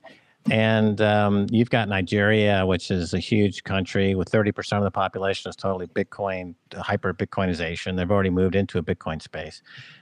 And 0.51 0.99
um, 0.99 1.47
you've 1.51 1.69
got 1.69 1.87
Nigeria, 1.87 2.65
which 2.65 2.91
is 2.91 3.13
a 3.13 3.19
huge 3.19 3.63
country 3.63 4.13
with 4.13 4.29
30% 4.29 4.77
of 4.77 4.83
the 4.83 4.91
population 4.91 5.49
is 5.49 5.55
totally 5.55 5.87
Bitcoin, 5.87 6.55
hyper 6.75 7.13
Bitcoinization. 7.13 7.95
They've 7.95 8.11
already 8.11 8.29
moved 8.29 8.55
into 8.55 8.77
a 8.77 8.83
Bitcoin 8.83 9.21
space. 9.21 9.61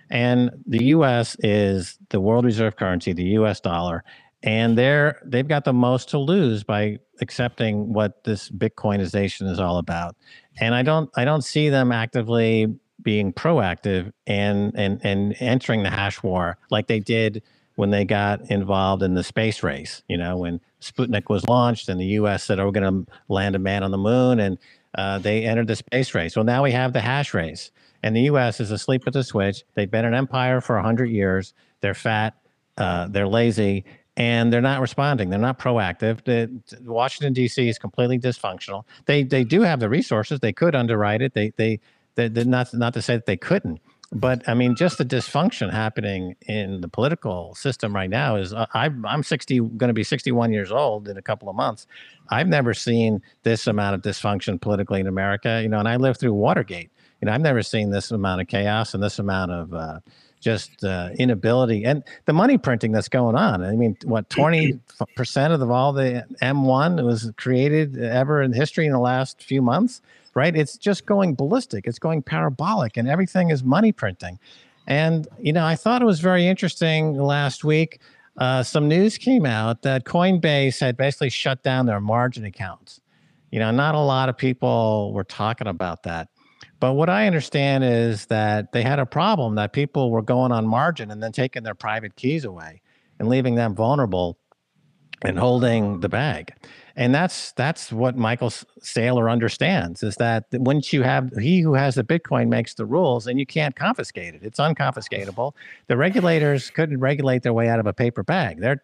And 0.10 0.52
the 0.66 0.86
US 0.86 1.36
is 1.40 2.00
the 2.10 2.20
world 2.20 2.46
reserve 2.46 2.76
currency, 2.76 3.14
the 3.14 3.24
US 3.40 3.60
dollar. 3.60 4.04
And 4.44 4.76
they're 4.76 5.22
they've 5.24 5.48
got 5.48 5.66
the 5.66 5.74
most 5.74 6.10
to 6.10 6.18
lose 6.18 6.64
by 6.64 6.98
accepting 7.22 7.94
what 7.94 8.24
this 8.24 8.50
Bitcoinization 8.50 9.48
is 9.48 9.60
all 9.60 9.78
about. 9.78 10.16
And 10.60 10.74
I 10.74 10.82
don't 10.82 11.12
I 11.16 11.26
don't 11.26 11.44
see 11.44 11.70
them 11.70 11.92
actively 11.92 12.68
being 13.04 13.34
proactive 13.34 14.12
and 14.26 14.74
and 14.76 15.00
and 15.04 15.36
entering 15.40 15.84
the 15.84 15.92
hash 15.92 16.24
war 16.24 16.58
like 16.72 16.88
they 16.88 17.00
did 17.00 17.44
when 17.76 17.92
they 17.92 18.06
got 18.06 18.42
involved 18.52 19.04
in 19.04 19.16
the 19.16 19.24
space 19.24 19.64
race. 19.64 20.04
You 20.08 20.18
know, 20.18 20.38
when 20.38 20.62
Sputnik 20.82 21.30
was 21.30 21.48
launched 21.48 21.90
and 21.90 22.00
the 22.00 22.06
U.S. 22.08 22.44
said, 22.44 22.60
"Oh, 22.60 22.66
we're 22.66 22.72
going 22.72 23.06
to 23.06 23.12
land 23.30 23.56
a 23.56 23.60
man 23.60 23.84
on 23.84 23.92
the 23.92 23.98
moon," 23.98 24.40
and 24.40 24.58
uh, 24.96 25.20
they 25.20 25.46
entered 25.46 25.68
the 25.68 25.76
space 25.78 26.16
race. 26.16 26.36
Well, 26.36 26.46
now 26.46 26.64
we 26.64 26.72
have 26.72 26.94
the 26.94 27.02
hash 27.02 27.34
race, 27.34 27.72
and 28.04 28.16
the 28.16 28.22
U.S. 28.24 28.60
is 28.60 28.72
asleep 28.72 29.04
at 29.08 29.14
the 29.14 29.24
switch. 29.24 29.64
They've 29.76 29.92
been 29.92 30.06
an 30.06 30.14
empire 30.14 30.62
for 30.62 30.80
hundred 30.80 31.12
years. 31.12 31.54
They're 31.82 31.94
fat. 31.96 32.36
Uh, 32.78 33.08
they're 33.10 33.28
lazy. 33.28 33.86
And 34.18 34.54
they're 34.54 34.62
not 34.62 34.82
responding. 34.82 35.30
They're 35.30 35.40
not 35.40 35.60
proactive. 35.60 36.24
The, 36.26 36.52
Washington 36.84 37.34
D.C. 37.34 37.68
is 37.70 37.80
completely 37.80 38.20
dysfunctional. 38.20 38.84
They 39.08 39.24
they 39.24 39.44
do 39.44 39.62
have 39.62 39.80
the 39.80 39.90
resources. 39.90 40.40
They 40.42 40.54
could 40.54 40.76
underwrite 40.76 41.22
it. 41.22 41.34
They 41.34 41.52
they 41.58 41.80
they're 42.16 42.46
not 42.46 42.74
not 42.74 42.94
to 42.96 43.02
say 43.02 43.16
that 43.16 43.26
they 43.26 43.38
couldn't, 43.38 43.80
but 44.12 44.48
I 44.48 44.54
mean, 44.54 44.76
just 44.76 44.98
the 44.98 45.06
dysfunction 45.06 45.72
happening 45.72 46.36
in 46.42 46.82
the 46.82 46.90
political 46.90 47.56
system 47.56 47.96
right 47.96 48.10
now 48.10 48.36
is 48.36 48.54
uh, 48.54 48.66
I'm 48.74 49.06
I'm 49.06 49.24
60 49.24 49.60
going 49.60 49.88
to 49.88 49.94
be 49.94 50.04
61 50.04 50.52
years 50.52 50.72
old 50.72 51.08
in 51.08 51.18
a 51.18 51.22
couple 51.22 51.50
of 51.50 51.56
months. 51.56 51.88
I've 52.30 52.48
never 52.48 52.74
seen 52.74 53.22
this 53.44 53.68
amount 53.68 53.96
of 53.96 54.02
dysfunction 54.02 54.60
politically 54.60 55.00
in 55.00 55.08
America, 55.08 55.62
you 55.62 55.70
know, 55.70 55.80
and 55.80 55.88
I 55.88 55.96
lived 55.96 56.20
through 56.20 56.34
Watergate. 56.34 56.92
You 57.22 57.28
know, 57.28 57.34
I've 57.34 57.42
never 57.42 57.62
seen 57.62 57.92
this 57.92 58.12
amount 58.12 58.42
of 58.42 58.48
chaos 58.48 58.94
and 58.94 59.02
this 59.02 59.18
amount 59.20 59.52
of 59.52 59.74
uh, 59.74 60.00
just 60.42 60.84
uh, 60.84 61.12
inability 61.18 61.86
and 61.86 62.04
the 62.26 62.34
money 62.34 62.58
printing 62.58 62.92
that's 62.92 63.10
going 63.10 63.36
on. 63.36 63.64
I 63.64 63.74
mean, 63.74 63.96
what 64.04 64.28
20% 64.30 64.82
of 65.62 65.72
all 65.72 65.94
the 65.94 66.26
M1 66.42 67.06
was 67.06 67.32
created 67.38 67.98
ever 67.98 68.42
in 68.42 68.52
history 68.52 68.88
in 68.88 68.92
the 68.92 69.00
last 69.00 69.42
few 69.42 69.62
months? 69.62 70.02
Right? 70.34 70.56
It's 70.56 70.78
just 70.78 71.06
going 71.06 71.36
ballistic. 71.36 71.88
It's 71.88 72.00
going 72.00 72.22
parabolic, 72.22 72.98
and 72.98 73.08
everything 73.08 73.50
is 73.50 73.64
money 73.64 73.92
printing. 73.92 74.40
And 74.88 75.28
you 75.40 75.54
know, 75.54 75.66
I 75.66 75.76
thought 75.76 76.02
it 76.02 76.06
was 76.06 76.20
very 76.20 76.48
interesting 76.48 77.16
last 77.16 77.64
week. 77.64 78.00
Uh, 78.38 78.64
some 78.64 78.88
news 78.88 79.18
came 79.18 79.46
out 79.46 79.82
that 79.82 80.06
Coinbase 80.06 80.80
had 80.80 80.98
basically 80.98 81.30
shut 81.30 81.64
down 81.64 81.86
their 81.86 82.00
margin 82.00 82.46
accounts. 82.46 83.02
You 83.52 83.60
know, 83.60 83.72
not 83.72 83.96
a 83.96 84.00
lot 84.00 84.30
of 84.30 84.38
people 84.38 85.12
were 85.14 85.26
talking 85.26 85.68
about 85.68 86.04
that. 86.04 86.30
But 86.80 86.94
what 86.94 87.10
I 87.10 87.28
understand 87.28 87.84
is 87.84 88.26
that 88.28 88.72
they 88.72 88.82
had 88.82 88.98
a 88.98 89.06
problem 89.06 89.56
that 89.56 89.74
people 89.74 90.10
were 90.10 90.22
going 90.22 90.52
on 90.52 90.66
margin 90.66 91.12
and 91.12 91.22
then 91.22 91.32
taking 91.32 91.64
their 91.64 91.76
private 91.76 92.16
keys 92.16 92.44
away 92.44 92.82
and 93.20 93.30
leaving 93.30 93.56
them 93.56 93.76
vulnerable 93.76 94.40
and 95.22 95.38
holding 95.38 96.00
the 96.00 96.10
bag 96.10 96.54
and 97.02 97.16
that's 97.16 97.52
that's 97.54 97.92
what 97.92 98.16
Michael 98.16 98.52
Saylor 98.52 99.32
understands 99.32 100.04
is 100.04 100.18
that 100.18 100.46
once 100.52 100.94
you 100.94 101.02
have 101.02 101.36
he 101.36 101.60
who 101.60 101.74
has 101.74 101.96
the 101.96 102.04
Bitcoin 102.04 102.48
makes 102.48 102.76
the 102.76 102.86
rules, 102.86 103.26
and 103.26 103.40
you 103.40 103.46
can't 103.46 103.76
confiscate 103.76 104.36
it. 104.36 104.42
It's 104.44 104.60
unconfiscatable. 104.60 105.54
The 105.88 105.98
regulators 105.98 106.70
couldn't 106.70 107.00
regulate 107.00 107.42
their 107.42 107.54
way 107.54 107.70
out 107.70 107.80
of 107.80 107.88
a 107.88 107.94
paper 107.94 108.22
bag. 108.22 108.60
They're 108.60 108.84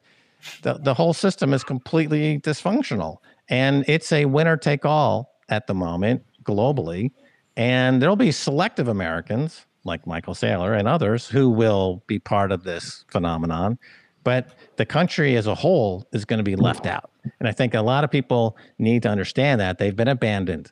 the, 0.63 0.79
the 0.79 0.95
whole 0.95 1.13
system 1.13 1.53
is 1.53 1.63
completely 1.63 2.39
dysfunctional, 2.39 3.17
and 3.49 3.85
it's 3.87 4.11
a 4.11 4.25
winner 4.25 4.57
take 4.57 4.83
all 4.83 5.35
at 5.49 5.67
the 5.67 5.75
moment 5.75 6.25
globally. 6.43 7.11
And 7.55 8.01
there'll 8.01 8.15
be 8.15 8.31
selective 8.31 8.87
Americans 8.87 9.67
like 9.83 10.07
Michael 10.07 10.33
Saylor 10.33 10.75
and 10.77 10.87
others 10.87 11.27
who 11.27 11.51
will 11.51 12.01
be 12.07 12.17
part 12.17 12.51
of 12.51 12.63
this 12.63 13.05
phenomenon 13.09 13.77
but 14.27 14.49
the 14.75 14.85
country 14.85 15.37
as 15.37 15.47
a 15.47 15.55
whole 15.55 16.05
is 16.11 16.25
going 16.25 16.39
to 16.39 16.43
be 16.43 16.57
left 16.57 16.85
out. 16.85 17.09
And 17.39 17.47
I 17.47 17.51
think 17.51 17.73
a 17.73 17.81
lot 17.81 18.03
of 18.03 18.11
people 18.11 18.57
need 18.79 19.03
to 19.03 19.09
understand 19.09 19.61
that 19.61 19.77
they've 19.77 19.95
been 19.95 20.07
abandoned. 20.07 20.71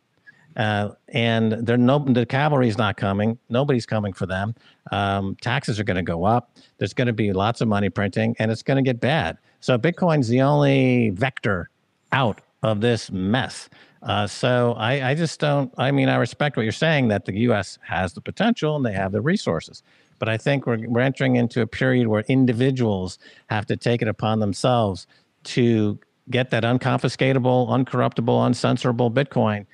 Uh, 0.55 0.91
and 1.09 1.51
they're 1.51 1.77
no, 1.77 1.99
the 1.99 2.25
cavalry 2.25 2.69
is 2.69 2.77
not 2.77 2.95
coming. 2.95 3.37
Nobody's 3.49 3.85
coming 3.85 4.13
for 4.13 4.25
them. 4.25 4.55
Um, 4.91 5.35
taxes 5.41 5.79
are 5.79 5.83
going 5.83 5.97
to 5.97 6.03
go 6.03 6.23
up. 6.23 6.55
There's 6.77 6.93
going 6.93 7.07
to 7.07 7.13
be 7.13 7.33
lots 7.33 7.59
of 7.59 7.67
money 7.67 7.89
printing, 7.89 8.35
and 8.39 8.51
it's 8.51 8.63
going 8.63 8.77
to 8.77 8.83
get 8.83 9.01
bad. 9.01 9.37
So 9.59 9.77
Bitcoin's 9.77 10.29
the 10.29 10.41
only 10.41 11.09
vector 11.09 11.69
out 12.11 12.39
of 12.63 12.79
this 12.81 13.11
mess. 13.11 13.69
Uh, 14.01 14.27
so 14.27 14.73
I, 14.77 15.09
I 15.09 15.15
just 15.15 15.39
don't. 15.39 15.73
I 15.77 15.91
mean, 15.91 16.07
I 16.07 16.15
respect 16.15 16.55
what 16.55 16.63
you're 16.63 16.71
saying 16.71 17.09
that 17.09 17.25
the 17.25 17.35
U.S. 17.39 17.77
has 17.81 18.13
the 18.13 18.21
potential 18.21 18.75
and 18.75 18.85
they 18.85 18.93
have 18.93 19.11
the 19.11 19.21
resources. 19.21 19.83
But 20.19 20.29
I 20.29 20.37
think 20.37 20.65
we're, 20.65 20.87
we're 20.87 21.01
entering 21.01 21.35
into 21.35 21.61
a 21.61 21.67
period 21.67 22.07
where 22.07 22.23
individuals 22.27 23.19
have 23.47 23.65
to 23.65 23.75
take 23.75 24.01
it 24.01 24.07
upon 24.07 24.39
themselves 24.39 25.07
to 25.45 25.99
get 26.29 26.49
that 26.51 26.63
unconfiscatable, 26.63 27.69
uncorruptible, 27.69 28.25
uncensorable 28.25 29.13
Bitcoin 29.13 29.65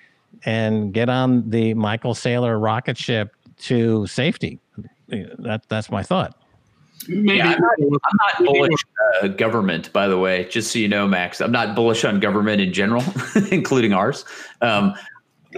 and 0.45 0.94
get 0.94 1.10
on 1.10 1.49
the 1.49 1.73
Michael 1.73 2.14
Saylor 2.14 2.61
rocket 2.61 2.98
ship 2.98 3.36
to 3.57 4.07
safety. 4.07 4.60
That, 5.07 5.64
that's 5.68 5.91
my 5.91 6.03
thought. 6.03 6.36
Maybe. 7.07 7.38
Yeah, 7.38 7.53
I'm 7.53 7.61
not, 7.61 7.72
I'm 7.80 8.44
not 8.44 8.53
bullish 8.53 8.80
uh, 9.22 9.28
government, 9.28 9.91
by 9.91 10.07
the 10.07 10.19
way, 10.19 10.45
just 10.45 10.72
so 10.72 10.80
you 10.80 10.88
know, 10.88 11.07
Max. 11.07 11.41
I'm 11.41 11.52
not 11.52 11.76
bullish 11.76 12.06
on 12.06 12.19
government 12.19 12.61
in 12.61 12.73
general, 12.73 13.03
including 13.52 13.91
ours. 13.91 14.23
Um, 14.61 14.94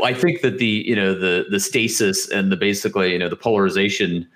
I 0.01 0.13
think 0.13 0.41
that 0.41 0.57
the 0.57 0.65
you 0.65 0.95
know 0.95 1.13
the 1.13 1.45
the 1.49 1.59
stasis 1.59 2.29
and 2.29 2.51
the 2.51 2.55
basically 2.55 3.11
you 3.11 3.19
know 3.19 3.29
the 3.29 3.35
polarization 3.35 4.27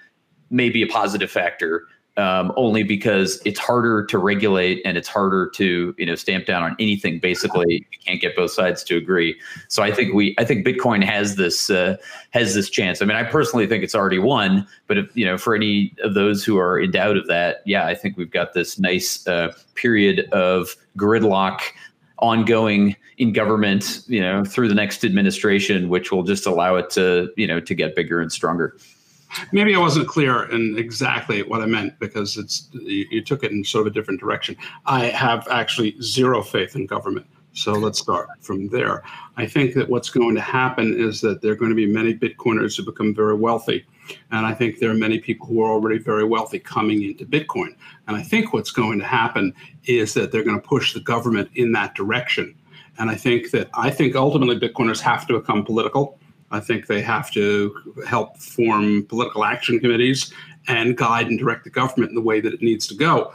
may 0.49 0.69
be 0.69 0.83
a 0.83 0.87
positive 0.87 1.31
factor 1.31 1.87
um, 2.17 2.51
only 2.55 2.81
because 2.81 3.39
it's 3.45 3.59
harder 3.59 4.03
to 4.05 4.17
regulate 4.17 4.81
and 4.83 4.97
it's 4.97 5.07
harder 5.07 5.49
to 5.51 5.93
you 5.97 6.05
know 6.05 6.15
stamp 6.15 6.45
down 6.45 6.63
on 6.63 6.75
anything. 6.79 7.19
Basically, 7.19 7.85
you 7.91 7.99
can't 8.05 8.19
get 8.19 8.35
both 8.35 8.51
sides 8.51 8.83
to 8.85 8.97
agree. 8.97 9.39
So 9.67 9.83
I 9.83 9.91
think 9.91 10.13
we 10.13 10.35
I 10.37 10.43
think 10.43 10.65
Bitcoin 10.65 11.03
has 11.03 11.35
this 11.35 11.69
uh, 11.69 11.97
has 12.31 12.55
this 12.55 12.69
chance. 12.69 13.01
I 13.01 13.05
mean, 13.05 13.15
I 13.15 13.23
personally 13.23 13.67
think 13.67 13.83
it's 13.83 13.95
already 13.95 14.19
won, 14.19 14.67
but 14.87 14.97
if 14.97 15.15
you 15.15 15.25
know 15.25 15.37
for 15.37 15.55
any 15.55 15.93
of 16.03 16.15
those 16.15 16.43
who 16.43 16.57
are 16.57 16.79
in 16.79 16.91
doubt 16.91 17.17
of 17.17 17.27
that, 17.27 17.61
yeah, 17.65 17.85
I 17.85 17.93
think 17.93 18.17
we've 18.17 18.31
got 18.31 18.53
this 18.53 18.79
nice 18.79 19.25
uh, 19.27 19.53
period 19.75 20.27
of 20.31 20.75
gridlock 20.97 21.61
ongoing 22.19 22.95
in 23.19 23.31
government, 23.31 24.01
you 24.07 24.21
know, 24.21 24.43
through 24.43 24.67
the 24.67 24.75
next 24.75 25.03
administration, 25.03 25.89
which 25.89 26.11
will 26.11 26.23
just 26.23 26.47
allow 26.47 26.75
it 26.75 26.89
to 26.91 27.31
you 27.37 27.45
know 27.45 27.59
to 27.59 27.75
get 27.75 27.95
bigger 27.95 28.19
and 28.19 28.31
stronger. 28.31 28.75
Maybe 29.51 29.75
I 29.75 29.79
wasn't 29.79 30.07
clear 30.07 30.49
in 30.51 30.77
exactly 30.77 31.43
what 31.43 31.61
I 31.61 31.65
meant 31.65 31.99
because 31.99 32.37
it's 32.37 32.69
you, 32.73 33.05
you, 33.11 33.21
took 33.21 33.43
it 33.43 33.51
in 33.51 33.63
sort 33.63 33.85
of 33.87 33.91
a 33.91 33.93
different 33.93 34.19
direction. 34.19 34.55
I 34.85 35.05
have 35.05 35.47
actually 35.49 35.99
zero 36.01 36.41
faith 36.41 36.75
in 36.75 36.85
government. 36.85 37.27
So 37.57 37.73
let's 37.73 37.97
start 37.97 38.29
from 38.39 38.69
there. 38.69 39.03
I 39.35 39.47
think 39.47 39.73
that 39.73 39.89
what's 39.89 40.11
going 40.11 40.35
to 40.35 40.41
happen 40.41 40.93
is 40.93 41.21
that 41.21 41.41
there 41.41 41.53
are 41.53 41.55
going 41.55 41.71
to 41.71 41.75
be 41.75 41.87
many 41.87 42.13
Bitcoiners 42.13 42.77
who 42.77 42.85
become 42.85 43.15
very 43.15 43.33
wealthy. 43.33 43.83
And 44.31 44.45
I 44.45 44.53
think 44.53 44.77
there 44.77 44.91
are 44.91 44.95
many 44.95 45.17
people 45.17 45.47
who 45.47 45.61
are 45.61 45.71
already 45.71 45.97
very 45.97 46.23
wealthy 46.23 46.59
coming 46.59 47.01
into 47.01 47.25
Bitcoin. 47.25 47.75
And 48.07 48.15
I 48.15 48.21
think 48.21 48.53
what's 48.53 48.71
going 48.71 48.99
to 48.99 49.05
happen 49.05 49.53
is 49.85 50.13
that 50.13 50.31
they're 50.31 50.43
going 50.43 50.61
to 50.61 50.67
push 50.67 50.93
the 50.93 50.99
government 50.99 51.49
in 51.55 51.71
that 51.71 51.95
direction. 51.95 52.55
And 52.99 53.09
I 53.09 53.15
think 53.15 53.49
that 53.51 53.69
I 53.73 53.89
think 53.89 54.15
ultimately 54.15 54.59
Bitcoiners 54.59 55.01
have 55.01 55.27
to 55.27 55.39
become 55.39 55.65
political 55.65 56.16
I 56.51 56.59
think 56.59 56.87
they 56.87 57.01
have 57.01 57.31
to 57.31 57.95
help 58.07 58.37
form 58.37 59.05
political 59.05 59.43
action 59.43 59.79
committees 59.79 60.33
and 60.67 60.97
guide 60.97 61.27
and 61.27 61.37
direct 61.39 61.63
the 61.63 61.69
government 61.69 62.09
in 62.09 62.15
the 62.15 62.21
way 62.21 62.41
that 62.41 62.53
it 62.53 62.61
needs 62.61 62.87
to 62.87 62.95
go. 62.95 63.33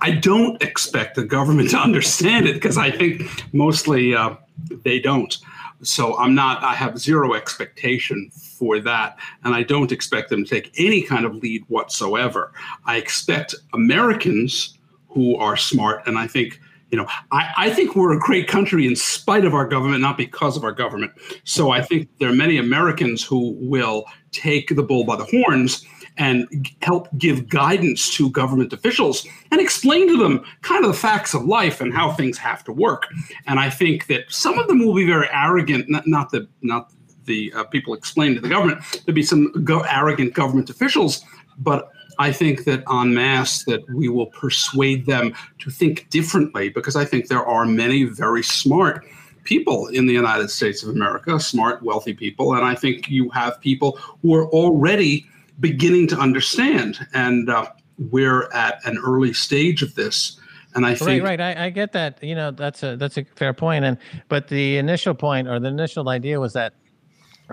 I 0.00 0.12
don't 0.12 0.62
expect 0.62 1.14
the 1.16 1.24
government 1.24 1.70
to 1.74 1.78
understand 1.78 2.46
it 2.46 2.54
because 2.54 2.78
I 2.78 2.90
think 2.90 3.22
mostly 3.52 4.14
uh, 4.14 4.36
they 4.84 4.98
don't. 4.98 5.36
So 5.82 6.16
I'm 6.18 6.34
not, 6.34 6.62
I 6.62 6.74
have 6.74 6.98
zero 6.98 7.34
expectation 7.34 8.30
for 8.30 8.80
that. 8.80 9.18
And 9.44 9.54
I 9.54 9.62
don't 9.62 9.92
expect 9.92 10.30
them 10.30 10.44
to 10.44 10.50
take 10.50 10.72
any 10.78 11.02
kind 11.02 11.24
of 11.24 11.36
lead 11.36 11.64
whatsoever. 11.68 12.52
I 12.86 12.96
expect 12.96 13.54
Americans 13.72 14.78
who 15.08 15.36
are 15.36 15.56
smart, 15.56 16.06
and 16.06 16.18
I 16.18 16.26
think 16.26 16.60
you 16.94 17.00
know, 17.00 17.08
I, 17.32 17.52
I, 17.56 17.70
think 17.70 17.96
we're 17.96 18.16
a 18.16 18.20
great 18.20 18.46
country 18.46 18.86
in 18.86 18.94
spite 18.94 19.44
of 19.44 19.52
our 19.52 19.66
government, 19.66 20.00
not 20.00 20.16
because 20.16 20.56
of 20.56 20.62
our 20.62 20.70
government. 20.70 21.10
So 21.42 21.72
I 21.72 21.82
think 21.82 22.08
there 22.20 22.28
are 22.28 22.34
many 22.34 22.56
Americans 22.56 23.24
who 23.24 23.56
will 23.58 24.04
take 24.30 24.68
the 24.68 24.82
bull 24.84 25.02
by 25.02 25.16
the 25.16 25.24
horns 25.24 25.84
and 26.18 26.46
help 26.82 27.08
give 27.18 27.48
guidance 27.48 28.14
to 28.14 28.30
government 28.30 28.72
officials 28.72 29.26
and 29.50 29.60
explain 29.60 30.06
to 30.06 30.16
them 30.16 30.44
kind 30.62 30.84
of 30.84 30.92
the 30.92 30.96
facts 30.96 31.34
of 31.34 31.44
life 31.46 31.80
and 31.80 31.92
how 31.92 32.12
things 32.12 32.38
have 32.38 32.62
to 32.62 32.72
work. 32.72 33.08
And 33.48 33.58
I 33.58 33.70
think 33.70 34.06
that 34.06 34.26
some 34.28 34.56
of 34.56 34.68
them 34.68 34.78
will 34.78 34.94
be 34.94 35.04
very 35.04 35.26
arrogant, 35.32 35.88
not, 35.88 36.06
not 36.06 36.30
the 36.30 36.46
not 36.62 36.92
the 37.24 37.52
uh, 37.54 37.64
people 37.64 37.92
explain 37.92 38.36
to 38.36 38.40
the 38.40 38.48
government. 38.48 38.78
There'll 39.04 39.16
be 39.16 39.24
some 39.24 39.50
go- 39.64 39.84
arrogant 39.90 40.32
government 40.32 40.70
officials, 40.70 41.24
but 41.58 41.90
I 42.18 42.32
think 42.32 42.64
that 42.64 42.82
en 42.90 43.14
masse 43.14 43.64
that 43.64 43.88
we 43.90 44.08
will 44.08 44.26
persuade 44.26 45.06
them 45.06 45.34
to 45.58 45.70
think 45.70 46.08
differently 46.10 46.68
because 46.68 46.96
I 46.96 47.04
think 47.04 47.28
there 47.28 47.44
are 47.44 47.64
many 47.64 48.04
very 48.04 48.42
smart 48.42 49.04
people 49.44 49.88
in 49.88 50.06
the 50.06 50.12
United 50.12 50.50
States 50.50 50.82
of 50.82 50.88
America, 50.88 51.38
smart, 51.38 51.82
wealthy 51.82 52.14
people, 52.14 52.54
and 52.54 52.64
I 52.64 52.74
think 52.74 53.10
you 53.10 53.28
have 53.30 53.60
people 53.60 53.98
who 54.22 54.34
are 54.34 54.46
already 54.48 55.26
beginning 55.60 56.08
to 56.08 56.18
understand, 56.18 57.06
and 57.12 57.48
uh, 57.50 57.66
we're 58.10 58.50
at 58.52 58.84
an 58.84 58.98
early 58.98 59.32
stage 59.32 59.82
of 59.82 59.94
this. 59.94 60.40
And 60.74 60.84
I 60.84 60.94
think 60.94 61.22
right, 61.22 61.38
right. 61.38 61.56
I, 61.56 61.66
I 61.66 61.70
get 61.70 61.92
that. 61.92 62.22
You 62.22 62.34
know, 62.34 62.50
that's 62.50 62.82
a 62.82 62.96
that's 62.96 63.16
a 63.16 63.24
fair 63.36 63.52
point. 63.52 63.84
And 63.84 63.96
but 64.28 64.48
the 64.48 64.76
initial 64.76 65.14
point 65.14 65.46
or 65.46 65.60
the 65.60 65.68
initial 65.68 66.08
idea 66.08 66.40
was 66.40 66.52
that 66.54 66.74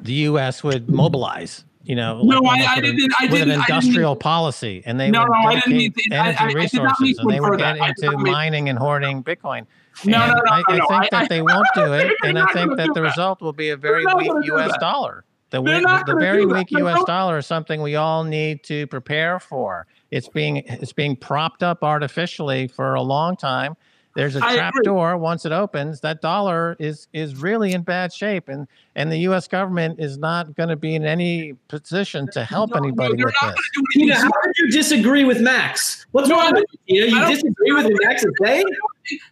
the 0.02 0.14
U.S. 0.14 0.64
would 0.64 0.90
mobilize 0.90 1.64
you 1.84 1.96
know, 1.96 2.22
no, 2.22 2.40
like 2.40 2.62
I, 2.62 2.76
I, 2.76 2.82
didn't. 2.82 3.12
I 3.20 3.24
with 3.26 3.34
didn't. 3.34 3.52
an 3.52 3.60
industrial 3.62 4.16
policy, 4.16 4.84
and 4.86 5.00
they 5.00 5.10
no, 5.10 5.26
no, 5.26 5.34
I 5.34 5.56
didn't 5.56 5.78
mean 5.78 5.94
energy 6.12 6.38
I, 6.40 6.50
I, 6.50 6.54
resources, 6.54 7.18
and 7.18 7.30
they 7.30 7.40
would 7.40 7.58
get 7.58 7.78
into 7.78 8.18
mining 8.18 8.70
and 8.70 8.78
hoarding 8.78 9.24
Bitcoin. 9.24 9.66
No, 10.06 10.28
no, 10.28 10.34
no, 10.34 10.42
I, 10.52 10.64
I 10.68 10.80
think 10.88 11.12
that 11.12 11.30
they 11.30 11.42
won't 11.42 11.68
do 11.74 11.94
it, 11.94 12.14
and 12.24 12.38
I 12.38 12.46
think 12.54 12.78
that 12.78 12.94
the 12.94 13.02
result 13.02 13.42
will 13.42 13.54
be 13.54 13.70
a 13.70 13.78
very 13.78 14.06
weak 14.16 14.32
U.S. 14.44 14.78
dollar. 14.80 15.26
The, 15.50 15.62
the 16.08 16.16
very 16.18 16.46
weak 16.46 16.72
U.S. 16.72 17.04
dollar 17.04 17.40
is 17.40 17.46
something 17.46 17.82
we 17.82 17.96
all 17.96 18.24
need 18.24 18.64
to 18.66 18.88
prepare 18.88 19.40
for. 19.40 19.86
It's 20.10 20.30
being 20.30 20.58
it's 20.58 20.94
being 20.94 21.16
propped 21.16 21.64
up 21.64 21.84
artificially 21.84 22.68
for 22.68 22.96
a 22.96 23.02
long 23.02 23.36
time 23.36 23.76
there's 24.16 24.36
a 24.36 24.40
trap 24.40 24.74
door 24.84 25.18
once 25.18 25.46
it 25.46 25.52
opens 25.52 26.02
that 26.02 26.22
dollar 26.22 26.76
is 26.80 27.08
is 27.14 27.36
really 27.36 27.74
in 27.74 27.82
bad 27.82 28.12
shape 28.12 28.50
and 28.50 28.68
and 28.96 29.12
the 29.12 29.18
us 29.20 29.48
government 29.48 30.00
is 30.00 30.18
not 30.18 30.54
going 30.56 30.70
to 30.70 30.76
be 30.76 30.96
in 30.96 31.06
any 31.06 31.54
position 31.70 32.28
to 32.32 32.44
help 32.44 32.72
no, 32.72 32.78
anybody 32.78 33.16
no, 33.16 33.26
with 33.26 33.36
this. 33.42 33.70
Tina, 33.94 34.16
how 34.16 34.30
did 34.44 34.58
you 34.58 34.72
disagree 34.72 35.24
with 35.24 35.40
max? 35.40 36.06
What's 36.12 36.28
no, 36.28 36.36
wrong 36.36 36.54
with 36.54 36.66
you 36.88 37.06
you 37.06 37.26
disagree 37.28 37.72
with 37.72 37.86
what 37.86 37.94
max 38.04 38.24
is 38.24 38.32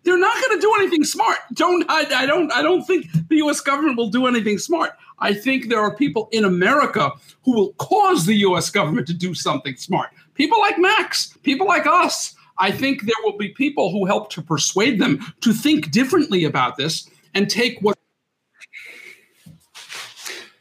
they're 0.04 0.18
not 0.18 0.44
going 0.44 0.58
to 0.58 0.62
do 0.62 0.74
anything 0.80 1.04
smart. 1.04 1.38
Don't 1.54 1.86
I, 1.90 2.06
I 2.14 2.26
don't 2.26 2.52
i 2.54 2.62
don't 2.62 2.86
think 2.86 3.08
the 3.30 3.38
us 3.38 3.60
government 3.62 3.98
will 3.98 4.10
do 4.10 4.28
anything 4.28 4.58
smart. 4.58 4.92
I 5.20 5.34
think 5.34 5.68
there 5.68 5.82
are 5.82 5.94
people 5.94 6.30
in 6.32 6.46
america 6.46 7.12
who 7.44 7.54
will 7.54 7.74
cause 7.74 8.26
the 8.26 8.36
us 8.36 8.70
government 8.70 9.08
to 9.08 9.14
do 9.14 9.34
something 9.34 9.76
smart. 9.76 10.10
People 10.36 10.60
like 10.60 10.80
max 10.80 11.36
people 11.44 11.68
like 11.68 11.86
us 11.86 12.36
I 12.60 12.72
think 12.72 13.03
there 13.03 13.15
will 13.23 13.38
be 13.38 13.49
people 13.49 13.91
who 13.91 14.06
help 14.06 14.30
to 14.31 14.41
persuade 14.41 14.99
them 14.99 15.19
to 15.41 15.53
think 15.53 15.91
differently 15.91 16.44
about 16.44 16.77
this 16.77 17.10
and 17.34 17.49
take 17.49 17.80
what. 17.81 17.98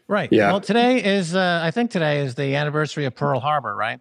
Right. 0.06 0.32
Yeah. 0.32 0.52
Well, 0.52 0.60
today 0.60 1.04
is, 1.04 1.34
uh, 1.34 1.60
I 1.62 1.70
think 1.70 1.90
today 1.90 2.20
is 2.20 2.34
the 2.34 2.54
anniversary 2.54 3.04
of 3.04 3.14
Pearl 3.14 3.40
Harbor, 3.40 3.74
right? 3.74 4.00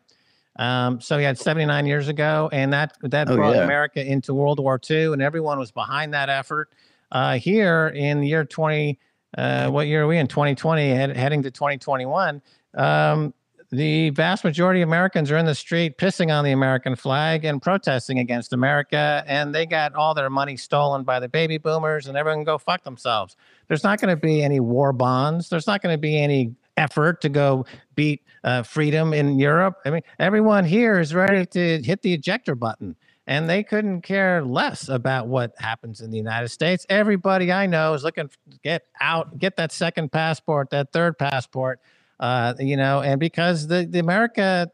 Um, 0.57 1.01
so 1.01 1.17
he 1.17 1.23
had 1.23 1.37
79 1.37 1.85
years 1.85 2.07
ago, 2.07 2.49
and 2.51 2.73
that 2.73 2.97
that 3.03 3.29
oh, 3.29 3.35
brought 3.35 3.55
yeah. 3.55 3.63
America 3.63 4.03
into 4.03 4.33
World 4.33 4.59
War 4.59 4.79
II, 4.89 5.13
and 5.13 5.21
everyone 5.21 5.59
was 5.59 5.71
behind 5.71 6.13
that 6.13 6.29
effort. 6.29 6.69
Uh, 7.11 7.37
here 7.37 7.87
in 7.89 8.21
the 8.21 8.27
year 8.27 8.43
20, 8.43 8.99
uh, 9.37 9.69
what 9.69 9.87
year 9.87 10.03
are 10.03 10.07
we 10.07 10.17
in? 10.17 10.27
2020, 10.27 10.89
head, 10.89 11.15
heading 11.15 11.43
to 11.43 11.51
2021. 11.51 12.41
Um, 12.73 13.33
the 13.69 14.11
vast 14.11 14.45
majority 14.45 14.81
of 14.81 14.87
Americans 14.87 15.29
are 15.29 15.37
in 15.37 15.45
the 15.45 15.55
street 15.55 15.97
pissing 15.97 16.33
on 16.33 16.45
the 16.45 16.51
American 16.51 16.95
flag 16.95 17.43
and 17.43 17.61
protesting 17.61 18.17
against 18.17 18.53
America, 18.53 19.23
and 19.27 19.53
they 19.53 19.65
got 19.65 19.93
all 19.93 20.13
their 20.13 20.29
money 20.29 20.55
stolen 20.55 21.03
by 21.03 21.19
the 21.19 21.27
baby 21.27 21.57
boomers, 21.57 22.07
and 22.07 22.17
everyone 22.17 22.45
go 22.45 22.57
fuck 22.57 22.83
themselves. 22.83 23.35
There's 23.67 23.83
not 23.83 23.99
going 23.99 24.15
to 24.15 24.19
be 24.19 24.41
any 24.41 24.61
war 24.61 24.93
bonds. 24.93 25.49
There's 25.49 25.67
not 25.67 25.81
going 25.81 25.93
to 25.93 25.99
be 25.99 26.17
any 26.17 26.55
effort 26.77 27.19
to 27.21 27.29
go 27.29 27.65
beat 27.95 28.23
uh, 28.43 28.63
freedom 28.63 29.13
in 29.13 29.37
Europe. 29.37 29.79
I 29.85 29.89
mean, 29.89 30.03
everyone 30.17 30.63
here 30.63 30.99
is 30.99 31.13
ready 31.13 31.45
to 31.47 31.81
hit 31.81 32.03
the 32.03 32.13
ejector 32.13 32.55
button, 32.55 32.95
and 33.25 33.49
they 33.49 33.63
couldn't 33.63 34.01
care 34.03 34.45
less 34.45 34.87
about 34.87 35.27
what 35.27 35.53
happens 35.57 35.99
in 35.99 36.11
the 36.11 36.17
United 36.17 36.49
States. 36.49 36.85
Everybody 36.87 37.51
I 37.51 37.65
know 37.65 37.93
is 37.95 38.05
looking 38.05 38.29
to 38.29 38.37
get 38.63 38.83
out, 39.01 39.37
get 39.37 39.57
that 39.57 39.73
second 39.73 40.13
passport, 40.13 40.69
that 40.69 40.93
third 40.93 41.17
passport 41.17 41.81
uh, 42.19 42.53
you 42.59 42.77
know, 42.77 43.01
and 43.01 43.19
because 43.19 43.67
the, 43.67 43.85
the 43.89 43.99
America 43.99 44.69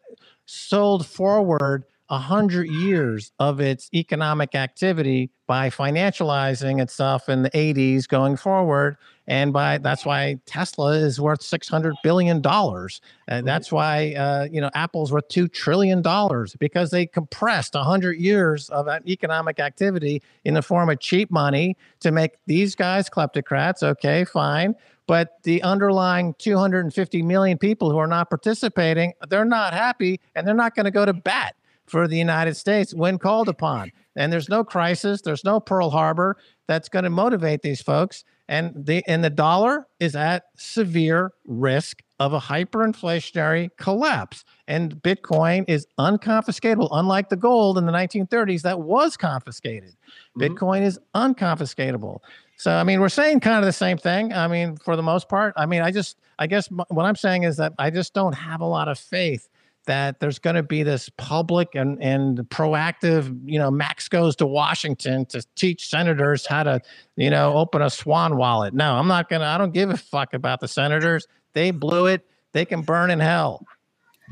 sold 0.46 1.06
forward 1.06 1.86
a 2.10 2.18
hundred 2.18 2.68
years 2.68 3.32
of 3.40 3.60
its 3.60 3.90
economic 3.94 4.56
activity 4.56 5.32
by 5.48 5.70
financializing 5.70 6.82
itself 6.82 7.30
in 7.30 7.44
the 7.44 7.50
80s 7.52 8.08
going 8.08 8.36
forward 8.36 8.98
and 9.26 9.54
by 9.54 9.78
that's 9.78 10.06
why 10.06 10.38
tesla 10.46 10.92
is 10.94 11.20
worth 11.20 11.42
600 11.42 11.96
billion 12.04 12.42
dollars. 12.42 13.02
And 13.28 13.48
that's 13.48 13.72
why 13.72 14.14
uh, 14.14 14.48
you 14.52 14.60
know 14.60 14.70
apple's 14.74 15.12
worth 15.12 15.28
2 15.30 15.48
trillion 15.48 16.02
dollars 16.02 16.56
because 16.60 16.92
they 16.92 17.06
compressed 17.06 17.74
100 17.74 18.20
years 18.20 18.70
of 18.70 18.88
economic 19.08 19.60
activity 19.60 20.22
in 20.44 20.54
the 20.54 20.62
form 20.62 20.90
of 20.90 21.00
cheap 21.00 21.32
money 21.32 21.78
to 22.02 22.12
make 22.12 22.34
these 22.46 22.76
guys 22.76 23.10
kleptocrats. 23.10 23.82
Okay 23.82 24.26
fine 24.26 24.76
but 25.08 25.42
the 25.44 25.62
underlying 25.64 26.36
250 26.40 27.22
million 27.22 27.58
people 27.58 27.92
who 27.92 27.98
are 27.98 28.08
not 28.08 28.30
participating, 28.30 29.14
they're 29.30 29.46
not 29.46 29.74
happy 29.74 30.20
and 30.36 30.48
they're 30.48 30.56
not 30.56 30.76
going 30.76 30.86
to 30.86 30.92
go 30.92 31.06
to 31.06 31.14
bat 31.14 31.56
for 31.86 32.08
the 32.08 32.18
United 32.18 32.56
States 32.56 32.94
when 32.94 33.18
called 33.18 33.50
upon. 33.50 33.92
And 34.16 34.32
there's 34.32 34.50
no 34.50 34.64
crisis, 34.64 35.22
there's 35.22 35.44
no 35.44 35.60
Pearl 35.60 35.90
Harbor 35.90 36.38
that's 36.68 36.90
going 36.90 37.04
to 37.04 37.10
motivate 37.10 37.62
these 37.62 37.82
folks. 37.82 38.24
And 38.48 38.74
the 38.76 39.04
and 39.08 39.24
the 39.24 39.30
dollar 39.30 39.88
is 40.00 40.16
at 40.16 40.44
severe 40.58 41.32
risk 41.46 42.04
of 42.20 42.34
a 42.34 42.40
hyperinflationary 42.40 43.70
collapse. 43.78 44.44
And 44.68 44.96
Bitcoin 44.96 45.66
is 45.68 45.88
unconfiscatable, 46.00 46.90
unlike 46.92 47.30
the 47.30 47.36
gold 47.36 47.78
in 47.78 47.86
the 47.86 47.92
1930s 47.92 48.62
that 48.62 48.82
was 48.82 49.18
confiscated. 49.18 49.96
Mm-hmm. 50.38 50.42
Bitcoin 50.42 50.82
is 50.84 51.00
unconfiscatable. 51.16 52.20
So, 52.64 52.72
I 52.72 52.86
mean, 52.86 53.02
we're 53.02 53.10
saying 53.10 53.42
kind 53.42 53.60
of 53.60 53.66
the 53.66 53.74
same 53.74 53.98
thing. 53.98 54.32
I 54.32 54.48
mean, 54.48 54.78
for 54.78 54.96
the 54.96 55.04
most 55.04 55.28
part, 55.28 55.54
I 55.58 55.66
mean, 55.66 55.82
I 55.82 55.92
just, 55.92 56.18
I 56.40 56.48
guess 56.48 56.70
what 56.72 57.06
I'm 57.06 57.18
saying 57.18 57.44
is 57.44 57.58
that 57.58 57.74
I 57.78 57.90
just 57.90 58.14
don't 58.14 58.32
have 58.32 58.62
a 58.62 58.66
lot 58.66 58.88
of 58.88 58.98
faith 58.98 59.50
that 59.86 60.22
there's 60.22 60.40
going 60.40 60.56
to 60.56 60.64
be 60.64 60.82
this 60.82 61.10
public 61.18 61.76
and, 61.76 62.02
and 62.02 62.38
proactive, 62.44 63.38
you 63.44 63.60
know, 63.60 63.70
Max 63.70 64.08
goes 64.08 64.38
to 64.38 64.46
Washington 64.46 65.26
to 65.26 65.46
teach 65.56 65.90
senators 65.90 66.46
how 66.46 66.64
to, 66.64 66.80
you 67.18 67.30
know, 67.30 67.54
open 67.54 67.82
a 67.82 67.90
swan 67.90 68.38
wallet. 68.38 68.74
No, 68.74 68.94
I'm 68.94 69.10
not 69.10 69.28
going 69.28 69.42
to, 69.42 69.46
I 69.46 69.58
don't 69.58 69.74
give 69.74 69.90
a 69.90 69.98
fuck 69.98 70.34
about 70.34 70.62
the 70.62 70.70
senators. 70.70 71.28
They 71.52 71.72
blew 71.72 72.06
it. 72.06 72.26
They 72.54 72.64
can 72.64 72.82
burn 72.82 73.12
in 73.12 73.20
hell. 73.20 73.68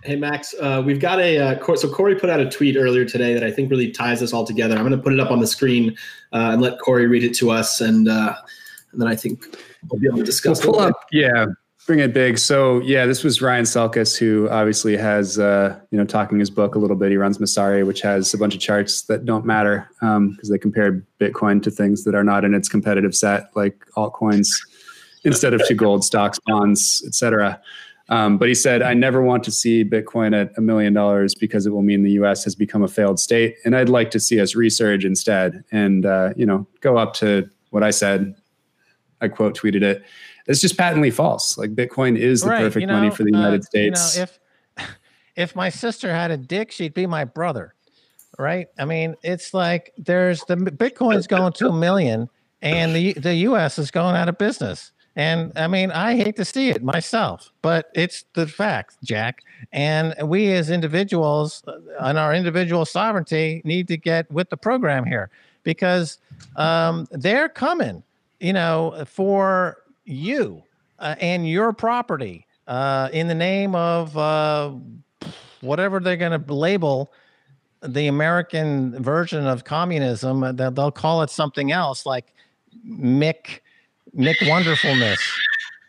Hey 0.04 0.16
Max, 0.16 0.56
uh, 0.60 0.82
we've 0.84 1.00
got 1.00 1.20
a 1.20 1.38
uh, 1.38 1.76
so 1.76 1.88
Corey 1.88 2.16
put 2.16 2.30
out 2.30 2.40
a 2.40 2.50
tweet 2.50 2.76
earlier 2.76 3.06
today 3.06 3.36
that 3.36 3.44
I 3.44 3.52
think 3.52 3.70
really 3.70 3.92
ties 3.92 4.20
this 4.20 4.34
all 4.34 4.46
together. 4.46 4.76
I'm 4.76 4.82
going 4.82 4.98
to 4.98 4.98
put 4.98 5.14
it 5.14 5.20
up 5.20 5.30
on 5.30 5.40
the 5.40 5.48
screen 5.48 5.96
uh, 6.34 6.50
and 6.54 6.62
let 6.62 6.80
Corey 6.80 7.06
read 7.06 7.24
it 7.24 7.36
to 7.36 7.52
us, 7.52 7.82
and 7.82 8.10
uh, 8.10 8.34
and 8.92 9.00
then 9.00 9.08
I 9.08 9.16
think 9.16 9.46
we'll 9.90 10.00
be 10.00 10.08
able 10.08 10.18
to 10.18 10.24
discuss. 10.24 10.64
We'll 10.64 10.74
pull 10.74 10.82
up, 10.82 11.06
yeah, 11.12 11.46
bring 11.86 12.00
it 12.00 12.16
big. 12.16 12.40
So 12.40 12.80
yeah, 12.80 13.06
this 13.06 13.24
was 13.24 13.44
Ryan 13.44 13.66
Selkis, 13.66 14.18
who 14.18 14.50
obviously 14.50 14.98
has 14.98 15.38
uh, 15.38 15.80
you 15.92 16.00
know 16.00 16.06
talking 16.06 16.40
his 16.40 16.50
book 16.50 16.74
a 16.74 16.80
little 16.80 16.98
bit. 16.98 17.12
He 17.12 17.18
runs 17.18 17.38
Messari, 17.38 17.86
which 17.86 18.02
has 18.02 18.34
a 18.34 18.40
bunch 18.40 18.56
of 18.56 18.60
charts 18.60 19.04
that 19.04 19.26
don't 19.26 19.46
matter 19.46 19.88
because 20.00 20.18
um, 20.18 20.38
they 20.50 20.58
compared 20.58 21.06
Bitcoin 21.20 21.62
to 21.62 21.70
things 21.70 22.06
that 22.06 22.16
are 22.16 22.24
not 22.24 22.44
in 22.44 22.56
its 22.56 22.68
competitive 22.68 23.14
set, 23.14 23.56
like 23.56 23.86
altcoins, 23.96 24.48
instead 25.26 25.54
of 25.54 25.64
to 25.68 25.76
gold, 25.76 26.04
stocks, 26.04 26.40
bonds, 26.48 27.04
etc. 27.06 27.62
Um, 28.12 28.38
but 28.38 28.50
he 28.50 28.56
said, 28.56 28.82
I 28.82 28.94
never 28.94 29.22
want 29.22 29.42
to 29.46 29.52
see 29.52 29.86
Bitcoin 29.86 30.40
at 30.40 30.52
a 30.58 30.62
million 30.62 30.94
dollars 30.94 31.34
because 31.34 31.66
it 31.66 31.70
will 31.70 31.82
mean 31.82 32.04
the 32.04 32.12
US 32.12 32.44
has 32.44 32.56
become 32.56 32.84
a 32.84 32.90
failed 32.90 33.22
state. 33.22 33.56
And 33.64 33.74
I'd 33.74 33.88
like 33.88 34.12
to 34.12 34.20
see 34.20 34.42
us 34.42 34.54
resurge 34.54 35.06
instead 35.06 35.64
and, 35.72 36.06
uh, 36.06 36.34
you 36.36 36.46
know, 36.46 36.68
go 36.82 36.98
up 36.98 37.14
to 37.16 37.50
what 37.70 37.84
I 37.84 37.92
said. 37.92 38.36
I 39.22 39.30
quote 39.30 39.58
tweeted 39.58 39.82
it. 39.82 40.04
It's 40.46 40.60
just 40.60 40.78
patently 40.78 41.10
false. 41.10 41.58
Like 41.58 41.74
Bitcoin 41.74 42.18
is 42.18 42.42
the 42.42 42.50
right. 42.50 42.60
perfect 42.60 42.82
you 42.82 42.88
know, 42.88 42.96
money 42.96 43.12
for 43.12 43.24
the 43.24 43.32
United 43.32 43.62
uh, 43.62 43.64
States. 43.64 44.18
You 44.18 44.20
know, 44.20 44.28
if, 44.78 44.90
if 45.38 45.56
my 45.56 45.70
sister 45.70 46.14
had 46.14 46.32
a 46.32 46.38
dick, 46.38 46.74
she'd 46.74 46.94
be 46.94 47.08
my 47.08 47.24
brother. 47.24 47.76
Right. 48.38 48.68
I 48.78 48.84
mean, 48.84 49.16
it's 49.24 49.54
like 49.54 49.94
there's 49.98 50.44
the 50.46 50.58
Bitcoin's 50.58 51.28
going 51.28 51.54
to 51.54 51.70
a 51.70 51.74
million 51.74 52.28
and 52.62 52.94
the, 52.94 53.14
the 53.14 53.36
US 53.36 53.80
is 53.80 53.90
going 53.90 54.18
out 54.18 54.28
of 54.28 54.38
business 54.38 54.92
and 55.16 55.52
I 55.58 55.68
mean, 55.68 55.92
I 55.92 56.16
hate 56.16 56.38
to 56.38 56.46
see 56.46 56.70
it 56.70 56.84
myself, 56.84 57.52
but 57.62 57.90
it's 57.94 58.24
the 58.34 58.48
fact, 58.48 58.96
Jack. 59.04 59.44
And 59.74 60.16
we 60.24 60.54
as 60.54 60.70
individuals 60.70 61.64
and 62.00 62.18
uh, 62.18 62.22
our 62.22 62.34
individual 62.34 62.86
sovereignty 62.86 63.62
need 63.66 63.88
to 63.90 63.98
get 63.98 64.32
with 64.32 64.50
the 64.50 64.58
program 64.58 65.06
here 65.06 65.30
because 65.64 66.18
um, 66.56 67.08
they're 67.12 67.50
coming, 67.50 68.04
you 68.40 68.54
know, 68.54 69.04
for 69.06 69.78
you 70.06 70.64
uh, 71.00 71.16
and 71.20 71.48
your 71.48 71.74
property 71.74 72.48
uh, 72.68 73.10
in 73.12 73.28
the 73.28 73.36
name 73.36 73.76
of, 73.76 74.18
uh, 74.18 74.72
whatever 75.60 76.00
they're 76.00 76.18
going 76.18 76.44
to 76.44 76.54
label 76.54 77.12
the 77.82 78.08
American 78.08 79.02
version 79.02 79.46
of 79.46 79.64
communism, 79.64 80.44
uh, 80.44 80.52
they'll 80.52 80.92
call 80.92 81.22
it 81.22 81.30
something 81.30 81.72
else 81.72 82.06
like 82.06 82.34
Mick 82.88 83.60
Mick 84.16 84.48
Wonderfulness. 84.48 85.20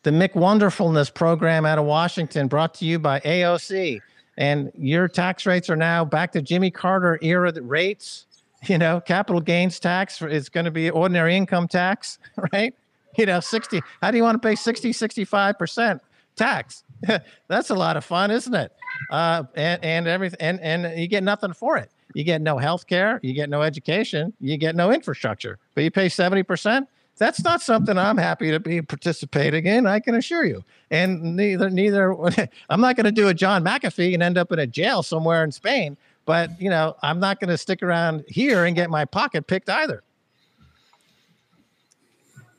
The 0.04 0.10
Mick 0.10 0.34
Wonderfulness 0.34 1.10
program 1.10 1.64
out 1.66 1.78
of 1.78 1.84
Washington 1.84 2.48
brought 2.48 2.74
to 2.74 2.84
you 2.84 2.98
by 2.98 3.20
AOC. 3.20 4.00
And 4.36 4.72
your 4.78 5.08
tax 5.08 5.44
rates 5.44 5.68
are 5.68 5.76
now 5.76 6.04
back 6.04 6.32
to 6.32 6.42
Jimmy 6.42 6.70
Carter 6.70 7.18
era 7.22 7.52
rates. 7.60 8.26
You 8.66 8.78
know, 8.78 9.00
capital 9.00 9.40
gains 9.40 9.80
tax 9.80 10.22
is 10.22 10.48
going 10.48 10.64
to 10.64 10.70
be 10.70 10.88
ordinary 10.88 11.36
income 11.36 11.68
tax, 11.68 12.18
right? 12.52 12.74
You 13.18 13.26
know, 13.26 13.40
60. 13.40 13.80
How 14.00 14.10
do 14.10 14.16
you 14.16 14.22
want 14.22 14.40
to 14.40 14.48
pay 14.48 14.54
60, 14.54 14.92
65% 14.92 16.00
tax? 16.36 16.84
That's 17.48 17.70
a 17.70 17.74
lot 17.74 17.96
of 17.96 18.04
fun, 18.04 18.30
isn't 18.30 18.54
it? 18.54 18.72
Uh, 19.10 19.44
and, 19.54 19.84
and 19.84 20.06
everything, 20.06 20.38
and, 20.40 20.60
and 20.60 20.98
you 20.98 21.08
get 21.08 21.24
nothing 21.24 21.52
for 21.52 21.76
it. 21.76 21.90
You 22.14 22.24
get 22.24 22.40
no 22.40 22.58
health 22.58 22.86
care, 22.86 23.18
you 23.22 23.32
get 23.32 23.48
no 23.48 23.62
education, 23.62 24.32
you 24.40 24.56
get 24.58 24.76
no 24.76 24.92
infrastructure, 24.92 25.58
but 25.74 25.82
you 25.82 25.90
pay 25.90 26.06
70%. 26.06 26.86
That's 27.18 27.44
not 27.44 27.60
something 27.62 27.98
I'm 27.98 28.16
happy 28.16 28.50
to 28.50 28.58
be 28.58 28.82
participating 28.82 29.66
in. 29.66 29.86
I 29.86 30.00
can 30.00 30.14
assure 30.14 30.44
you. 30.44 30.64
And 30.90 31.36
neither, 31.36 31.70
neither, 31.70 32.12
I'm 32.70 32.80
not 32.80 32.96
going 32.96 33.04
to 33.06 33.12
do 33.12 33.28
a 33.28 33.34
John 33.34 33.62
McAfee 33.62 34.14
and 34.14 34.22
end 34.22 34.38
up 34.38 34.50
in 34.50 34.58
a 34.58 34.66
jail 34.66 35.02
somewhere 35.02 35.44
in 35.44 35.52
Spain. 35.52 35.96
But 36.24 36.60
you 36.60 36.70
know, 36.70 36.96
I'm 37.02 37.20
not 37.20 37.40
going 37.40 37.50
to 37.50 37.58
stick 37.58 37.82
around 37.82 38.24
here 38.28 38.64
and 38.64 38.74
get 38.74 38.90
my 38.90 39.04
pocket 39.04 39.46
picked 39.46 39.68
either. 39.68 40.02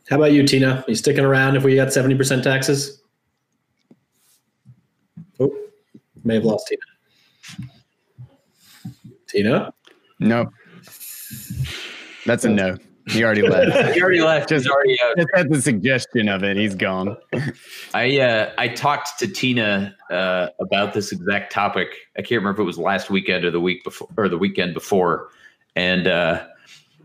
How 0.09 0.17
about 0.17 0.33
you, 0.33 0.45
Tina? 0.45 0.83
Are 0.85 0.91
you 0.91 0.95
sticking 0.95 1.23
around 1.23 1.55
if 1.55 1.63
we 1.63 1.75
got 1.75 1.87
70% 1.87 2.43
taxes? 2.43 3.01
Oh, 5.39 5.55
may 6.23 6.35
have 6.35 6.43
lost 6.43 6.67
Tina. 6.67 6.81
Tina? 9.27 9.73
No. 10.19 10.51
That's 12.25 12.45
a 12.45 12.49
no. 12.49 12.77
He 13.07 13.23
already 13.23 13.41
left. 13.41 13.93
he 13.95 14.01
already 14.01 14.21
left. 14.21 14.49
Just, 14.49 14.67
already 14.67 14.97
out. 15.03 15.17
just 15.17 15.29
had 15.33 15.49
the 15.49 15.61
suggestion 15.61 16.29
of 16.29 16.43
it. 16.43 16.55
He's 16.55 16.75
gone. 16.75 17.17
I 17.93 18.19
uh, 18.19 18.51
I 18.57 18.69
talked 18.69 19.19
to 19.19 19.27
Tina 19.27 19.95
uh, 20.09 20.47
about 20.59 20.93
this 20.93 21.11
exact 21.11 21.51
topic. 21.51 21.89
I 22.17 22.21
can't 22.21 22.39
remember 22.41 22.61
if 22.61 22.63
it 22.63 22.67
was 22.67 22.77
last 22.77 23.09
weekend 23.09 23.43
or 23.43 23.51
the 23.51 23.59
week 23.59 23.83
before 23.83 24.07
or 24.17 24.29
the 24.29 24.37
weekend 24.37 24.73
before, 24.73 25.29
and 25.75 26.07
uh, 26.07 26.45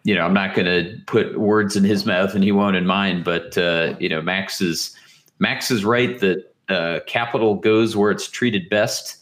you 0.05 0.15
know 0.15 0.25
I'm 0.25 0.35
not 0.35 0.55
going 0.55 0.67
to 0.67 0.97
put 1.07 1.39
words 1.39 1.75
in 1.75 1.83
his 1.83 2.07
mouth 2.07 2.35
and 2.35 2.45
he 2.45 2.53
won't 2.53 2.77
in 2.77 2.87
mine. 2.87 3.25
But 3.25 3.59
uh, 3.59 3.97
you 3.99 4.09
know 4.09 4.23
Max 4.23 4.61
is 4.61 4.95
Max 5.41 5.71
is 5.71 5.85
right 5.85 6.19
that 6.21 6.55
uh, 6.69 7.01
capital 7.07 7.57
goes 7.57 7.97
where 7.97 8.13
it's 8.13 8.29
treated 8.29 8.69
best, 8.71 9.17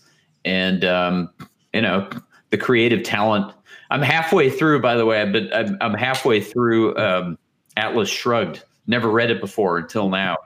and 0.45 0.85
um, 0.85 1.31
you 1.73 1.81
know 1.81 2.09
the 2.51 2.59
creative 2.59 3.03
talent 3.03 3.53
I'm 3.91 4.03
halfway 4.03 4.51
through, 4.51 4.81
by 4.81 4.97
the 4.97 5.07
way. 5.07 5.25
But 5.31 5.55
I'm, 5.55 5.77
I'm 5.81 5.95
halfway 5.95 6.41
through 6.41 6.97
um, 6.97 7.39
Atlas 7.77 8.09
Shrugged. 8.09 8.63
Never 8.87 9.11
read 9.11 9.31
it 9.31 9.41
before 9.41 9.79
until 9.79 10.09
now. 10.09 10.37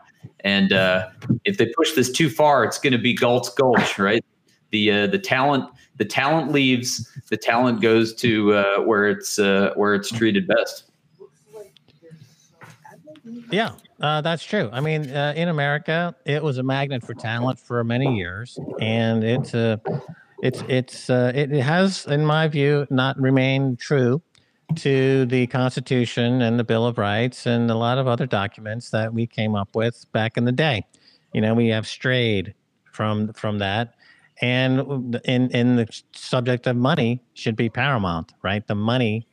And 0.41 0.73
uh, 0.73 1.09
if 1.45 1.59
they 1.59 1.67
push 1.77 1.93
this 1.93 2.11
too 2.11 2.29
far, 2.29 2.65
it's 2.65 2.79
going 2.79 2.93
to 2.93 2.99
be 2.99 3.15
Galt's 3.15 3.51
Gulch, 3.51 3.99
right? 3.99 4.25
The 4.71 4.91
uh, 4.91 5.07
the 5.09 5.19
talent 5.19 5.69
the 5.97 6.05
talent 6.05 6.53
leaves. 6.53 7.09
The 7.29 7.37
talent 7.37 7.81
goes 7.81 8.15
to 8.17 8.55
uh, 8.55 8.81
where 8.81 9.09
it's 9.09 9.39
uh, 9.39 9.73
where 9.77 9.95
it's 9.95 10.11
treated 10.11 10.47
best. 10.47 10.91
Yeah, 13.51 13.73
uh, 14.01 14.21
that's 14.21 14.45
true. 14.45 14.71
I 14.73 14.81
mean, 14.81 15.11
uh, 15.11 15.35
in 15.37 15.49
America, 15.49 16.15
it 16.25 16.43
was 16.43 16.59
a 16.59 16.63
magnet 16.63 17.05
for 17.05 17.15
talent 17.15 17.59
for 17.59 17.83
many 17.85 18.17
years, 18.17 18.59
and 18.81 19.23
it's 19.25 19.55
a 19.55 19.81
it's 20.43 20.63
it's 20.69 21.11
uh, 21.11 21.33
it, 21.35 21.51
has, 21.51 22.07
in 22.07 22.25
my 22.25 22.49
view, 22.49 22.87
not 22.91 23.19
remained 23.21 23.79
true 23.79 24.23
to 24.77 25.27
the 25.27 25.47
Constitution 25.49 26.43
and 26.43 26.59
the 26.59 26.65
Bill 26.65 26.87
of 26.87 26.99
Rights 26.99 27.47
and 27.47 27.71
a 27.71 27.75
lot 27.75 27.99
of 27.99 28.07
other 28.07 28.27
documents 28.27 28.91
that 28.91 29.13
we 29.13 29.27
came 29.27 29.55
up 29.55 29.75
with 29.75 30.07
back 30.13 30.37
in 30.37 30.45
the 30.45 30.53
day. 30.53 30.87
You 31.33 31.41
know, 31.41 31.55
we 31.55 31.69
have 31.69 31.87
strayed 31.87 32.55
from 32.93 33.33
from 33.35 33.59
that, 33.59 33.95
and 34.41 35.21
in 35.25 35.51
in 35.51 35.77
the 35.77 36.03
subject 36.13 36.67
of 36.67 36.77
money 36.77 37.23
should 37.35 37.57
be 37.57 37.69
paramount, 37.69 38.33
right? 38.43 38.67
The 38.67 38.75
money. 38.75 39.27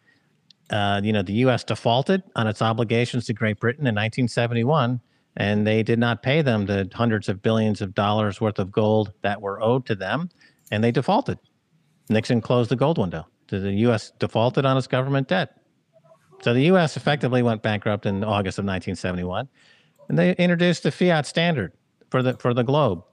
Uh, 0.69 0.99
you 1.01 1.13
know, 1.13 1.21
the 1.21 1.31
U.S. 1.33 1.63
defaulted 1.63 2.23
on 2.35 2.45
its 2.45 2.61
obligations 2.61 3.25
to 3.27 3.33
Great 3.33 3.57
Britain 3.57 3.83
in 3.87 3.95
1971, 3.95 4.99
and 5.37 5.65
they 5.65 5.81
did 5.81 5.97
not 5.97 6.21
pay 6.21 6.41
them 6.41 6.65
the 6.65 6.89
hundreds 6.93 7.29
of 7.29 7.41
billions 7.41 7.79
of 7.79 7.95
dollars 7.95 8.41
worth 8.41 8.59
of 8.59 8.69
gold 8.69 9.13
that 9.21 9.41
were 9.41 9.61
owed 9.61 9.85
to 9.85 9.95
them 9.95 10.29
and 10.71 10.83
they 10.83 10.91
defaulted. 10.91 11.39
Nixon 12.09 12.41
closed 12.41 12.69
the 12.69 12.75
gold 12.75 12.97
window. 12.97 13.27
The 13.47 13.71
U.S. 13.71 14.11
defaulted 14.19 14.65
on 14.65 14.77
its 14.77 14.87
government 14.87 15.27
debt. 15.27 15.57
So 16.41 16.53
the 16.53 16.63
U.S. 16.63 16.97
effectively 16.97 17.41
went 17.41 17.63
bankrupt 17.63 18.05
in 18.05 18.23
August 18.23 18.59
of 18.59 18.65
1971, 18.65 19.47
and 20.09 20.19
they 20.19 20.35
introduced 20.35 20.83
the 20.83 20.91
fiat 20.91 21.25
standard 21.25 21.73
for 22.09 22.21
the 22.21 22.33
for 22.35 22.53
the 22.53 22.63
globe. 22.63 23.03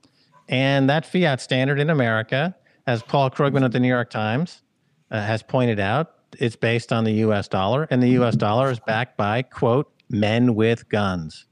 And 0.49 0.91
that 0.91 1.07
fiat 1.07 1.41
standard 1.41 1.81
in 1.81 1.89
America, 1.89 2.55
as 2.87 3.03
Paul 3.03 3.31
Krugman 3.31 3.65
of 3.65 3.73
the 3.73 3.81
New 3.81 3.89
York 3.89 4.11
Times 4.11 4.63
uh, 5.11 5.21
has 5.23 5.43
pointed 5.43 5.81
out, 5.81 6.15
it's 6.39 6.57
based 6.57 6.93
on 6.93 7.05
the 7.05 7.13
U.S. 7.13 7.49
dollar, 7.49 7.87
and 7.91 8.03
the 8.03 8.11
U.S. 8.11 8.37
dollar 8.37 8.71
is 8.71 8.81
backed 8.81 9.17
by 9.17 9.43
quote 9.43 9.91
men 10.11 10.55
with 10.55 10.89
guns. 10.89 11.47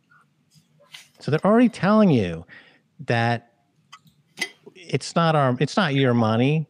So 1.20 1.30
they're 1.30 1.46
already 1.46 1.68
telling 1.68 2.10
you 2.10 2.44
that 3.06 3.51
it's 4.92 5.16
not 5.16 5.34
our 5.34 5.56
it's 5.58 5.76
not 5.76 5.94
your 5.94 6.14
money. 6.14 6.68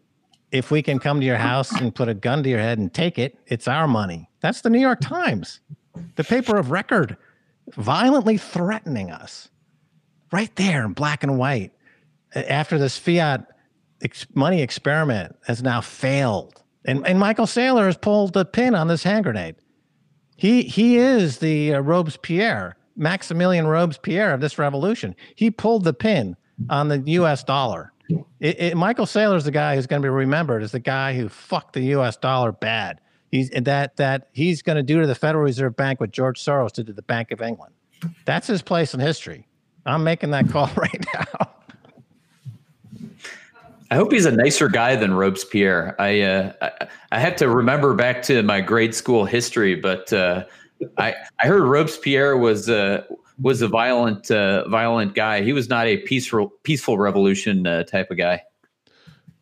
If 0.52 0.70
we 0.70 0.82
can 0.82 0.98
come 0.98 1.20
to 1.20 1.26
your 1.26 1.38
house 1.38 1.72
and 1.72 1.94
put 1.94 2.08
a 2.08 2.14
gun 2.14 2.42
to 2.42 2.48
your 2.48 2.60
head 2.60 2.78
and 2.78 2.92
take 2.92 3.18
it 3.18 3.36
it's 3.46 3.68
our 3.68 3.86
money. 3.86 4.30
That's 4.40 4.62
the 4.62 4.70
new 4.70 4.80
york 4.80 5.00
times. 5.00 5.60
The 6.16 6.24
paper 6.24 6.56
of 6.56 6.70
record 6.70 7.16
violently 7.76 8.38
threatening 8.38 9.10
us. 9.10 9.50
Right 10.30 10.54
there 10.56 10.84
in 10.84 10.92
black 10.92 11.22
and 11.22 11.36
white 11.36 11.72
after 12.34 12.78
this 12.78 12.96
fiat 12.96 13.46
money 14.34 14.62
experiment 14.62 15.36
has 15.46 15.62
now 15.62 15.80
failed. 15.80 16.62
And, 16.84 17.06
and 17.06 17.18
michael 17.18 17.46
saylor 17.46 17.86
has 17.86 17.96
pulled 17.96 18.32
the 18.32 18.44
pin 18.44 18.74
on 18.74 18.88
this 18.88 19.02
hand 19.02 19.24
grenade. 19.24 19.56
He 20.36 20.62
he 20.62 20.96
is 20.96 21.38
the 21.38 21.74
uh, 21.74 21.80
robespierre 21.80 22.76
maximilian 22.94 23.66
robespierre 23.66 24.32
of 24.32 24.40
this 24.40 24.58
revolution. 24.58 25.16
He 25.34 25.50
pulled 25.50 25.84
the 25.84 25.94
pin 25.94 26.36
on 26.70 26.88
the 26.88 26.98
us 26.98 27.42
dollar 27.42 27.92
it, 28.40 28.60
it, 28.60 28.76
Michael 28.76 29.06
Saylor 29.06 29.36
is 29.36 29.44
the 29.44 29.50
guy 29.50 29.76
who's 29.76 29.86
going 29.86 30.02
to 30.02 30.06
be 30.06 30.10
remembered 30.10 30.62
as 30.62 30.72
the 30.72 30.80
guy 30.80 31.14
who 31.14 31.28
fucked 31.28 31.74
the 31.74 31.82
U.S. 31.82 32.16
dollar 32.16 32.52
bad. 32.52 33.00
He's 33.30 33.50
that 33.50 33.96
that 33.96 34.28
he's 34.32 34.62
going 34.62 34.76
to 34.76 34.82
do 34.82 35.00
to 35.00 35.06
the 35.06 35.14
Federal 35.14 35.44
Reserve 35.44 35.74
Bank 35.74 36.00
what 36.00 36.10
George 36.10 36.42
Soros 36.42 36.72
did 36.72 36.86
to 36.86 36.92
the 36.92 37.02
Bank 37.02 37.30
of 37.30 37.40
England. 37.40 37.74
That's 38.24 38.46
his 38.46 38.62
place 38.62 38.94
in 38.94 39.00
history. 39.00 39.46
I'm 39.86 40.04
making 40.04 40.30
that 40.30 40.48
call 40.48 40.70
right 40.76 41.06
now. 41.14 41.48
I 43.90 43.94
hope 43.94 44.10
he's 44.12 44.26
a 44.26 44.32
nicer 44.32 44.68
guy 44.68 44.96
than 44.96 45.14
Robespierre. 45.14 45.94
I 45.98 46.20
uh, 46.22 46.52
I, 46.62 46.88
I 47.12 47.20
had 47.20 47.36
to 47.38 47.48
remember 47.48 47.94
back 47.94 48.22
to 48.24 48.42
my 48.42 48.60
grade 48.60 48.94
school 48.94 49.24
history, 49.24 49.74
but 49.74 50.12
uh, 50.12 50.44
I 50.98 51.14
I 51.42 51.46
heard 51.46 51.62
Robespierre 51.62 52.36
was 52.36 52.68
uh, 52.68 53.04
was 53.40 53.62
a 53.62 53.68
violent 53.68 54.30
uh, 54.30 54.68
violent 54.68 55.14
guy. 55.14 55.42
He 55.42 55.52
was 55.52 55.68
not 55.68 55.86
a 55.86 55.98
peaceful 55.98 56.52
peaceful 56.62 56.98
revolution 56.98 57.66
uh, 57.66 57.84
type 57.84 58.10
of 58.10 58.16
guy. 58.16 58.42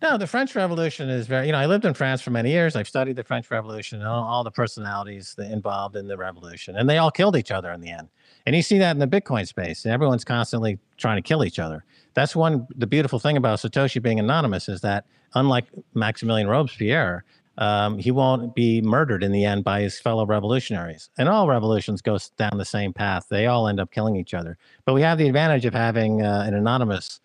No, 0.03 0.17
the 0.17 0.27
French 0.27 0.55
Revolution 0.55 1.11
is 1.11 1.27
very. 1.27 1.47
You 1.47 1.53
know, 1.53 1.59
I 1.59 1.67
lived 1.67 1.85
in 1.85 1.93
France 1.93 2.23
for 2.23 2.31
many 2.31 2.51
years. 2.51 2.75
I've 2.75 2.89
studied 2.89 3.17
the 3.17 3.25
French 3.25 3.51
Revolution 3.51 3.99
and 3.99 4.09
all, 4.09 4.25
all 4.25 4.45
the 4.45 4.51
personalities 4.51 5.35
involved 5.39 5.95
in 5.95 6.07
the 6.07 6.17
revolution, 6.17 6.77
and 6.77 6.89
they 6.89 6.97
all 6.97 7.11
killed 7.11 7.37
each 7.37 7.51
other 7.51 7.71
in 7.73 7.81
the 7.81 7.91
end. 7.91 8.09
And 8.47 8.57
you 8.57 8.63
see 8.63 8.79
that 8.79 8.93
in 8.93 8.99
the 8.99 9.07
Bitcoin 9.07 9.47
space. 9.47 9.85
Everyone's 9.85 10.25
constantly 10.25 10.79
trying 10.97 11.17
to 11.17 11.23
kill 11.23 11.45
each 11.45 11.59
other. 11.59 11.85
That's 12.15 12.35
one. 12.35 12.67
The 12.77 12.87
beautiful 12.87 13.19
thing 13.19 13.37
about 13.37 13.59
Satoshi 13.59 14.03
being 14.03 14.19
anonymous 14.19 14.71
is 14.71 14.81
that, 14.81 15.05
unlike 15.35 15.67
Maximilian 15.93 16.49
Robespierre, 16.49 17.25
um, 17.61 17.99
he 17.99 18.11
won't 18.11 18.55
be 18.55 18.81
murdered 18.81 19.23
in 19.23 19.33
the 19.33 19.45
end 19.45 19.63
by 19.63 19.83
his 19.83 20.01
fellow 20.01 20.27
revolutionaries. 20.27 21.11
And 21.19 21.29
all 21.29 21.47
revolutions 21.47 22.01
go 22.01 22.19
down 22.39 22.57
the 22.57 22.65
same 22.65 22.93
path. 22.93 23.27
They 23.29 23.47
all 23.47 23.69
end 23.69 23.79
up 23.79 23.91
killing 23.91 24.17
each 24.17 24.35
other. 24.35 24.57
But 24.87 24.95
we 24.95 25.03
have 25.03 25.19
the 25.19 25.29
advantage 25.29 25.67
of 25.67 25.75
having 25.75 26.23
uh, 26.23 26.45
an 26.47 26.55
anonymous 26.55 27.21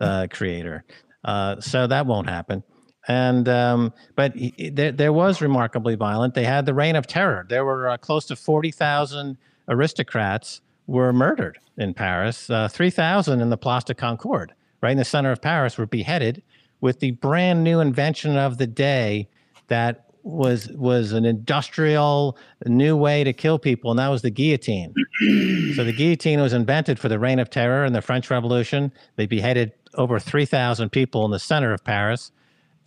uh, 0.00 0.26
creator. 0.28 0.84
Uh, 1.24 1.60
so 1.60 1.86
that 1.86 2.06
won't 2.06 2.28
happen. 2.28 2.64
And 3.08 3.48
um, 3.48 3.92
but 4.16 4.34
he, 4.34 4.70
there, 4.70 4.90
there 4.90 5.12
was 5.12 5.40
remarkably 5.40 5.94
violent. 5.94 6.34
They 6.34 6.44
had 6.44 6.66
the 6.66 6.74
reign 6.74 6.96
of 6.96 7.06
terror. 7.06 7.46
There 7.48 7.64
were 7.64 7.88
uh, 7.88 7.96
close 7.96 8.26
to 8.26 8.36
forty 8.36 8.72
thousand 8.72 9.38
aristocrats 9.68 10.60
were 10.88 11.12
murdered 11.12 11.58
in 11.78 11.94
Paris. 11.94 12.50
Uh, 12.50 12.66
Three 12.66 12.90
thousand 12.90 13.40
in 13.40 13.50
the 13.50 13.56
Place 13.56 13.84
de 13.84 13.94
Concorde, 13.94 14.54
right 14.82 14.90
in 14.90 14.98
the 14.98 15.04
center 15.04 15.30
of 15.30 15.40
Paris, 15.40 15.78
were 15.78 15.86
beheaded 15.86 16.42
with 16.80 16.98
the 16.98 17.12
brand 17.12 17.62
new 17.62 17.78
invention 17.78 18.36
of 18.36 18.58
the 18.58 18.66
day 18.66 19.28
that 19.68 20.06
was 20.26 20.68
was 20.72 21.12
an 21.12 21.24
industrial 21.24 22.36
new 22.66 22.96
way 22.96 23.22
to 23.22 23.32
kill 23.32 23.58
people, 23.58 23.90
and 23.90 23.98
that 23.98 24.08
was 24.08 24.22
the 24.22 24.30
guillotine. 24.30 24.92
so 25.76 25.84
the 25.84 25.94
guillotine 25.96 26.40
was 26.40 26.52
invented 26.52 26.98
for 26.98 27.08
the 27.08 27.18
reign 27.18 27.38
of 27.38 27.48
terror 27.48 27.84
in 27.84 27.92
the 27.92 28.02
French 28.02 28.28
Revolution. 28.30 28.92
They 29.14 29.26
beheaded 29.26 29.72
over 29.94 30.18
three 30.18 30.44
thousand 30.44 30.90
people 30.90 31.24
in 31.24 31.30
the 31.30 31.38
center 31.38 31.72
of 31.72 31.84
Paris. 31.84 32.32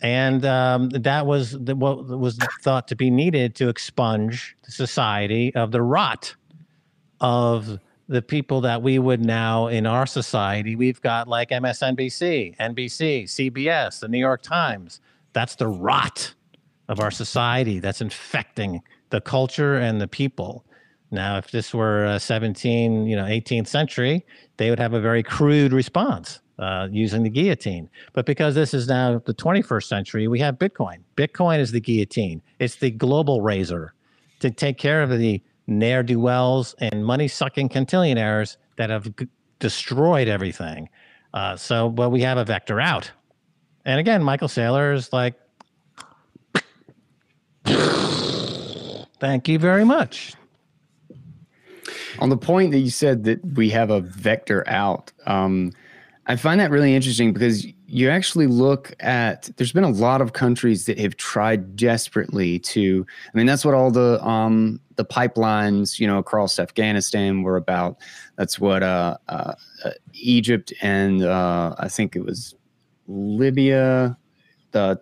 and 0.02 0.44
um, 0.44 0.90
that 0.90 1.26
was 1.26 1.52
the, 1.52 1.74
what 1.74 2.06
was 2.06 2.38
thought 2.62 2.88
to 2.88 2.94
be 2.94 3.10
needed 3.10 3.54
to 3.56 3.68
expunge 3.68 4.56
the 4.64 4.72
society 4.72 5.54
of 5.54 5.72
the 5.72 5.82
rot 5.82 6.34
of 7.20 7.78
the 8.08 8.22
people 8.22 8.60
that 8.62 8.82
we 8.82 8.98
would 8.98 9.24
now 9.24 9.68
in 9.68 9.86
our 9.86 10.04
society 10.06 10.74
we've 10.74 11.00
got 11.00 11.28
like 11.28 11.50
MSNBC, 11.50 12.56
NBC, 12.56 13.24
CBS, 13.24 14.00
the 14.00 14.08
New 14.08 14.18
York 14.18 14.42
Times. 14.42 15.00
That's 15.32 15.54
the 15.54 15.68
rot 15.68 16.34
of 16.90 16.98
our 16.98 17.10
society 17.10 17.78
that's 17.78 18.00
infecting 18.00 18.82
the 19.10 19.20
culture 19.20 19.76
and 19.76 20.00
the 20.00 20.08
people. 20.08 20.66
Now, 21.12 21.38
if 21.38 21.50
this 21.52 21.72
were 21.72 22.04
a 22.04 22.20
17, 22.20 23.06
you 23.06 23.16
know, 23.16 23.24
18th 23.24 23.68
century, 23.68 24.26
they 24.56 24.70
would 24.70 24.80
have 24.80 24.92
a 24.92 25.00
very 25.00 25.22
crude 25.22 25.72
response 25.72 26.40
uh, 26.58 26.88
using 26.90 27.22
the 27.22 27.30
guillotine. 27.30 27.88
But 28.12 28.26
because 28.26 28.56
this 28.56 28.74
is 28.74 28.88
now 28.88 29.22
the 29.24 29.32
21st 29.32 29.84
century, 29.84 30.26
we 30.26 30.40
have 30.40 30.56
Bitcoin. 30.56 30.98
Bitcoin 31.16 31.60
is 31.60 31.70
the 31.70 31.80
guillotine. 31.80 32.42
It's 32.58 32.74
the 32.74 32.90
global 32.90 33.40
razor 33.40 33.94
to 34.40 34.50
take 34.50 34.76
care 34.76 35.02
of 35.02 35.10
the 35.10 35.40
ne'er 35.68 36.02
do 36.02 36.18
wells 36.18 36.74
and 36.78 37.06
money 37.06 37.28
sucking 37.28 37.68
cantillionaires 37.68 38.56
that 38.78 38.90
have 38.90 39.14
g- 39.16 39.28
destroyed 39.60 40.26
everything. 40.26 40.88
Uh, 41.32 41.56
so, 41.56 41.88
but 41.88 42.10
we 42.10 42.22
have 42.22 42.36
a 42.36 42.44
vector 42.44 42.80
out. 42.80 43.12
And 43.84 44.00
again, 44.00 44.24
Michael 44.24 44.48
Saylor 44.48 44.92
is 44.92 45.12
like, 45.12 45.34
thank 49.20 49.48
you 49.48 49.58
very 49.58 49.84
much. 49.84 50.34
On 52.18 52.28
the 52.28 52.36
point 52.36 52.72
that 52.72 52.80
you 52.80 52.90
said 52.90 53.24
that 53.24 53.44
we 53.54 53.70
have 53.70 53.90
a 53.90 54.00
vector 54.00 54.66
out, 54.68 55.12
um, 55.26 55.72
I 56.26 56.36
find 56.36 56.60
that 56.60 56.70
really 56.70 56.94
interesting 56.94 57.32
because 57.32 57.66
you 57.86 58.08
actually 58.08 58.46
look 58.46 58.94
at 59.00 59.50
there's 59.56 59.72
been 59.72 59.82
a 59.82 59.90
lot 59.90 60.20
of 60.20 60.32
countries 60.32 60.86
that 60.86 60.98
have 60.98 61.16
tried 61.16 61.74
desperately 61.74 62.60
to 62.60 63.04
I 63.34 63.36
mean 63.36 63.46
that's 63.46 63.64
what 63.64 63.74
all 63.74 63.90
the 63.90 64.24
um 64.24 64.80
the 64.94 65.04
pipelines 65.04 65.98
you 65.98 66.06
know 66.06 66.18
across 66.18 66.60
Afghanistan 66.60 67.42
were 67.42 67.56
about 67.56 67.96
that's 68.36 68.60
what 68.60 68.84
uh, 68.84 69.16
uh, 69.28 69.54
uh 69.84 69.90
Egypt 70.12 70.72
and 70.82 71.24
uh 71.24 71.74
I 71.78 71.88
think 71.88 72.14
it 72.14 72.24
was 72.24 72.54
Libya 73.08 74.16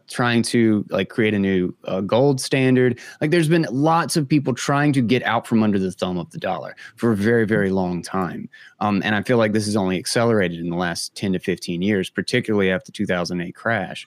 trying 0.08 0.42
to 0.42 0.84
like 0.90 1.08
create 1.08 1.34
a 1.34 1.38
new 1.38 1.74
uh, 1.84 2.00
gold 2.00 2.40
standard. 2.40 2.98
Like 3.20 3.30
there's 3.30 3.48
been 3.48 3.66
lots 3.70 4.16
of 4.16 4.28
people 4.28 4.54
trying 4.54 4.92
to 4.94 5.02
get 5.02 5.22
out 5.24 5.46
from 5.46 5.62
under 5.62 5.78
the 5.78 5.92
thumb 5.92 6.18
of 6.18 6.30
the 6.30 6.38
dollar 6.38 6.76
for 6.96 7.12
a 7.12 7.16
very, 7.16 7.46
very 7.46 7.70
long 7.70 8.02
time. 8.02 8.48
Um, 8.80 9.02
and 9.04 9.14
I 9.14 9.22
feel 9.22 9.38
like 9.38 9.52
this 9.52 9.66
has 9.66 9.76
only 9.76 9.98
accelerated 9.98 10.60
in 10.60 10.70
the 10.70 10.76
last 10.76 11.14
10 11.16 11.32
to 11.34 11.38
15 11.38 11.82
years, 11.82 12.10
particularly 12.10 12.70
after 12.70 12.92
2008 12.92 13.54
crash. 13.54 14.06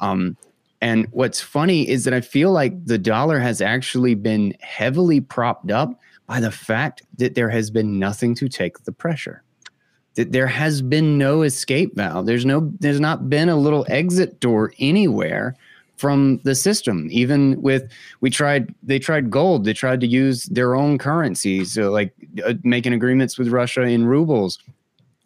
Um, 0.00 0.36
and 0.80 1.06
what's 1.10 1.40
funny 1.40 1.88
is 1.88 2.04
that 2.04 2.14
I 2.14 2.20
feel 2.20 2.52
like 2.52 2.86
the 2.86 2.98
dollar 2.98 3.38
has 3.38 3.60
actually 3.60 4.14
been 4.14 4.54
heavily 4.60 5.20
propped 5.20 5.70
up 5.70 6.00
by 6.26 6.40
the 6.40 6.50
fact 6.50 7.02
that 7.18 7.34
there 7.34 7.50
has 7.50 7.70
been 7.70 7.98
nothing 7.98 8.34
to 8.36 8.48
take 8.48 8.84
the 8.84 8.92
pressure 8.92 9.42
that 10.14 10.32
there 10.32 10.46
has 10.46 10.82
been 10.82 11.18
no 11.18 11.42
escape 11.42 11.94
valve. 11.94 12.26
There's 12.26 12.44
no 12.44 12.72
there's 12.80 13.00
not 13.00 13.28
been 13.30 13.48
a 13.48 13.56
little 13.56 13.86
exit 13.88 14.40
door 14.40 14.72
anywhere 14.78 15.56
from 15.96 16.40
the 16.44 16.54
system. 16.54 17.08
Even 17.10 17.60
with 17.60 17.90
we 18.20 18.30
tried 18.30 18.74
they 18.82 18.98
tried 18.98 19.30
gold. 19.30 19.64
They 19.64 19.74
tried 19.74 20.00
to 20.00 20.06
use 20.06 20.44
their 20.44 20.74
own 20.74 20.98
currencies, 20.98 21.72
so 21.72 21.90
like 21.90 22.12
uh, 22.44 22.54
making 22.64 22.92
agreements 22.92 23.38
with 23.38 23.48
Russia 23.48 23.82
in 23.82 24.06
rubles. 24.06 24.58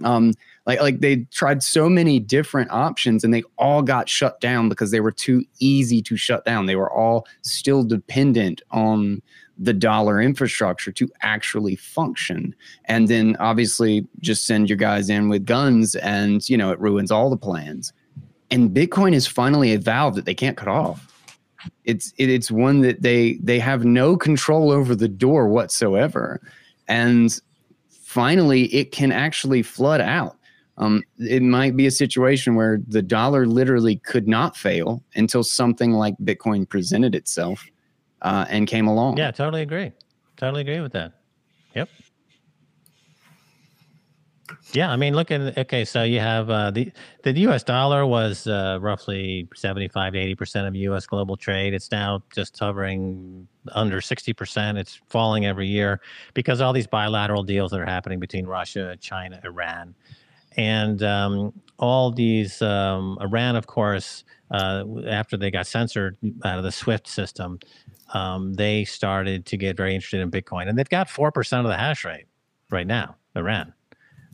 Um, 0.02 0.34
like 0.66 0.80
like 0.80 1.00
they 1.00 1.26
tried 1.30 1.62
so 1.62 1.88
many 1.88 2.18
different 2.18 2.70
options 2.70 3.24
and 3.24 3.32
they 3.32 3.42
all 3.58 3.82
got 3.82 4.08
shut 4.08 4.40
down 4.40 4.68
because 4.68 4.90
they 4.90 5.00
were 5.00 5.12
too 5.12 5.44
easy 5.60 6.02
to 6.02 6.16
shut 6.16 6.44
down. 6.44 6.66
They 6.66 6.76
were 6.76 6.90
all 6.90 7.26
still 7.42 7.84
dependent 7.84 8.60
on 8.70 9.22
the 9.58 9.72
dollar 9.72 10.20
infrastructure 10.20 10.92
to 10.92 11.08
actually 11.20 11.76
function. 11.76 12.54
And 12.86 13.08
then 13.08 13.36
obviously 13.38 14.06
just 14.20 14.46
send 14.46 14.68
your 14.68 14.76
guys 14.76 15.08
in 15.08 15.28
with 15.28 15.46
guns 15.46 15.94
and, 15.96 16.48
you 16.48 16.56
know, 16.56 16.70
it 16.70 16.80
ruins 16.80 17.10
all 17.10 17.30
the 17.30 17.36
plans. 17.36 17.92
And 18.50 18.70
Bitcoin 18.70 19.14
is 19.14 19.26
finally 19.26 19.72
a 19.72 19.78
valve 19.78 20.14
that 20.16 20.24
they 20.24 20.34
can't 20.34 20.56
cut 20.56 20.68
off. 20.68 21.10
It's 21.84 22.12
it, 22.18 22.28
it's 22.28 22.50
one 22.50 22.82
that 22.82 23.02
they 23.02 23.34
they 23.42 23.58
have 23.58 23.84
no 23.84 24.16
control 24.16 24.70
over 24.70 24.94
the 24.94 25.08
door 25.08 25.48
whatsoever. 25.48 26.40
And 26.88 27.40
finally 27.88 28.64
it 28.74 28.92
can 28.92 29.12
actually 29.12 29.62
flood 29.62 30.00
out. 30.00 30.36
Um, 30.76 31.04
it 31.18 31.42
might 31.42 31.76
be 31.76 31.86
a 31.86 31.90
situation 31.90 32.56
where 32.56 32.80
the 32.86 33.02
dollar 33.02 33.46
literally 33.46 33.96
could 33.96 34.26
not 34.26 34.56
fail 34.56 35.02
until 35.14 35.44
something 35.44 35.92
like 35.92 36.16
Bitcoin 36.18 36.68
presented 36.68 37.14
itself 37.14 37.64
uh, 38.24 38.46
and 38.48 38.66
came 38.66 38.88
along. 38.88 39.18
Yeah, 39.18 39.30
totally 39.30 39.62
agree. 39.62 39.92
Totally 40.36 40.62
agree 40.62 40.80
with 40.80 40.92
that. 40.92 41.12
Yep. 41.76 41.88
Yeah, 44.72 44.90
I 44.90 44.96
mean, 44.96 45.14
look 45.14 45.30
at 45.30 45.56
okay. 45.56 45.84
So 45.84 46.02
you 46.02 46.20
have 46.20 46.50
uh, 46.50 46.70
the 46.70 46.90
the 47.22 47.32
U.S. 47.40 47.62
dollar 47.62 48.04
was 48.06 48.46
uh, 48.46 48.78
roughly 48.80 49.48
seventy 49.54 49.88
five 49.88 50.14
to 50.14 50.18
eighty 50.18 50.34
percent 50.34 50.66
of 50.66 50.74
U.S. 50.74 51.06
global 51.06 51.36
trade. 51.36 51.74
It's 51.74 51.90
now 51.90 52.22
just 52.34 52.58
hovering 52.58 53.46
under 53.72 54.00
sixty 54.00 54.32
percent. 54.32 54.78
It's 54.78 55.00
falling 55.08 55.46
every 55.46 55.68
year 55.68 56.00
because 56.34 56.60
all 56.60 56.72
these 56.72 56.86
bilateral 56.86 57.42
deals 57.42 57.70
that 57.70 57.80
are 57.80 57.86
happening 57.86 58.20
between 58.20 58.46
Russia, 58.46 58.96
China, 59.00 59.40
Iran, 59.44 59.94
and 60.56 61.02
um, 61.02 61.52
all 61.78 62.10
these 62.10 62.60
um, 62.60 63.18
Iran, 63.20 63.56
of 63.56 63.66
course, 63.66 64.24
uh, 64.50 64.84
after 65.06 65.36
they 65.36 65.50
got 65.50 65.66
censored 65.66 66.16
out 66.44 66.58
of 66.58 66.64
the 66.64 66.72
SWIFT 66.72 67.08
system, 67.08 67.58
um, 68.12 68.54
they 68.54 68.84
started 68.84 69.46
to 69.46 69.56
get 69.56 69.76
very 69.76 69.94
interested 69.94 70.20
in 70.20 70.30
Bitcoin, 70.30 70.68
and 70.68 70.78
they've 70.78 70.88
got 70.88 71.08
four 71.08 71.32
percent 71.32 71.66
of 71.66 71.70
the 71.70 71.76
hash 71.76 72.04
rate 72.04 72.26
right 72.70 72.86
now, 72.86 73.16
Iran, 73.36 73.72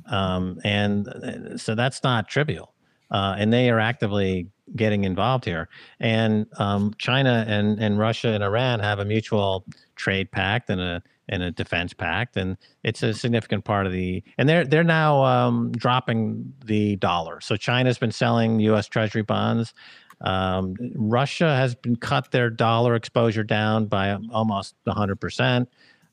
um, 0.07 0.61
and 0.65 1.09
uh, 1.09 1.57
so 1.57 1.75
that's 1.75 2.03
not 2.03 2.29
trivial. 2.29 2.75
Uh, 3.11 3.35
and 3.39 3.53
they 3.53 3.69
are 3.71 3.81
actively 3.81 4.49
getting 4.77 5.05
involved 5.05 5.45
here. 5.45 5.69
And 5.99 6.47
um, 6.59 6.95
China 6.99 7.45
and, 7.49 7.81
and 7.81 7.99
Russia 7.99 8.29
and 8.29 8.45
Iran 8.45 8.79
have 8.81 9.01
a 9.01 9.05
mutual 9.05 9.65
trade 9.97 10.31
pact 10.31 10.71
and 10.71 10.81
a 10.81 11.03
and 11.33 11.45
a 11.45 11.53
defense 11.53 11.95
pact, 11.95 12.37
and 12.37 12.57
it's 12.83 13.05
a 13.05 13.15
significant 13.15 13.65
part 13.65 13.87
of 13.87 13.93
the. 13.93 14.23
And 14.37 14.49
they're 14.49 14.65
they're 14.65 14.83
now 14.83 15.23
um, 15.25 15.71
dropping 15.73 16.53
the 16.65 16.97
dollar. 16.97 17.41
So 17.41 17.57
China's 17.57 17.99
been 17.99 18.11
selling 18.11 18.59
U.S. 18.61 18.89
Treasury 18.89 19.23
bonds 19.23 19.73
um, 20.21 20.77
Russia 20.95 21.57
has 21.57 21.75
been 21.75 21.97
cut 21.97 22.31
their 22.31 22.51
dollar 22.51 22.95
exposure 22.95 23.45
down 23.45 23.87
by 23.87 24.17
almost 24.33 24.75
100%. 24.87 25.67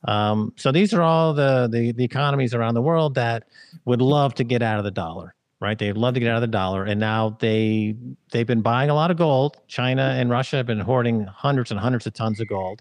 Um, 0.04 0.52
so 0.56 0.72
these 0.72 0.94
are 0.94 1.02
all 1.02 1.34
the, 1.34 1.68
the, 1.70 1.92
the 1.92 2.04
economies 2.04 2.54
around 2.54 2.74
the 2.74 2.82
world 2.82 3.14
that 3.16 3.44
would 3.84 4.00
love 4.00 4.34
to 4.34 4.44
get 4.44 4.62
out 4.62 4.78
of 4.78 4.84
the 4.84 4.90
dollar, 4.90 5.34
right? 5.60 5.76
They'd 5.76 5.96
love 5.96 6.14
to 6.14 6.20
get 6.20 6.30
out 6.30 6.36
of 6.36 6.42
the 6.42 6.46
dollar, 6.46 6.84
and 6.84 7.00
now 7.00 7.36
they 7.40 7.96
they've 8.30 8.46
been 8.46 8.62
buying 8.62 8.90
a 8.90 8.94
lot 8.94 9.10
of 9.10 9.16
gold. 9.16 9.56
China 9.66 10.14
and 10.16 10.30
Russia 10.30 10.56
have 10.56 10.66
been 10.66 10.80
hoarding 10.80 11.24
hundreds 11.24 11.72
and 11.72 11.80
hundreds 11.80 12.06
of 12.06 12.14
tons 12.14 12.38
of 12.38 12.48
gold, 12.48 12.80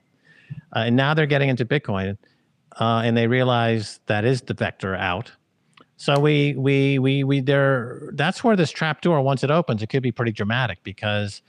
uh, 0.75 0.81
and 0.81 0.95
now 0.95 1.15
they're 1.15 1.25
getting 1.25 1.49
into 1.49 1.65
Bitcoin, 1.65 2.17
uh, 2.79 3.01
and 3.03 3.17
they 3.17 3.25
realize 3.25 3.99
that 4.05 4.23
is 4.23 4.41
the 4.41 4.53
vector 4.53 4.95
out. 4.95 5.31
So 5.97 6.19
we 6.19 6.53
we 6.55 6.99
we 6.99 7.23
we 7.23 7.39
there. 7.41 8.09
That's 8.13 8.43
where 8.43 8.55
this 8.55 8.69
trap 8.69 9.01
door, 9.01 9.19
once 9.21 9.43
it 9.43 9.49
opens, 9.49 9.81
it 9.81 9.87
could 9.87 10.03
be 10.03 10.11
pretty 10.11 10.31
dramatic 10.31 10.77
because 10.83 11.41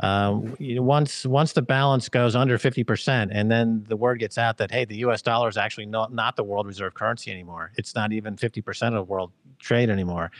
uh, 0.00 0.40
once 0.58 1.26
once 1.26 1.52
the 1.52 1.60
balance 1.60 2.08
goes 2.08 2.34
under 2.34 2.56
fifty 2.56 2.82
percent, 2.82 3.30
and 3.34 3.50
then 3.50 3.84
the 3.88 3.96
word 3.96 4.18
gets 4.18 4.38
out 4.38 4.56
that 4.56 4.70
hey, 4.70 4.86
the 4.86 4.96
U.S. 4.98 5.20
dollar 5.20 5.50
is 5.50 5.58
actually 5.58 5.84
not 5.84 6.14
not 6.14 6.36
the 6.36 6.44
world 6.44 6.66
reserve 6.66 6.94
currency 6.94 7.30
anymore. 7.30 7.72
It's 7.76 7.94
not 7.94 8.10
even 8.10 8.38
fifty 8.38 8.62
percent 8.62 8.94
of 8.94 9.10
world 9.10 9.32
trade 9.58 9.90
anymore. 9.90 10.30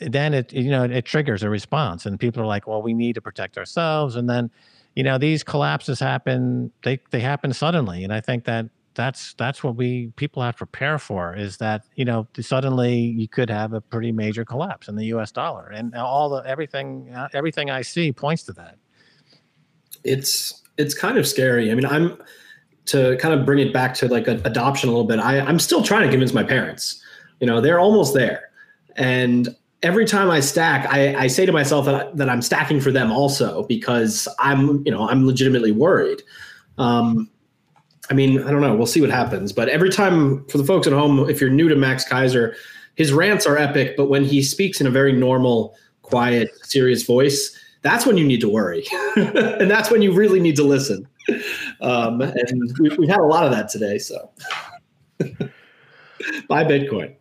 Then 0.00 0.34
it 0.34 0.52
you 0.52 0.70
know 0.70 0.84
it 0.84 1.06
triggers 1.06 1.42
a 1.42 1.48
response, 1.48 2.04
and 2.04 2.20
people 2.20 2.42
are 2.42 2.46
like, 2.46 2.66
well, 2.66 2.82
we 2.82 2.92
need 2.92 3.14
to 3.14 3.22
protect 3.22 3.56
ourselves, 3.56 4.16
and 4.16 4.28
then 4.28 4.50
you 4.94 5.02
know 5.02 5.16
these 5.16 5.42
collapses 5.42 5.98
happen. 5.98 6.70
They 6.82 7.00
they 7.10 7.20
happen 7.20 7.54
suddenly, 7.54 8.04
and 8.04 8.12
I 8.12 8.20
think 8.20 8.44
that 8.44 8.66
that's 8.98 9.34
that's 9.34 9.62
what 9.62 9.76
we 9.76 10.08
people 10.16 10.42
have 10.42 10.56
to 10.56 10.66
prepare 10.66 10.98
for 10.98 11.32
is 11.36 11.56
that 11.58 11.84
you 11.94 12.04
know 12.04 12.26
suddenly 12.40 12.96
you 12.96 13.28
could 13.28 13.48
have 13.48 13.72
a 13.72 13.80
pretty 13.80 14.10
major 14.10 14.44
collapse 14.44 14.88
in 14.88 14.96
the 14.96 15.06
U.S. 15.06 15.30
dollar, 15.30 15.68
and 15.68 15.94
all 15.94 16.28
the 16.28 16.42
everything 16.44 17.08
uh, 17.14 17.28
everything 17.32 17.70
I 17.70 17.82
see 17.82 18.12
points 18.12 18.42
to 18.44 18.52
that. 18.54 18.76
It's 20.02 20.64
it's 20.78 20.94
kind 20.94 21.16
of 21.16 21.28
scary. 21.28 21.70
I 21.70 21.76
mean, 21.76 21.86
I'm 21.86 22.18
to 22.86 23.16
kind 23.18 23.38
of 23.38 23.46
bring 23.46 23.60
it 23.60 23.72
back 23.72 23.94
to 23.94 24.08
like 24.08 24.26
a, 24.26 24.32
adoption 24.44 24.88
a 24.88 24.92
little 24.92 25.06
bit. 25.06 25.20
I, 25.20 25.38
I'm 25.38 25.60
still 25.60 25.84
trying 25.84 26.02
to 26.02 26.10
convince 26.10 26.34
my 26.34 26.42
parents. 26.42 27.00
You 27.38 27.46
know, 27.46 27.60
they're 27.60 27.78
almost 27.78 28.14
there, 28.14 28.50
and 28.96 29.54
every 29.84 30.06
time 30.06 30.28
I 30.28 30.40
stack, 30.40 30.92
I, 30.92 31.14
I 31.14 31.26
say 31.28 31.46
to 31.46 31.52
myself 31.52 31.86
that, 31.86 32.16
that 32.16 32.28
I'm 32.28 32.42
stacking 32.42 32.80
for 32.80 32.90
them 32.90 33.12
also 33.12 33.62
because 33.68 34.26
I'm 34.40 34.84
you 34.84 34.90
know 34.90 35.08
I'm 35.08 35.24
legitimately 35.24 35.70
worried. 35.70 36.20
Um, 36.78 37.30
I 38.10 38.14
mean, 38.14 38.42
I 38.42 38.50
don't 38.50 38.60
know. 38.60 38.74
We'll 38.74 38.86
see 38.86 39.00
what 39.00 39.10
happens. 39.10 39.52
But 39.52 39.68
every 39.68 39.90
time 39.90 40.44
for 40.46 40.58
the 40.58 40.64
folks 40.64 40.86
at 40.86 40.92
home, 40.92 41.28
if 41.28 41.40
you're 41.40 41.50
new 41.50 41.68
to 41.68 41.76
Max 41.76 42.08
Keiser, 42.08 42.54
his 42.94 43.12
rants 43.12 43.46
are 43.46 43.56
epic. 43.56 43.96
But 43.96 44.08
when 44.08 44.24
he 44.24 44.42
speaks 44.42 44.80
in 44.80 44.86
a 44.86 44.90
very 44.90 45.12
normal, 45.12 45.76
quiet, 46.02 46.50
serious 46.64 47.02
voice, 47.04 47.56
that's 47.82 48.06
when 48.06 48.16
you 48.16 48.24
need 48.24 48.40
to 48.40 48.48
worry, 48.48 48.84
and 49.16 49.70
that's 49.70 49.90
when 49.90 50.02
you 50.02 50.12
really 50.12 50.40
need 50.40 50.56
to 50.56 50.64
listen. 50.64 51.06
Um, 51.80 52.20
and 52.20 52.72
we, 52.80 52.88
we've 52.96 53.08
had 53.08 53.20
a 53.20 53.24
lot 53.24 53.44
of 53.44 53.52
that 53.52 53.68
today. 53.68 53.98
So 53.98 54.30
buy 56.48 56.64
Bitcoin. 56.64 57.14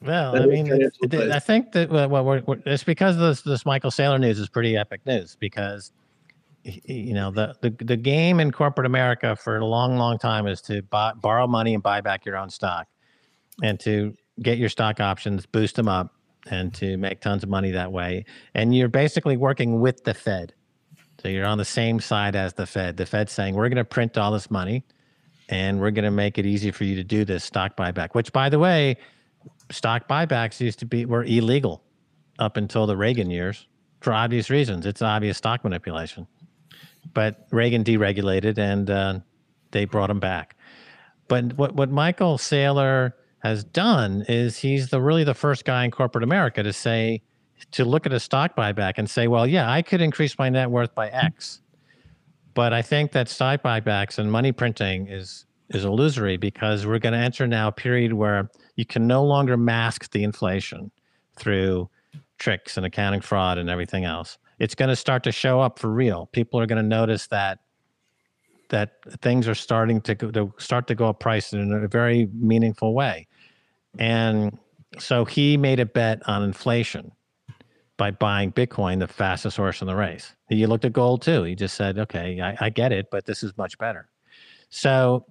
Well, 0.00 0.40
I 0.40 0.46
mean, 0.46 0.68
it, 0.68 0.92
it, 1.02 1.30
I 1.32 1.40
think 1.40 1.72
that 1.72 1.90
well, 1.90 2.24
we're, 2.24 2.40
we're, 2.46 2.62
it's 2.64 2.84
because 2.84 3.18
this 3.18 3.42
this 3.42 3.66
Michael 3.66 3.90
Saylor 3.90 4.20
news 4.20 4.38
is 4.38 4.48
pretty 4.48 4.76
epic 4.76 5.00
news 5.04 5.36
because 5.38 5.92
you 6.84 7.14
know 7.14 7.30
the, 7.30 7.54
the 7.60 7.70
the 7.84 7.96
game 7.96 8.40
in 8.40 8.52
corporate 8.52 8.86
America 8.86 9.36
for 9.36 9.56
a 9.58 9.64
long, 9.64 9.96
long 9.96 10.18
time 10.18 10.46
is 10.46 10.60
to 10.62 10.82
buy, 10.82 11.12
borrow 11.14 11.46
money 11.46 11.74
and 11.74 11.82
buy 11.82 12.00
back 12.00 12.24
your 12.24 12.36
own 12.36 12.50
stock, 12.50 12.86
and 13.62 13.78
to 13.80 14.14
get 14.42 14.58
your 14.58 14.68
stock 14.68 15.00
options, 15.00 15.46
boost 15.46 15.76
them 15.76 15.88
up, 15.88 16.14
and 16.50 16.72
to 16.74 16.96
make 16.96 17.20
tons 17.20 17.42
of 17.42 17.48
money 17.48 17.70
that 17.70 17.90
way. 17.90 18.24
And 18.54 18.74
you're 18.74 18.88
basically 18.88 19.36
working 19.36 19.80
with 19.80 20.04
the 20.04 20.14
Fed, 20.14 20.54
so 21.20 21.28
you're 21.28 21.46
on 21.46 21.58
the 21.58 21.64
same 21.64 22.00
side 22.00 22.36
as 22.36 22.54
the 22.54 22.66
Fed. 22.66 22.96
The 22.96 23.06
Fed's 23.06 23.32
saying 23.32 23.54
we're 23.54 23.68
going 23.68 23.76
to 23.76 23.84
print 23.84 24.18
all 24.18 24.32
this 24.32 24.50
money, 24.50 24.84
and 25.48 25.80
we're 25.80 25.90
going 25.90 26.04
to 26.04 26.10
make 26.10 26.38
it 26.38 26.46
easy 26.46 26.70
for 26.70 26.84
you 26.84 26.96
to 26.96 27.04
do 27.04 27.24
this 27.24 27.44
stock 27.44 27.76
buyback. 27.76 28.14
Which, 28.14 28.32
by 28.32 28.48
the 28.48 28.58
way, 28.58 28.96
stock 29.70 30.08
buybacks 30.08 30.60
used 30.60 30.78
to 30.80 30.86
be 30.86 31.04
were 31.04 31.24
illegal 31.24 31.82
up 32.38 32.56
until 32.56 32.86
the 32.86 32.96
Reagan 32.96 33.30
years 33.30 33.66
for 34.00 34.12
obvious 34.12 34.48
reasons. 34.48 34.86
It's 34.86 35.02
obvious 35.02 35.38
stock 35.38 35.64
manipulation 35.64 36.26
but 37.14 37.46
Reagan 37.50 37.84
deregulated 37.84 38.58
and 38.58 38.90
uh, 38.90 39.20
they 39.70 39.84
brought 39.84 40.10
him 40.10 40.20
back. 40.20 40.56
But 41.28 41.56
what 41.58 41.74
what 41.74 41.90
Michael 41.90 42.38
Saylor 42.38 43.12
has 43.40 43.62
done 43.64 44.24
is 44.28 44.56
he's 44.56 44.90
the 44.90 45.00
really 45.00 45.24
the 45.24 45.34
first 45.34 45.64
guy 45.64 45.84
in 45.84 45.90
corporate 45.90 46.24
America 46.24 46.62
to 46.62 46.72
say 46.72 47.22
to 47.72 47.84
look 47.84 48.06
at 48.06 48.12
a 48.12 48.20
stock 48.20 48.56
buyback 48.56 48.94
and 48.96 49.08
say, 49.08 49.28
well, 49.28 49.46
yeah, 49.46 49.70
I 49.70 49.82
could 49.82 50.00
increase 50.00 50.38
my 50.38 50.48
net 50.48 50.70
worth 50.70 50.94
by 50.94 51.08
X, 51.08 51.60
but 52.54 52.72
I 52.72 52.82
think 52.82 53.12
that 53.12 53.28
stock 53.28 53.62
buybacks 53.62 54.18
and 54.18 54.30
money 54.30 54.52
printing 54.52 55.08
is 55.08 55.44
is 55.70 55.84
illusory 55.84 56.38
because 56.38 56.86
we're 56.86 56.98
going 56.98 57.12
to 57.12 57.18
enter 57.18 57.46
now 57.46 57.68
a 57.68 57.72
period 57.72 58.14
where 58.14 58.50
you 58.76 58.86
can 58.86 59.06
no 59.06 59.22
longer 59.22 59.56
mask 59.56 60.10
the 60.12 60.24
inflation 60.24 60.90
through 61.36 61.90
tricks 62.38 62.78
and 62.78 62.86
accounting 62.86 63.20
fraud 63.20 63.58
and 63.58 63.68
everything 63.68 64.04
else 64.04 64.38
it's 64.58 64.74
going 64.74 64.88
to 64.88 64.96
start 64.96 65.22
to 65.24 65.32
show 65.32 65.60
up 65.60 65.78
for 65.78 65.90
real. 65.90 66.26
People 66.32 66.60
are 66.60 66.66
going 66.66 66.82
to 66.82 66.88
notice 66.88 67.26
that 67.28 67.60
that 68.70 68.98
things 69.22 69.48
are 69.48 69.54
starting 69.54 69.98
to, 70.02 70.14
go, 70.14 70.30
to 70.30 70.52
start 70.58 70.86
to 70.88 70.94
go 70.94 71.08
up 71.08 71.20
price 71.20 71.54
in 71.54 71.72
a 71.72 71.88
very 71.88 72.28
meaningful 72.34 72.92
way. 72.92 73.26
And 73.98 74.58
so 74.98 75.24
he 75.24 75.56
made 75.56 75.80
a 75.80 75.86
bet 75.86 76.20
on 76.28 76.42
inflation 76.42 77.12
by 77.96 78.10
buying 78.10 78.52
Bitcoin, 78.52 79.00
the 79.00 79.08
fastest 79.08 79.56
horse 79.56 79.80
in 79.80 79.86
the 79.86 79.96
race. 79.96 80.34
He 80.48 80.66
looked 80.66 80.84
at 80.84 80.92
gold 80.92 81.22
too. 81.22 81.44
He 81.44 81.54
just 81.54 81.76
said, 81.76 81.98
okay, 81.98 82.40
I, 82.40 82.66
I 82.66 82.70
get 82.70 82.92
it, 82.92 83.10
but 83.10 83.24
this 83.26 83.42
is 83.42 83.56
much 83.56 83.78
better. 83.78 84.08
So 84.70 85.24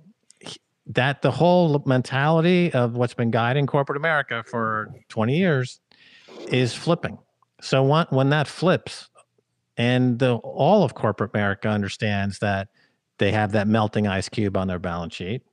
that 0.88 1.22
the 1.22 1.32
whole 1.32 1.82
mentality 1.86 2.72
of 2.74 2.96
what's 2.96 3.14
been 3.14 3.32
guiding 3.32 3.68
corporate 3.68 3.98
America 3.98 4.44
for 4.46 4.94
20 5.10 5.38
years 5.38 5.80
is 6.48 6.74
flipping. 6.74 7.18
So 7.62 7.84
when, 7.84 8.06
when 8.10 8.30
that 8.30 8.48
flips, 8.48 9.10
and 9.78 10.20
the, 10.20 10.36
all 10.36 10.84
of 10.84 10.96
corporate 10.96 11.32
America 11.34 11.70
understands 11.70 12.40
that 12.40 12.70
they 13.20 13.32
have 13.32 13.52
that 13.54 13.68
melting 13.68 14.08
ice 14.08 14.30
cube 14.30 14.58
on 14.58 14.68
their 14.68 14.80
balance 14.80 15.16
sheet. 15.16 15.44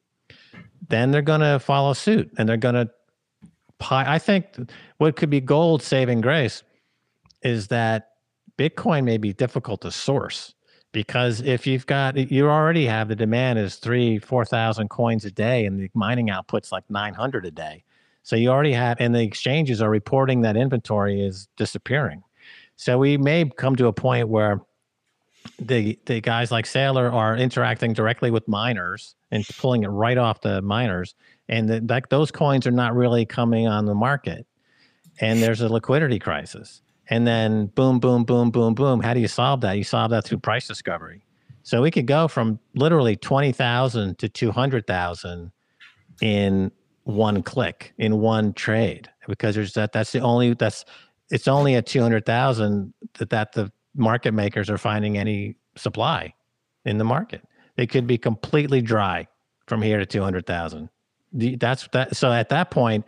Then 0.89 1.11
they're 1.11 1.23
going 1.23 1.41
to 1.41 1.59
follow 1.59 1.93
suit 1.93 2.31
and 2.37 2.49
they're 2.49 2.57
going 2.57 2.75
to. 2.75 2.91
I 3.91 4.19
think 4.19 4.47
what 4.97 5.17
could 5.17 5.29
be 5.29 5.41
gold 5.41 5.83
saving 5.83 6.23
grace 6.23 6.63
is 7.43 7.69
that 7.69 8.13
Bitcoin 8.57 9.05
may 9.05 9.19
be 9.19 9.33
difficult 9.33 9.83
to 9.83 9.91
source 9.91 10.55
because 10.95 11.43
if 11.43 11.67
you've 11.67 11.85
got 11.85 12.17
you 12.17 12.49
already 12.49 12.87
have 12.87 13.09
the 13.09 13.17
demand 13.17 13.59
is 13.59 13.77
three 13.77 14.19
four 14.19 14.45
thousand 14.47 14.89
coins 14.89 15.27
a 15.27 15.31
day 15.31 15.67
and 15.67 15.79
the 15.79 15.91
mining 15.93 16.31
output's 16.31 16.73
like 16.73 16.89
900 16.89 17.45
a 17.45 17.51
day 17.51 17.85
so 18.23 18.37
you 18.37 18.49
already 18.49 18.73
have 18.73 18.97
and 19.01 19.15
the 19.15 19.23
exchanges 19.23 19.83
are 19.83 19.91
reporting 19.91 20.41
that 20.41 20.57
inventory 20.57 21.21
is 21.21 21.49
disappearing 21.57 22.23
so 22.77 22.99
we 22.99 23.17
may 23.17 23.45
come 23.57 23.77
to 23.77 23.87
a 23.87 23.93
point 23.93 24.29
where 24.29 24.61
the 25.59 25.99
the 26.07 26.21
guys 26.21 26.51
like 26.51 26.65
Saylor 26.65 27.13
are 27.13 27.37
interacting 27.37 27.93
directly 27.93 28.31
with 28.31 28.49
miners 28.49 29.15
and 29.31 29.47
pulling 29.59 29.83
it 29.85 29.89
right 29.89 30.19
off 30.19 30.41
the 30.41 30.63
miners, 30.63 31.15
and 31.49 31.69
the, 31.69 31.81
that 31.81 32.11
those 32.11 32.31
coins 32.31 32.67
are 32.67 32.73
not 32.73 32.95
really 32.95 33.27
coming 33.27 33.67
on 33.67 33.85
the 33.85 33.95
market, 33.95 34.47
and 35.21 35.43
there's 35.43 35.61
a 35.61 35.69
liquidity 35.69 36.19
crisis. 36.19 36.81
And 37.11 37.27
then 37.27 37.67
boom, 37.67 38.01
boom, 38.01 38.25
boom, 38.25 38.51
boom, 38.51 38.75
boom. 38.75 39.01
How 39.01 39.13
do 39.13 39.21
you 39.21 39.29
solve 39.29 39.61
that? 39.61 39.77
You 39.77 39.85
solve 39.85 40.11
that 40.11 40.25
through 40.25 40.39
price 40.39 40.67
discovery. 40.67 41.23
So 41.63 41.83
we 41.83 41.91
could 41.91 42.07
go 42.07 42.29
from 42.29 42.59
literally 42.75 43.17
twenty 43.17 43.53
thousand 43.53 44.19
to 44.19 44.29
two 44.29 44.51
hundred 44.51 44.87
thousand 44.87 45.53
in 46.23 46.73
one 47.05 47.43
click 47.43 47.93
in 47.99 48.19
one 48.21 48.55
trade 48.55 49.11
because 49.29 49.55
there's 49.55 49.75
that 49.75 49.93
that's 49.93 50.13
the 50.13 50.21
only 50.21 50.55
that's 50.55 50.85
it's 51.31 51.49
only 51.49 51.75
at 51.75 51.87
200,000 51.87 52.93
that, 53.19 53.31
that 53.31 53.53
the 53.53 53.73
market 53.95 54.33
makers 54.33 54.69
are 54.71 54.79
finding 54.79 55.17
any 55.19 55.57
supply 55.77 56.35
in 56.85 56.99
the 56.99 57.05
market. 57.05 57.43
They 57.77 57.87
could 57.87 58.07
be 58.07 58.19
completely 58.19 58.81
dry 58.83 59.27
from 59.67 59.83
here 59.83 59.99
to 59.99 60.07
200,000. 60.07 60.89
That's 61.33 61.89
that. 61.89 62.17
So 62.17 62.31
at 62.33 62.49
that 62.51 62.71
point, 62.71 63.05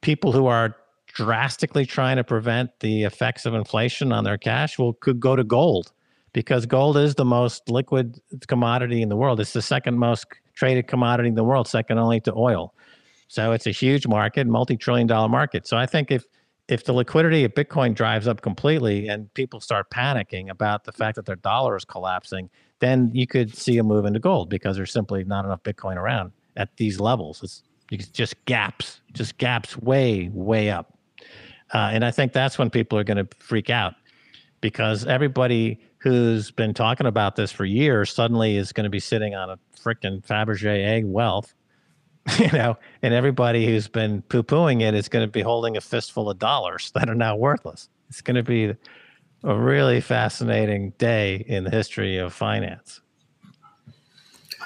people 0.00 0.32
who 0.32 0.46
are 0.46 0.76
drastically 1.06 1.84
trying 1.84 2.16
to 2.16 2.24
prevent 2.24 2.70
the 2.80 3.04
effects 3.04 3.46
of 3.46 3.54
inflation 3.54 4.12
on 4.12 4.24
their 4.24 4.38
cash 4.38 4.78
will 4.78 4.94
could 4.94 5.20
go 5.20 5.36
to 5.36 5.44
gold 5.44 5.92
because 6.32 6.66
gold 6.66 6.96
is 6.96 7.14
the 7.14 7.24
most 7.24 7.68
liquid 7.68 8.20
commodity 8.46 9.02
in 9.02 9.08
the 9.08 9.16
world. 9.16 9.40
It's 9.40 9.52
the 9.52 9.62
second 9.62 9.98
most 9.98 10.26
traded 10.54 10.86
commodity 10.86 11.30
in 11.30 11.34
the 11.34 11.44
world, 11.44 11.68
second 11.68 11.98
only 11.98 12.20
to 12.20 12.34
oil. 12.34 12.74
So 13.28 13.52
it's 13.52 13.66
a 13.66 13.70
huge 13.70 14.06
market, 14.06 14.46
multi-trillion 14.46 15.06
dollar 15.06 15.28
market. 15.28 15.66
So 15.66 15.76
I 15.76 15.86
think 15.86 16.10
if 16.10 16.24
if 16.68 16.84
the 16.84 16.92
liquidity 16.92 17.44
of 17.44 17.54
Bitcoin 17.54 17.94
drives 17.94 18.26
up 18.26 18.42
completely 18.42 19.08
and 19.08 19.32
people 19.34 19.60
start 19.60 19.90
panicking 19.90 20.50
about 20.50 20.84
the 20.84 20.92
fact 20.92 21.16
that 21.16 21.26
their 21.26 21.36
dollar 21.36 21.76
is 21.76 21.84
collapsing, 21.84 22.50
then 22.80 23.10
you 23.14 23.26
could 23.26 23.56
see 23.56 23.78
a 23.78 23.84
move 23.84 24.04
into 24.04 24.18
gold 24.18 24.50
because 24.50 24.76
there's 24.76 24.92
simply 24.92 25.22
not 25.24 25.44
enough 25.44 25.62
Bitcoin 25.62 25.96
around 25.96 26.32
at 26.56 26.76
these 26.76 26.98
levels. 26.98 27.42
It's, 27.42 27.62
it's 27.92 28.08
just 28.08 28.34
gaps, 28.46 29.00
just 29.12 29.38
gaps 29.38 29.76
way, 29.78 30.28
way 30.32 30.70
up. 30.70 30.98
Uh, 31.72 31.90
and 31.92 32.04
I 32.04 32.10
think 32.10 32.32
that's 32.32 32.58
when 32.58 32.70
people 32.70 32.98
are 32.98 33.04
going 33.04 33.24
to 33.24 33.28
freak 33.38 33.70
out 33.70 33.94
because 34.60 35.06
everybody 35.06 35.80
who's 35.98 36.50
been 36.50 36.74
talking 36.74 37.06
about 37.06 37.36
this 37.36 37.52
for 37.52 37.64
years 37.64 38.12
suddenly 38.12 38.56
is 38.56 38.72
going 38.72 38.84
to 38.84 38.90
be 38.90 39.00
sitting 39.00 39.34
on 39.34 39.50
a 39.50 39.58
freaking 39.78 40.24
Fabergé 40.24 40.84
egg 40.84 41.04
wealth 41.04 41.54
you 42.38 42.50
know, 42.52 42.76
and 43.02 43.14
everybody 43.14 43.66
who's 43.66 43.88
been 43.88 44.22
poo 44.22 44.42
pooing 44.42 44.82
it 44.82 44.94
is 44.94 45.08
going 45.08 45.26
to 45.26 45.30
be 45.30 45.42
holding 45.42 45.76
a 45.76 45.80
fistful 45.80 46.28
of 46.28 46.38
dollars 46.38 46.90
that 46.94 47.08
are 47.08 47.14
now 47.14 47.36
worthless. 47.36 47.88
It's 48.08 48.20
going 48.20 48.36
to 48.36 48.42
be 48.42 48.74
a 49.44 49.56
really 49.56 50.00
fascinating 50.00 50.90
day 50.98 51.44
in 51.46 51.64
the 51.64 51.70
history 51.70 52.18
of 52.18 52.32
finance. 52.32 53.00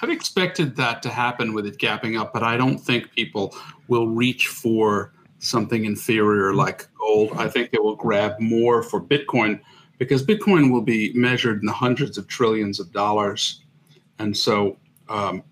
I've 0.02 0.10
expected 0.10 0.76
that 0.76 1.02
to 1.02 1.10
happen 1.10 1.52
with 1.52 1.66
it 1.66 1.76
gapping 1.76 2.18
up, 2.18 2.32
but 2.32 2.42
I 2.42 2.56
don't 2.56 2.78
think 2.78 3.12
people 3.12 3.54
will 3.88 4.08
reach 4.08 4.46
for 4.48 5.12
something 5.40 5.84
inferior 5.84 6.54
like 6.54 6.88
gold. 6.98 7.32
I 7.36 7.48
think 7.48 7.70
they 7.70 7.78
will 7.78 7.96
grab 7.96 8.40
more 8.40 8.82
for 8.82 9.00
Bitcoin 9.00 9.60
because 9.98 10.24
Bitcoin 10.24 10.72
will 10.72 10.80
be 10.80 11.12
measured 11.14 11.60
in 11.60 11.66
the 11.66 11.72
hundreds 11.72 12.16
of 12.16 12.26
trillions 12.26 12.80
of 12.80 12.90
dollars. 12.92 13.62
And 14.18 14.34
so 14.34 14.78
um, 15.10 15.42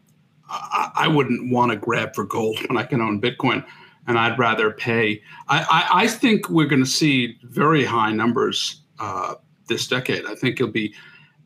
I, 0.48 0.90
I 0.94 1.08
wouldn't 1.08 1.52
want 1.52 1.72
to 1.72 1.76
grab 1.76 2.14
for 2.14 2.24
gold 2.24 2.58
when 2.68 2.76
I 2.76 2.84
can 2.84 3.00
own 3.00 3.20
Bitcoin, 3.20 3.64
and 4.06 4.18
I'd 4.18 4.38
rather 4.38 4.70
pay. 4.70 5.22
I, 5.48 5.60
I, 5.62 6.02
I 6.02 6.08
think 6.08 6.48
we're 6.48 6.66
going 6.66 6.84
to 6.84 6.90
see 6.90 7.38
very 7.42 7.84
high 7.84 8.12
numbers 8.12 8.82
uh, 8.98 9.34
this 9.68 9.86
decade. 9.86 10.24
I 10.26 10.34
think 10.34 10.60
it'll 10.60 10.72
be 10.72 10.94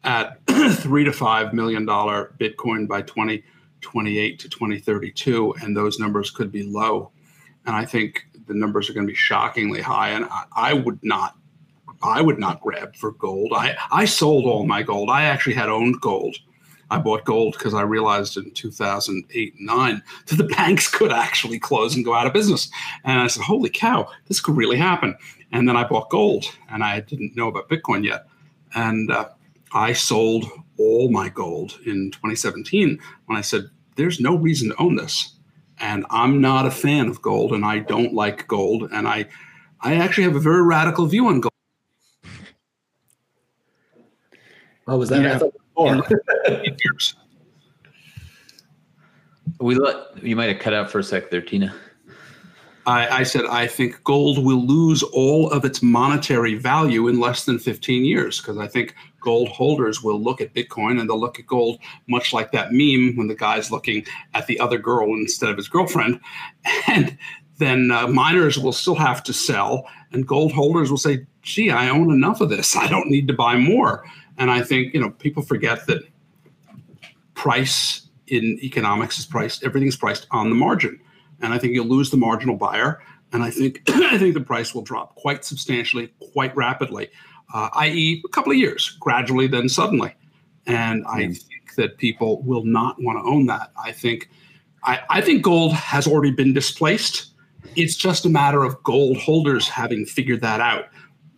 at 0.04 0.38
three 0.74 1.04
to 1.04 1.12
five 1.12 1.52
million 1.52 1.84
dollar 1.84 2.34
Bitcoin 2.38 2.88
by 2.88 3.02
2028 3.02 4.38
to 4.38 4.48
2032, 4.48 5.54
and 5.62 5.76
those 5.76 5.98
numbers 5.98 6.30
could 6.30 6.50
be 6.50 6.62
low. 6.62 7.10
And 7.66 7.76
I 7.76 7.84
think 7.84 8.26
the 8.46 8.54
numbers 8.54 8.90
are 8.90 8.92
going 8.92 9.06
to 9.06 9.10
be 9.10 9.16
shockingly 9.16 9.80
high. 9.80 10.10
And 10.10 10.24
I, 10.26 10.44
I 10.54 10.72
would 10.72 10.98
not 11.02 11.36
I 12.02 12.20
would 12.20 12.38
not 12.38 12.60
grab 12.60 12.96
for 12.96 13.12
gold. 13.12 13.52
I, 13.54 13.76
I 13.92 14.06
sold 14.06 14.44
all 14.44 14.66
my 14.66 14.82
gold. 14.82 15.08
I 15.08 15.22
actually 15.22 15.54
had 15.54 15.68
owned 15.68 16.00
gold 16.00 16.36
I 16.92 16.98
bought 16.98 17.24
gold 17.24 17.54
because 17.56 17.72
I 17.72 17.80
realized 17.80 18.36
in 18.36 18.50
2008 18.50 19.54
and 19.56 19.66
9 19.66 20.02
that 20.26 20.36
the 20.36 20.44
banks 20.56 20.88
could 20.88 21.10
actually 21.10 21.58
close 21.58 21.96
and 21.96 22.04
go 22.04 22.12
out 22.12 22.26
of 22.26 22.34
business. 22.34 22.70
And 23.02 23.18
I 23.18 23.28
said, 23.28 23.42
holy 23.42 23.70
cow, 23.70 24.10
this 24.26 24.40
could 24.40 24.58
really 24.58 24.76
happen. 24.76 25.16
And 25.52 25.66
then 25.66 25.74
I 25.74 25.84
bought 25.84 26.10
gold 26.10 26.44
and 26.68 26.84
I 26.84 27.00
didn't 27.00 27.34
know 27.34 27.48
about 27.48 27.70
Bitcoin 27.70 28.04
yet. 28.04 28.26
And 28.74 29.10
uh, 29.10 29.30
I 29.72 29.94
sold 29.94 30.44
all 30.78 31.10
my 31.10 31.30
gold 31.30 31.78
in 31.86 32.10
2017 32.10 33.00
when 33.24 33.38
I 33.38 33.40
said, 33.40 33.70
there's 33.96 34.20
no 34.20 34.36
reason 34.36 34.68
to 34.68 34.80
own 34.80 34.96
this. 34.96 35.34
And 35.78 36.04
I'm 36.10 36.42
not 36.42 36.66
a 36.66 36.70
fan 36.70 37.08
of 37.08 37.22
gold 37.22 37.52
and 37.52 37.64
I 37.64 37.78
don't 37.78 38.12
like 38.12 38.46
gold. 38.48 38.90
And 38.92 39.08
I, 39.08 39.28
I 39.80 39.94
actually 39.94 40.24
have 40.24 40.36
a 40.36 40.40
very 40.40 40.62
radical 40.62 41.06
view 41.06 41.28
on 41.28 41.40
gold. 41.40 41.52
Oh, 44.86 44.98
was 44.98 45.08
that? 45.08 45.22
You 45.22 45.52
know, 45.78 46.02
we 49.60 49.74
let 49.74 50.22
you 50.22 50.36
might 50.36 50.48
have 50.48 50.58
cut 50.58 50.74
out 50.74 50.90
for 50.90 50.98
a 50.98 51.04
sec 51.04 51.30
there, 51.30 51.40
Tina. 51.40 51.74
I, 52.84 53.20
I, 53.20 53.22
said 53.22 53.44
I 53.46 53.68
think 53.68 54.02
gold 54.02 54.44
will 54.44 54.66
lose 54.66 55.04
all 55.04 55.48
of 55.50 55.64
its 55.64 55.82
monetary 55.82 56.56
value 56.56 57.06
in 57.06 57.20
less 57.20 57.44
than 57.44 57.60
15 57.60 58.04
years 58.04 58.40
because 58.40 58.58
I 58.58 58.66
think 58.66 58.96
gold 59.20 59.50
holders 59.50 60.02
will 60.02 60.20
look 60.20 60.40
at 60.40 60.52
Bitcoin 60.52 60.98
and 60.98 61.08
they'll 61.08 61.20
look 61.20 61.38
at 61.38 61.46
gold 61.46 61.78
much 62.08 62.32
like 62.32 62.50
that 62.50 62.72
meme 62.72 63.16
when 63.16 63.28
the 63.28 63.36
guy's 63.36 63.70
looking 63.70 64.04
at 64.34 64.48
the 64.48 64.58
other 64.58 64.78
girl 64.78 65.14
instead 65.14 65.50
of 65.50 65.56
his 65.56 65.68
girlfriend. 65.68 66.20
And 66.88 67.16
then 67.58 67.90
uh, 67.90 68.08
miners 68.08 68.58
will 68.58 68.72
still 68.72 68.94
have 68.96 69.22
to 69.24 69.32
sell, 69.32 69.86
and 70.10 70.26
gold 70.26 70.52
holders 70.52 70.90
will 70.90 70.98
say, 70.98 71.26
gee, 71.42 71.70
I 71.70 71.88
own 71.88 72.10
enough 72.10 72.40
of 72.40 72.48
this. 72.48 72.76
I 72.76 72.88
don't 72.88 73.08
need 73.08 73.28
to 73.28 73.34
buy 73.34 73.56
more. 73.56 74.04
And 74.38 74.50
I 74.50 74.62
think, 74.62 74.94
you 74.94 75.00
know, 75.00 75.10
people 75.10 75.42
forget 75.42 75.86
that 75.86 76.02
price 77.34 78.08
in 78.28 78.58
economics 78.62 79.18
is 79.18 79.26
priced, 79.26 79.64
everything's 79.64 79.96
priced 79.96 80.26
on 80.30 80.48
the 80.48 80.54
margin. 80.54 80.98
And 81.40 81.52
I 81.52 81.58
think 81.58 81.74
you'll 81.74 81.86
lose 81.86 82.10
the 82.10 82.16
marginal 82.16 82.56
buyer. 82.56 83.02
And 83.32 83.42
I 83.42 83.50
think 83.50 83.82
I 83.88 84.18
think 84.18 84.34
the 84.34 84.40
price 84.40 84.74
will 84.74 84.82
drop 84.82 85.14
quite 85.16 85.44
substantially, 85.44 86.12
quite 86.32 86.54
rapidly, 86.56 87.10
uh, 87.52 87.68
i.e., 87.74 88.22
a 88.24 88.28
couple 88.28 88.52
of 88.52 88.58
years, 88.58 88.96
gradually, 89.00 89.46
then 89.46 89.68
suddenly. 89.68 90.14
And 90.66 91.04
I 91.06 91.22
mm. 91.22 91.36
think 91.36 91.74
that 91.76 91.98
people 91.98 92.42
will 92.42 92.64
not 92.64 92.96
want 93.02 93.18
to 93.18 93.28
own 93.28 93.46
that. 93.46 93.72
I 93.82 93.92
think 93.92 94.30
I, 94.84 95.00
I 95.08 95.20
think 95.20 95.42
gold 95.42 95.72
has 95.72 96.06
already 96.06 96.32
been 96.32 96.52
displaced. 96.52 97.28
It's 97.76 97.96
just 97.96 98.24
a 98.24 98.28
matter 98.28 98.64
of 98.64 98.82
gold 98.82 99.16
holders 99.16 99.68
having 99.68 100.04
figured 100.04 100.40
that 100.42 100.60
out 100.60 100.86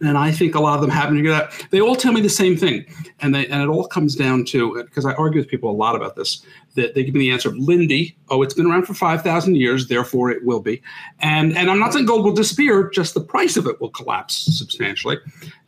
and 0.01 0.19
I 0.19 0.33
think 0.33 0.55
a 0.55 0.61
lot 0.61 0.75
of 0.75 0.81
them 0.81 0.91
happen 0.91 1.15
to 1.15 1.21
figured 1.21 1.35
out. 1.35 1.67
They 1.71 1.81
all 1.81 1.97
tell 1.97 2.13
me 2.13 2.21
the 2.21 2.29
same 2.29 2.57
thing, 2.57 2.85
and 3.21 3.35
they 3.35 3.47
and 3.47 3.63
it 3.63 3.69
all 3.69 3.87
comes 3.87 4.15
down 4.15 4.45
to 4.47 4.83
because 4.85 5.07
I 5.07 5.15
argue 5.15 5.41
with 5.41 5.49
people 5.49 5.71
a 5.71 5.73
lot 5.73 5.97
about 5.97 6.17
this. 6.17 6.45
That 6.75 6.95
they 6.95 7.05
give 7.05 7.15
me 7.15 7.21
the 7.21 7.31
answer 7.31 7.49
of 7.49 7.57
Lindy. 7.57 8.17
Oh, 8.29 8.43
it's 8.43 8.55
been 8.55 8.67
around 8.67 8.87
for 8.87 8.95
five 8.95 9.23
thousand 9.23 9.57
years, 9.57 9.89
therefore 9.89 10.31
it 10.31 10.45
will 10.45 10.61
be. 10.61 10.83
And 11.21 11.57
and 11.57 11.71
I'm 11.71 11.79
not 11.79 11.93
saying 11.93 12.07
gold 12.07 12.25
will 12.25 12.33
disappear, 12.33 12.91
just 12.91 13.15
the 13.15 13.21
price 13.21 13.57
of 13.57 13.67
it 13.67 13.81
will 13.81 13.91
collapse 13.91 14.35
substantially. 14.59 15.19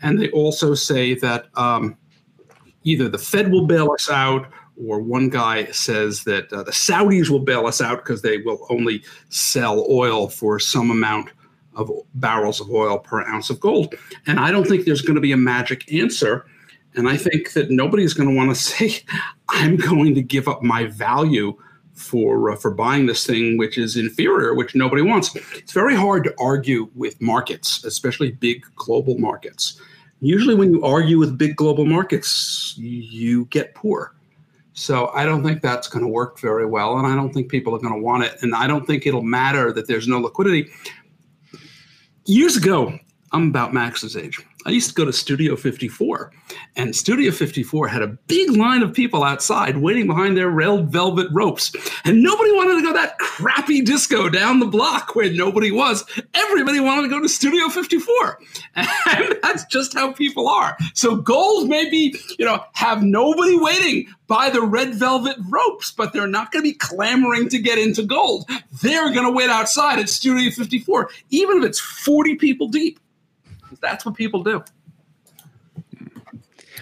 And 0.02 0.20
they 0.20 0.30
also 0.30 0.74
say 0.74 1.14
that 1.14 1.46
um, 1.54 1.96
either 2.84 3.08
the 3.08 3.18
Fed 3.18 3.50
will 3.50 3.66
bail 3.66 3.92
us 3.92 4.10
out, 4.10 4.48
or 4.76 5.00
one 5.00 5.28
guy 5.28 5.66
says 5.66 6.24
that 6.24 6.52
uh, 6.52 6.62
the 6.62 6.72
Saudis 6.72 7.30
will 7.30 7.40
bail 7.40 7.66
us 7.66 7.80
out 7.80 7.98
because 7.98 8.22
they 8.22 8.38
will 8.38 8.66
only 8.68 9.02
sell 9.28 9.86
oil 9.88 10.28
for 10.28 10.58
some 10.58 10.90
amount 10.90 11.30
of 11.76 11.90
barrels 12.14 12.60
of 12.60 12.70
oil 12.70 12.98
per 12.98 13.22
ounce 13.26 13.50
of 13.50 13.60
gold. 13.60 13.94
And 14.26 14.40
I 14.40 14.50
don't 14.50 14.66
think 14.66 14.84
there's 14.84 15.02
going 15.02 15.14
to 15.14 15.20
be 15.20 15.32
a 15.32 15.36
magic 15.36 15.92
answer. 15.92 16.46
And 16.94 17.08
I 17.08 17.16
think 17.16 17.52
that 17.52 17.70
nobody's 17.70 18.14
going 18.14 18.28
to 18.28 18.34
want 18.34 18.50
to 18.50 18.54
say, 18.54 19.02
I'm 19.48 19.76
going 19.76 20.14
to 20.14 20.22
give 20.22 20.48
up 20.48 20.62
my 20.62 20.86
value 20.86 21.56
for 21.96 22.50
uh, 22.50 22.56
for 22.56 22.70
buying 22.70 23.06
this 23.06 23.26
thing 23.26 23.56
which 23.56 23.78
is 23.78 23.96
inferior 23.96 24.54
which 24.54 24.74
nobody 24.74 25.00
wants 25.00 25.34
it's 25.54 25.72
very 25.72 25.96
hard 25.96 26.22
to 26.24 26.34
argue 26.38 26.88
with 26.94 27.20
markets 27.22 27.82
especially 27.84 28.32
big 28.32 28.64
global 28.76 29.18
markets 29.18 29.80
usually 30.20 30.54
when 30.54 30.72
you 30.72 30.84
argue 30.84 31.18
with 31.18 31.38
big 31.38 31.56
global 31.56 31.86
markets 31.86 32.74
you 32.76 33.46
get 33.46 33.74
poor 33.74 34.14
so 34.74 35.08
i 35.14 35.24
don't 35.24 35.42
think 35.42 35.62
that's 35.62 35.88
going 35.88 36.04
to 36.04 36.08
work 36.08 36.38
very 36.38 36.66
well 36.66 36.98
and 36.98 37.06
i 37.06 37.16
don't 37.16 37.32
think 37.32 37.50
people 37.50 37.74
are 37.74 37.78
going 37.78 37.94
to 37.94 38.00
want 38.00 38.22
it 38.22 38.36
and 38.42 38.54
i 38.54 38.66
don't 38.66 38.86
think 38.86 39.06
it'll 39.06 39.22
matter 39.22 39.72
that 39.72 39.88
there's 39.88 40.06
no 40.06 40.20
liquidity 40.20 40.68
years 42.26 42.56
ago, 42.56 42.98
I'm 43.32 43.48
about 43.48 43.72
Max's 43.72 44.16
age. 44.16 44.40
I 44.66 44.70
used 44.70 44.88
to 44.88 44.94
go 44.97 45.05
to 45.05 45.12
Studio 45.12 45.55
54, 45.55 46.32
and 46.74 46.94
Studio 46.94 47.30
54 47.30 47.86
had 47.86 48.02
a 48.02 48.09
big 48.09 48.51
line 48.51 48.82
of 48.82 48.93
people 48.93 49.22
outside 49.22 49.76
waiting 49.76 50.09
behind 50.09 50.36
their 50.36 50.51
red 50.51 50.90
velvet 50.90 51.28
ropes. 51.30 51.72
And 52.05 52.20
nobody 52.20 52.51
wanted 52.51 52.74
to 52.74 52.82
go 52.82 52.93
that 52.93 53.16
crappy 53.18 53.80
disco 53.82 54.28
down 54.28 54.59
the 54.59 54.66
block 54.66 55.14
where 55.14 55.32
nobody 55.32 55.70
was. 55.70 56.05
Everybody 56.34 56.80
wanted 56.80 57.02
to 57.02 57.09
go 57.09 57.20
to 57.20 57.28
Studio 57.28 57.68
54. 57.68 58.40
And 59.09 59.38
that's 59.40 59.64
just 59.66 59.94
how 59.94 60.12
people 60.12 60.48
are. 60.48 60.76
So 60.94 61.16
gold 61.16 61.68
maybe, 61.68 62.14
you 62.38 62.44
know, 62.44 62.64
have 62.72 63.02
nobody 63.02 63.56
waiting 63.56 64.06
by 64.26 64.51
the 64.51 64.62
red 64.62 64.94
velvet 64.94 65.36
ropes, 65.48 65.93
but 65.93 66.12
they're 66.12 66.26
not 66.26 66.51
going 66.51 66.64
to 66.64 66.70
be 66.70 66.76
clamoring 66.76 67.48
to 67.51 67.59
get 67.59 67.78
into 67.78 68.02
gold. 68.02 68.51
They're 68.82 69.12
going 69.12 69.26
to 69.26 69.32
wait 69.32 69.48
outside 69.48 70.01
at 70.01 70.09
Studio 70.09 70.51
54, 70.51 71.09
even 71.30 71.59
if 71.59 71.64
it's 71.64 71.80
40 71.80 72.34
people 72.34 72.68
deep. 72.68 72.98
That's 73.80 74.04
what 74.04 74.14
people 74.14 74.42
do. 74.42 74.64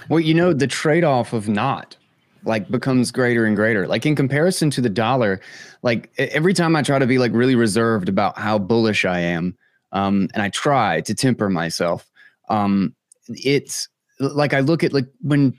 Well, 0.09 0.21
you 0.21 0.35
know, 0.35 0.53
the 0.53 0.67
trade 0.67 1.05
off 1.05 1.33
of 1.33 1.49
not 1.49 1.97
like 2.45 2.71
becomes 2.71 3.11
greater 3.11 3.47
and 3.47 3.57
greater. 3.57 3.87
Like 3.87 4.07
in 4.07 4.15
comparison 4.15 4.71
to 4.71 4.81
the 4.81 4.91
dollar, 4.91 5.41
like 5.83 6.11
every 6.19 6.55
time 6.55 6.77
I 6.77 6.83
try 6.83 6.99
to 6.99 7.07
be 7.07 7.19
like 7.19 7.33
really 7.33 7.55
reserved 7.55 8.09
about 8.09 8.39
how 8.39 8.59
bullish 8.59 9.05
I 9.05 9.21
am, 9.21 9.57
um, 9.93 10.29
and 10.35 10.43
I 10.43 10.51
try 10.51 11.01
to 11.03 11.15
temper 11.15 11.49
myself, 11.49 12.11
um, 12.49 12.95
it's 13.29 13.89
like 14.19 14.53
I 14.53 14.61
look 14.61 14.85
at 14.85 14.93
like 14.93 15.07
when 15.23 15.59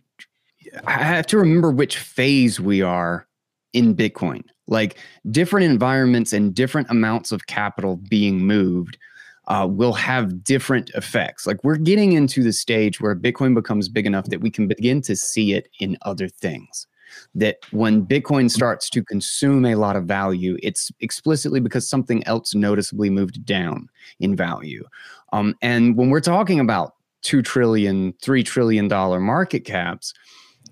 I 0.86 0.92
have 0.92 1.28
to 1.28 1.38
remember 1.38 1.72
which 1.72 1.98
phase 1.98 2.60
we 2.60 2.82
are 2.82 3.28
in 3.74 3.96
Bitcoin. 3.96 4.44
Like 4.68 4.98
different 5.30 5.66
environments 5.66 6.34
and 6.34 6.54
different 6.54 6.90
amounts 6.90 7.32
of 7.32 7.48
capital 7.48 7.98
being 7.98 8.40
moved 8.40 8.98
uh, 9.48 9.68
will 9.70 9.94
have 9.94 10.44
different 10.44 10.90
effects. 10.92 11.46
Like 11.46 11.64
we're 11.64 11.78
getting 11.78 12.14
into 12.14 12.44
the 12.44 12.54
stage 12.54 13.00
where 13.00 13.16
Bitcoin 13.16 13.54
becomes 13.54 13.90
big 13.90 14.06
enough 14.06 14.26
that 14.26 14.42
we 14.42 14.50
can 14.50 14.68
begin 14.68 15.02
to 15.04 15.16
see 15.16 15.54
it 15.54 15.70
in 15.80 15.98
other 16.04 16.28
things. 16.28 16.88
That 17.34 17.58
when 17.72 18.06
Bitcoin 18.06 18.50
starts 18.50 18.90
to 18.90 19.04
consume 19.04 19.66
a 19.66 19.76
lot 19.76 19.96
of 19.96 20.06
value, 20.06 20.58
it's 20.62 20.92
explicitly 21.00 21.60
because 21.60 21.88
something 21.88 22.26
else 22.28 22.56
noticeably 22.56 23.10
moved 23.10 23.46
down 23.46 23.88
in 24.20 24.36
value. 24.36 24.84
Um, 25.32 25.56
and 25.62 25.96
when 25.96 26.10
we're 26.10 26.20
talking 26.20 26.60
about 26.60 26.96
two 27.22 27.42
trillion, 27.42 28.14
three 28.22 28.44
trillion 28.44 28.88
dollar 28.88 29.20
market 29.20 29.62
caps, 29.62 30.14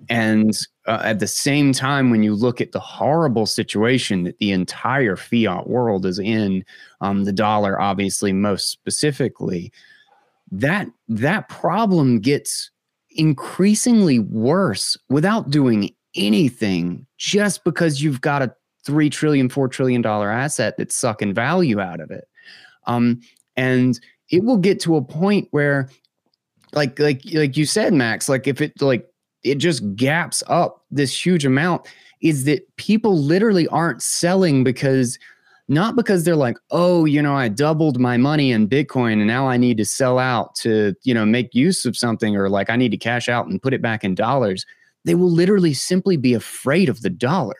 and 0.09 0.57
uh, 0.87 1.01
at 1.03 1.19
the 1.19 1.27
same 1.27 1.73
time, 1.73 2.09
when 2.09 2.23
you 2.23 2.35
look 2.35 2.59
at 2.61 2.71
the 2.71 2.79
horrible 2.79 3.45
situation 3.45 4.23
that 4.23 4.37
the 4.39 4.51
entire 4.51 5.15
fiat 5.15 5.67
world 5.67 6.05
is 6.05 6.19
in, 6.19 6.65
um, 7.01 7.23
the 7.23 7.31
dollar 7.31 7.79
obviously 7.79 8.33
most 8.33 8.69
specifically, 8.69 9.71
that 10.51 10.87
that 11.07 11.49
problem 11.49 12.19
gets 12.19 12.69
increasingly 13.11 14.19
worse 14.19 14.97
without 15.09 15.49
doing 15.49 15.93
anything 16.15 17.05
just 17.17 17.63
because 17.63 18.01
you've 18.01 18.21
got 18.21 18.41
a 18.41 18.53
three 18.85 19.09
trillion, 19.09 19.49
four 19.49 19.67
trillion 19.67 20.01
dollar 20.01 20.29
asset 20.29 20.75
that's 20.77 20.95
sucking 20.95 21.33
value 21.33 21.79
out 21.79 21.99
of 21.99 22.11
it. 22.11 22.27
Um, 22.85 23.21
and 23.55 23.99
it 24.29 24.43
will 24.43 24.57
get 24.57 24.79
to 24.81 24.95
a 24.95 25.01
point 25.01 25.47
where 25.51 25.89
like 26.73 26.99
like 26.99 27.21
like 27.33 27.55
you 27.55 27.65
said 27.65 27.93
max 27.93 28.27
like 28.27 28.47
if 28.47 28.59
it 28.59 28.73
like 28.81 29.07
it 29.43 29.55
just 29.55 29.95
gaps 29.95 30.43
up 30.47 30.83
this 30.91 31.25
huge 31.25 31.45
amount 31.45 31.87
is 32.21 32.45
that 32.45 32.63
people 32.77 33.17
literally 33.17 33.67
aren't 33.67 34.01
selling 34.01 34.63
because 34.63 35.19
not 35.69 35.95
because 35.95 36.23
they're 36.23 36.35
like 36.35 36.57
oh 36.71 37.05
you 37.05 37.21
know 37.21 37.35
i 37.35 37.47
doubled 37.47 37.99
my 37.99 38.17
money 38.17 38.51
in 38.51 38.67
bitcoin 38.67 39.13
and 39.13 39.27
now 39.27 39.47
i 39.47 39.57
need 39.57 39.77
to 39.77 39.85
sell 39.85 40.19
out 40.19 40.53
to 40.55 40.93
you 41.03 41.13
know 41.13 41.25
make 41.25 41.53
use 41.53 41.85
of 41.85 41.95
something 41.95 42.35
or 42.35 42.49
like 42.49 42.69
i 42.69 42.75
need 42.75 42.91
to 42.91 42.97
cash 42.97 43.29
out 43.29 43.47
and 43.47 43.61
put 43.61 43.73
it 43.73 43.81
back 43.81 44.03
in 44.03 44.13
dollars 44.13 44.65
they 45.05 45.15
will 45.15 45.29
literally 45.29 45.73
simply 45.73 46.17
be 46.17 46.33
afraid 46.33 46.89
of 46.89 47.01
the 47.01 47.09
dollar. 47.09 47.55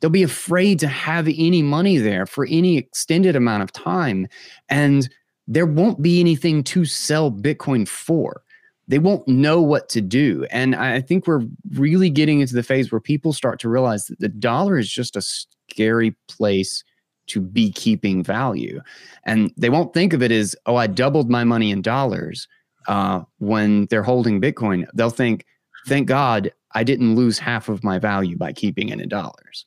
They'll 0.00 0.10
be 0.10 0.22
afraid 0.22 0.78
to 0.80 0.88
have 0.88 1.26
any 1.28 1.62
money 1.62 1.96
there 1.96 2.26
for 2.26 2.46
any 2.50 2.76
extended 2.76 3.36
amount 3.36 3.62
of 3.62 3.72
time 3.72 4.28
and 4.68 5.08
there 5.46 5.66
won't 5.66 6.02
be 6.02 6.20
anything 6.20 6.62
to 6.64 6.84
sell 6.84 7.30
bitcoin 7.30 7.86
for 7.86 8.42
they 8.86 8.98
won't 8.98 9.26
know 9.26 9.62
what 9.62 9.88
to 9.90 10.00
do. 10.00 10.46
And 10.50 10.74
I 10.74 11.00
think 11.00 11.26
we're 11.26 11.44
really 11.72 12.10
getting 12.10 12.40
into 12.40 12.54
the 12.54 12.62
phase 12.62 12.92
where 12.92 13.00
people 13.00 13.32
start 13.32 13.58
to 13.60 13.68
realize 13.68 14.06
that 14.06 14.20
the 14.20 14.28
dollar 14.28 14.78
is 14.78 14.90
just 14.90 15.16
a 15.16 15.22
scary 15.22 16.14
place 16.28 16.84
to 17.28 17.40
be 17.40 17.72
keeping 17.72 18.22
value. 18.22 18.80
And 19.24 19.52
they 19.56 19.70
won't 19.70 19.94
think 19.94 20.12
of 20.12 20.22
it 20.22 20.30
as, 20.30 20.54
oh, 20.66 20.76
I 20.76 20.86
doubled 20.86 21.30
my 21.30 21.44
money 21.44 21.70
in 21.70 21.80
dollars 21.80 22.46
uh, 22.86 23.22
when 23.38 23.86
they're 23.86 24.02
holding 24.02 24.40
Bitcoin. 24.40 24.86
They'll 24.94 25.08
think, 25.08 25.46
thank 25.86 26.06
God 26.06 26.52
I 26.72 26.84
didn't 26.84 27.14
lose 27.14 27.38
half 27.38 27.70
of 27.70 27.82
my 27.82 27.98
value 27.98 28.36
by 28.36 28.52
keeping 28.52 28.90
it 28.90 29.00
in 29.00 29.08
dollars. 29.08 29.64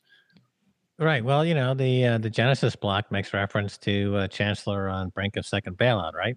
Right. 1.00 1.24
Well, 1.24 1.44
you 1.44 1.54
know, 1.54 1.74
the 1.74 2.04
uh, 2.04 2.18
the 2.18 2.30
Genesis 2.30 2.74
block 2.74 3.12
makes 3.12 3.32
reference 3.32 3.78
to 3.78 4.16
uh, 4.16 4.28
Chancellor 4.28 4.88
on 4.88 5.10
brink 5.10 5.36
of 5.36 5.46
second 5.46 5.78
bailout, 5.78 6.14
right? 6.14 6.36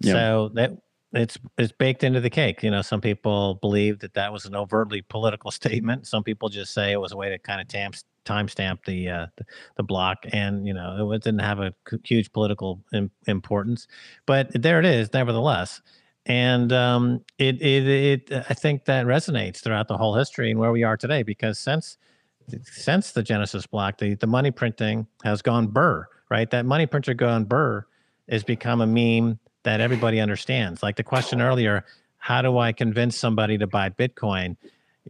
Yeah. 0.00 0.12
So 0.12 0.50
that 0.54 0.72
it's 1.16 1.38
it's 1.58 1.72
baked 1.72 2.04
into 2.04 2.20
the 2.20 2.30
cake. 2.30 2.62
You 2.62 2.70
know, 2.70 2.82
some 2.82 3.00
people 3.00 3.54
believe 3.56 4.00
that 4.00 4.14
that 4.14 4.32
was 4.32 4.44
an 4.44 4.54
overtly 4.54 5.02
political 5.02 5.50
statement. 5.62 6.06
Some 6.06 6.22
people 6.24 6.48
just 6.48 6.72
say 6.74 6.92
it 6.92 7.00
was 7.00 7.12
a 7.12 7.16
way 7.16 7.30
to 7.30 7.38
kind 7.38 7.60
of 7.60 7.68
tamp 7.68 7.96
timestamp 8.24 8.84
the, 8.86 9.08
uh, 9.08 9.26
the, 9.36 9.44
the 9.76 9.82
block, 9.84 10.26
and 10.32 10.66
you 10.66 10.74
know, 10.74 11.12
it 11.12 11.22
didn't 11.22 11.40
have 11.40 11.60
a 11.60 11.72
huge 12.04 12.32
political 12.32 12.82
Im- 12.92 13.10
importance. 13.26 13.86
But 14.26 14.50
there 14.52 14.80
it 14.80 14.84
is, 14.86 15.12
nevertheless. 15.12 15.80
and 16.26 16.72
um, 16.72 17.24
it, 17.38 17.60
it 17.62 17.86
it 17.86 18.32
I 18.50 18.54
think 18.54 18.84
that 18.86 19.06
resonates 19.06 19.58
throughout 19.60 19.88
the 19.88 19.96
whole 19.96 20.14
history 20.16 20.50
and 20.50 20.58
where 20.60 20.72
we 20.72 20.82
are 20.82 20.96
today 20.96 21.22
because 21.22 21.58
since 21.58 21.98
since 22.64 23.12
the 23.12 23.22
Genesis 23.22 23.66
block, 23.66 23.98
the 23.98 24.14
the 24.14 24.26
money 24.26 24.50
printing 24.50 25.06
has 25.24 25.42
gone 25.42 25.68
burr. 25.68 26.06
Right, 26.28 26.50
that 26.50 26.66
money 26.66 26.86
printer 26.86 27.14
gone 27.14 27.44
burr 27.44 27.86
has 28.28 28.42
become 28.42 28.80
a 28.80 28.86
meme 28.86 29.38
that 29.66 29.80
everybody 29.80 30.20
understands. 30.20 30.80
Like 30.80 30.94
the 30.94 31.02
question 31.02 31.42
earlier, 31.42 31.84
how 32.18 32.40
do 32.40 32.56
I 32.56 32.72
convince 32.72 33.18
somebody 33.18 33.58
to 33.58 33.66
buy 33.66 33.90
Bitcoin? 33.90 34.56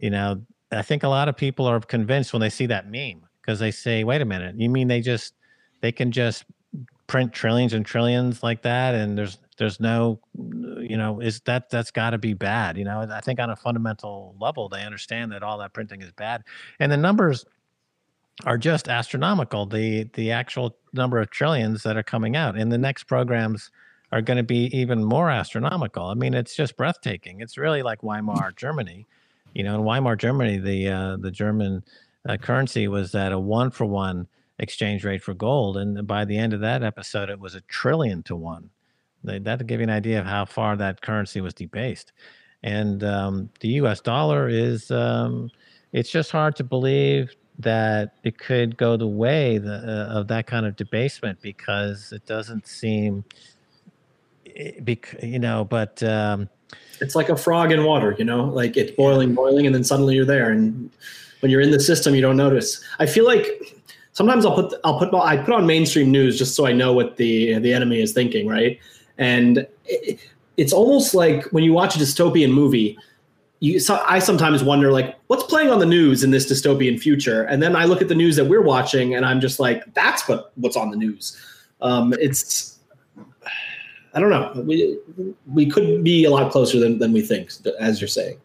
You 0.01 0.09
know, 0.09 0.41
I 0.71 0.81
think 0.81 1.03
a 1.03 1.07
lot 1.07 1.29
of 1.29 1.37
people 1.37 1.67
are 1.67 1.79
convinced 1.79 2.33
when 2.33 2.41
they 2.41 2.49
see 2.49 2.65
that 2.65 2.89
meme 2.89 3.21
because 3.39 3.59
they 3.59 3.69
say, 3.69 4.03
"Wait 4.03 4.19
a 4.19 4.25
minute, 4.25 4.55
you 4.57 4.67
mean 4.67 4.87
they 4.87 4.99
just 4.99 5.35
they 5.81 5.91
can 5.91 6.11
just 6.11 6.43
print 7.05 7.33
trillions 7.33 7.71
and 7.73 7.85
trillions 7.85 8.43
like 8.43 8.63
that 8.63 8.93
and 8.93 9.17
there's 9.17 9.37
there's 9.57 9.79
no 9.79 10.19
you 10.81 10.97
know 10.97 11.21
is 11.21 11.39
that 11.45 11.69
that's 11.69 11.89
got 11.89 12.09
to 12.09 12.17
be 12.17 12.33
bad 12.33 12.77
you 12.77 12.83
know 12.83 13.07
i 13.09 13.21
think 13.21 13.39
on 13.39 13.49
a 13.49 13.55
fundamental 13.55 14.35
level 14.41 14.67
they 14.67 14.83
understand 14.83 15.31
that 15.31 15.41
all 15.41 15.57
that 15.57 15.71
printing 15.71 16.01
is 16.01 16.11
bad 16.11 16.43
and 16.81 16.91
the 16.91 16.97
numbers 16.97 17.45
are 18.45 18.57
just 18.57 18.89
astronomical 18.89 19.65
the 19.65 20.03
the 20.15 20.31
actual 20.31 20.75
number 20.91 21.17
of 21.21 21.29
trillions 21.29 21.81
that 21.81 21.95
are 21.95 22.03
coming 22.03 22.35
out 22.35 22.57
in 22.57 22.67
the 22.67 22.77
next 22.77 23.05
programs 23.05 23.71
are 24.11 24.21
going 24.21 24.37
to 24.37 24.43
be 24.43 24.65
even 24.77 25.03
more 25.03 25.29
astronomical 25.29 26.07
i 26.07 26.13
mean 26.13 26.33
it's 26.33 26.55
just 26.55 26.77
breathtaking 26.77 27.41
it's 27.41 27.57
really 27.57 27.81
like 27.83 28.01
weimar 28.01 28.55
germany 28.55 29.05
you 29.53 29.63
know 29.63 29.75
in 29.75 29.81
weimar 29.81 30.15
germany 30.15 30.57
the 30.57 30.87
uh, 30.87 31.17
the 31.17 31.31
german 31.31 31.83
uh, 32.27 32.37
currency 32.37 32.87
was 32.87 33.15
at 33.15 33.31
a 33.31 33.39
one 33.39 33.71
for 33.71 33.85
one 33.85 34.27
exchange 34.59 35.03
rate 35.03 35.23
for 35.23 35.33
gold. 35.33 35.77
And 35.77 36.05
by 36.07 36.25
the 36.25 36.37
end 36.37 36.53
of 36.53 36.59
that 36.61 36.83
episode, 36.83 37.29
it 37.29 37.39
was 37.39 37.55
a 37.55 37.61
trillion 37.61 38.23
to 38.23 38.35
one. 38.35 38.69
That 39.23 39.59
to 39.59 39.65
give 39.65 39.79
you 39.79 39.85
an 39.85 39.89
idea 39.89 40.19
of 40.19 40.25
how 40.25 40.45
far 40.45 40.77
that 40.77 41.01
currency 41.01 41.41
was 41.41 41.53
debased. 41.53 42.13
And 42.63 43.03
um, 43.03 43.49
the 43.59 43.69
U.S. 43.69 43.99
dollar 43.99 44.47
is, 44.47 44.89
um, 44.89 45.51
it's 45.91 46.09
just 46.09 46.31
hard 46.31 46.55
to 46.57 46.63
believe 46.63 47.35
that 47.59 48.13
it 48.23 48.37
could 48.37 48.77
go 48.77 48.95
the 48.95 49.07
way 49.07 49.57
the, 49.57 49.75
uh, 49.75 50.19
of 50.19 50.27
that 50.27 50.47
kind 50.47 50.65
of 50.65 50.75
debasement 50.75 51.41
because 51.41 52.11
it 52.13 52.25
doesn't 52.25 52.67
seem, 52.67 53.23
you 55.21 55.39
know, 55.39 55.65
but. 55.65 56.01
Um, 56.03 56.49
it's 56.99 57.15
like 57.15 57.29
a 57.29 57.35
frog 57.35 57.71
in 57.71 57.83
water, 57.83 58.15
you 58.17 58.25
know, 58.25 58.45
like 58.45 58.75
it's 58.75 58.91
boiling, 58.91 59.35
boiling, 59.35 59.65
and 59.65 59.75
then 59.75 59.83
suddenly 59.83 60.15
you're 60.15 60.25
there. 60.25 60.49
And 60.49 60.89
when 61.41 61.51
you're 61.51 61.61
in 61.61 61.71
the 61.71 61.79
system, 61.79 62.15
you 62.15 62.21
don't 62.21 62.37
notice. 62.37 62.83
I 62.99 63.05
feel 63.05 63.25
like 63.25 63.47
sometimes 64.13 64.45
I'll 64.45 64.55
put 64.55 64.73
I'll 64.83 64.97
put 64.97 65.13
I 65.13 65.37
put 65.37 65.53
on 65.53 65.65
mainstream 65.65 66.11
news 66.11 66.37
just 66.37 66.55
so 66.55 66.65
I 66.65 66.71
know 66.71 66.93
what 66.93 67.17
the 67.17 67.59
the 67.59 67.73
enemy 67.73 68.01
is 68.01 68.13
thinking, 68.13 68.47
right? 68.47 68.79
And 69.17 69.67
it, 69.85 70.19
it's 70.57 70.73
almost 70.73 71.13
like 71.13 71.45
when 71.51 71.63
you 71.63 71.73
watch 71.73 71.95
a 71.95 71.99
dystopian 71.99 72.51
movie, 72.51 72.97
you 73.59 73.79
so 73.79 74.03
I 74.07 74.19
sometimes 74.19 74.63
wonder 74.63 74.91
like 74.91 75.15
what's 75.27 75.43
playing 75.43 75.69
on 75.69 75.79
the 75.79 75.85
news 75.85 76.23
in 76.23 76.31
this 76.31 76.51
dystopian 76.51 76.99
future, 76.99 77.43
and 77.43 77.61
then 77.61 77.75
I 77.75 77.85
look 77.85 78.01
at 78.01 78.07
the 78.07 78.15
news 78.15 78.35
that 78.37 78.45
we're 78.45 78.63
watching, 78.63 79.13
and 79.13 79.25
I'm 79.25 79.39
just 79.39 79.59
like, 79.59 79.83
that's 79.93 80.27
what 80.27 80.51
what's 80.55 80.75
on 80.75 80.89
the 80.89 80.97
news. 80.97 81.39
Um, 81.81 82.13
it's 82.19 82.76
I 84.17 84.19
don't 84.19 84.31
know. 84.31 84.63
We 84.63 84.97
we 85.45 85.69
could 85.69 86.03
be 86.03 86.25
a 86.25 86.31
lot 86.31 86.51
closer 86.51 86.79
than 86.79 86.97
than 86.97 87.13
we 87.13 87.21
think, 87.21 87.51
as 87.79 88.01
you're 88.01 88.07
saying. 88.07 88.39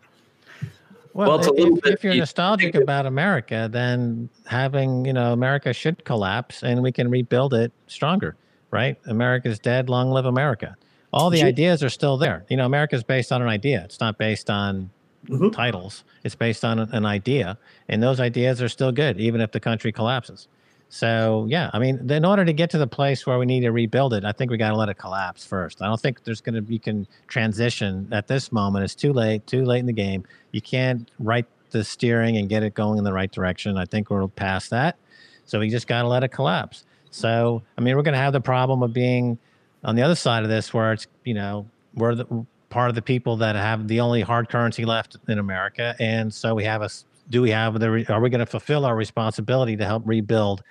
Well, 1.14 1.38
well 1.38 1.54
if, 1.56 1.86
if, 1.86 2.04
you're 2.04 2.14
nostalgic 2.14 2.74
about 2.74 3.06
America, 3.06 3.70
then 3.72 4.28
having 4.44 5.06
you 5.06 5.14
know 5.14 5.32
America 5.32 5.72
should 5.72 6.04
collapse 6.04 6.62
and 6.62 6.82
we 6.82 6.92
can 6.92 7.08
rebuild 7.08 7.54
it 7.54 7.72
stronger, 7.86 8.36
right? 8.70 8.98
America's 9.06 9.58
dead. 9.58 9.88
Long 9.88 10.10
live 10.10 10.26
America. 10.26 10.76
All 11.14 11.30
the 11.30 11.42
ideas 11.42 11.82
are 11.82 11.88
still 11.88 12.18
there. 12.18 12.44
You 12.50 12.58
know, 12.58 12.66
America 12.66 12.94
is 12.94 13.02
based 13.02 13.32
on 13.32 13.40
an 13.40 13.48
idea. 13.48 13.82
It's 13.84 14.00
not 14.00 14.18
based 14.18 14.50
on 14.50 14.90
mm-hmm. 15.26 15.50
titles. 15.50 16.04
It's 16.22 16.34
based 16.34 16.66
on 16.66 16.80
an 16.80 17.06
idea, 17.06 17.56
and 17.88 18.02
those 18.02 18.20
ideas 18.20 18.60
are 18.60 18.68
still 18.68 18.92
good, 18.92 19.18
even 19.18 19.40
if 19.40 19.52
the 19.52 19.60
country 19.60 19.90
collapses. 19.90 20.48
So 20.94 21.46
yeah, 21.48 21.70
I 21.72 21.78
mean, 21.78 22.10
in 22.10 22.22
order 22.22 22.44
to 22.44 22.52
get 22.52 22.68
to 22.70 22.78
the 22.78 22.86
place 22.86 23.26
where 23.26 23.38
we 23.38 23.46
need 23.46 23.60
to 23.60 23.72
rebuild 23.72 24.12
it, 24.12 24.26
I 24.26 24.32
think 24.32 24.50
we 24.50 24.58
got 24.58 24.68
to 24.68 24.76
let 24.76 24.90
it 24.90 24.98
collapse 24.98 25.42
first. 25.42 25.80
I 25.80 25.86
don't 25.86 25.98
think 25.98 26.22
there's 26.24 26.42
going 26.42 26.62
to 26.62 26.70
you 26.70 26.78
can 26.78 27.06
transition 27.28 28.06
at 28.12 28.28
this 28.28 28.52
moment. 28.52 28.84
It's 28.84 28.94
too 28.94 29.14
late, 29.14 29.46
too 29.46 29.64
late 29.64 29.78
in 29.78 29.86
the 29.86 29.94
game. 29.94 30.22
You 30.50 30.60
can't 30.60 31.10
right 31.18 31.46
the 31.70 31.82
steering 31.82 32.36
and 32.36 32.46
get 32.46 32.62
it 32.62 32.74
going 32.74 32.98
in 32.98 33.04
the 33.04 33.12
right 33.12 33.32
direction. 33.32 33.78
I 33.78 33.86
think 33.86 34.10
we're 34.10 34.28
past 34.28 34.68
that. 34.68 34.98
So 35.46 35.60
we 35.60 35.70
just 35.70 35.86
got 35.86 36.02
to 36.02 36.08
let 36.08 36.24
it 36.24 36.28
collapse. 36.28 36.84
So 37.10 37.62
I 37.78 37.80
mean, 37.80 37.96
we're 37.96 38.02
going 38.02 38.12
to 38.12 38.20
have 38.20 38.34
the 38.34 38.42
problem 38.42 38.82
of 38.82 38.92
being 38.92 39.38
on 39.84 39.96
the 39.96 40.02
other 40.02 40.14
side 40.14 40.42
of 40.42 40.50
this, 40.50 40.74
where 40.74 40.92
it's 40.92 41.06
you 41.24 41.32
know 41.32 41.66
we're 41.94 42.16
the 42.16 42.46
part 42.68 42.90
of 42.90 42.96
the 42.96 43.02
people 43.02 43.38
that 43.38 43.56
have 43.56 43.88
the 43.88 44.00
only 44.00 44.20
hard 44.20 44.50
currency 44.50 44.84
left 44.84 45.16
in 45.26 45.38
America, 45.38 45.96
and 45.98 46.34
so 46.34 46.54
we 46.54 46.64
have 46.64 46.82
a 46.82 46.90
do 47.32 47.42
we 47.42 47.50
have 47.50 47.80
the 47.80 48.06
are 48.08 48.20
we 48.20 48.30
going 48.30 48.40
to 48.40 48.46
fulfill 48.46 48.84
our 48.84 48.94
responsibility 48.94 49.76
to 49.76 49.84
help 49.84 50.02
rebuild 50.06 50.62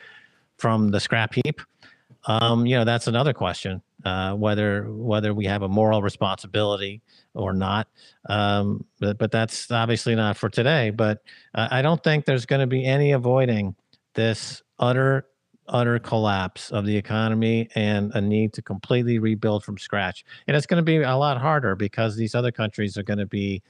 from 0.58 0.90
the 0.90 1.00
scrap 1.00 1.34
heap? 1.34 1.62
Um, 2.26 2.66
you 2.66 2.78
know 2.78 2.86
that's 2.86 3.08
another 3.08 3.34
question 3.34 3.82
uh, 4.06 4.34
whether 4.36 4.84
whether 4.84 5.34
we 5.34 5.46
have 5.46 5.64
a 5.64 5.68
moral 5.68 6.02
responsibility 6.02 7.02
or 7.34 7.54
not. 7.54 7.88
Um, 8.30 8.86
but, 9.00 9.18
but 9.18 9.32
that's 9.32 9.72
obviously 9.72 10.16
not 10.16 10.38
for 10.38 10.50
today 10.50 10.92
but 10.92 11.24
uh, 11.56 11.68
i 11.72 11.82
don't 11.82 12.04
think 12.04 12.26
there's 12.26 12.46
going 12.46 12.60
to 12.60 12.68
be 12.68 12.86
any 12.86 13.14
avoiding 13.14 13.74
this 14.14 14.62
utter 14.80 15.26
utter 15.68 16.00
collapse 16.00 16.70
of 16.72 16.86
the 16.86 16.96
economy 16.96 17.70
and 17.76 18.12
a 18.14 18.22
need 18.22 18.54
to 18.54 18.62
completely 18.62 19.20
rebuild 19.20 19.64
from 19.64 19.78
scratch. 19.78 20.26
And 20.48 20.58
it's 20.58 20.66
going 20.66 20.78
to 20.78 20.84
be 20.84 20.98
a 20.98 21.16
lot 21.16 21.40
harder 21.40 21.76
because 21.76 22.16
these 22.16 22.36
other 22.36 22.52
countries 22.52 22.98
are 22.98 23.04
going 23.04 23.20
to 23.20 23.26
be 23.26 23.62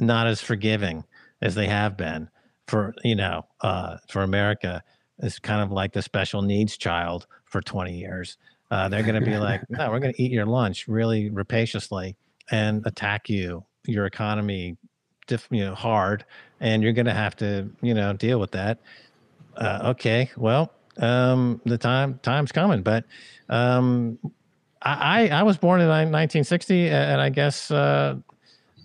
not 0.00 0.26
as 0.26 0.40
forgiving 0.40 1.04
as 1.42 1.54
they 1.54 1.66
have 1.66 1.96
been 1.96 2.28
for 2.66 2.94
you 3.04 3.14
know 3.14 3.46
uh, 3.60 3.96
for 4.08 4.22
America. 4.22 4.82
is 5.20 5.38
kind 5.38 5.62
of 5.62 5.70
like 5.70 5.92
the 5.92 6.02
special 6.02 6.42
needs 6.42 6.76
child 6.76 7.26
for 7.44 7.60
20 7.60 7.96
years. 7.96 8.36
Uh, 8.70 8.88
they're 8.88 9.02
going 9.02 9.18
to 9.18 9.24
be 9.24 9.36
like, 9.36 9.62
no, 9.70 9.90
we're 9.90 10.00
going 10.00 10.12
to 10.12 10.22
eat 10.22 10.32
your 10.32 10.46
lunch 10.46 10.88
really 10.88 11.30
rapaciously 11.30 12.16
and 12.50 12.84
attack 12.86 13.28
you, 13.28 13.64
your 13.86 14.06
economy, 14.06 14.76
diff, 15.26 15.46
you 15.50 15.64
know, 15.64 15.74
hard, 15.74 16.24
and 16.60 16.82
you're 16.82 16.92
going 16.92 17.06
to 17.06 17.14
have 17.14 17.36
to, 17.36 17.70
you 17.80 17.94
know, 17.94 18.12
deal 18.12 18.38
with 18.38 18.50
that. 18.52 18.78
Uh, 19.56 19.80
okay, 19.90 20.30
well, 20.36 20.72
um, 20.98 21.60
the 21.64 21.78
time 21.78 22.18
time's 22.22 22.52
coming, 22.52 22.82
but 22.82 23.04
um, 23.48 24.18
I, 24.82 25.28
I 25.28 25.42
was 25.42 25.56
born 25.56 25.80
in 25.80 25.88
1960, 25.88 26.88
and 26.88 27.20
I 27.20 27.30
guess 27.30 27.70
uh, 27.70 28.16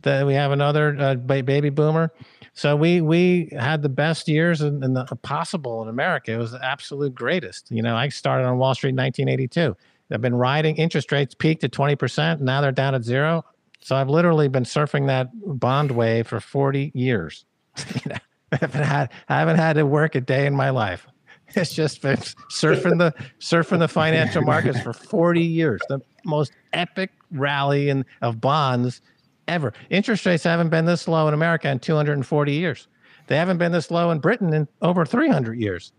that 0.04 0.26
we 0.26 0.34
have 0.34 0.52
another 0.52 0.96
uh, 1.00 1.16
baby 1.16 1.70
boomer 1.70 2.12
so 2.54 2.76
we 2.76 3.02
we 3.02 3.50
had 3.58 3.82
the 3.82 3.90
best 3.90 4.28
years 4.28 4.62
in, 4.62 4.84
in 4.84 4.94
the 4.94 5.06
possible 5.22 5.82
in 5.82 5.88
America. 5.88 6.34
It 6.34 6.38
was 6.38 6.52
the 6.52 6.64
absolute 6.64 7.16
greatest. 7.16 7.72
You 7.72 7.82
know, 7.82 7.96
I 7.96 8.10
started 8.10 8.46
on 8.46 8.58
Wall 8.58 8.76
Street 8.76 8.90
in 8.90 8.98
1982. 8.98 9.76
I've 10.14 10.22
been 10.22 10.36
riding 10.36 10.76
interest 10.76 11.12
rates 11.12 11.34
peaked 11.34 11.64
at 11.64 11.72
20%. 11.72 12.42
Now 12.42 12.60
they're 12.60 12.74
down 12.74 12.96
at 12.96 13.04
zero. 13.04 13.46
So 13.80 13.96
I've 13.96 14.10
literally 14.10 14.50
been 14.50 14.64
surfing 14.64 15.08
that 15.08 15.30
bond 15.34 15.92
wave 15.92 16.28
for 16.28 16.40
40 16.40 16.92
years. 16.94 17.46
I 17.78 18.58
haven't 18.58 18.84
had 18.84 19.12
I 19.30 19.40
haven't 19.40 19.58
had 19.58 19.74
to 19.74 19.86
work 19.86 20.16
a 20.16 20.22
day 20.22 20.46
in 20.46 20.56
my 20.56 20.70
life. 20.70 21.08
It's 21.54 21.74
just 21.74 22.02
been 22.02 22.16
surfing 22.16 22.98
the 22.98 23.14
surfing 23.42 23.80
the 23.80 23.90
financial 23.90 24.42
markets 24.42 24.80
for 24.80 24.94
40 24.94 25.42
years. 25.42 25.82
The 25.90 26.00
most 26.24 26.54
epic 26.72 27.12
rally 27.30 27.90
in 27.90 28.06
of 28.22 28.40
bonds 28.40 29.02
ever. 29.48 29.74
Interest 29.90 30.26
rates 30.26 30.44
haven't 30.44 30.70
been 30.70 30.86
this 30.86 31.08
low 31.08 31.28
in 31.28 31.34
America 31.34 31.70
in 31.70 31.80
240 31.80 32.52
years. 32.52 32.88
They 33.28 33.38
haven't 33.38 33.58
been 33.58 33.72
this 33.72 33.92
low 33.92 34.12
in 34.12 34.20
Britain 34.20 34.54
in 34.54 34.68
over 34.82 35.06
300 35.06 35.58
years. 35.60 35.94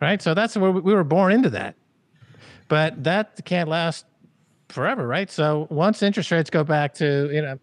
Right? 0.00 0.20
So 0.20 0.34
that's 0.34 0.56
where 0.56 0.70
we 0.70 0.92
were 0.92 1.04
born 1.04 1.32
into 1.32 1.50
that. 1.50 1.76
But 2.68 3.04
that 3.04 3.44
can't 3.44 3.68
last 3.68 4.06
forever, 4.68 5.06
right? 5.06 5.30
So 5.30 5.66
once 5.70 6.02
interest 6.02 6.30
rates 6.30 6.50
go 6.50 6.64
back 6.64 6.94
to, 6.94 7.30
you 7.32 7.42
know, 7.42 7.58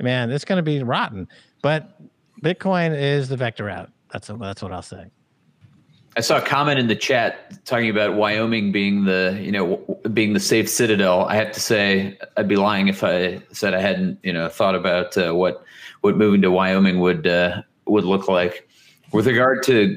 man, 0.00 0.30
it's 0.30 0.44
going 0.44 0.58
to 0.58 0.62
be 0.62 0.82
rotten. 0.82 1.26
But 1.62 2.00
Bitcoin 2.42 2.96
is 2.96 3.28
the 3.28 3.36
vector 3.36 3.68
out. 3.68 3.90
That's 4.12 4.28
that's 4.28 4.62
what 4.62 4.72
I'll 4.72 4.82
say. 4.82 5.06
I 6.18 6.20
saw 6.20 6.38
a 6.38 6.42
comment 6.42 6.80
in 6.80 6.88
the 6.88 6.96
chat 6.96 7.64
talking 7.64 7.88
about 7.88 8.14
Wyoming 8.14 8.72
being 8.72 9.04
the 9.04 9.38
you 9.40 9.52
know 9.52 9.76
being 10.12 10.32
the 10.32 10.40
safe 10.40 10.68
citadel. 10.68 11.26
I 11.26 11.36
have 11.36 11.52
to 11.52 11.60
say 11.60 12.18
I'd 12.36 12.48
be 12.48 12.56
lying 12.56 12.88
if 12.88 13.04
I 13.04 13.40
said 13.52 13.72
I 13.72 13.80
hadn't 13.80 14.18
you 14.24 14.32
know 14.32 14.48
thought 14.48 14.74
about 14.74 15.16
uh, 15.16 15.32
what 15.32 15.62
what 16.00 16.16
moving 16.16 16.42
to 16.42 16.50
Wyoming 16.50 16.98
would 16.98 17.28
uh, 17.28 17.62
would 17.86 18.02
look 18.02 18.26
like. 18.26 18.68
With 19.12 19.28
regard 19.28 19.62
to 19.62 19.96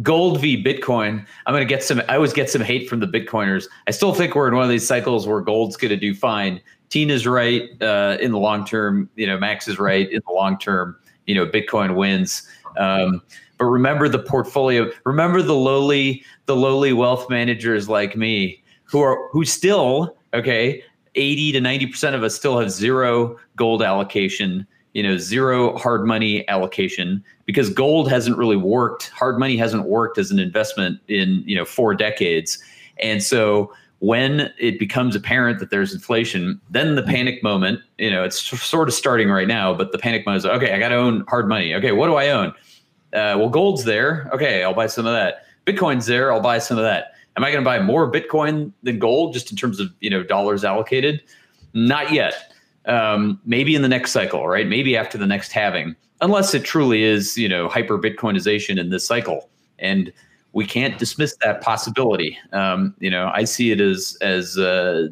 gold 0.00 0.40
v 0.40 0.62
Bitcoin, 0.62 1.26
I'm 1.44 1.52
going 1.52 1.66
to 1.66 1.68
get 1.68 1.82
some. 1.82 2.00
I 2.08 2.14
always 2.14 2.32
get 2.32 2.48
some 2.48 2.62
hate 2.62 2.88
from 2.88 3.00
the 3.00 3.08
Bitcoiners. 3.08 3.66
I 3.88 3.90
still 3.90 4.14
think 4.14 4.36
we're 4.36 4.46
in 4.46 4.54
one 4.54 4.62
of 4.62 4.70
these 4.70 4.86
cycles 4.86 5.26
where 5.26 5.40
gold's 5.40 5.76
going 5.76 5.90
to 5.90 5.96
do 5.96 6.14
fine. 6.14 6.60
Tina's 6.88 7.26
right 7.26 7.64
uh, 7.82 8.16
in 8.20 8.30
the 8.30 8.38
long 8.38 8.64
term. 8.64 9.10
You 9.16 9.26
know, 9.26 9.38
Max 9.38 9.66
is 9.66 9.80
right 9.80 10.08
in 10.08 10.22
the 10.24 10.32
long 10.32 10.56
term. 10.56 10.96
You 11.26 11.34
know, 11.34 11.46
Bitcoin 11.46 11.96
wins. 11.96 12.48
Um, 12.78 13.22
but 13.58 13.64
remember 13.64 14.08
the 14.08 14.18
portfolio 14.18 14.90
remember 15.04 15.42
the 15.42 15.54
lowly 15.54 16.22
the 16.46 16.56
lowly 16.56 16.92
wealth 16.92 17.28
managers 17.30 17.88
like 17.88 18.16
me 18.16 18.62
who 18.84 19.00
are 19.00 19.28
who 19.32 19.44
still 19.44 20.16
okay 20.34 20.82
80 21.16 21.52
to 21.52 21.60
90% 21.60 22.14
of 22.14 22.22
us 22.22 22.34
still 22.34 22.58
have 22.58 22.70
zero 22.70 23.36
gold 23.56 23.82
allocation, 23.82 24.66
you 24.92 25.02
know, 25.02 25.16
zero 25.16 25.76
hard 25.76 26.06
money 26.06 26.46
allocation 26.48 27.24
because 27.46 27.70
gold 27.70 28.10
hasn't 28.10 28.36
really 28.36 28.56
worked. 28.56 29.08
Hard 29.10 29.38
money 29.38 29.56
hasn't 29.56 29.86
worked 29.86 30.18
as 30.18 30.30
an 30.30 30.38
investment 30.38 31.00
in, 31.08 31.42
you 31.46 31.56
know, 31.56 31.64
four 31.64 31.94
decades. 31.94 32.58
And 32.98 33.22
so 33.22 33.72
when 34.00 34.52
it 34.58 34.78
becomes 34.78 35.16
apparent 35.16 35.58
that 35.58 35.70
there's 35.70 35.94
inflation, 35.94 36.60
then 36.70 36.96
the 36.96 37.02
panic 37.02 37.42
moment, 37.42 37.80
you 37.98 38.10
know, 38.10 38.22
it's 38.22 38.38
sort 38.38 38.88
of 38.88 38.94
starting 38.94 39.30
right 39.30 39.48
now, 39.48 39.72
but 39.72 39.92
the 39.92 39.98
panic 39.98 40.26
moment 40.26 40.44
is 40.44 40.46
okay, 40.46 40.72
I 40.72 40.78
got 40.78 40.90
to 40.90 40.96
own 40.96 41.24
hard 41.28 41.48
money. 41.48 41.74
Okay, 41.74 41.92
what 41.92 42.06
do 42.06 42.14
I 42.14 42.28
own? 42.28 42.52
Uh, 43.12 43.36
well, 43.38 43.48
gold's 43.48 43.84
there. 43.84 44.28
Okay, 44.32 44.62
I'll 44.62 44.74
buy 44.74 44.86
some 44.86 45.06
of 45.06 45.12
that. 45.12 45.46
Bitcoin's 45.66 46.06
there. 46.06 46.32
I'll 46.32 46.40
buy 46.40 46.58
some 46.58 46.78
of 46.78 46.84
that. 46.84 47.12
Am 47.36 47.44
I 47.44 47.50
going 47.50 47.62
to 47.62 47.64
buy 47.64 47.80
more 47.80 48.10
Bitcoin 48.10 48.72
than 48.82 48.98
gold 48.98 49.34
just 49.34 49.50
in 49.50 49.56
terms 49.56 49.80
of 49.80 49.90
you 50.00 50.10
know 50.10 50.22
dollars 50.22 50.64
allocated? 50.64 51.22
Not 51.74 52.12
yet. 52.12 52.52
Um, 52.86 53.40
maybe 53.44 53.74
in 53.74 53.82
the 53.82 53.88
next 53.88 54.12
cycle, 54.12 54.46
right? 54.46 54.66
Maybe 54.66 54.96
after 54.96 55.18
the 55.18 55.26
next 55.26 55.52
halving, 55.52 55.96
unless 56.20 56.54
it 56.54 56.64
truly 56.64 57.02
is 57.02 57.36
you 57.36 57.48
know 57.48 57.68
hyper 57.68 57.98
Bitcoinization 57.98 58.78
in 58.78 58.90
this 58.90 59.06
cycle, 59.06 59.50
and 59.78 60.12
we 60.52 60.64
can't 60.64 60.98
dismiss 60.98 61.36
that 61.42 61.60
possibility. 61.60 62.38
Um, 62.52 62.94
you 62.98 63.10
know, 63.10 63.30
I 63.34 63.44
see 63.44 63.70
it 63.72 63.80
as 63.80 64.16
as 64.22 64.56
uh, 64.56 65.08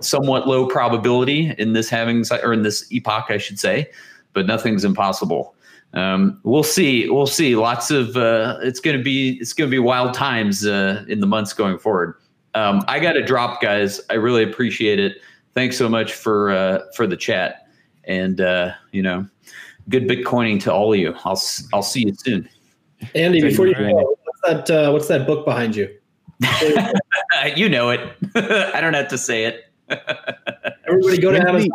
somewhat 0.00 0.48
low 0.48 0.66
probability 0.66 1.54
in 1.58 1.74
this 1.74 1.88
halving 1.88 2.24
or 2.42 2.52
in 2.52 2.62
this 2.62 2.90
epoch, 2.90 3.26
I 3.28 3.38
should 3.38 3.60
say, 3.60 3.90
but 4.32 4.46
nothing's 4.46 4.84
impossible 4.84 5.53
um, 5.94 6.40
we'll 6.42 6.64
see. 6.64 7.08
We'll 7.08 7.26
see. 7.26 7.54
Lots 7.56 7.90
of 7.90 8.16
uh, 8.16 8.58
it's 8.62 8.80
going 8.80 8.96
to 8.96 9.02
be 9.02 9.38
it's 9.40 9.52
going 9.52 9.70
to 9.70 9.74
be 9.74 9.78
wild 9.78 10.12
times 10.12 10.66
uh, 10.66 11.04
in 11.08 11.20
the 11.20 11.26
months 11.26 11.52
going 11.52 11.78
forward. 11.78 12.16
Um, 12.54 12.84
I 12.88 13.00
got 13.00 13.12
to 13.12 13.22
drop, 13.22 13.60
guys. 13.62 14.00
I 14.10 14.14
really 14.14 14.42
appreciate 14.42 14.98
it. 14.98 15.18
Thanks 15.54 15.76
so 15.76 15.88
much 15.88 16.12
for 16.12 16.50
uh, 16.50 16.80
for 16.96 17.06
the 17.06 17.16
chat, 17.16 17.68
and 18.04 18.40
uh, 18.40 18.72
you 18.90 19.02
know, 19.02 19.26
good 19.88 20.08
Bitcoining 20.08 20.60
to 20.62 20.72
all 20.72 20.92
of 20.92 20.98
you. 20.98 21.14
I'll 21.24 21.40
I'll 21.72 21.82
see 21.82 22.06
you 22.06 22.14
soon. 22.14 22.48
Andy, 23.14 23.40
before 23.40 23.68
you 23.68 23.74
go, 23.74 24.16
what's 24.24 24.66
that 24.68 24.70
uh, 24.70 24.90
what's 24.90 25.08
that 25.08 25.26
book 25.28 25.44
behind 25.44 25.76
you? 25.76 25.94
you 27.56 27.68
know 27.68 27.90
it. 27.90 28.00
I 28.34 28.80
don't 28.80 28.94
have 28.94 29.08
to 29.08 29.18
say 29.18 29.44
it. 29.44 29.64
Everybody, 30.88 31.18
go 31.18 31.30
to 31.30 31.38
Amazon 31.38 31.68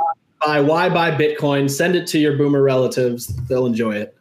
buy 0.46 0.60
why 0.62 0.90
buy 0.90 1.12
Bitcoin. 1.12 1.70
Send 1.70 1.96
it 1.96 2.08
to 2.08 2.20
your 2.20 2.38
boomer 2.38 2.62
relatives; 2.62 3.28
they'll 3.48 3.66
enjoy 3.66 3.96
it. 3.96 4.18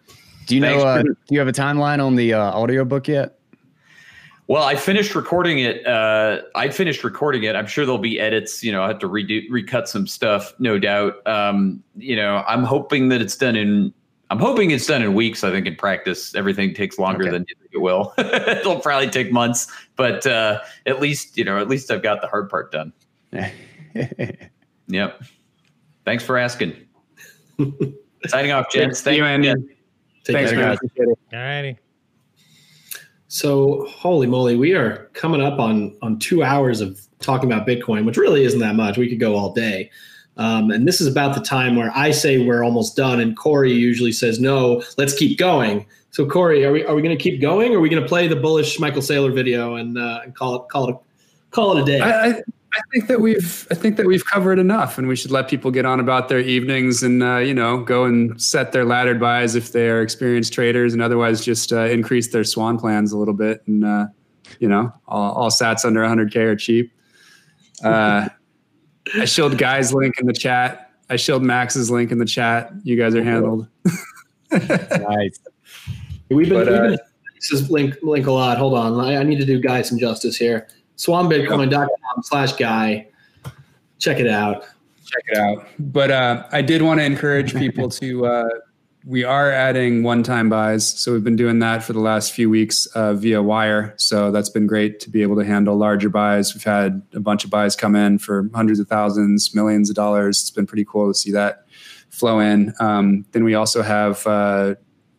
Do 0.46 0.54
you 0.54 0.60
know? 0.60 0.78
Uh, 0.78 1.02
do 1.02 1.14
you 1.28 1.38
have 1.38 1.48
a 1.48 1.52
timeline 1.52 2.04
on 2.04 2.16
the 2.16 2.34
uh, 2.34 2.52
audiobook 2.52 3.08
yet? 3.08 3.38
Well, 4.48 4.62
I 4.62 4.76
finished 4.76 5.14
recording 5.14 5.58
it. 5.58 5.86
Uh, 5.86 6.40
I 6.54 6.70
finished 6.70 7.04
recording 7.04 7.42
it. 7.42 7.54
I'm 7.54 7.66
sure 7.66 7.84
there'll 7.84 7.98
be 7.98 8.18
edits. 8.18 8.64
You 8.64 8.72
know, 8.72 8.82
I 8.82 8.88
have 8.88 8.98
to 9.00 9.08
redo, 9.08 9.42
recut 9.50 9.90
some 9.90 10.06
stuff, 10.06 10.54
no 10.58 10.78
doubt. 10.78 11.24
Um, 11.26 11.84
you 11.96 12.16
know, 12.16 12.42
I'm 12.48 12.64
hoping 12.64 13.10
that 13.10 13.20
it's 13.20 13.36
done 13.36 13.56
in. 13.56 13.92
I'm 14.30 14.38
hoping 14.38 14.70
it's 14.70 14.86
done 14.86 15.02
in 15.02 15.12
weeks. 15.12 15.44
I 15.44 15.50
think 15.50 15.66
in 15.66 15.76
practice, 15.76 16.34
everything 16.34 16.72
takes 16.72 16.98
longer 16.98 17.24
okay. 17.24 17.30
than 17.30 17.44
you 17.46 17.54
think 17.60 17.70
it 17.74 17.78
will. 17.78 18.14
It'll 18.18 18.80
probably 18.80 19.10
take 19.10 19.30
months, 19.30 19.70
but 19.96 20.26
uh, 20.26 20.60
at 20.86 20.98
least 20.98 21.36
you 21.36 21.44
know, 21.44 21.58
at 21.58 21.68
least 21.68 21.90
I've 21.90 22.02
got 22.02 22.22
the 22.22 22.26
hard 22.26 22.48
part 22.48 22.72
done. 22.72 22.94
yep. 24.88 25.22
Thanks 26.08 26.24
for 26.24 26.38
asking. 26.38 26.74
Signing 28.28 28.50
off, 28.50 28.70
gents. 28.70 29.02
Thank 29.02 29.18
you, 29.18 29.26
Andy. 29.26 29.52
Thanks, 30.24 30.52
man. 30.52 30.78
All 30.98 31.38
righty. 31.38 31.76
So, 33.26 33.86
holy 33.90 34.26
moly, 34.26 34.56
we 34.56 34.72
are 34.72 35.10
coming 35.12 35.42
up 35.42 35.58
on 35.58 35.94
on 36.00 36.18
two 36.18 36.42
hours 36.42 36.80
of 36.80 36.98
talking 37.18 37.52
about 37.52 37.66
Bitcoin, 37.66 38.06
which 38.06 38.16
really 38.16 38.44
isn't 38.44 38.60
that 38.60 38.74
much. 38.74 38.96
We 38.96 39.06
could 39.06 39.20
go 39.20 39.36
all 39.36 39.52
day. 39.52 39.90
Um, 40.38 40.70
and 40.70 40.88
this 40.88 41.02
is 41.02 41.06
about 41.06 41.34
the 41.34 41.42
time 41.42 41.76
where 41.76 41.92
I 41.94 42.10
say 42.10 42.38
we're 42.38 42.64
almost 42.64 42.96
done, 42.96 43.20
and 43.20 43.36
Corey 43.36 43.74
usually 43.74 44.12
says, 44.12 44.40
"No, 44.40 44.82
let's 44.96 45.12
keep 45.12 45.36
going." 45.36 45.84
So, 46.10 46.26
Corey, 46.26 46.64
are 46.64 46.72
we 46.72 46.86
are 46.86 46.94
we 46.94 47.02
going 47.02 47.14
to 47.14 47.22
keep 47.22 47.38
going, 47.38 47.74
or 47.74 47.76
are 47.76 47.80
we 47.80 47.90
going 47.90 48.02
to 48.02 48.08
play 48.08 48.28
the 48.28 48.36
bullish 48.36 48.80
Michael 48.80 49.02
Saylor 49.02 49.34
video 49.34 49.74
and, 49.74 49.98
uh, 49.98 50.20
and 50.24 50.34
call 50.34 50.56
it 50.56 50.62
call 50.70 50.88
it 50.88 50.96
call 51.50 51.76
it 51.76 51.82
a 51.82 51.84
day? 51.84 52.00
I, 52.00 52.28
I, 52.28 52.42
I 52.74 52.80
think 52.92 53.06
that 53.08 53.20
we've 53.20 53.66
I 53.70 53.74
think 53.74 53.96
that 53.96 54.06
we've 54.06 54.24
covered 54.24 54.58
enough, 54.58 54.98
and 54.98 55.08
we 55.08 55.16
should 55.16 55.30
let 55.30 55.48
people 55.48 55.70
get 55.70 55.86
on 55.86 56.00
about 56.00 56.28
their 56.28 56.40
evenings 56.40 57.02
and 57.02 57.22
uh, 57.22 57.38
you 57.38 57.54
know 57.54 57.82
go 57.82 58.04
and 58.04 58.40
set 58.40 58.72
their 58.72 58.84
laddered 58.84 59.18
buys 59.18 59.54
if 59.54 59.72
they 59.72 59.88
are 59.88 60.02
experienced 60.02 60.52
traders, 60.52 60.92
and 60.92 61.02
otherwise 61.02 61.44
just 61.44 61.72
uh, 61.72 61.84
increase 61.84 62.28
their 62.28 62.44
swan 62.44 62.78
plans 62.78 63.12
a 63.12 63.18
little 63.18 63.34
bit. 63.34 63.62
And 63.66 63.84
uh, 63.84 64.06
you 64.58 64.68
know, 64.68 64.92
all, 65.06 65.32
all 65.32 65.50
Sats 65.50 65.84
under 65.84 66.00
100k 66.00 66.36
are 66.36 66.56
cheap. 66.56 66.92
Uh, 67.82 68.28
I 69.14 69.24
showed 69.24 69.56
Guy's 69.56 69.94
link 69.94 70.16
in 70.20 70.26
the 70.26 70.32
chat. 70.32 70.92
I 71.08 71.16
showed 71.16 71.42
Max's 71.42 71.90
link 71.90 72.12
in 72.12 72.18
the 72.18 72.26
chat. 72.26 72.70
You 72.82 72.96
guys 72.96 73.14
are 73.14 73.24
handled. 73.24 73.66
nice. 74.50 75.40
We've 76.28 76.48
been, 76.48 76.64
but, 76.64 76.66
we've 76.66 76.98
been 76.98 76.98
uh, 77.64 77.66
link 77.70 77.96
link 78.02 78.26
a 78.26 78.32
lot. 78.32 78.58
Hold 78.58 78.74
on, 78.74 79.00
I, 79.00 79.16
I 79.16 79.22
need 79.22 79.38
to 79.38 79.46
do 79.46 79.58
Guy 79.58 79.80
some 79.80 79.98
justice 79.98 80.36
here 80.36 80.68
swanbitcoin.com 80.98 82.22
slash 82.22 82.52
guy. 82.52 83.08
Check 83.98 84.18
it 84.20 84.28
out. 84.28 84.64
Check 85.06 85.24
it 85.28 85.38
out. 85.38 85.66
But 85.78 86.10
uh, 86.10 86.46
I 86.52 86.62
did 86.62 86.82
want 86.82 87.00
to 87.00 87.04
encourage 87.04 87.54
people 87.54 87.88
to, 88.02 88.26
uh, 88.26 88.48
we 89.06 89.24
are 89.24 89.50
adding 89.50 90.02
one 90.02 90.22
time 90.22 90.50
buys. 90.50 90.86
So 91.00 91.12
we've 91.12 91.24
been 91.24 91.36
doing 91.36 91.60
that 91.60 91.82
for 91.82 91.94
the 91.94 92.00
last 92.00 92.32
few 92.32 92.50
weeks 92.50 92.84
uh, 92.86 93.14
via 93.14 93.42
wire. 93.42 93.94
So 93.96 94.30
that's 94.30 94.50
been 94.50 94.66
great 94.66 95.00
to 95.00 95.10
be 95.10 95.22
able 95.22 95.36
to 95.36 95.44
handle 95.44 95.76
larger 95.76 96.10
buys. 96.10 96.54
We've 96.54 96.64
had 96.64 97.00
a 97.14 97.20
bunch 97.20 97.44
of 97.44 97.50
buys 97.50 97.74
come 97.74 97.96
in 97.96 98.18
for 98.18 98.50
hundreds 98.54 98.80
of 98.80 98.88
thousands, 98.88 99.54
millions 99.54 99.88
of 99.88 99.96
dollars. 99.96 100.40
It's 100.42 100.50
been 100.50 100.66
pretty 100.66 100.84
cool 100.84 101.10
to 101.10 101.18
see 101.18 101.30
that 101.32 101.64
flow 102.10 102.40
in. 102.40 102.74
Um, 102.80 103.24
then 103.32 103.44
we 103.44 103.54
also 103.54 103.82
have 103.82 104.26
uh, 104.26 104.74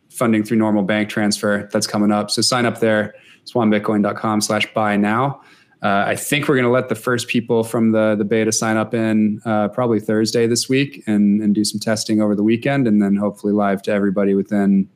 funding 0.10 0.43
through 0.43 0.57
normal 0.57 0.84
bank 0.84 1.10
transfer 1.10 1.68
that's 1.72 1.88
coming 1.88 2.11
up. 2.11 2.30
So 2.30 2.41
sign 2.41 2.65
up 2.65 2.80
there, 2.80 3.15
swanbitcoin.com 3.45 4.41
slash 4.41 4.72
buy 4.73 4.97
now. 4.97 5.41
Uh, 5.81 6.03
I 6.07 6.15
think 6.15 6.47
we're 6.47 6.56
going 6.56 6.65
to 6.65 6.72
let 6.72 6.89
the 6.89 6.95
first 6.95 7.30
people 7.30 7.64
from 7.64 7.91
the 7.91 8.15
the 8.15 8.26
beta 8.26 8.51
sign 8.51 8.76
up 8.76 8.93
in 8.93 9.41
uh, 9.45 9.69
probably 9.69 9.99
Thursday 9.99 10.45
this 10.45 10.68
week 10.68 11.03
and 11.07 11.41
and 11.41 11.56
do 11.56 11.64
some 11.64 11.80
testing 11.80 12.22
over 12.22 12.35
the 12.35 12.43
weekend, 12.43 12.88
and 12.88 13.01
then 13.01 13.15
hopefully 13.15 13.53
live 13.53 13.81
to 13.84 13.91
everybody 13.91 14.34
within 14.34 14.89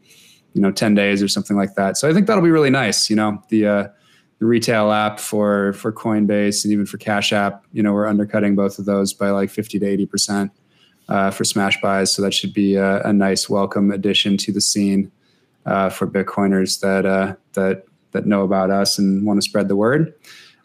you 0.54 0.62
know 0.62 0.72
10 0.72 0.94
days 0.94 1.24
or 1.24 1.28
something 1.28 1.58
like 1.58 1.76
that. 1.76 1.98
So 1.98 2.10
I 2.10 2.14
think 2.14 2.28
that'll 2.28 2.44
be 2.44 2.52
really 2.52 2.70
nice. 2.70 3.10
You 3.10 3.16
know 3.16 3.42
the 3.50 3.66
uh, 3.66 3.88
the 4.40 4.46
retail 4.46 4.92
app 4.92 5.20
for 5.20 5.72
for 5.74 5.94
Coinbase 5.94 6.66
and 6.66 6.74
even 6.74 6.86
for 6.86 6.98
Cash 6.98 7.32
App. 7.32 7.64
You 7.72 7.82
know 7.82 7.94
we're 7.94 8.08
undercutting 8.08 8.56
both 8.56 8.78
of 8.78 8.86
those 8.86 9.14
by 9.14 9.30
like 9.30 9.50
50 9.50 9.80
to 9.80 9.86
80 9.86 10.06
percent 10.06 10.52
uh, 11.08 11.32
for 11.32 11.46
smash 11.46 11.80
buys. 11.82 12.12
So 12.12 12.22
that 12.22 12.34
should 12.34 12.54
be 12.54 12.76
a, 12.76 13.02
a 13.04 13.14
nice 13.14 13.50
welcome 13.50 13.92
addition 13.92 14.38
to 14.38 14.52
the 14.52 14.62
scene 14.62 15.12
uh, 15.66 15.90
for 15.90 16.08
Bitcoiners 16.08 16.82
that 16.82 17.06
uh, 17.06 17.36
that 17.54 17.86
that 18.12 18.26
know 18.26 18.44
about 18.44 18.70
us 18.70 18.98
and 18.98 19.26
want 19.26 19.42
to 19.42 19.42
spread 19.42 19.68
the 19.68 19.76
word. 19.76 20.14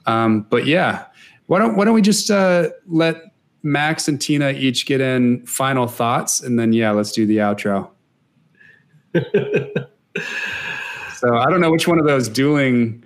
Um, 0.09 0.47
but 0.49 0.67
yeah, 0.67 1.05
why 1.47 1.59
don't 1.59 1.77
why 1.77 1.85
don't 1.85 1.95
we 1.95 2.03
just 2.03 2.31
uh, 2.31 2.71
let 2.87 3.23
Max 3.63 4.09
and 4.09 4.21
Tina 4.21 4.51
each 4.51 4.87
get 4.87 5.01
in 5.01 5.45
final 5.47 5.87
thoughts, 5.87 6.41
and 6.41 6.59
then 6.59 6.73
yeah, 6.73 6.91
let's 6.91 7.13
do 7.13 7.27
the 7.27 7.39
outro. 7.39 7.91
so 9.15 9.23
I 11.37 11.51
don't 11.51 11.61
know 11.61 11.71
which 11.71 11.87
one 11.87 11.99
of 11.99 12.07
those 12.07 12.29
dueling 12.29 13.05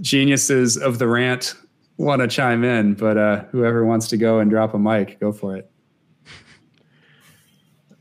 geniuses 0.00 0.76
of 0.76 0.98
the 0.98 1.08
rant 1.08 1.54
want 1.96 2.22
to 2.22 2.28
chime 2.28 2.64
in, 2.64 2.94
but 2.94 3.16
uh, 3.16 3.44
whoever 3.50 3.84
wants 3.84 4.08
to 4.08 4.16
go 4.16 4.38
and 4.38 4.50
drop 4.50 4.74
a 4.74 4.78
mic, 4.78 5.18
go 5.20 5.32
for 5.32 5.56
it. 5.56 5.70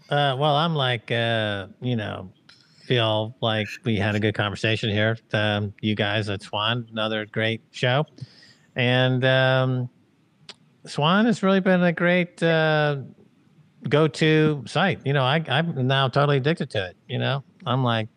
Uh, 0.10 0.36
well, 0.38 0.56
I'm 0.56 0.76
like, 0.76 1.12
uh, 1.12 1.68
you 1.82 1.96
know, 1.96 2.32
feel 2.86 3.36
like 3.42 3.68
we 3.84 3.96
had 3.96 4.16
a 4.16 4.20
good 4.20 4.36
conversation 4.36 4.90
here. 4.90 5.18
Um, 5.32 5.74
you 5.82 5.96
guys 5.96 6.30
at 6.30 6.44
Swan, 6.44 6.88
another 6.92 7.26
great 7.26 7.62
show 7.72 8.06
and 8.76 9.24
um, 9.26 9.90
Swan 10.86 11.26
has 11.26 11.44
really 11.44 11.60
been 11.60 11.84
a 11.84 11.92
great 11.94 12.42
uh, 12.44 12.98
go-to 13.88 14.64
site. 14.66 15.00
You 15.06 15.14
know, 15.14 15.24
I, 15.24 15.44
I'm 15.48 15.88
now 15.88 16.08
totally 16.08 16.38
addicted 16.38 16.70
to 16.72 16.88
it. 16.88 16.98
You 17.08 17.20
know, 17.20 17.44
I'm 17.66 17.84
like 17.84 18.10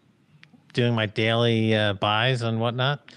doing 0.73 0.95
my 0.95 1.07
daily 1.07 1.75
uh, 1.75 1.95
buys 1.95 2.43
and 2.43 2.61
whatnot, 2.61 3.11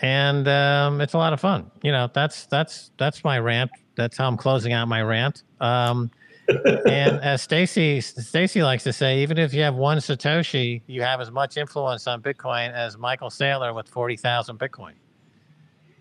and 0.00 0.46
um, 0.48 1.00
it's 1.00 1.14
a 1.14 1.18
lot 1.18 1.32
of 1.32 1.40
fun. 1.40 1.70
You 1.82 1.92
know, 1.92 2.08
that's 2.12 2.46
that's 2.46 2.90
that's 2.96 3.24
my 3.24 3.38
rant. 3.38 3.70
That's 3.96 4.16
how 4.16 4.28
I'm 4.28 4.36
closing 4.36 4.72
out 4.72 4.88
my 4.88 5.02
rant. 5.02 5.42
Um, 5.60 6.10
and 6.48 7.20
as 7.22 7.42
Stacy 7.42 8.00
Stacy 8.00 8.62
likes 8.62 8.84
to 8.84 8.92
say, 8.92 9.20
even 9.22 9.36
if 9.36 9.52
you 9.52 9.62
have 9.62 9.74
one 9.74 9.98
satoshi, 9.98 10.82
you 10.86 11.02
have 11.02 11.20
as 11.20 11.30
much 11.30 11.56
influence 11.56 12.06
on 12.06 12.22
Bitcoin 12.22 12.72
as 12.72 12.96
Michael 12.96 13.30
Saylor 13.30 13.74
with 13.74 13.88
forty 13.88 14.16
thousand 14.16 14.58
Bitcoin. 14.58 14.92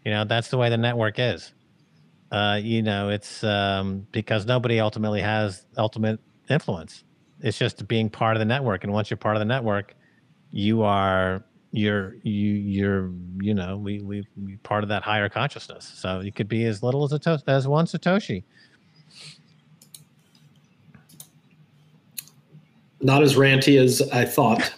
You 0.05 0.11
know, 0.11 0.23
that's 0.25 0.49
the 0.49 0.57
way 0.57 0.69
the 0.69 0.77
network 0.77 1.15
is. 1.17 1.51
Uh, 2.31 2.59
you 2.61 2.81
know, 2.81 3.09
it's 3.09 3.43
um, 3.43 4.07
because 4.11 4.45
nobody 4.45 4.79
ultimately 4.79 5.21
has 5.21 5.65
ultimate 5.77 6.19
influence. 6.49 7.03
It's 7.41 7.57
just 7.57 7.87
being 7.87 8.09
part 8.09 8.35
of 8.35 8.39
the 8.39 8.45
network, 8.45 8.83
and 8.83 8.93
once 8.93 9.09
you're 9.09 9.17
part 9.17 9.35
of 9.35 9.39
the 9.39 9.45
network, 9.45 9.95
you 10.51 10.83
are 10.83 11.43
you're 11.71 12.15
you 12.23 12.51
you're 12.53 13.11
you 13.41 13.53
know 13.53 13.77
we 13.77 13.99
we 14.01 14.23
we 14.41 14.57
part 14.57 14.83
of 14.83 14.89
that 14.89 15.03
higher 15.03 15.29
consciousness. 15.29 15.91
So 15.95 16.21
you 16.21 16.31
could 16.31 16.47
be 16.47 16.65
as 16.65 16.81
little 16.83 17.03
as 17.03 17.11
a 17.13 17.19
to- 17.19 17.43
as 17.47 17.67
one 17.67 17.85
satoshi, 17.85 18.43
Not 23.05 23.21
as 23.21 23.35
ranty 23.35 23.79
as 23.79 24.01
I 24.11 24.25
thought. 24.25 24.73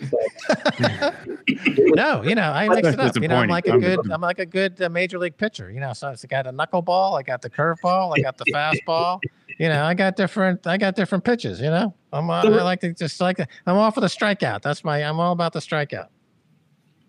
no, 1.96 2.24
you 2.24 2.36
know, 2.36 2.52
I 2.52 2.68
mix 2.68 2.90
it 2.90 3.00
up. 3.00 3.16
You 3.16 3.30
know, 3.30 3.38
I'm 3.38 3.48
like 3.48 3.68
a 3.68 3.78
good, 3.78 4.12
I'm 4.12 4.20
like 4.20 4.40
a 4.40 4.46
good 4.46 4.82
uh, 4.82 4.90
major 4.90 5.18
league 5.18 5.38
pitcher. 5.38 5.72
You 5.72 5.80
know, 5.80 5.94
so 5.94 6.10
it's 6.10 6.26
got 6.26 6.46
a 6.46 6.52
knuckleball, 6.52 7.18
I 7.18 7.24
got 7.24 7.42
the 7.42 7.50
curveball, 7.50 8.18
I 8.18 8.22
got 8.22 8.38
the 8.38 8.44
fastball. 8.54 9.22
You 9.58 9.70
know, 9.70 9.86
I 9.86 9.94
got 9.94 10.18
different, 10.18 10.68
I 10.68 10.76
got 10.76 10.98
different 10.98 11.24
pitches. 11.24 11.62
You 11.62 11.70
know, 11.70 11.94
I'm, 12.12 12.30
uh, 12.30 12.44
I 12.44 12.64
like 12.64 12.82
to 12.82 12.94
just 12.94 13.22
like, 13.22 13.40
I'm 13.40 13.78
all 13.78 13.92
for 13.92 14.02
the 14.02 14.08
strikeout. 14.08 14.62
That's 14.62 14.84
my, 14.84 15.02
I'm 15.02 15.22
all 15.22 15.32
about 15.32 15.54
the 15.54 15.60
strikeout 15.60 16.10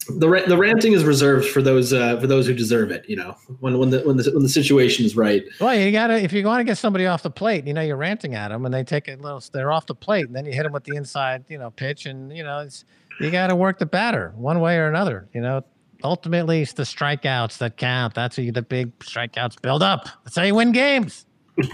the 0.09 0.45
the 0.47 0.57
ranting 0.57 0.93
is 0.93 1.05
reserved 1.05 1.49
for 1.49 1.61
those 1.61 1.93
uh, 1.93 2.19
for 2.19 2.27
those 2.27 2.47
who 2.47 2.55
deserve 2.55 2.91
it. 2.91 3.09
You 3.09 3.17
know, 3.17 3.37
when 3.61 3.79
when 3.79 3.91
the 3.91 4.01
when 4.01 4.17
the 4.17 4.31
when 4.33 4.43
the 4.43 4.49
situation 4.49 5.05
is 5.05 5.17
right. 5.17 5.45
Well, 5.61 5.75
you 5.75 5.93
gotta 5.93 6.23
if 6.23 6.33
you 6.33 6.45
want 6.47 6.61
to 6.61 6.65
get 6.65 6.79
somebody 6.79 7.07
off 7.07 7.23
the 7.23 7.31
plate, 7.31 7.67
you 7.67 7.75
know, 7.75 7.83
you're 7.83 7.97
ranting 7.97 8.35
at 8.35 8.49
them, 8.49 8.65
and 8.65 8.73
they 8.73 8.85
take 8.85 9.09
a 9.09 9.17
little, 9.17 9.43
they're 9.53 9.71
off 9.71 9.87
the 9.87 9.95
plate, 9.95 10.27
and 10.27 10.35
then 10.35 10.47
you 10.47 10.53
hit 10.53 10.63
them 10.63 10.73
with 10.73 10.85
the 10.85 10.97
inside, 10.97 11.45
you 11.49 11.59
know, 11.59 11.71
pitch, 11.71 12.07
and 12.07 12.35
you 12.35 12.43
know, 12.43 12.61
it's 12.61 12.85
you 13.21 13.31
got 13.31 13.49
to 13.49 13.57
work 13.57 13.79
the 13.79 13.87
batter 13.87 14.33
one 14.37 14.61
way 14.61 14.79
or 14.79 14.89
another. 14.89 15.29
You 15.35 15.43
know, 15.43 15.63
ultimately 16.03 16.63
it's 16.63 16.73
the 16.73 16.85
strikeouts 16.85 17.59
that 17.59 17.77
count. 17.77 18.15
That's 18.15 18.37
how 18.37 18.43
you, 18.43 18.53
the 18.53 18.63
big 18.63 18.99
strikeouts 19.01 19.61
build 19.61 19.83
up. 19.83 20.09
That's 20.25 20.37
how 20.37 20.45
you 20.45 20.55
win 20.55 20.73
games. 20.73 21.27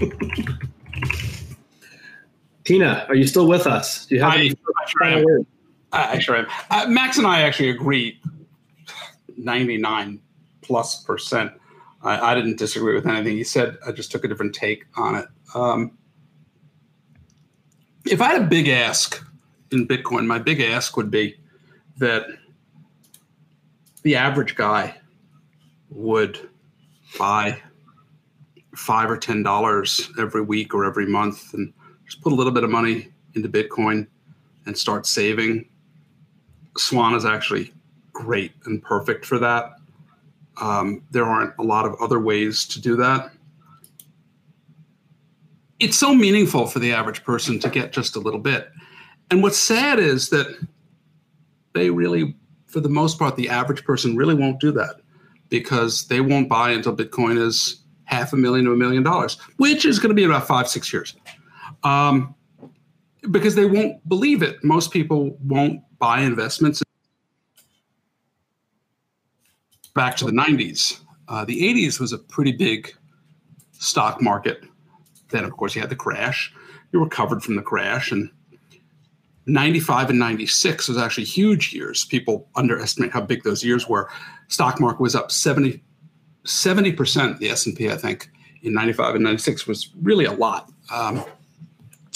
Tina, 2.65 3.05
are 3.09 3.15
you 3.15 3.27
still 3.27 3.47
with 3.47 3.67
us? 3.67 4.07
Do 4.07 4.15
you 4.15 4.23
have 4.23 4.33
I, 4.33 4.37
any 4.37 4.55
final 4.99 5.25
words? 5.25 5.47
I 5.95 6.19
sure 6.19 6.37
am. 6.37 6.47
Uh, 6.71 6.87
Max 6.89 7.19
and 7.19 7.27
I 7.27 7.43
actually 7.43 7.71
agree 7.71 8.21
99 9.37 10.21
plus 10.63 11.03
percent. 11.05 11.53
I, 12.03 12.33
I, 12.33 12.35
didn't 12.35 12.59
disagree 12.59 12.95
with 12.95 13.07
anything 13.07 13.37
he 13.37 13.45
said. 13.45 13.79
I 13.87 13.93
just 13.93 14.11
took 14.11 14.25
a 14.25 14.29
different 14.29 14.55
take 14.55 14.85
on 14.97 15.15
it. 15.15 15.27
Um, 15.55 15.97
if 18.05 18.21
I 18.21 18.29
had 18.33 18.43
a 18.43 18.47
big 18.47 18.69
ask 18.69 19.25
in 19.73 19.89
Bitcoin, 19.89 20.27
my 20.27 20.39
big 20.39 20.61
ask 20.61 20.97
would 20.97 21.11
be 21.11 21.37
that 21.99 22.27
the 24.03 24.17
average 24.17 24.55
guy 24.55 24.95
would 25.91 26.51
buy 27.19 27.59
five 28.75 29.11
or 29.11 29.17
ten 29.17 29.43
dollars 29.43 30.11
every 30.19 30.43
week 30.43 30.75
or 30.75 30.85
every 30.85 31.07
month 31.07 31.55
and 31.55 31.73
just 32.05 32.21
put 32.21 32.33
a 32.33 32.37
little 32.37 32.53
bit 32.53 32.65
of 32.65 32.71
money 32.71 33.09
into 33.35 33.49
Bitcoin 33.49 34.07
and 34.67 34.77
start 34.77 35.07
saving 35.07 35.67
Swan 36.77 37.15
is 37.15 37.25
actually 37.25 37.73
great 38.15 38.53
and 38.65 38.83
perfect 38.83 39.27
for 39.27 39.39
that. 39.39 39.75
Um, 40.59 41.03
there 41.11 41.27
aren't 41.27 41.53
a 41.59 41.63
lot 41.63 41.85
of 41.85 41.95
other 42.01 42.21
ways 42.21 42.67
to 42.69 42.81
do 42.81 42.97
that. 42.97 43.33
It's 45.81 45.99
so 45.99 46.15
meaningful 46.15 46.67
for 46.67 46.79
the 46.79 46.93
average 46.93 47.23
person 47.25 47.59
to 47.59 47.69
get 47.69 47.93
just 47.93 48.17
a 48.17 48.21
little 48.21 48.41
bit. 48.41 48.71
And 49.31 49.43
what's 49.43 49.59
sad 49.59 49.99
is 49.99 50.31
that 50.31 50.47
they 51.75 51.91
really, 51.91 52.37
for 52.67 52.81
the 52.81 52.89
most 52.89 53.19
part, 53.19 53.37
the 53.37 53.49
average 53.49 53.85
person 53.85 54.17
really 54.17 54.35
won't 54.35 54.61
do 54.61 54.71
that 54.73 55.01
because 55.51 56.07
they 56.07 56.21
won't 56.21 56.49
buy 56.49 56.71
until 56.71 56.97
Bitcoin 56.97 57.37
is 57.37 57.83
half 58.05 58.33
a 58.33 58.37
million 58.37 58.65
to 58.67 58.73
a 58.73 58.77
million 58.77 59.03
dollars, 59.03 59.37
which 59.57 59.85
is 59.85 59.99
going 59.99 60.11
to 60.11 60.15
be 60.15 60.25
about 60.25 60.47
five, 60.47 60.69
six 60.69 60.93
years. 60.93 61.15
Um, 61.83 62.35
because 63.31 63.55
they 63.55 63.67
won't 63.67 64.07
believe 64.09 64.43
it. 64.43 64.63
Most 64.63 64.93
people 64.93 65.37
won't 65.43 65.83
buy 65.99 66.21
investments 66.21 66.84
back 69.95 70.17
to 70.17 70.25
the 70.25 70.33
90s. 70.33 71.01
Uh, 71.29 71.45
the 71.45 71.63
80s 71.63 71.99
was 71.99 72.13
a 72.13 72.19
pretty 72.19 72.53
big 72.53 72.95
stock 73.73 74.21
market. 74.21 74.63
Then, 75.31 75.45
of 75.45 75.53
course, 75.57 75.75
you 75.75 75.81
had 75.81 75.91
the 75.91 75.97
crash. 75.97 76.53
You 76.93 77.03
recovered 77.03 77.43
from 77.43 77.57
the 77.57 77.63
crash. 77.63 78.13
And 78.13 78.31
95 79.47 80.11
and 80.11 80.19
96 80.19 80.89
was 80.89 80.99
actually 80.99 81.25
huge 81.25 81.73
years. 81.73 82.05
People 82.05 82.49
underestimate 82.57 83.13
how 83.13 83.21
big 83.21 83.43
those 83.43 83.65
years 83.65 83.89
were. 83.89 84.11
Stock 84.49 84.81
market 84.81 85.01
was 85.01 85.15
up 85.15 85.31
70, 85.31 85.83
70%, 86.45 87.39
the 87.39 87.49
S&P, 87.51 87.91
I 87.91 87.97
think, 87.97 88.31
in 88.63 88.75
95 88.75 89.17
and 89.17 89.25
96 89.25 89.67
was 89.67 89.91
really 90.03 90.25
a 90.25 90.33
lot. 90.33 90.71
Um, 90.93 91.25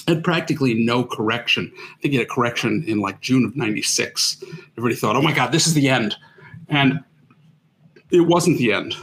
had 0.07 0.25
practically 0.25 0.73
no 0.73 1.05
correction. 1.05 1.71
I 1.77 2.01
think 2.01 2.15
had 2.15 2.23
a 2.23 2.27
correction 2.27 2.83
in 2.87 3.01
like 3.01 3.21
June 3.21 3.45
of 3.45 3.55
96. 3.57 4.43
Everybody 4.73 4.95
thought, 4.95 5.17
oh 5.17 5.23
my 5.23 5.33
God, 5.33 5.53
this 5.53 5.67
is 5.67 5.75
the 5.75 5.89
end. 5.89 6.17
And 6.69 7.01
it 8.11 8.21
wasn't 8.21 8.59
the 8.59 8.73
end. 8.73 8.95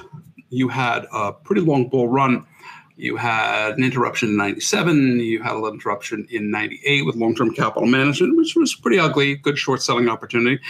You 0.50 0.68
had 0.68 1.06
a 1.12 1.34
pretty 1.34 1.62
long 1.62 1.90
bull 1.90 2.08
run. 2.08 2.46
You 2.98 3.18
had 3.18 3.78
an 3.78 3.84
interruption 3.84 4.30
in 4.30 4.38
97. 4.38 5.20
You 5.20 5.44
had 5.44 5.54
a 5.54 5.56
little 5.56 5.74
interruption 5.74 6.26
in 6.32 6.50
98 6.50 7.06
with 7.06 7.16
long 7.16 7.36
term 7.36 7.54
capital 7.54 7.88
management, 7.88 8.38
which 8.38 8.56
was 8.56 8.74
pretty 8.74 9.00
ugly, 9.00 9.36
good 9.36 9.58
short 9.58 9.82
selling 9.82 10.08
opportunity. 10.08 10.62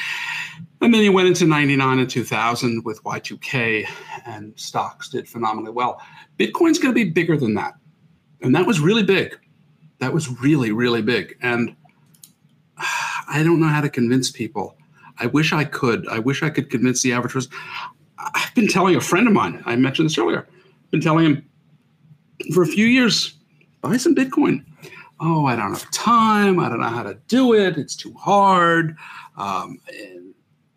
And 0.82 0.94
then 0.94 1.04
you 1.04 1.12
went 1.12 1.28
into 1.28 1.46
99 1.46 2.00
and 2.00 2.10
2000 2.10 2.84
with 2.84 3.04
Y2K, 3.04 3.88
and 4.26 4.54
stocks 4.56 5.10
did 5.10 5.28
phenomenally 5.28 5.72
well. 5.72 6.02
Bitcoin's 6.40 6.80
going 6.80 6.94
to 6.94 7.06
be 7.06 7.10
bigger 7.10 7.38
than 7.38 7.54
that. 7.56 7.76
And 8.42 8.56
that 8.56 8.66
was 8.66 8.80
really 8.80 9.04
big 9.04 9.38
that 10.00 10.14
was 10.14 10.30
really 10.42 10.72
really 10.72 11.02
big 11.02 11.38
and 11.42 11.76
i 13.28 13.42
don't 13.44 13.60
know 13.60 13.68
how 13.68 13.82
to 13.82 13.90
convince 13.90 14.32
people 14.32 14.78
i 15.20 15.26
wish 15.26 15.54
i 15.54 15.64
could 15.64 16.08
i 16.10 16.20
wish 16.20 16.44
i 16.44 16.50
could 16.50 16.70
convince 16.70 17.02
the 17.02 17.14
average 17.14 17.34
person 17.34 17.52
i've 18.18 18.54
been 18.56 18.68
telling 18.68 18.96
a 18.96 19.02
friend 19.02 19.28
of 19.28 19.34
mine 19.34 19.62
i 19.66 19.76
mentioned 19.76 20.08
this 20.08 20.18
earlier 20.18 20.48
been 20.92 21.02
telling 21.02 21.26
him 21.26 21.50
for 22.54 22.64
a 22.64 22.68
few 22.68 22.86
years 22.86 23.36
buy 23.82 23.98
some 23.98 24.16
bitcoin 24.16 24.64
oh 25.20 25.46
i 25.46 25.56
don't 25.56 25.72
have 25.72 25.90
time 25.92 26.60
i 26.60 26.70
don't 26.70 26.80
know 26.80 26.88
how 26.88 27.04
to 27.04 27.18
do 27.28 27.54
it 27.54 27.78
it's 27.78 27.96
too 27.96 28.14
hard 28.14 28.96
um, 29.38 29.80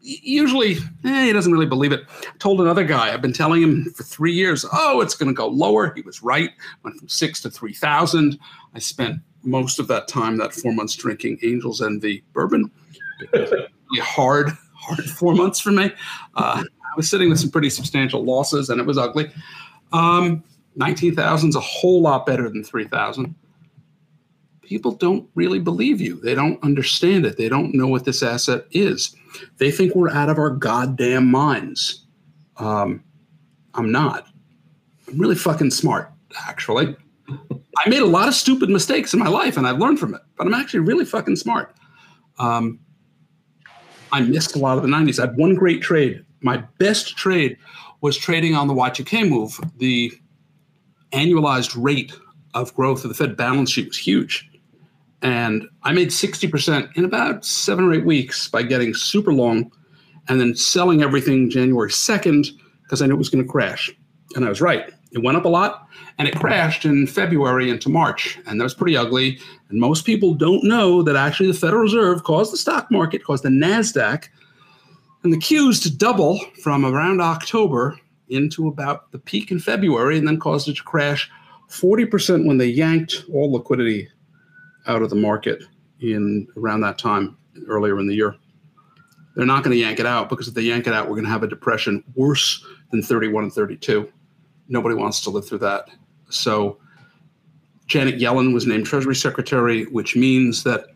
usually 0.08 0.76
eh, 1.04 1.26
he 1.26 1.32
doesn't 1.32 1.52
really 1.52 1.66
believe 1.66 1.92
it. 1.92 2.04
I 2.22 2.36
told 2.38 2.60
another 2.60 2.84
guy, 2.84 3.12
I've 3.12 3.22
been 3.22 3.32
telling 3.32 3.62
him 3.62 3.84
for 3.94 4.02
three 4.02 4.32
years, 4.32 4.64
oh, 4.72 5.00
it's 5.00 5.14
going 5.14 5.28
to 5.28 5.34
go 5.34 5.48
lower. 5.48 5.92
He 5.94 6.02
was 6.02 6.22
right. 6.22 6.50
Went 6.82 6.96
from 6.96 7.08
six 7.08 7.40
to 7.42 7.50
3,000. 7.50 8.38
I 8.74 8.78
spent 8.78 9.20
most 9.42 9.78
of 9.78 9.86
that 9.88 10.08
time, 10.08 10.36
that 10.38 10.52
four 10.52 10.72
months, 10.72 10.96
drinking 10.96 11.38
Angel's 11.42 11.82
Envy 11.82 12.24
bourbon. 12.32 12.70
hard, 14.00 14.50
hard 14.74 15.04
four 15.04 15.34
months 15.34 15.60
for 15.60 15.72
me. 15.72 15.92
Uh, 16.34 16.64
was 16.98 17.08
sitting 17.08 17.30
with 17.30 17.40
some 17.40 17.50
pretty 17.50 17.70
substantial 17.70 18.22
losses 18.22 18.68
and 18.68 18.80
it 18.80 18.86
was 18.86 18.98
ugly. 18.98 19.30
Um, 19.92 20.44
19,000 20.76 21.48
is 21.48 21.56
a 21.56 21.60
whole 21.60 22.02
lot 22.02 22.26
better 22.26 22.50
than 22.50 22.62
3,000 22.62 23.34
people 24.68 24.92
don't 24.92 25.26
really 25.34 25.58
believe 25.58 25.98
you. 26.00 26.20
They 26.20 26.34
don't 26.34 26.62
understand 26.62 27.24
it. 27.24 27.38
They 27.38 27.48
don't 27.48 27.74
know 27.74 27.86
what 27.86 28.04
this 28.04 28.22
asset 28.22 28.66
is. 28.70 29.16
They 29.56 29.70
think 29.70 29.94
we're 29.94 30.10
out 30.10 30.28
of 30.28 30.38
our 30.38 30.50
goddamn 30.50 31.30
minds. 31.30 32.04
Um, 32.58 33.02
I'm 33.74 33.90
not. 33.90 34.26
I'm 35.08 35.18
really 35.18 35.36
fucking 35.36 35.70
smart, 35.70 36.12
actually. 36.46 36.94
I 37.30 37.88
made 37.88 38.02
a 38.02 38.06
lot 38.06 38.28
of 38.28 38.34
stupid 38.34 38.68
mistakes 38.68 39.14
in 39.14 39.20
my 39.20 39.28
life 39.28 39.56
and 39.56 39.66
I've 39.66 39.78
learned 39.78 40.00
from 40.00 40.14
it, 40.14 40.20
but 40.36 40.46
I'm 40.46 40.54
actually 40.54 40.80
really 40.80 41.06
fucking 41.06 41.36
smart. 41.36 41.74
Um, 42.38 42.78
I 44.12 44.20
missed 44.20 44.54
a 44.54 44.58
lot 44.58 44.76
of 44.76 44.82
the 44.82 44.88
90s. 44.88 45.18
I 45.18 45.26
had 45.26 45.36
one 45.36 45.54
great 45.54 45.80
trade. 45.80 46.24
My 46.40 46.58
best 46.78 47.16
trade 47.16 47.56
was 48.00 48.16
trading 48.16 48.54
on 48.54 48.68
the 48.68 48.74
Y2K 48.74 49.28
move. 49.28 49.58
The 49.78 50.12
annualized 51.12 51.74
rate 51.76 52.12
of 52.54 52.74
growth 52.74 53.04
of 53.04 53.08
the 53.08 53.14
Fed 53.14 53.36
balance 53.36 53.70
sheet 53.70 53.88
was 53.88 53.98
huge. 53.98 54.48
And 55.22 55.68
I 55.82 55.92
made 55.92 56.08
60% 56.08 56.96
in 56.96 57.04
about 57.04 57.44
seven 57.44 57.84
or 57.84 57.94
eight 57.94 58.04
weeks 58.04 58.48
by 58.48 58.62
getting 58.62 58.94
super 58.94 59.32
long 59.32 59.72
and 60.28 60.40
then 60.40 60.54
selling 60.54 61.02
everything 61.02 61.50
January 61.50 61.90
2nd 61.90 62.48
because 62.82 63.02
I 63.02 63.06
knew 63.06 63.14
it 63.14 63.18
was 63.18 63.28
going 63.28 63.44
to 63.44 63.50
crash. 63.50 63.90
And 64.36 64.44
I 64.44 64.48
was 64.48 64.60
right. 64.60 64.92
It 65.12 65.22
went 65.22 65.38
up 65.38 65.44
a 65.44 65.48
lot 65.48 65.88
and 66.18 66.28
it 66.28 66.36
crashed 66.36 66.84
in 66.84 67.06
February 67.06 67.70
into 67.70 67.88
March. 67.88 68.38
And 68.46 68.60
that 68.60 68.64
was 68.64 68.74
pretty 68.74 68.96
ugly. 68.96 69.40
And 69.70 69.80
most 69.80 70.04
people 70.04 70.34
don't 70.34 70.62
know 70.64 71.02
that 71.02 71.16
actually 71.16 71.48
the 71.48 71.58
Federal 71.58 71.82
Reserve 71.82 72.24
caused 72.24 72.52
the 72.52 72.58
stock 72.58 72.90
market, 72.90 73.24
caused 73.24 73.42
the 73.42 73.48
NASDAQ 73.48 74.28
and 75.28 75.34
the 75.34 75.44
queues 75.44 75.78
to 75.80 75.94
double 75.94 76.40
from 76.62 76.86
around 76.86 77.20
October 77.20 78.00
into 78.30 78.66
about 78.66 79.12
the 79.12 79.18
peak 79.18 79.50
in 79.50 79.58
February 79.58 80.16
and 80.16 80.26
then 80.26 80.40
caused 80.40 80.70
it 80.70 80.76
to 80.78 80.82
crash 80.82 81.30
40% 81.68 82.46
when 82.46 82.56
they 82.56 82.64
yanked 82.64 83.26
all 83.30 83.52
liquidity 83.52 84.08
out 84.86 85.02
of 85.02 85.10
the 85.10 85.16
market 85.16 85.64
in 86.00 86.48
around 86.56 86.80
that 86.80 86.96
time 86.96 87.36
earlier 87.66 88.00
in 88.00 88.06
the 88.06 88.14
year. 88.14 88.36
They're 89.36 89.44
not 89.44 89.64
going 89.64 89.76
to 89.76 89.78
yank 89.78 90.00
it 90.00 90.06
out 90.06 90.30
because 90.30 90.48
if 90.48 90.54
they 90.54 90.62
yank 90.62 90.86
it 90.86 90.94
out, 90.94 91.10
we're 91.10 91.16
going 91.16 91.26
to 91.26 91.30
have 91.30 91.42
a 91.42 91.46
depression 91.46 92.02
worse 92.14 92.64
than 92.90 93.02
31 93.02 93.44
and 93.44 93.52
32. 93.52 94.10
Nobody 94.68 94.94
wants 94.94 95.20
to 95.24 95.30
live 95.30 95.46
through 95.46 95.58
that. 95.58 95.90
So 96.30 96.78
Janet 97.86 98.18
Yellen 98.18 98.54
was 98.54 98.66
named 98.66 98.86
Treasury 98.86 99.14
Secretary, 99.14 99.84
which 99.84 100.16
means 100.16 100.62
that 100.62 100.86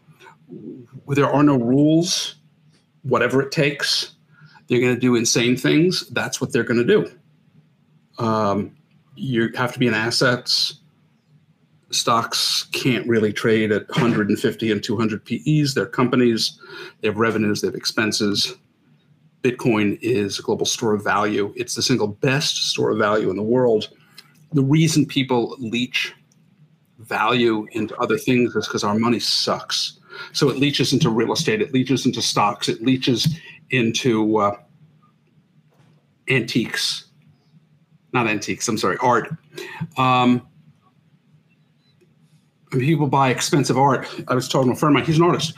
there 1.08 1.30
are 1.30 1.42
no 1.42 1.58
rules, 1.58 2.36
whatever 3.02 3.42
it 3.42 3.52
takes. 3.52 4.11
They're 4.72 4.80
going 4.80 4.94
to 4.94 5.00
do 5.00 5.16
insane 5.16 5.54
things. 5.54 6.08
That's 6.08 6.40
what 6.40 6.50
they're 6.50 6.64
going 6.64 6.86
to 6.86 7.04
do. 7.04 8.24
Um, 8.24 8.74
you 9.14 9.52
have 9.54 9.74
to 9.74 9.78
be 9.78 9.86
in 9.86 9.92
assets 9.92 10.80
stocks 11.90 12.64
can't 12.72 13.06
really 13.06 13.34
trade 13.34 13.70
at 13.70 13.86
150 13.88 14.72
and 14.72 14.82
200 14.82 15.24
PEs. 15.26 15.74
They're 15.74 15.84
companies, 15.84 16.58
they 17.00 17.08
have 17.08 17.18
revenues, 17.18 17.60
they 17.60 17.68
have 17.68 17.74
expenses. 17.74 18.54
Bitcoin 19.42 19.98
is 20.00 20.38
a 20.38 20.42
global 20.42 20.64
store 20.64 20.94
of 20.94 21.04
value. 21.04 21.52
It's 21.54 21.74
the 21.74 21.82
single 21.82 22.08
best 22.08 22.70
store 22.70 22.92
of 22.92 22.98
value 22.98 23.28
in 23.28 23.36
the 23.36 23.42
world. 23.42 23.90
The 24.52 24.62
reason 24.62 25.04
people 25.04 25.54
leech 25.58 26.14
value 26.98 27.66
into 27.72 27.94
other 27.98 28.16
things 28.16 28.54
is 28.54 28.66
because 28.66 28.84
our 28.84 28.98
money 28.98 29.18
sucks. 29.18 29.98
So 30.32 30.48
it 30.48 30.56
leaches 30.56 30.92
into 30.92 31.10
real 31.10 31.32
estate, 31.32 31.60
it 31.60 31.72
leaches 31.72 32.06
into 32.06 32.22
stocks, 32.22 32.68
it 32.68 32.82
leaches 32.82 33.28
into 33.72 34.36
uh, 34.38 34.56
antiques. 36.28 37.06
Not 38.12 38.28
antiques, 38.28 38.68
I'm 38.68 38.78
sorry, 38.78 38.98
art. 39.00 39.30
Um, 39.96 40.46
people 42.70 43.06
buy 43.06 43.30
expensive 43.30 43.78
art. 43.78 44.06
I 44.28 44.34
was 44.34 44.48
talking 44.48 44.68
to 44.68 44.74
a 44.74 44.76
friend 44.76 44.94
of 44.94 45.00
mine, 45.00 45.06
he's 45.06 45.16
an 45.16 45.24
artist. 45.24 45.54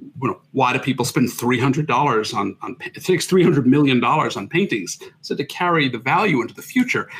You 0.00 0.28
know, 0.28 0.40
why 0.52 0.72
do 0.72 0.78
people 0.78 1.04
spend 1.04 1.30
three 1.30 1.60
hundred 1.60 1.86
dollars 1.86 2.32
on 2.32 2.56
on 2.62 2.76
it 2.80 3.04
takes 3.04 3.26
three 3.26 3.42
hundred 3.42 3.66
million 3.66 4.00
dollars 4.00 4.36
on 4.36 4.48
paintings? 4.48 4.98
So 5.20 5.34
to 5.34 5.44
carry 5.44 5.88
the 5.88 5.98
value 5.98 6.40
into 6.40 6.54
the 6.54 6.62
future, 6.62 7.10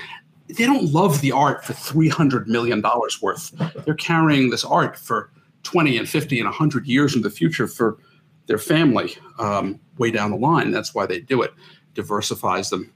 they 0.49 0.65
don't 0.65 0.91
love 0.93 1.21
the 1.21 1.33
art 1.33 1.65
for 1.65 1.75
three 1.75 2.09
hundred 2.09 2.49
million 2.49 2.81
dollars 2.81 3.21
worth. 3.21 3.53
They're 3.85 3.95
carrying 3.95 4.51
this 4.51 4.65
art 4.65 4.97
for 4.97 5.31
twenty 5.63 5.99
and 5.99 6.09
fifty 6.09 6.41
and 6.41 6.49
hundred 6.49 6.87
years 6.87 7.15
in 7.15 7.23
the 7.23 7.31
future 7.31 7.67
for 7.67 7.99
their 8.47 8.59
family 8.59 9.17
um, 9.39 9.81
way 9.99 10.11
down 10.11 10.31
the 10.31 10.37
line. 10.37 10.71
That's 10.71 10.95
why 10.95 11.07
they 11.07 11.21
do 11.21 11.43
it. 11.43 11.53
Diversifies 11.95 12.71
them. 12.71 12.93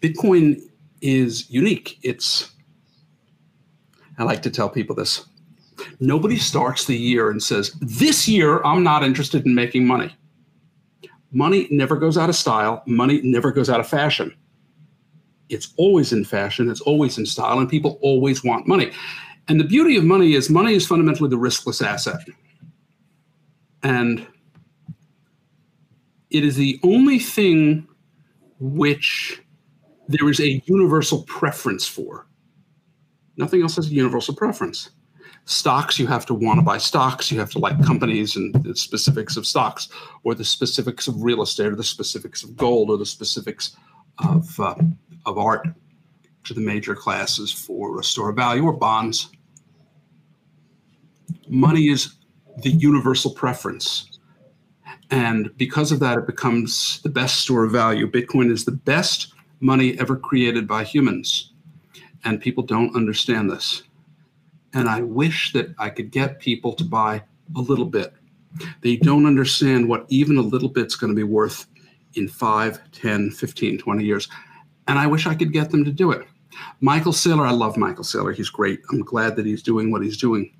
Bitcoin 0.00 0.60
is 1.00 1.50
unique. 1.50 1.98
It's 2.02 2.52
I 4.18 4.24
like 4.24 4.42
to 4.42 4.50
tell 4.50 4.68
people 4.68 4.94
this. 4.94 5.26
Nobody 6.00 6.36
starts 6.36 6.84
the 6.84 6.96
year 6.96 7.30
and 7.30 7.42
says, 7.42 7.72
This 7.80 8.28
year, 8.28 8.62
I'm 8.62 8.82
not 8.82 9.02
interested 9.02 9.46
in 9.46 9.54
making 9.54 9.86
money. 9.86 10.14
Money 11.32 11.66
never 11.70 11.96
goes 11.96 12.18
out 12.18 12.28
of 12.28 12.36
style, 12.36 12.82
money 12.86 13.20
never 13.22 13.50
goes 13.50 13.70
out 13.70 13.80
of 13.80 13.88
fashion. 13.88 14.34
It's 15.48 15.72
always 15.76 16.12
in 16.12 16.24
fashion, 16.24 16.70
it's 16.70 16.82
always 16.82 17.18
in 17.18 17.26
style, 17.26 17.58
and 17.58 17.68
people 17.68 17.98
always 18.02 18.44
want 18.44 18.68
money. 18.68 18.92
And 19.48 19.58
the 19.58 19.64
beauty 19.64 19.96
of 19.96 20.04
money 20.04 20.34
is 20.34 20.50
money 20.50 20.74
is 20.74 20.86
fundamentally 20.86 21.30
the 21.30 21.36
riskless 21.36 21.84
asset. 21.84 22.20
And 23.82 24.26
it 26.30 26.44
is 26.44 26.56
the 26.56 26.80
only 26.82 27.18
thing 27.18 27.86
which 28.58 29.42
there 30.08 30.28
is 30.28 30.40
a 30.40 30.62
universal 30.66 31.22
preference 31.24 31.86
for. 31.86 32.26
Nothing 33.36 33.62
else 33.62 33.76
has 33.76 33.90
a 33.90 33.94
universal 33.94 34.34
preference. 34.34 34.90
Stocks, 35.44 35.98
you 35.98 36.06
have 36.06 36.24
to 36.26 36.34
want 36.34 36.58
to 36.58 36.62
buy 36.62 36.78
stocks. 36.78 37.32
You 37.32 37.38
have 37.40 37.50
to 37.50 37.58
like 37.58 37.84
companies 37.84 38.36
and 38.36 38.54
the 38.62 38.76
specifics 38.76 39.36
of 39.36 39.46
stocks, 39.46 39.88
or 40.22 40.34
the 40.34 40.44
specifics 40.44 41.08
of 41.08 41.22
real 41.22 41.42
estate, 41.42 41.66
or 41.66 41.76
the 41.76 41.82
specifics 41.82 42.44
of 42.44 42.56
gold, 42.56 42.90
or 42.90 42.96
the 42.96 43.06
specifics 43.06 43.76
of 44.24 44.60
uh, 44.60 44.76
of 45.26 45.38
art, 45.38 45.66
which 46.40 46.50
are 46.50 46.54
the 46.54 46.60
major 46.60 46.94
classes 46.94 47.50
for 47.50 48.02
store 48.02 48.32
value 48.32 48.62
or 48.62 48.72
bonds. 48.72 49.30
Money 51.48 51.88
is 51.88 52.14
the 52.58 52.70
universal 52.70 53.30
preference. 53.30 54.08
And 55.10 55.56
because 55.56 55.92
of 55.92 56.00
that, 56.00 56.18
it 56.18 56.26
becomes 56.26 57.00
the 57.02 57.08
best 57.08 57.40
store 57.40 57.64
of 57.64 57.72
value. 57.72 58.10
Bitcoin 58.10 58.50
is 58.50 58.64
the 58.64 58.72
best 58.72 59.34
money 59.60 59.98
ever 59.98 60.16
created 60.16 60.66
by 60.66 60.84
humans 60.84 61.52
and 62.24 62.40
people 62.40 62.62
don't 62.62 62.94
understand 62.94 63.50
this. 63.50 63.82
And 64.74 64.88
I 64.88 65.02
wish 65.02 65.52
that 65.52 65.74
I 65.78 65.90
could 65.90 66.10
get 66.10 66.40
people 66.40 66.72
to 66.74 66.84
buy 66.84 67.22
a 67.56 67.60
little 67.60 67.84
bit. 67.84 68.14
They 68.80 68.96
don't 68.96 69.26
understand 69.26 69.88
what 69.88 70.06
even 70.08 70.36
a 70.36 70.42
little 70.42 70.68
bit's 70.68 70.96
going 70.96 71.12
to 71.12 71.16
be 71.16 71.22
worth 71.22 71.66
in 72.14 72.28
5, 72.28 72.92
10, 72.92 73.30
15, 73.30 73.78
20 73.78 74.04
years. 74.04 74.28
And 74.88 74.98
I 74.98 75.06
wish 75.06 75.26
I 75.26 75.34
could 75.34 75.52
get 75.52 75.70
them 75.70 75.84
to 75.84 75.92
do 75.92 76.10
it. 76.10 76.26
Michael 76.80 77.12
Saylor, 77.12 77.46
I 77.46 77.52
love 77.52 77.76
Michael 77.76 78.04
Saylor. 78.04 78.34
He's 78.34 78.50
great. 78.50 78.80
I'm 78.90 79.02
glad 79.02 79.36
that 79.36 79.46
he's 79.46 79.62
doing 79.62 79.90
what 79.90 80.02
he's 80.02 80.18
doing. 80.18 80.54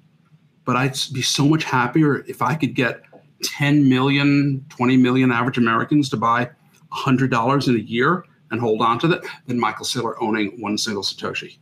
But 0.64 0.76
I'd 0.76 0.96
be 1.12 1.22
so 1.22 1.46
much 1.46 1.64
happier 1.64 2.24
if 2.28 2.40
I 2.42 2.54
could 2.54 2.74
get 2.74 3.02
10 3.42 3.88
million, 3.88 4.64
20 4.68 4.96
million 4.96 5.32
average 5.32 5.58
Americans 5.58 6.08
to 6.10 6.16
buy 6.16 6.50
$100 6.92 7.68
in 7.68 7.74
a 7.74 7.78
year 7.78 8.24
and 8.50 8.60
hold 8.60 8.82
on 8.82 8.98
to 9.00 9.08
that 9.08 9.24
than 9.46 9.58
Michael 9.58 9.84
Saylor 9.84 10.14
owning 10.20 10.60
one 10.60 10.78
single 10.78 11.02
Satoshi, 11.02 11.58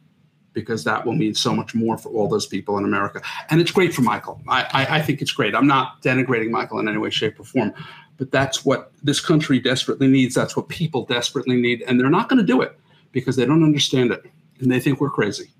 because 0.52 0.84
that 0.84 1.06
will 1.06 1.14
mean 1.14 1.34
so 1.34 1.54
much 1.54 1.74
more 1.74 1.96
for 1.96 2.10
all 2.10 2.28
those 2.28 2.46
people 2.46 2.76
in 2.78 2.84
America. 2.84 3.22
And 3.48 3.60
it's 3.60 3.70
great 3.70 3.94
for 3.94 4.02
Michael. 4.02 4.40
I, 4.48 4.62
I, 4.72 4.96
I 4.96 5.02
think 5.02 5.22
it's 5.22 5.32
great. 5.32 5.54
I'm 5.54 5.68
not 5.68 6.02
denigrating 6.02 6.50
Michael 6.50 6.80
in 6.80 6.88
any 6.88 6.98
way, 6.98 7.10
shape, 7.10 7.38
or 7.38 7.44
form, 7.44 7.72
but 8.16 8.30
that's 8.30 8.64
what 8.64 8.92
this 9.02 9.20
country 9.20 9.60
desperately 9.60 10.08
needs. 10.08 10.34
That's 10.34 10.56
what 10.56 10.68
people 10.68 11.06
desperately 11.06 11.56
need. 11.56 11.82
And 11.82 11.98
they're 11.98 12.10
not 12.10 12.28
going 12.28 12.40
to 12.40 12.46
do 12.46 12.60
it 12.60 12.78
because 13.12 13.36
they 13.36 13.46
don't 13.46 13.64
understand 13.64 14.10
it 14.10 14.26
and 14.58 14.70
they 14.70 14.80
think 14.80 15.00
we're 15.00 15.10
crazy. 15.10 15.52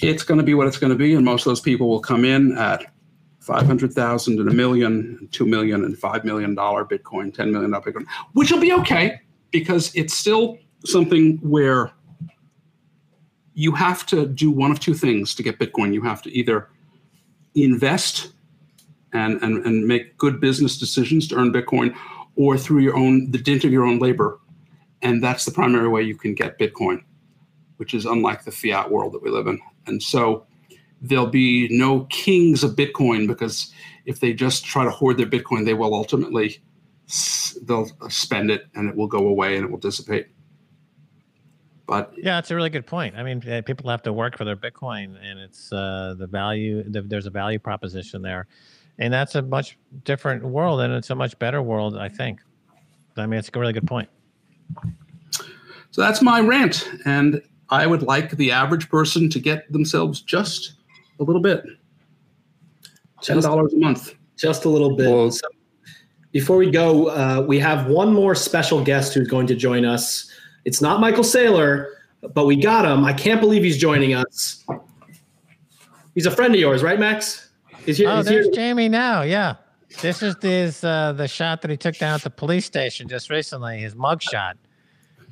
It's 0.00 0.22
going 0.22 0.38
to 0.38 0.44
be 0.44 0.54
what 0.54 0.66
it's 0.66 0.78
going 0.78 0.92
to 0.92 0.98
be. 0.98 1.14
And 1.14 1.24
most 1.24 1.42
of 1.42 1.50
those 1.50 1.60
people 1.60 1.88
will 1.88 2.00
come 2.00 2.24
in 2.24 2.56
at 2.58 2.84
500,000 3.40 4.38
and 4.38 4.48
a 4.48 4.54
million, 4.54 5.28
two 5.32 5.46
million 5.46 5.84
and 5.84 5.98
five 5.98 6.24
million 6.24 6.54
dollar 6.54 6.84
Bitcoin, 6.84 7.34
$10 7.34 7.50
million 7.50 7.70
Bitcoin, 7.72 8.06
which 8.34 8.52
will 8.52 8.60
be 8.60 8.72
okay 8.72 9.20
because 9.50 9.94
it's 9.94 10.14
still 10.14 10.58
something 10.84 11.38
where 11.38 11.92
you 13.54 13.72
have 13.72 14.06
to 14.06 14.26
do 14.26 14.50
one 14.50 14.70
of 14.70 14.80
two 14.80 14.94
things 14.94 15.34
to 15.34 15.42
get 15.42 15.58
Bitcoin. 15.58 15.92
You 15.92 16.02
have 16.02 16.22
to 16.22 16.30
either 16.30 16.68
invest 17.54 18.32
and, 19.12 19.42
and, 19.42 19.64
and 19.66 19.86
make 19.86 20.16
good 20.16 20.40
business 20.40 20.78
decisions 20.78 21.28
to 21.28 21.36
earn 21.36 21.52
Bitcoin, 21.52 21.94
or 22.36 22.56
through 22.56 22.80
your 22.80 22.96
own 22.96 23.30
the 23.30 23.38
dint 23.38 23.64
of 23.64 23.72
your 23.72 23.84
own 23.84 23.98
labor. 23.98 24.40
And 25.02 25.22
that's 25.22 25.44
the 25.44 25.50
primary 25.50 25.88
way 25.88 26.02
you 26.02 26.16
can 26.16 26.34
get 26.34 26.58
Bitcoin, 26.58 27.02
which 27.76 27.94
is 27.94 28.04
unlike 28.04 28.44
the 28.44 28.52
fiat 28.52 28.90
world 28.90 29.12
that 29.12 29.22
we 29.22 29.30
live 29.30 29.46
in. 29.46 29.60
And 29.86 30.02
so 30.02 30.46
there'll 31.00 31.26
be 31.26 31.68
no 31.70 32.04
kings 32.04 32.62
of 32.62 32.76
Bitcoin 32.76 33.26
because 33.26 33.72
if 34.06 34.20
they 34.20 34.32
just 34.32 34.64
try 34.64 34.84
to 34.84 34.90
hoard 34.90 35.18
their 35.18 35.26
Bitcoin, 35.26 35.64
they 35.64 35.74
will 35.74 35.94
ultimately 35.94 36.62
they'll 37.66 37.90
spend 38.08 38.50
it 38.50 38.66
and 38.74 38.88
it 38.88 38.96
will 38.96 39.06
go 39.06 39.26
away 39.26 39.56
and 39.56 39.64
it 39.64 39.70
will 39.70 39.78
dissipate. 39.78 40.28
But 41.86 42.14
yeah, 42.16 42.38
it's 42.38 42.50
a 42.50 42.54
really 42.54 42.70
good 42.70 42.86
point. 42.86 43.16
I 43.16 43.22
mean, 43.22 43.40
people 43.64 43.90
have 43.90 44.02
to 44.04 44.12
work 44.12 44.38
for 44.38 44.44
their 44.44 44.56
Bitcoin, 44.56 45.16
and 45.22 45.38
it's 45.38 45.70
uh, 45.72 46.14
the 46.16 46.26
value. 46.26 46.82
The, 46.88 47.02
there's 47.02 47.26
a 47.26 47.30
value 47.30 47.58
proposition 47.58 48.22
there, 48.22 48.46
and 48.98 49.12
that's 49.12 49.34
a 49.34 49.42
much 49.42 49.76
different 50.04 50.44
world, 50.44 50.80
and 50.80 50.94
it's 50.94 51.10
a 51.10 51.14
much 51.14 51.38
better 51.38 51.60
world, 51.60 51.98
I 51.98 52.08
think. 52.08 52.40
I 53.16 53.26
mean, 53.26 53.38
it's 53.38 53.50
a 53.52 53.58
really 53.58 53.72
good 53.72 53.86
point. 53.86 54.08
So 55.90 56.00
that's 56.00 56.22
my 56.22 56.40
rant, 56.40 56.88
and 57.04 57.42
I 57.72 57.86
would 57.86 58.02
like 58.02 58.32
the 58.32 58.52
average 58.52 58.90
person 58.90 59.30
to 59.30 59.40
get 59.40 59.72
themselves 59.72 60.20
just 60.20 60.74
a 61.18 61.24
little 61.24 61.40
bit, 61.40 61.64
ten 63.22 63.40
dollars 63.40 63.72
a 63.72 63.78
month, 63.78 64.14
just 64.36 64.66
a 64.66 64.68
little 64.68 64.94
bit. 64.94 65.10
Well, 65.10 65.30
so 65.30 65.48
before 66.32 66.58
we 66.58 66.70
go, 66.70 67.08
uh, 67.08 67.40
we 67.48 67.58
have 67.60 67.86
one 67.86 68.12
more 68.12 68.34
special 68.34 68.84
guest 68.84 69.14
who's 69.14 69.26
going 69.26 69.46
to 69.46 69.56
join 69.56 69.86
us. 69.86 70.30
It's 70.66 70.82
not 70.82 71.00
Michael 71.00 71.24
Saylor, 71.24 71.92
but 72.34 72.44
we 72.44 72.56
got 72.56 72.84
him. 72.84 73.06
I 73.06 73.14
can't 73.14 73.40
believe 73.40 73.62
he's 73.62 73.78
joining 73.78 74.12
us. 74.12 74.66
He's 76.14 76.26
a 76.26 76.30
friend 76.30 76.54
of 76.54 76.60
yours, 76.60 76.82
right, 76.82 77.00
Max? 77.00 77.48
Is 77.86 77.96
here, 77.96 78.10
oh, 78.10 78.22
there's 78.22 78.46
here. 78.46 78.54
Jamie 78.54 78.90
now. 78.90 79.22
Yeah, 79.22 79.56
this 80.02 80.22
is 80.22 80.36
this 80.36 80.84
uh, 80.84 81.14
the 81.14 81.26
shot 81.26 81.62
that 81.62 81.70
he 81.70 81.78
took 81.78 81.96
down 81.96 82.16
at 82.16 82.22
the 82.22 82.28
police 82.28 82.66
station 82.66 83.08
just 83.08 83.30
recently. 83.30 83.78
His 83.78 83.94
mug 83.94 84.20
shot. 84.20 84.58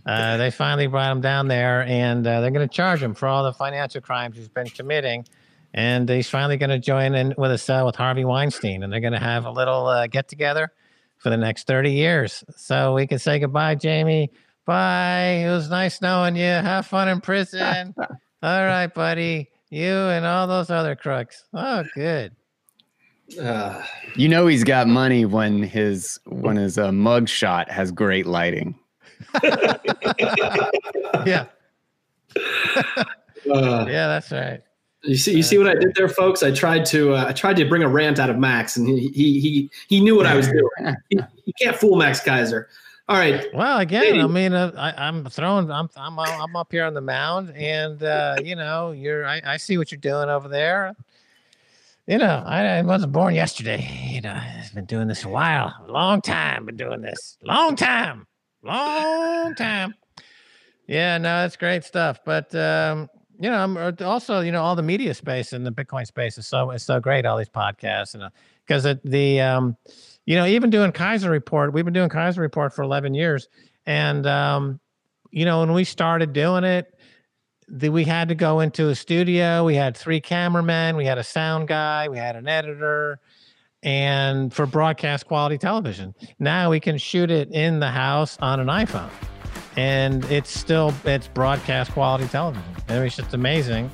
Uh, 0.06 0.36
they 0.36 0.50
finally 0.50 0.86
brought 0.86 1.12
him 1.12 1.20
down 1.20 1.48
there, 1.48 1.82
and 1.82 2.26
uh, 2.26 2.40
they're 2.40 2.50
going 2.50 2.66
to 2.66 2.74
charge 2.74 3.02
him 3.02 3.14
for 3.14 3.28
all 3.28 3.44
the 3.44 3.52
financial 3.52 4.00
crimes 4.00 4.36
he's 4.36 4.48
been 4.48 4.68
committing. 4.68 5.24
And 5.72 6.08
he's 6.08 6.28
finally 6.28 6.56
going 6.56 6.70
to 6.70 6.78
join 6.78 7.14
in 7.14 7.34
with 7.38 7.52
us 7.52 7.68
uh, 7.70 7.82
with 7.84 7.94
Harvey 7.94 8.24
Weinstein, 8.24 8.82
and 8.82 8.92
they're 8.92 9.00
going 9.00 9.12
to 9.12 9.20
have 9.20 9.44
a 9.44 9.50
little 9.50 9.86
uh, 9.86 10.06
get 10.06 10.28
together 10.28 10.72
for 11.18 11.30
the 11.30 11.36
next 11.36 11.66
30 11.66 11.92
years. 11.92 12.42
So 12.56 12.94
we 12.94 13.06
can 13.06 13.18
say 13.18 13.38
goodbye, 13.38 13.76
Jamie. 13.76 14.30
Bye. 14.64 15.44
It 15.44 15.50
was 15.50 15.68
nice 15.68 16.00
knowing 16.00 16.34
you. 16.34 16.42
Have 16.42 16.86
fun 16.86 17.08
in 17.08 17.20
prison. 17.20 17.94
all 17.98 18.08
right, 18.42 18.92
buddy. 18.92 19.50
You 19.68 19.92
and 19.92 20.26
all 20.26 20.48
those 20.48 20.70
other 20.70 20.96
crooks. 20.96 21.44
Oh, 21.54 21.84
good. 21.94 22.34
Uh, 23.40 23.84
you 24.16 24.28
know 24.28 24.48
he's 24.48 24.64
got 24.64 24.88
money 24.88 25.24
when 25.24 25.62
his 25.62 26.18
when 26.26 26.56
his 26.56 26.76
uh, 26.76 26.90
mug 26.90 27.28
shot 27.28 27.70
has 27.70 27.92
great 27.92 28.26
lighting. 28.26 28.74
yeah. 31.26 31.46
Uh, 33.50 33.86
yeah, 33.88 34.06
that's 34.06 34.30
right. 34.30 34.62
You 35.02 35.16
see, 35.16 35.34
you 35.34 35.42
see 35.42 35.56
what 35.56 35.66
I 35.66 35.74
did 35.74 35.94
there, 35.94 36.08
folks. 36.08 36.42
I 36.42 36.50
tried 36.50 36.84
to, 36.86 37.14
uh, 37.14 37.26
I 37.28 37.32
tried 37.32 37.56
to 37.56 37.64
bring 37.64 37.82
a 37.82 37.88
rant 37.88 38.18
out 38.18 38.28
of 38.28 38.36
Max, 38.36 38.76
and 38.76 38.86
he, 38.86 39.08
he, 39.08 39.40
he, 39.40 39.70
he 39.88 40.00
knew 40.00 40.14
what 40.14 40.26
I 40.26 40.36
was 40.36 40.46
doing. 40.46 40.96
He, 41.08 41.18
he 41.44 41.52
can't 41.54 41.74
fool 41.74 41.96
Max 41.96 42.20
Keiser. 42.20 42.66
All 43.10 43.16
right. 43.16 43.44
Well, 43.52 43.78
again, 43.80 44.20
I 44.20 44.26
mean, 44.28 44.52
uh, 44.52 44.70
I, 44.76 45.08
am 45.08 45.24
throwing. 45.24 45.68
I'm 45.68 45.90
I'm 45.96 46.16
I'm 46.16 46.54
up 46.54 46.70
here 46.70 46.84
on 46.84 46.94
the 46.94 47.00
mound, 47.00 47.52
and 47.56 48.00
uh, 48.00 48.36
you 48.40 48.54
know, 48.54 48.92
you're. 48.92 49.26
I, 49.26 49.42
I 49.44 49.56
see 49.56 49.78
what 49.78 49.90
you're 49.90 50.00
doing 50.00 50.28
over 50.28 50.46
there. 50.48 50.94
You 52.06 52.18
know, 52.18 52.44
I, 52.46 52.64
I 52.64 52.82
wasn't 52.82 53.12
born 53.12 53.34
yesterday. 53.34 53.88
You 54.12 54.20
know, 54.20 54.32
I've 54.40 54.72
been 54.76 54.84
doing 54.84 55.08
this 55.08 55.24
a 55.24 55.28
while, 55.28 55.74
a 55.88 55.90
long 55.90 56.20
time. 56.22 56.66
Been 56.66 56.76
doing 56.76 57.00
this, 57.00 57.36
long 57.42 57.74
time, 57.74 58.28
long 58.62 59.54
time. 59.54 59.94
Yeah, 60.86 61.18
no, 61.18 61.44
it's 61.44 61.56
great 61.56 61.84
stuff. 61.84 62.20
But 62.24 62.54
um, 62.54 63.08
you 63.38 63.48
know, 63.48 63.58
I'm 63.58 63.76
uh, 63.76 63.92
also, 64.00 64.40
you 64.40 64.52
know, 64.52 64.62
all 64.62 64.76
the 64.76 64.82
media 64.82 65.14
space 65.14 65.52
and 65.52 65.66
the 65.66 65.72
Bitcoin 65.72 66.06
space 66.06 66.36
is 66.38 66.46
so 66.46 66.70
is 66.70 66.82
so 66.82 67.00
great. 67.00 67.26
All 67.26 67.38
these 67.38 67.48
podcasts 67.48 68.14
and 68.14 68.30
because 68.66 68.86
uh, 68.86 68.94
the 69.04 69.40
um, 69.40 69.76
you 70.26 70.36
know, 70.36 70.46
even 70.46 70.70
doing 70.70 70.92
Keiser 70.92 71.28
Report, 71.28 71.72
we've 71.72 71.84
been 71.84 71.94
doing 71.94 72.08
Keiser 72.08 72.38
Report 72.38 72.72
for 72.72 72.82
11 72.82 73.14
years. 73.14 73.48
And, 73.86 74.26
um, 74.26 74.78
you 75.32 75.44
know, 75.44 75.58
when 75.58 75.72
we 75.72 75.82
started 75.82 76.32
doing 76.32 76.62
it, 76.62 76.94
the, 77.66 77.88
we 77.88 78.04
had 78.04 78.28
to 78.28 78.36
go 78.36 78.60
into 78.60 78.90
a 78.90 78.94
studio. 78.94 79.64
We 79.64 79.74
had 79.74 79.96
three 79.96 80.20
cameramen, 80.20 80.96
we 80.96 81.04
had 81.04 81.18
a 81.18 81.24
sound 81.24 81.68
guy, 81.68 82.08
we 82.08 82.18
had 82.18 82.36
an 82.36 82.46
editor, 82.46 83.20
and 83.82 84.52
for 84.52 84.66
broadcast 84.66 85.26
quality 85.26 85.58
television. 85.58 86.14
Now 86.38 86.70
we 86.70 86.80
can 86.80 86.98
shoot 86.98 87.30
it 87.30 87.50
in 87.50 87.80
the 87.80 87.90
house 87.90 88.38
on 88.40 88.60
an 88.60 88.66
iPhone, 88.66 89.10
and 89.76 90.24
it's 90.26 90.50
still 90.50 90.92
it's 91.04 91.28
broadcast 91.28 91.92
quality 91.92 92.26
television. 92.28 92.72
Mean, 92.88 93.02
it's 93.02 93.16
just 93.16 93.34
amazing. 93.34 93.90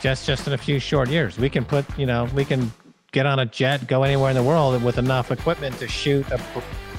Just 0.00 0.26
just 0.26 0.46
in 0.46 0.52
a 0.52 0.58
few 0.58 0.78
short 0.78 1.08
years, 1.08 1.38
we 1.38 1.50
can 1.50 1.64
put 1.64 1.84
you 1.98 2.06
know 2.06 2.28
we 2.34 2.44
can 2.44 2.72
get 3.12 3.26
on 3.26 3.38
a 3.38 3.46
jet, 3.46 3.86
go 3.86 4.02
anywhere 4.02 4.30
in 4.30 4.36
the 4.36 4.42
world 4.42 4.82
with 4.82 4.98
enough 4.98 5.30
equipment 5.30 5.76
to 5.78 5.88
shoot 5.88 6.28
a 6.30 6.40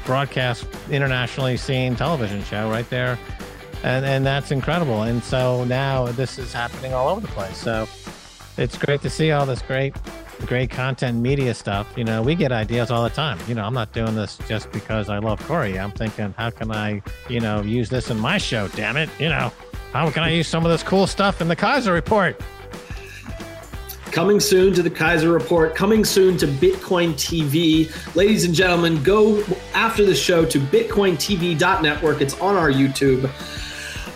broadcast 0.06 0.66
internationally 0.90 1.58
seen 1.58 1.96
television 1.96 2.44
show 2.44 2.70
right 2.70 2.90
there. 2.90 3.18
And, 3.84 4.06
and 4.06 4.26
that's 4.26 4.52
incredible. 4.52 5.04
And 5.04 5.24
so 5.24 5.64
now 5.66 6.08
this 6.08 6.38
is 6.38 6.54
happening 6.54 6.94
all 6.94 7.10
over 7.10 7.22
the 7.22 7.28
place. 7.30 7.58
So 7.58 7.88
it's 8.58 8.78
great 8.78 9.02
to 9.02 9.10
see 9.10 9.32
all 9.32 9.46
this 9.46 9.62
great, 9.62 9.96
great 10.46 10.70
content 10.70 11.20
media 11.20 11.54
stuff. 11.54 11.92
You 11.96 12.04
know, 12.04 12.22
we 12.22 12.36
get 12.36 12.52
ideas 12.52 12.92
all 12.92 13.04
the 13.04 13.10
time. 13.10 13.40
You 13.48 13.56
know, 13.56 13.64
I'm 13.64 13.74
not 13.74 13.94
doing 13.94 14.16
this 14.16 14.38
just 14.48 14.72
because 14.72 15.10
I 15.10 15.20
love 15.20 15.46
Corey. 15.48 15.80
I'm 15.80 15.92
thinking, 15.92 16.34
how 16.38 16.50
can 16.50 16.72
I, 16.72 17.02
you 17.30 17.40
know, 17.40 17.62
use 17.62 17.90
this 17.90 18.10
in 18.10 18.20
my 18.20 18.38
show? 18.38 18.68
Damn 18.70 18.98
it. 18.98 19.10
You 19.20 19.30
know, 19.30 19.52
how 19.94 20.10
can 20.12 20.24
I 20.24 20.30
use 20.30 20.48
some 20.48 20.66
of 20.66 20.72
this 20.72 20.84
cool 20.84 21.08
stuff 21.08 21.42
in 21.42 21.48
the 21.48 21.56
Keiser 21.56 21.94
report? 21.94 22.42
Coming 24.12 24.42
soon 24.42 24.74
to 24.74 24.84
the 24.84 24.90
Keiser 24.90 25.34
Report, 25.34 25.74
coming 25.74 26.04
soon 26.04 26.36
to 26.40 26.46
Bitcoin 26.46 27.14
TV. 27.14 27.90
Ladies 28.14 28.44
and 28.44 28.54
gentlemen, 28.54 29.02
go 29.04 29.42
after 29.74 30.04
the 30.04 30.14
show 30.14 30.44
to 30.44 30.60
bitcointv.network. 30.60 32.20
It's 32.20 32.38
on 32.42 32.58
our 32.58 32.70
YouTube. 32.70 33.30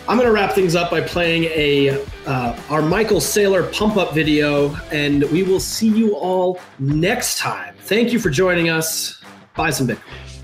I'm 0.07 0.17
going 0.17 0.27
to 0.27 0.33
wrap 0.33 0.53
things 0.53 0.75
up 0.75 0.91
by 0.91 1.01
playing 1.01 1.45
a 1.45 2.05
uh, 2.27 2.59
our 2.69 2.83
Michael 2.83 3.19
Saylor 3.19 3.73
pump 3.73 3.97
up 3.97 4.13
video, 4.13 4.75
and 4.91 5.23
we 5.31 5.41
will 5.41 5.59
see 5.59 5.87
you 5.87 6.15
all 6.15 6.59
next 6.77 7.39
time. 7.39 7.73
Thank 7.79 8.13
you 8.13 8.19
for 8.19 8.29
joining 8.29 8.69
us. 8.69 9.19
Buy 9.55 9.71
some 9.71 9.87
Bitcoin. 9.87 10.43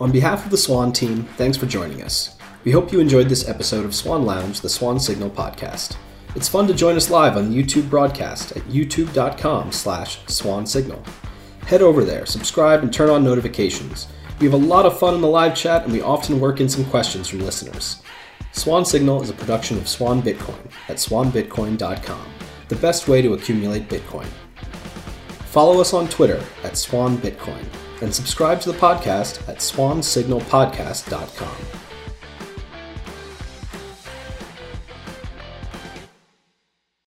On 0.00 0.12
behalf 0.12 0.44
of 0.44 0.50
the 0.50 0.58
Swan 0.58 0.92
team, 0.92 1.24
thanks 1.38 1.56
for 1.56 1.64
joining 1.64 2.02
us. 2.02 2.36
We 2.64 2.72
hope 2.72 2.92
you 2.92 3.00
enjoyed 3.00 3.30
this 3.30 3.48
episode 3.48 3.86
of 3.86 3.94
Swan 3.94 4.26
Lounge, 4.26 4.60
the 4.60 4.68
Swan 4.68 5.00
Signal 5.00 5.30
podcast. 5.30 5.96
It's 6.34 6.48
fun 6.48 6.66
to 6.66 6.74
join 6.74 6.94
us 6.94 7.08
live 7.08 7.38
on 7.38 7.50
the 7.50 7.62
YouTube 7.62 7.88
broadcast 7.88 8.52
at 8.52 8.62
youtube.com 8.64 9.72
slash 9.72 10.18
swansignal. 10.26 11.02
Head 11.62 11.80
over 11.80 12.04
there, 12.04 12.26
subscribe, 12.26 12.82
and 12.82 12.92
turn 12.92 13.08
on 13.08 13.24
notifications. 13.24 14.08
We 14.40 14.46
have 14.46 14.54
a 14.54 14.66
lot 14.66 14.86
of 14.86 14.98
fun 14.98 15.14
in 15.14 15.20
the 15.20 15.28
live 15.28 15.56
chat, 15.56 15.84
and 15.84 15.92
we 15.92 16.00
often 16.00 16.38
work 16.38 16.60
in 16.60 16.68
some 16.68 16.84
questions 16.84 17.28
from 17.28 17.40
listeners. 17.40 18.02
Swan 18.52 18.84
Signal 18.84 19.22
is 19.22 19.30
a 19.30 19.34
production 19.34 19.78
of 19.78 19.88
Swan 19.88 20.22
Bitcoin 20.22 20.70
at 20.88 20.96
swanbitcoin.com, 20.96 22.26
the 22.68 22.76
best 22.76 23.08
way 23.08 23.20
to 23.20 23.34
accumulate 23.34 23.88
Bitcoin. 23.88 24.28
Follow 25.46 25.80
us 25.80 25.92
on 25.92 26.08
Twitter 26.08 26.44
at 26.62 26.74
swanbitcoin 26.74 27.64
and 28.00 28.14
subscribe 28.14 28.60
to 28.60 28.70
the 28.70 28.78
podcast 28.78 29.46
at 29.48 29.58
swansignalpodcast.com. 29.58 31.87